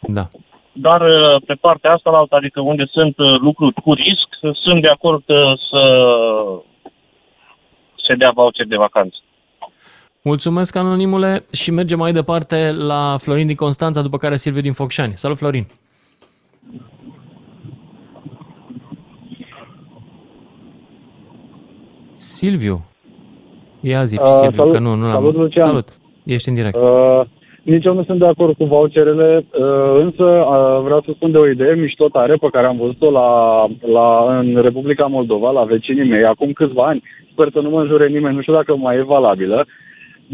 Da. 0.00 0.28
Dar 0.72 1.00
uh, 1.00 1.42
pe 1.46 1.54
partea 1.54 1.92
asta, 1.92 2.10
la 2.10 2.18
altă, 2.18 2.34
adică 2.36 2.60
unde 2.60 2.84
sunt 2.90 3.18
uh, 3.18 3.38
lucruri 3.40 3.74
cu 3.74 3.92
risc, 3.92 4.28
sunt 4.52 4.80
de 4.82 4.88
acord 4.88 5.24
uh, 5.26 5.58
să 5.70 5.82
se 8.06 8.14
dea 8.14 8.30
voucher 8.30 8.66
de 8.66 8.76
vacanță. 8.76 9.16
Mulțumesc, 10.22 10.76
anonimule, 10.76 11.46
și 11.52 11.70
mergem 11.70 11.98
mai 11.98 12.12
departe 12.12 12.72
la 12.72 13.16
Florin 13.18 13.46
din 13.46 13.56
Constanța, 13.56 14.02
după 14.02 14.16
care 14.16 14.36
Silviu 14.36 14.60
din 14.60 14.72
Focșani. 14.72 15.16
Salut, 15.16 15.36
Florin! 15.36 15.66
Silviu. 22.22 22.84
Ia 23.80 24.04
zi, 24.04 24.16
Uh, 24.20 24.38
Silviu, 24.40 24.56
salut. 24.56 24.72
că 24.72 24.78
nu, 24.78 24.94
nu 24.94 25.02
l-am... 25.02 25.12
Salut, 25.12 25.34
Lucian. 25.34 25.66
Salut, 25.66 25.88
ești 26.24 26.48
în 26.48 26.54
direct. 26.54 26.76
Uh, 26.76 27.20
nici 27.62 27.84
eu 27.84 27.94
nu 27.94 28.04
sunt 28.04 28.18
de 28.18 28.26
acord 28.26 28.56
cu 28.56 28.64
voucherele, 28.64 29.46
uh, 29.58 30.00
însă 30.04 30.24
uh, 30.24 30.80
vreau 30.84 31.00
să 31.04 31.10
spun 31.14 31.30
de 31.30 31.38
o 31.38 31.48
idee 31.48 31.74
mișto 31.74 32.08
tare 32.08 32.34
pe 32.34 32.48
care 32.52 32.66
am 32.66 32.76
văzut-o 32.76 33.10
la, 33.10 33.28
la, 33.96 34.38
în 34.38 34.60
Republica 34.62 35.06
Moldova, 35.06 35.50
la 35.50 35.64
vecinii 35.64 36.08
mei, 36.08 36.24
acum 36.24 36.52
câțiva 36.52 36.84
ani. 36.86 37.02
Sper 37.32 37.48
să 37.52 37.58
nu 37.60 37.70
mă 37.70 37.80
înjure 37.80 38.08
nimeni, 38.08 38.34
nu 38.34 38.40
știu 38.40 38.52
dacă 38.52 38.76
mai 38.76 38.96
e 38.96 39.02
valabilă. 39.02 39.66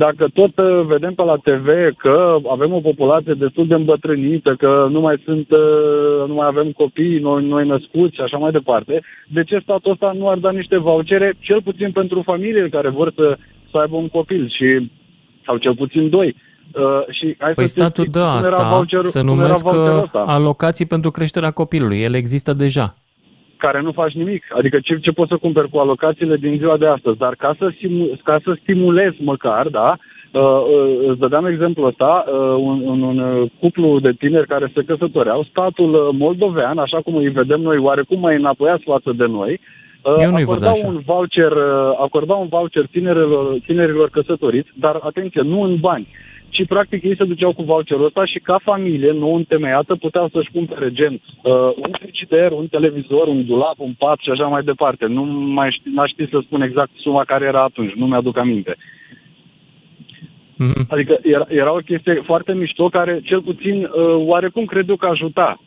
Dacă 0.05 0.29
tot 0.35 0.59
uh, 0.59 0.87
vedem 0.87 1.15
pe 1.15 1.23
la 1.23 1.37
TV 1.37 1.69
că 1.97 2.37
avem 2.51 2.73
o 2.73 2.81
populație 2.81 3.35
destul 3.35 3.67
de 3.67 3.75
îmbătrânită, 3.75 4.55
că 4.59 4.87
nu 4.91 5.01
mai 5.01 5.23
sunt, 5.25 5.51
uh, 5.51 6.29
nu 6.29 6.35
mai 6.35 6.47
avem 6.47 6.71
copii 6.71 7.19
noi, 7.19 7.45
noi 7.45 7.67
născuți 7.67 8.15
și 8.15 8.21
așa 8.21 8.37
mai 8.37 8.51
departe, 8.51 9.03
de 9.29 9.43
ce 9.45 9.59
statul 9.63 9.93
ăsta 9.93 10.13
nu 10.19 10.29
ar 10.29 10.39
da 10.39 10.51
niște 10.51 10.77
vouchere, 10.77 11.35
cel 11.41 11.63
puțin 11.63 11.91
pentru 11.93 12.23
familiile 12.23 12.69
care 12.69 12.89
vor 12.89 13.13
să, 13.15 13.37
să 13.71 13.79
aibă 13.79 13.97
un 13.97 14.09
copil 14.09 14.49
și 14.57 14.91
sau 15.45 15.57
cel 15.57 15.75
puțin 15.75 16.09
doi. 16.09 16.35
Uh, 16.75 17.15
și 17.17 17.35
hai 17.39 17.53
Păi 17.55 17.69
să 17.69 17.75
statul 17.79 18.05
știți 18.05 18.19
dă 18.19 18.25
cum 18.25 18.45
era 18.45 18.57
asta, 18.57 18.69
voucherul- 18.75 19.07
se 19.07 19.21
cum 19.21 19.29
era 19.29 19.37
numesc 19.37 19.63
voucherul 19.63 19.97
uh, 19.97 20.03
ăsta. 20.03 20.25
alocații 20.27 20.87
pentru 20.87 21.11
creșterea 21.11 21.51
copilului. 21.51 22.01
Ele 22.01 22.17
există 22.17 22.53
deja. 22.53 22.95
Care 23.59 23.81
nu 23.81 23.93
faci 23.93 24.13
nimic. 24.13 24.45
Adică 24.59 24.79
ce, 24.83 24.99
ce 24.99 25.11
poți 25.11 25.29
să 25.29 25.37
cumperi 25.37 25.71
cu 25.71 25.79
alocațiile 25.79 26.37
din 26.37 26.57
ziua 26.57 26.77
de 26.77 26.87
astăzi. 26.87 27.19
Dar 27.19 27.35
ca 27.35 27.55
să, 27.59 27.71
simu, 27.79 28.19
ca 28.25 28.41
să 28.45 28.57
stimulezi 28.63 29.23
măcar, 29.23 29.69
da, 29.69 29.97
uh, 30.33 30.41
uh, 30.43 31.09
îți 31.09 31.19
dădeam 31.19 31.47
exemplul 31.47 31.87
ăsta, 31.87 32.25
uh, 32.27 32.35
un, 32.59 32.81
un, 32.85 33.03
un 33.03 33.19
uh, 33.19 33.51
cuplu 33.61 34.01
de 34.01 34.13
tineri 34.13 34.47
care 34.47 34.73
se 34.75 34.83
căsătoreau, 34.83 35.43
statul 35.43 35.95
uh, 35.95 36.09
moldovean, 36.13 36.79
așa 36.79 37.01
cum 37.01 37.15
îi 37.17 37.29
vedem 37.29 37.61
noi 37.61 37.79
oarecum 37.79 38.21
mai 38.21 38.37
înapoiați 38.37 38.83
față 38.85 39.13
de 39.17 39.27
noi, 39.27 39.61
uh, 40.03 40.23
Eu 40.23 40.31
nu-i 40.31 40.45
văd 40.45 40.63
acorda 40.63 40.71
așa. 40.71 40.87
un 40.87 41.01
voucher, 41.07 41.53
uh, 41.53 41.99
acorda 42.01 42.35
un 42.35 42.47
voucher 42.49 42.87
tinerilor, 42.87 43.59
tinerilor 43.67 44.09
căsătoriți, 44.11 44.71
dar 44.75 44.99
atenție, 45.03 45.43
nu 45.43 45.61
în 45.63 45.77
bani, 45.81 46.09
și 46.51 46.65
practic 46.65 47.03
ei 47.03 47.17
se 47.17 47.25
duceau 47.25 47.53
cu 47.53 47.63
voucherul 47.63 48.05
ăsta 48.05 48.25
și 48.25 48.39
ca 48.39 48.59
familie 48.63 49.13
nou 49.13 49.35
întemeiată 49.35 49.95
puteau 49.95 50.29
să-și 50.29 50.51
cumpere 50.51 50.93
gen 50.93 51.13
uh, 51.13 51.53
un 51.77 51.91
frigider, 52.01 52.53
un 52.53 52.67
televizor, 52.67 53.27
un 53.27 53.47
dulap, 53.47 53.75
un 53.77 53.95
pat 53.99 54.19
și 54.19 54.31
așa 54.31 54.47
mai 54.47 54.63
departe. 54.63 55.07
Nu 55.07 55.23
mai 55.25 55.71
ști, 55.71 55.89
n-aș 55.89 56.11
ști 56.11 56.29
să 56.31 56.39
spun 56.43 56.63
exact 56.63 56.91
suma 56.97 57.25
care 57.25 57.45
era 57.45 57.63
atunci, 57.63 57.93
nu 57.93 58.07
mi-aduc 58.07 58.37
aminte. 58.39 58.77
Mm-hmm. 60.59 60.87
Adică 60.89 61.19
era, 61.23 61.47
era 61.49 61.73
o 61.73 61.87
chestie 61.91 62.23
foarte 62.25 62.53
mișto 62.55 62.89
care 62.89 63.21
cel 63.25 63.43
puțin 63.43 63.83
uh, 63.83 63.91
oarecum 64.17 64.65
cred 64.65 64.89
eu 64.89 64.97
că 64.97 65.07
ajuta. 65.07 65.61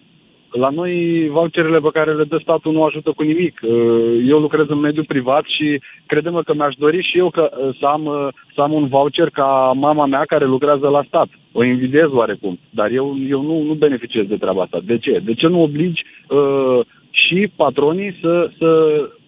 La 0.52 0.69
noi 0.69 1.28
voucherele 1.30 1.80
pe 1.80 1.90
care 1.94 2.14
le 2.14 2.23
dă 2.23 2.38
statul 2.41 2.72
nu 2.73 2.84
ajută 2.84 3.11
cu 3.15 3.23
nimic. 3.23 3.60
Uh, 3.64 4.26
Eu 4.28 4.40
lucrez 4.40 4.65
în 4.69 4.80
mediul 4.80 5.06
privat 5.06 5.44
și 5.45 5.82
credem 6.06 6.41
că 6.45 6.53
mi-aș 6.53 6.76
dori 6.76 7.02
și 7.10 7.18
eu 7.18 7.30
că, 7.30 7.49
uh, 7.52 7.78
să, 7.80 7.86
am, 7.86 8.06
uh, 8.06 8.28
să 8.56 8.61
am 8.61 8.72
un 8.73 8.88
voucher 8.88 9.30
ca 9.30 9.72
mama 9.76 10.06
mea 10.06 10.23
care 10.28 10.45
lucrează 10.45 10.88
la 10.88 11.03
stat. 11.07 11.28
O 11.52 11.64
invidiez 11.64 12.07
oarecum, 12.11 12.60
dar 12.69 12.91
eu, 12.91 13.18
eu 13.30 13.41
nu, 13.41 13.61
nu 13.61 13.73
beneficiez 13.73 14.26
de 14.28 14.38
treaba 14.38 14.61
asta. 14.61 14.80
De 14.84 14.98
ce? 14.98 15.22
De 15.26 15.34
ce 15.34 15.48
nu 15.48 15.61
obligi 15.61 16.03
uh, 16.30 16.80
și 17.11 17.52
patronii 17.56 18.18
să, 18.22 18.49
să, 18.57 18.69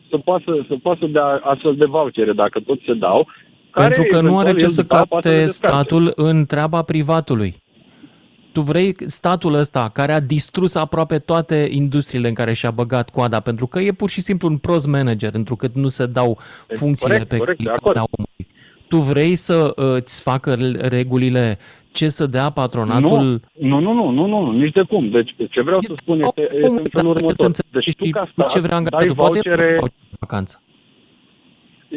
să 0.09 0.17
poată 0.17 0.65
să, 0.67 0.75
poată 0.81 0.99
să 1.01 1.07
dea 1.11 1.41
astfel 1.43 1.75
de 1.75 1.85
vouchere, 1.85 2.31
dacă 2.31 2.59
tot 2.59 2.79
se 2.85 2.93
dau, 2.93 3.27
care 3.71 3.93
Pentru 3.93 4.03
că 4.17 4.21
nu 4.21 4.37
are 4.37 4.49
eventual 4.49 4.57
ce 4.57 4.63
el 4.63 4.69
să 4.69 4.81
după 4.81 4.95
poate 5.09 5.29
le 5.29 5.33
capte 5.35 5.45
descarce. 5.45 5.75
statul 5.75 6.11
în 6.15 6.45
treaba 6.45 6.81
privatului. 6.81 7.62
Tu 8.53 8.61
vrei 8.61 8.95
statul 9.05 9.53
ăsta 9.53 9.89
care 9.93 10.11
a 10.11 10.19
distrus 10.19 10.75
aproape 10.75 11.19
toate 11.19 11.67
industriile 11.71 12.27
în 12.27 12.33
care 12.33 12.53
și-a 12.53 12.71
băgat 12.71 13.09
coada, 13.09 13.39
pentru 13.39 13.67
că 13.67 13.79
e 13.79 13.91
pur 13.91 14.09
și 14.09 14.21
simplu 14.21 14.47
un 14.47 14.57
prost 14.57 14.87
manager, 14.87 15.33
întrucât 15.33 15.75
nu 15.75 15.87
se 15.87 16.05
dau 16.05 16.37
funcțiile 16.67 17.13
corect, 17.13 17.29
pe 17.29 17.37
corect, 17.37 17.57
de 17.57 17.63
care 17.63 17.77
acord. 17.77 17.95
le 17.95 18.01
dau 18.01 18.09
omului. 18.17 18.47
Tu 18.87 18.97
vrei 18.97 19.35
să 19.35 19.73
uh, 19.75 19.85
îți 19.95 20.23
facă 20.23 20.55
regulile 20.79 21.57
ce 21.91 22.07
să 22.07 22.25
dea 22.25 22.49
patronatul 22.49 23.41
Nu, 23.59 23.79
nu, 23.79 23.93
nu, 23.93 24.11
nu, 24.11 24.25
nu, 24.27 24.41
nu, 24.45 24.51
nici 24.51 24.73
de 24.73 24.81
cum. 24.81 25.09
Deci 25.09 25.35
ce 25.49 25.61
vreau 25.61 25.81
să 25.81 25.93
spun 25.95 26.21
este, 26.21 26.49
este 26.53 26.67
în 26.67 26.83
felul 26.91 27.15
următor. 27.15 27.51
Deci 27.71 27.95
tu 27.95 28.09
ca 28.09 28.29
stat 28.31 28.49
ce 28.49 28.59
vrea 28.59 28.69
dai 28.69 28.77
angajatul? 28.77 29.15
Poate 29.15 29.39
vouchere... 29.43 29.77
vacanță. 30.19 30.61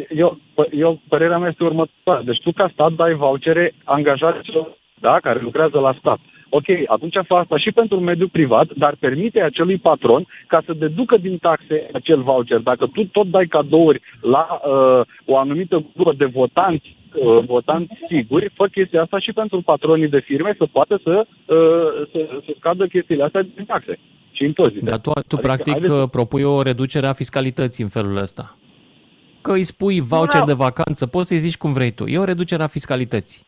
Eu, 0.09 0.39
pă- 0.53 0.73
eu, 0.73 1.01
părerea 1.09 1.39
mea 1.39 1.49
este 1.49 1.65
următoarea. 1.65 2.25
Deci 2.25 2.41
tu 2.43 2.53
ca 2.53 2.71
stat 2.73 2.93
dai 2.93 3.15
vouchere 3.15 3.75
angajaților 3.85 4.77
da, 5.01 5.21
care 5.21 5.41
lucrează 5.41 5.79
la 5.79 5.97
stat. 5.99 6.19
Ok, 6.59 6.69
atunci 6.87 7.15
fă 7.27 7.35
asta 7.35 7.57
și 7.59 7.71
pentru 7.73 8.01
mediul 8.01 8.29
privat, 8.29 8.69
dar 8.77 8.95
permite 8.99 9.41
acelui 9.41 9.79
patron 9.79 10.27
ca 10.47 10.63
să 10.67 10.73
deducă 10.73 11.17
din 11.17 11.37
taxe 11.39 11.77
acel 11.93 12.23
voucher. 12.23 12.59
Dacă 12.59 12.87
tu 12.95 13.05
tot 13.05 13.27
dai 13.31 13.47
cadouri 13.47 14.01
la 14.21 14.45
uh, 14.53 15.01
o 15.25 15.39
anumită 15.39 15.85
grupă 15.95 16.13
de 16.17 16.25
votanți, 16.25 16.97
uh, 17.15 17.45
votanți 17.47 17.93
siguri, 18.09 18.51
fă 18.55 18.67
chestia 18.67 19.03
asta 19.03 19.19
și 19.19 19.33
pentru 19.33 19.61
patronii 19.63 20.09
de 20.09 20.21
firme 20.21 20.55
să 20.59 20.67
poată 20.73 21.01
să, 21.03 21.27
uh, 21.27 21.57
să, 22.13 22.19
să 22.47 22.53
scadă 22.59 22.87
chestiile 22.87 23.23
astea 23.25 23.43
din 23.43 23.65
taxe 23.65 23.99
și 24.33 24.45
impozite. 24.45 24.85
Dar 24.85 24.99
tu, 24.99 25.11
tu 25.11 25.19
Adică, 25.19 25.37
practic 25.37 25.73
haideți- 25.73 25.93
uh, 25.93 26.09
propui 26.11 26.43
o 26.43 26.63
reducere 26.63 27.07
a 27.07 27.13
fiscalității 27.13 27.83
în 27.85 27.91
felul 27.91 28.17
ăsta. 28.17 28.57
Că 29.41 29.53
îi 29.53 29.65
spui 29.65 30.01
voucher 30.01 30.41
Da. 30.41 30.47
de 30.47 30.53
vacanță, 30.53 31.07
poți 31.07 31.29
să-i 31.29 31.39
zici 31.39 31.57
cum 31.57 31.73
vrei 31.73 31.91
tu. 31.91 32.05
E 32.07 32.19
o 32.19 32.25
reducere 32.25 32.63
a 32.63 32.67
fiscalității. 32.67 33.43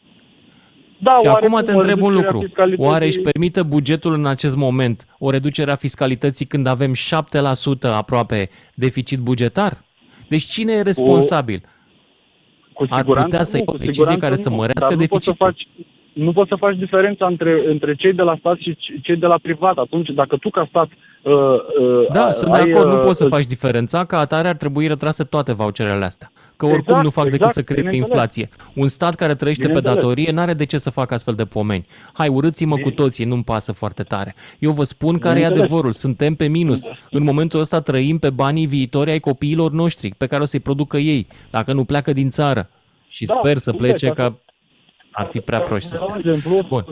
Da, 1.01 1.11
și 1.11 1.27
acum 1.27 1.53
oarecum 1.53 1.61
te 1.65 1.73
o 1.73 1.75
întreb 1.79 2.03
un 2.03 2.09
reducere 2.09 2.29
a 2.29 2.33
lucru. 2.33 2.47
fiscalității- 2.47 2.87
Oare 2.91 3.07
își 3.07 3.21
permite 3.21 3.63
bugetul 3.63 4.13
în 4.15 4.27
acest 4.27 4.57
moment 4.57 5.07
o 5.19 5.31
reducere 5.31 5.71
a 5.71 5.77
fiscalității 5.77 6.47
când 6.47 6.67
avem 6.67 6.93
7% 6.93 7.89
aproape 7.89 8.51
deficit 8.75 9.19
bugetar? 9.19 9.85
Deci 10.29 10.43
cine 10.45 10.73
e 10.73 10.83
responsabil? 10.83 11.61
Cu 12.73 12.87
Ar 12.91 12.99
siguranță 12.99 13.29
putea 13.29 13.45
să 13.45 13.57
nu, 13.57 13.59
iei 13.59 13.65
o 13.69 13.73
cu 13.73 13.77
decizie 13.79 13.93
siguranță 14.03 14.25
care 14.25 14.35
să 14.35 14.49
nu, 14.49 14.55
mărească 14.55 14.81
dar 14.89 14.99
nu 14.99 15.07
poți 15.07 15.25
să 15.25 15.31
deficitul. 15.31 15.47
faci 15.47 15.69
nu 16.13 16.33
poți 16.33 16.49
să 16.49 16.55
faci 16.59 16.77
diferența 16.77 17.27
între, 17.27 17.63
între 17.67 17.95
cei 17.95 18.13
de 18.13 18.23
la 18.23 18.37
stat 18.39 18.57
și 18.57 18.75
c- 18.75 19.01
cei 19.03 19.17
de 19.17 19.27
la 19.27 19.39
privat. 19.43 19.77
Atunci, 19.79 20.09
dacă 20.09 20.37
tu 20.37 20.51
ca 20.51 20.67
stat 20.69 20.89
uh, 21.23 21.33
uh, 21.33 22.07
Da, 22.13 22.25
ai, 22.27 22.35
sunt 22.35 22.51
de 22.53 22.57
acord, 22.59 22.87
nu 22.89 22.95
uh, 22.99 23.05
poți 23.05 23.19
să 23.19 23.27
faci 23.29 23.45
diferența, 23.47 24.05
ca 24.05 24.19
atare 24.19 24.49
ar 24.49 24.57
trebui 24.57 24.87
retrase 24.87 25.25
toate 25.25 25.53
voucherele 25.53 26.05
astea. 26.05 26.31
Că 26.59 26.65
oricum 26.67 26.81
Exact, 26.83 27.03
nu 27.05 27.11
fac 27.11 27.25
decât 27.25 27.39
exact, 27.41 27.55
să 27.55 27.63
creeze 27.63 27.89
bineînțeles. 27.89 28.11
inflație. 28.11 28.49
Un 28.75 28.89
stat 28.89 29.15
care 29.15 29.35
trăiește 29.35 29.63
pe 29.63 29.69
Bineînțeles. 29.73 30.03
datorie 30.03 30.31
n-are 30.33 30.55
de 30.55 30.65
ce 30.67 30.79
să 30.79 30.91
facă 30.91 31.15
astfel 31.15 31.35
de 31.35 31.45
pomeni. 31.45 31.87
Hai, 32.13 32.29
urâți-mă 32.29 32.77
cu 32.77 32.91
toții, 32.91 33.25
nu-mi 33.25 33.45
pasă 33.45 33.73
foarte 33.73 34.03
tare. 34.03 34.35
Eu 34.59 34.73
vă 34.73 34.85
spun 34.85 35.19
care 35.19 35.29
e 35.29 35.33
Bineînțeles. 35.35 35.65
adevărul, 35.69 35.93
suntem 35.93 36.35
pe 36.35 36.47
minus. 36.47 36.89
În 37.11 37.23
momentul 37.23 37.61
ăsta 37.61 37.81
trăim 37.81 38.19
pe 38.19 38.31
banii 38.31 38.67
viitori 38.67 39.11
ai 39.11 39.19
copiilor 39.21 39.71
noștri, 39.71 40.15
pe 40.19 40.27
care 40.27 40.43
o 40.43 40.45
să-i 40.45 40.61
producă 40.61 40.97
ei, 40.97 41.27
dacă 41.51 41.73
nu 41.73 41.85
pleacă 41.85 42.13
din 42.13 42.31
țară. 42.31 42.71
Și 43.09 43.25
Da, 43.25 43.39
sper 43.43 43.57
să 43.57 43.71
complet, 43.71 43.91
plece 43.91 44.09
asta- 44.09 44.23
ca 44.23 44.39
ar 45.13 45.27
fi 45.27 45.41
prea 45.41 45.61
proști 45.61 45.89
să 45.89 45.97
De 45.99 46.05
stea. 46.07 46.33
exemplu, 46.33 46.67
Bun. 46.69 46.85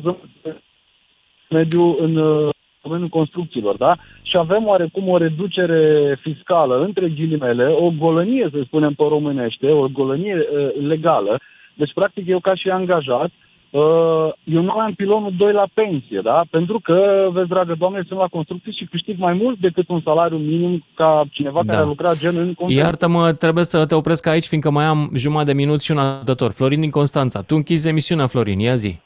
mediu 1.50 1.96
în 2.00 2.16
uh, 2.16 2.54
domeniul 2.82 3.08
construcțiilor, 3.08 3.76
da? 3.76 3.96
Și 4.36 4.42
avem 4.42 4.66
oarecum 4.66 5.08
o 5.08 5.16
reducere 5.16 6.18
fiscală, 6.20 6.84
între 6.84 7.08
ghilimele, 7.08 7.66
o 7.66 7.90
golănie, 7.98 8.48
să 8.52 8.60
spunem 8.64 8.92
pe 8.92 9.04
românește, 9.08 9.70
o 9.70 9.88
golănie 9.88 10.36
uh, 10.36 10.86
legală. 10.88 11.40
Deci, 11.74 11.92
practic, 11.94 12.28
eu 12.28 12.40
ca 12.40 12.54
și 12.54 12.68
angajat, 12.68 13.30
uh, 13.70 14.28
eu 14.44 14.62
nu 14.62 14.70
am 14.70 14.92
pilonul 14.92 15.32
2 15.38 15.52
la 15.52 15.66
pensie, 15.74 16.20
da? 16.22 16.42
Pentru 16.50 16.80
că, 16.82 17.28
vezi, 17.32 17.48
dragă 17.48 17.74
doamne, 17.78 18.02
sunt 18.06 18.18
la 18.18 18.26
construcții 18.26 18.72
și 18.72 18.84
câștig 18.84 19.18
mai 19.18 19.32
mult 19.32 19.58
decât 19.58 19.88
un 19.88 20.00
salariu 20.00 20.36
minim 20.36 20.84
ca 20.94 21.24
cineva 21.30 21.60
Da. 21.64 21.72
care 21.72 21.84
a 21.84 21.86
lucrat 21.86 22.18
gen 22.18 22.36
în 22.36 22.44
construcții. 22.44 22.76
Iartă-mă, 22.76 23.32
trebuie 23.32 23.64
să 23.64 23.86
te 23.86 23.94
opresc 23.94 24.26
aici, 24.26 24.46
fiindcă 24.46 24.70
mai 24.70 24.84
am 24.84 25.10
jumătate 25.14 25.50
de 25.50 25.56
minut 25.56 25.80
și 25.82 25.90
un 25.90 25.98
ascultător. 25.98 26.50
Florin 26.50 26.80
din 26.80 26.90
Constanța. 26.90 27.42
Tu 27.42 27.54
închizi 27.54 27.88
emisiunea, 27.88 28.26
Florin, 28.26 28.58
ia 28.58 28.74
zi. 28.74 29.00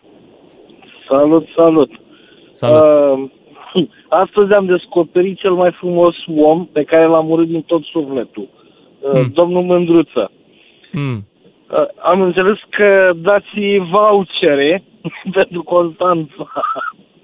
Salut, 1.08 1.48
salut! 1.56 1.90
Salut. 2.50 2.80
Uh, 2.80 3.38
astăzi 4.08 4.52
am 4.52 4.66
descoperit 4.66 5.38
cel 5.38 5.52
mai 5.52 5.70
frumos 5.70 6.16
om 6.36 6.66
pe 6.66 6.82
care 6.84 7.06
l-am 7.06 7.30
urât 7.30 7.46
din 7.46 7.62
tot 7.62 7.84
sufletul. 7.84 8.48
Uh, 9.00 9.10
Hmm. 9.10 9.30
Domnul 9.34 9.62
Mândruță. 9.62 10.30
Mm. 10.92 11.26
Uh, 11.70 11.86
am 12.02 12.20
înțeles 12.20 12.58
că 12.70 13.10
dați 13.16 13.76
vouchere 13.90 14.82
pentru 15.38 15.62
Constanța. 15.62 16.50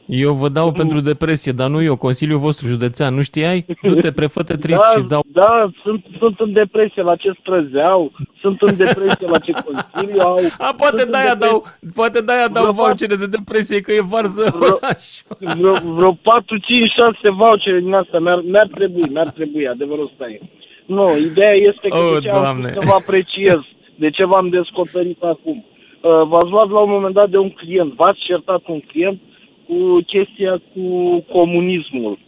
Eu 0.07 0.33
vă 0.33 0.49
dau 0.49 0.73
pentru 0.73 1.01
depresie, 1.01 1.53
dar 1.53 1.69
nu 1.69 1.83
eu, 1.83 1.97
Consiliul 1.97 2.39
vostru 2.39 2.67
județean. 2.67 3.15
Nu 3.15 3.23
știai? 3.23 3.65
Du-te, 3.83 4.13
prefă-te 4.13 4.57
trist 4.65 4.83
da, 4.95 5.01
și 5.01 5.07
dau... 5.09 5.23
Da, 5.27 5.71
sunt, 5.83 6.05
sunt 6.19 6.41
în 6.41 6.53
depresie 6.53 7.03
la 7.03 7.17
ce 7.17 7.33
străzeau, 7.41 8.13
sunt 8.41 8.61
în 8.61 8.77
depresie 8.77 9.27
la 9.29 9.39
ce 9.39 9.53
consiliu 9.65 10.21
au. 10.21 10.39
A, 10.69 10.75
poate 10.77 10.97
sunt 10.97 11.01
în 11.01 11.11
de-aia 11.11 11.35
depresie- 11.35 11.39
dau, 11.51 11.65
poate 11.95 12.21
de-aia 12.21 12.49
dau 12.49 12.63
Vreo 12.63 12.75
vouchere 12.85 13.17
de 13.17 13.27
depresie, 13.27 13.81
că 13.81 13.93
e 13.93 14.01
varză 14.15 14.45
oraș. 14.61 15.05
vreo, 15.61 15.75
vreo 15.97 16.13
4, 16.23 16.57
5, 16.59 16.91
6 16.91 17.31
vouchere 17.31 17.81
din 17.81 17.95
asta 17.95 18.19
mi-ar, 18.19 18.41
mi-ar 18.45 18.69
trebui, 18.75 19.09
mi-ar 19.13 19.29
trebui, 19.29 19.69
adevărul 19.69 20.09
ăsta 20.11 20.27
e. 20.29 20.41
Nu, 20.87 21.07
ideea 21.31 21.53
este 21.71 21.89
că 21.89 21.97
Oh, 21.99 22.13
de 22.13 22.19
ce 22.29 22.29
am 22.35 22.43
Doamne. 22.43 22.69
spus 22.69 22.83
să 22.83 22.89
vă 22.91 22.95
apreciez, 23.01 23.61
de 24.03 24.11
ce 24.11 24.25
v-am 24.25 24.49
descoperit 24.49 25.23
acum. 25.23 25.65
Uh, 25.65 26.23
v-ați 26.31 26.51
luat 26.51 26.69
la 26.71 26.79
un 26.81 26.91
moment 26.91 27.15
dat 27.15 27.29
de 27.31 27.39
un 27.39 27.51
client, 27.51 27.93
v-ați 27.95 28.19
certat 28.29 28.61
cu 28.63 28.73
un 28.73 28.81
client 28.81 29.21
cu 29.67 30.01
chestia 30.07 30.61
cu 30.75 31.19
comunismul. 31.33 32.19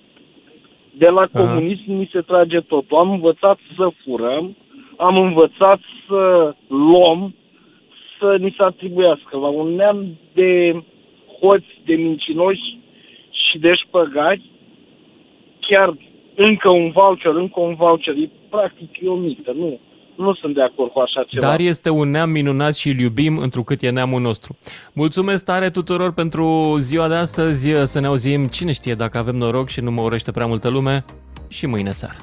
De 0.93 1.09
la 1.09 1.21
Aha. 1.21 1.45
comunism 1.45 1.93
ni 1.93 2.09
se 2.13 2.21
trage 2.21 2.61
totul. 2.61 2.99
Am 2.99 3.11
învățat 3.11 3.59
să 3.77 3.91
furăm, 4.05 4.57
am 4.97 5.17
învățat 5.17 5.81
să 6.09 6.55
luăm, 6.69 7.35
să 8.19 8.37
ni 8.41 8.55
se 8.57 8.63
atribuiască. 8.63 9.37
La 9.37 9.49
un 9.49 9.75
neam 9.75 10.07
de 10.33 10.83
hoți, 11.41 11.81
de 11.85 11.95
mincinoși 11.95 12.79
și 13.31 13.59
de 13.59 13.75
șpăgari, 13.75 14.43
chiar 15.61 15.97
încă 16.35 16.69
un 16.69 16.91
voucher, 16.91 17.35
încă 17.35 17.61
un 17.61 17.75
voucher, 17.75 18.15
e 18.15 18.31
practic 18.51 19.01
e 19.01 19.09
o 19.09 19.15
mită, 19.15 19.53
nu. 19.53 19.79
Nu 20.19 20.35
sunt 20.35 20.55
de 20.55 20.63
acord 20.63 20.91
cu 20.91 20.99
așa 20.99 21.25
ceva. 21.29 21.47
Dar 21.47 21.61
este 21.61 21.91
un 21.91 22.11
neam 22.11 22.31
minunat 22.31 22.75
și 22.77 22.89
îl 22.89 22.99
iubim 22.99 23.39
întrucât 23.39 23.83
e 23.83 23.91
neamul 23.91 24.21
nostru. 24.21 24.57
Mulțumesc 24.93 25.45
tare 25.45 25.71
tuturor 25.71 26.13
pentru 26.13 26.77
ziua 26.79 27.09
de 27.09 27.15
astăzi, 27.15 27.71
să 27.83 28.01
ne 28.01 28.07
auzim, 28.07 28.45
cine 28.45 28.73
știe 28.73 28.95
dacă 28.95 29.19
avem 29.19 29.35
noroc 29.35 29.69
și 29.69 29.81
nu 29.81 29.91
mă 29.91 30.03
urește 30.03 30.31
prea 30.31 30.47
multă 30.47 30.69
lume, 30.69 31.05
și 31.49 31.67
mâine 31.67 31.91
seară. 31.91 32.17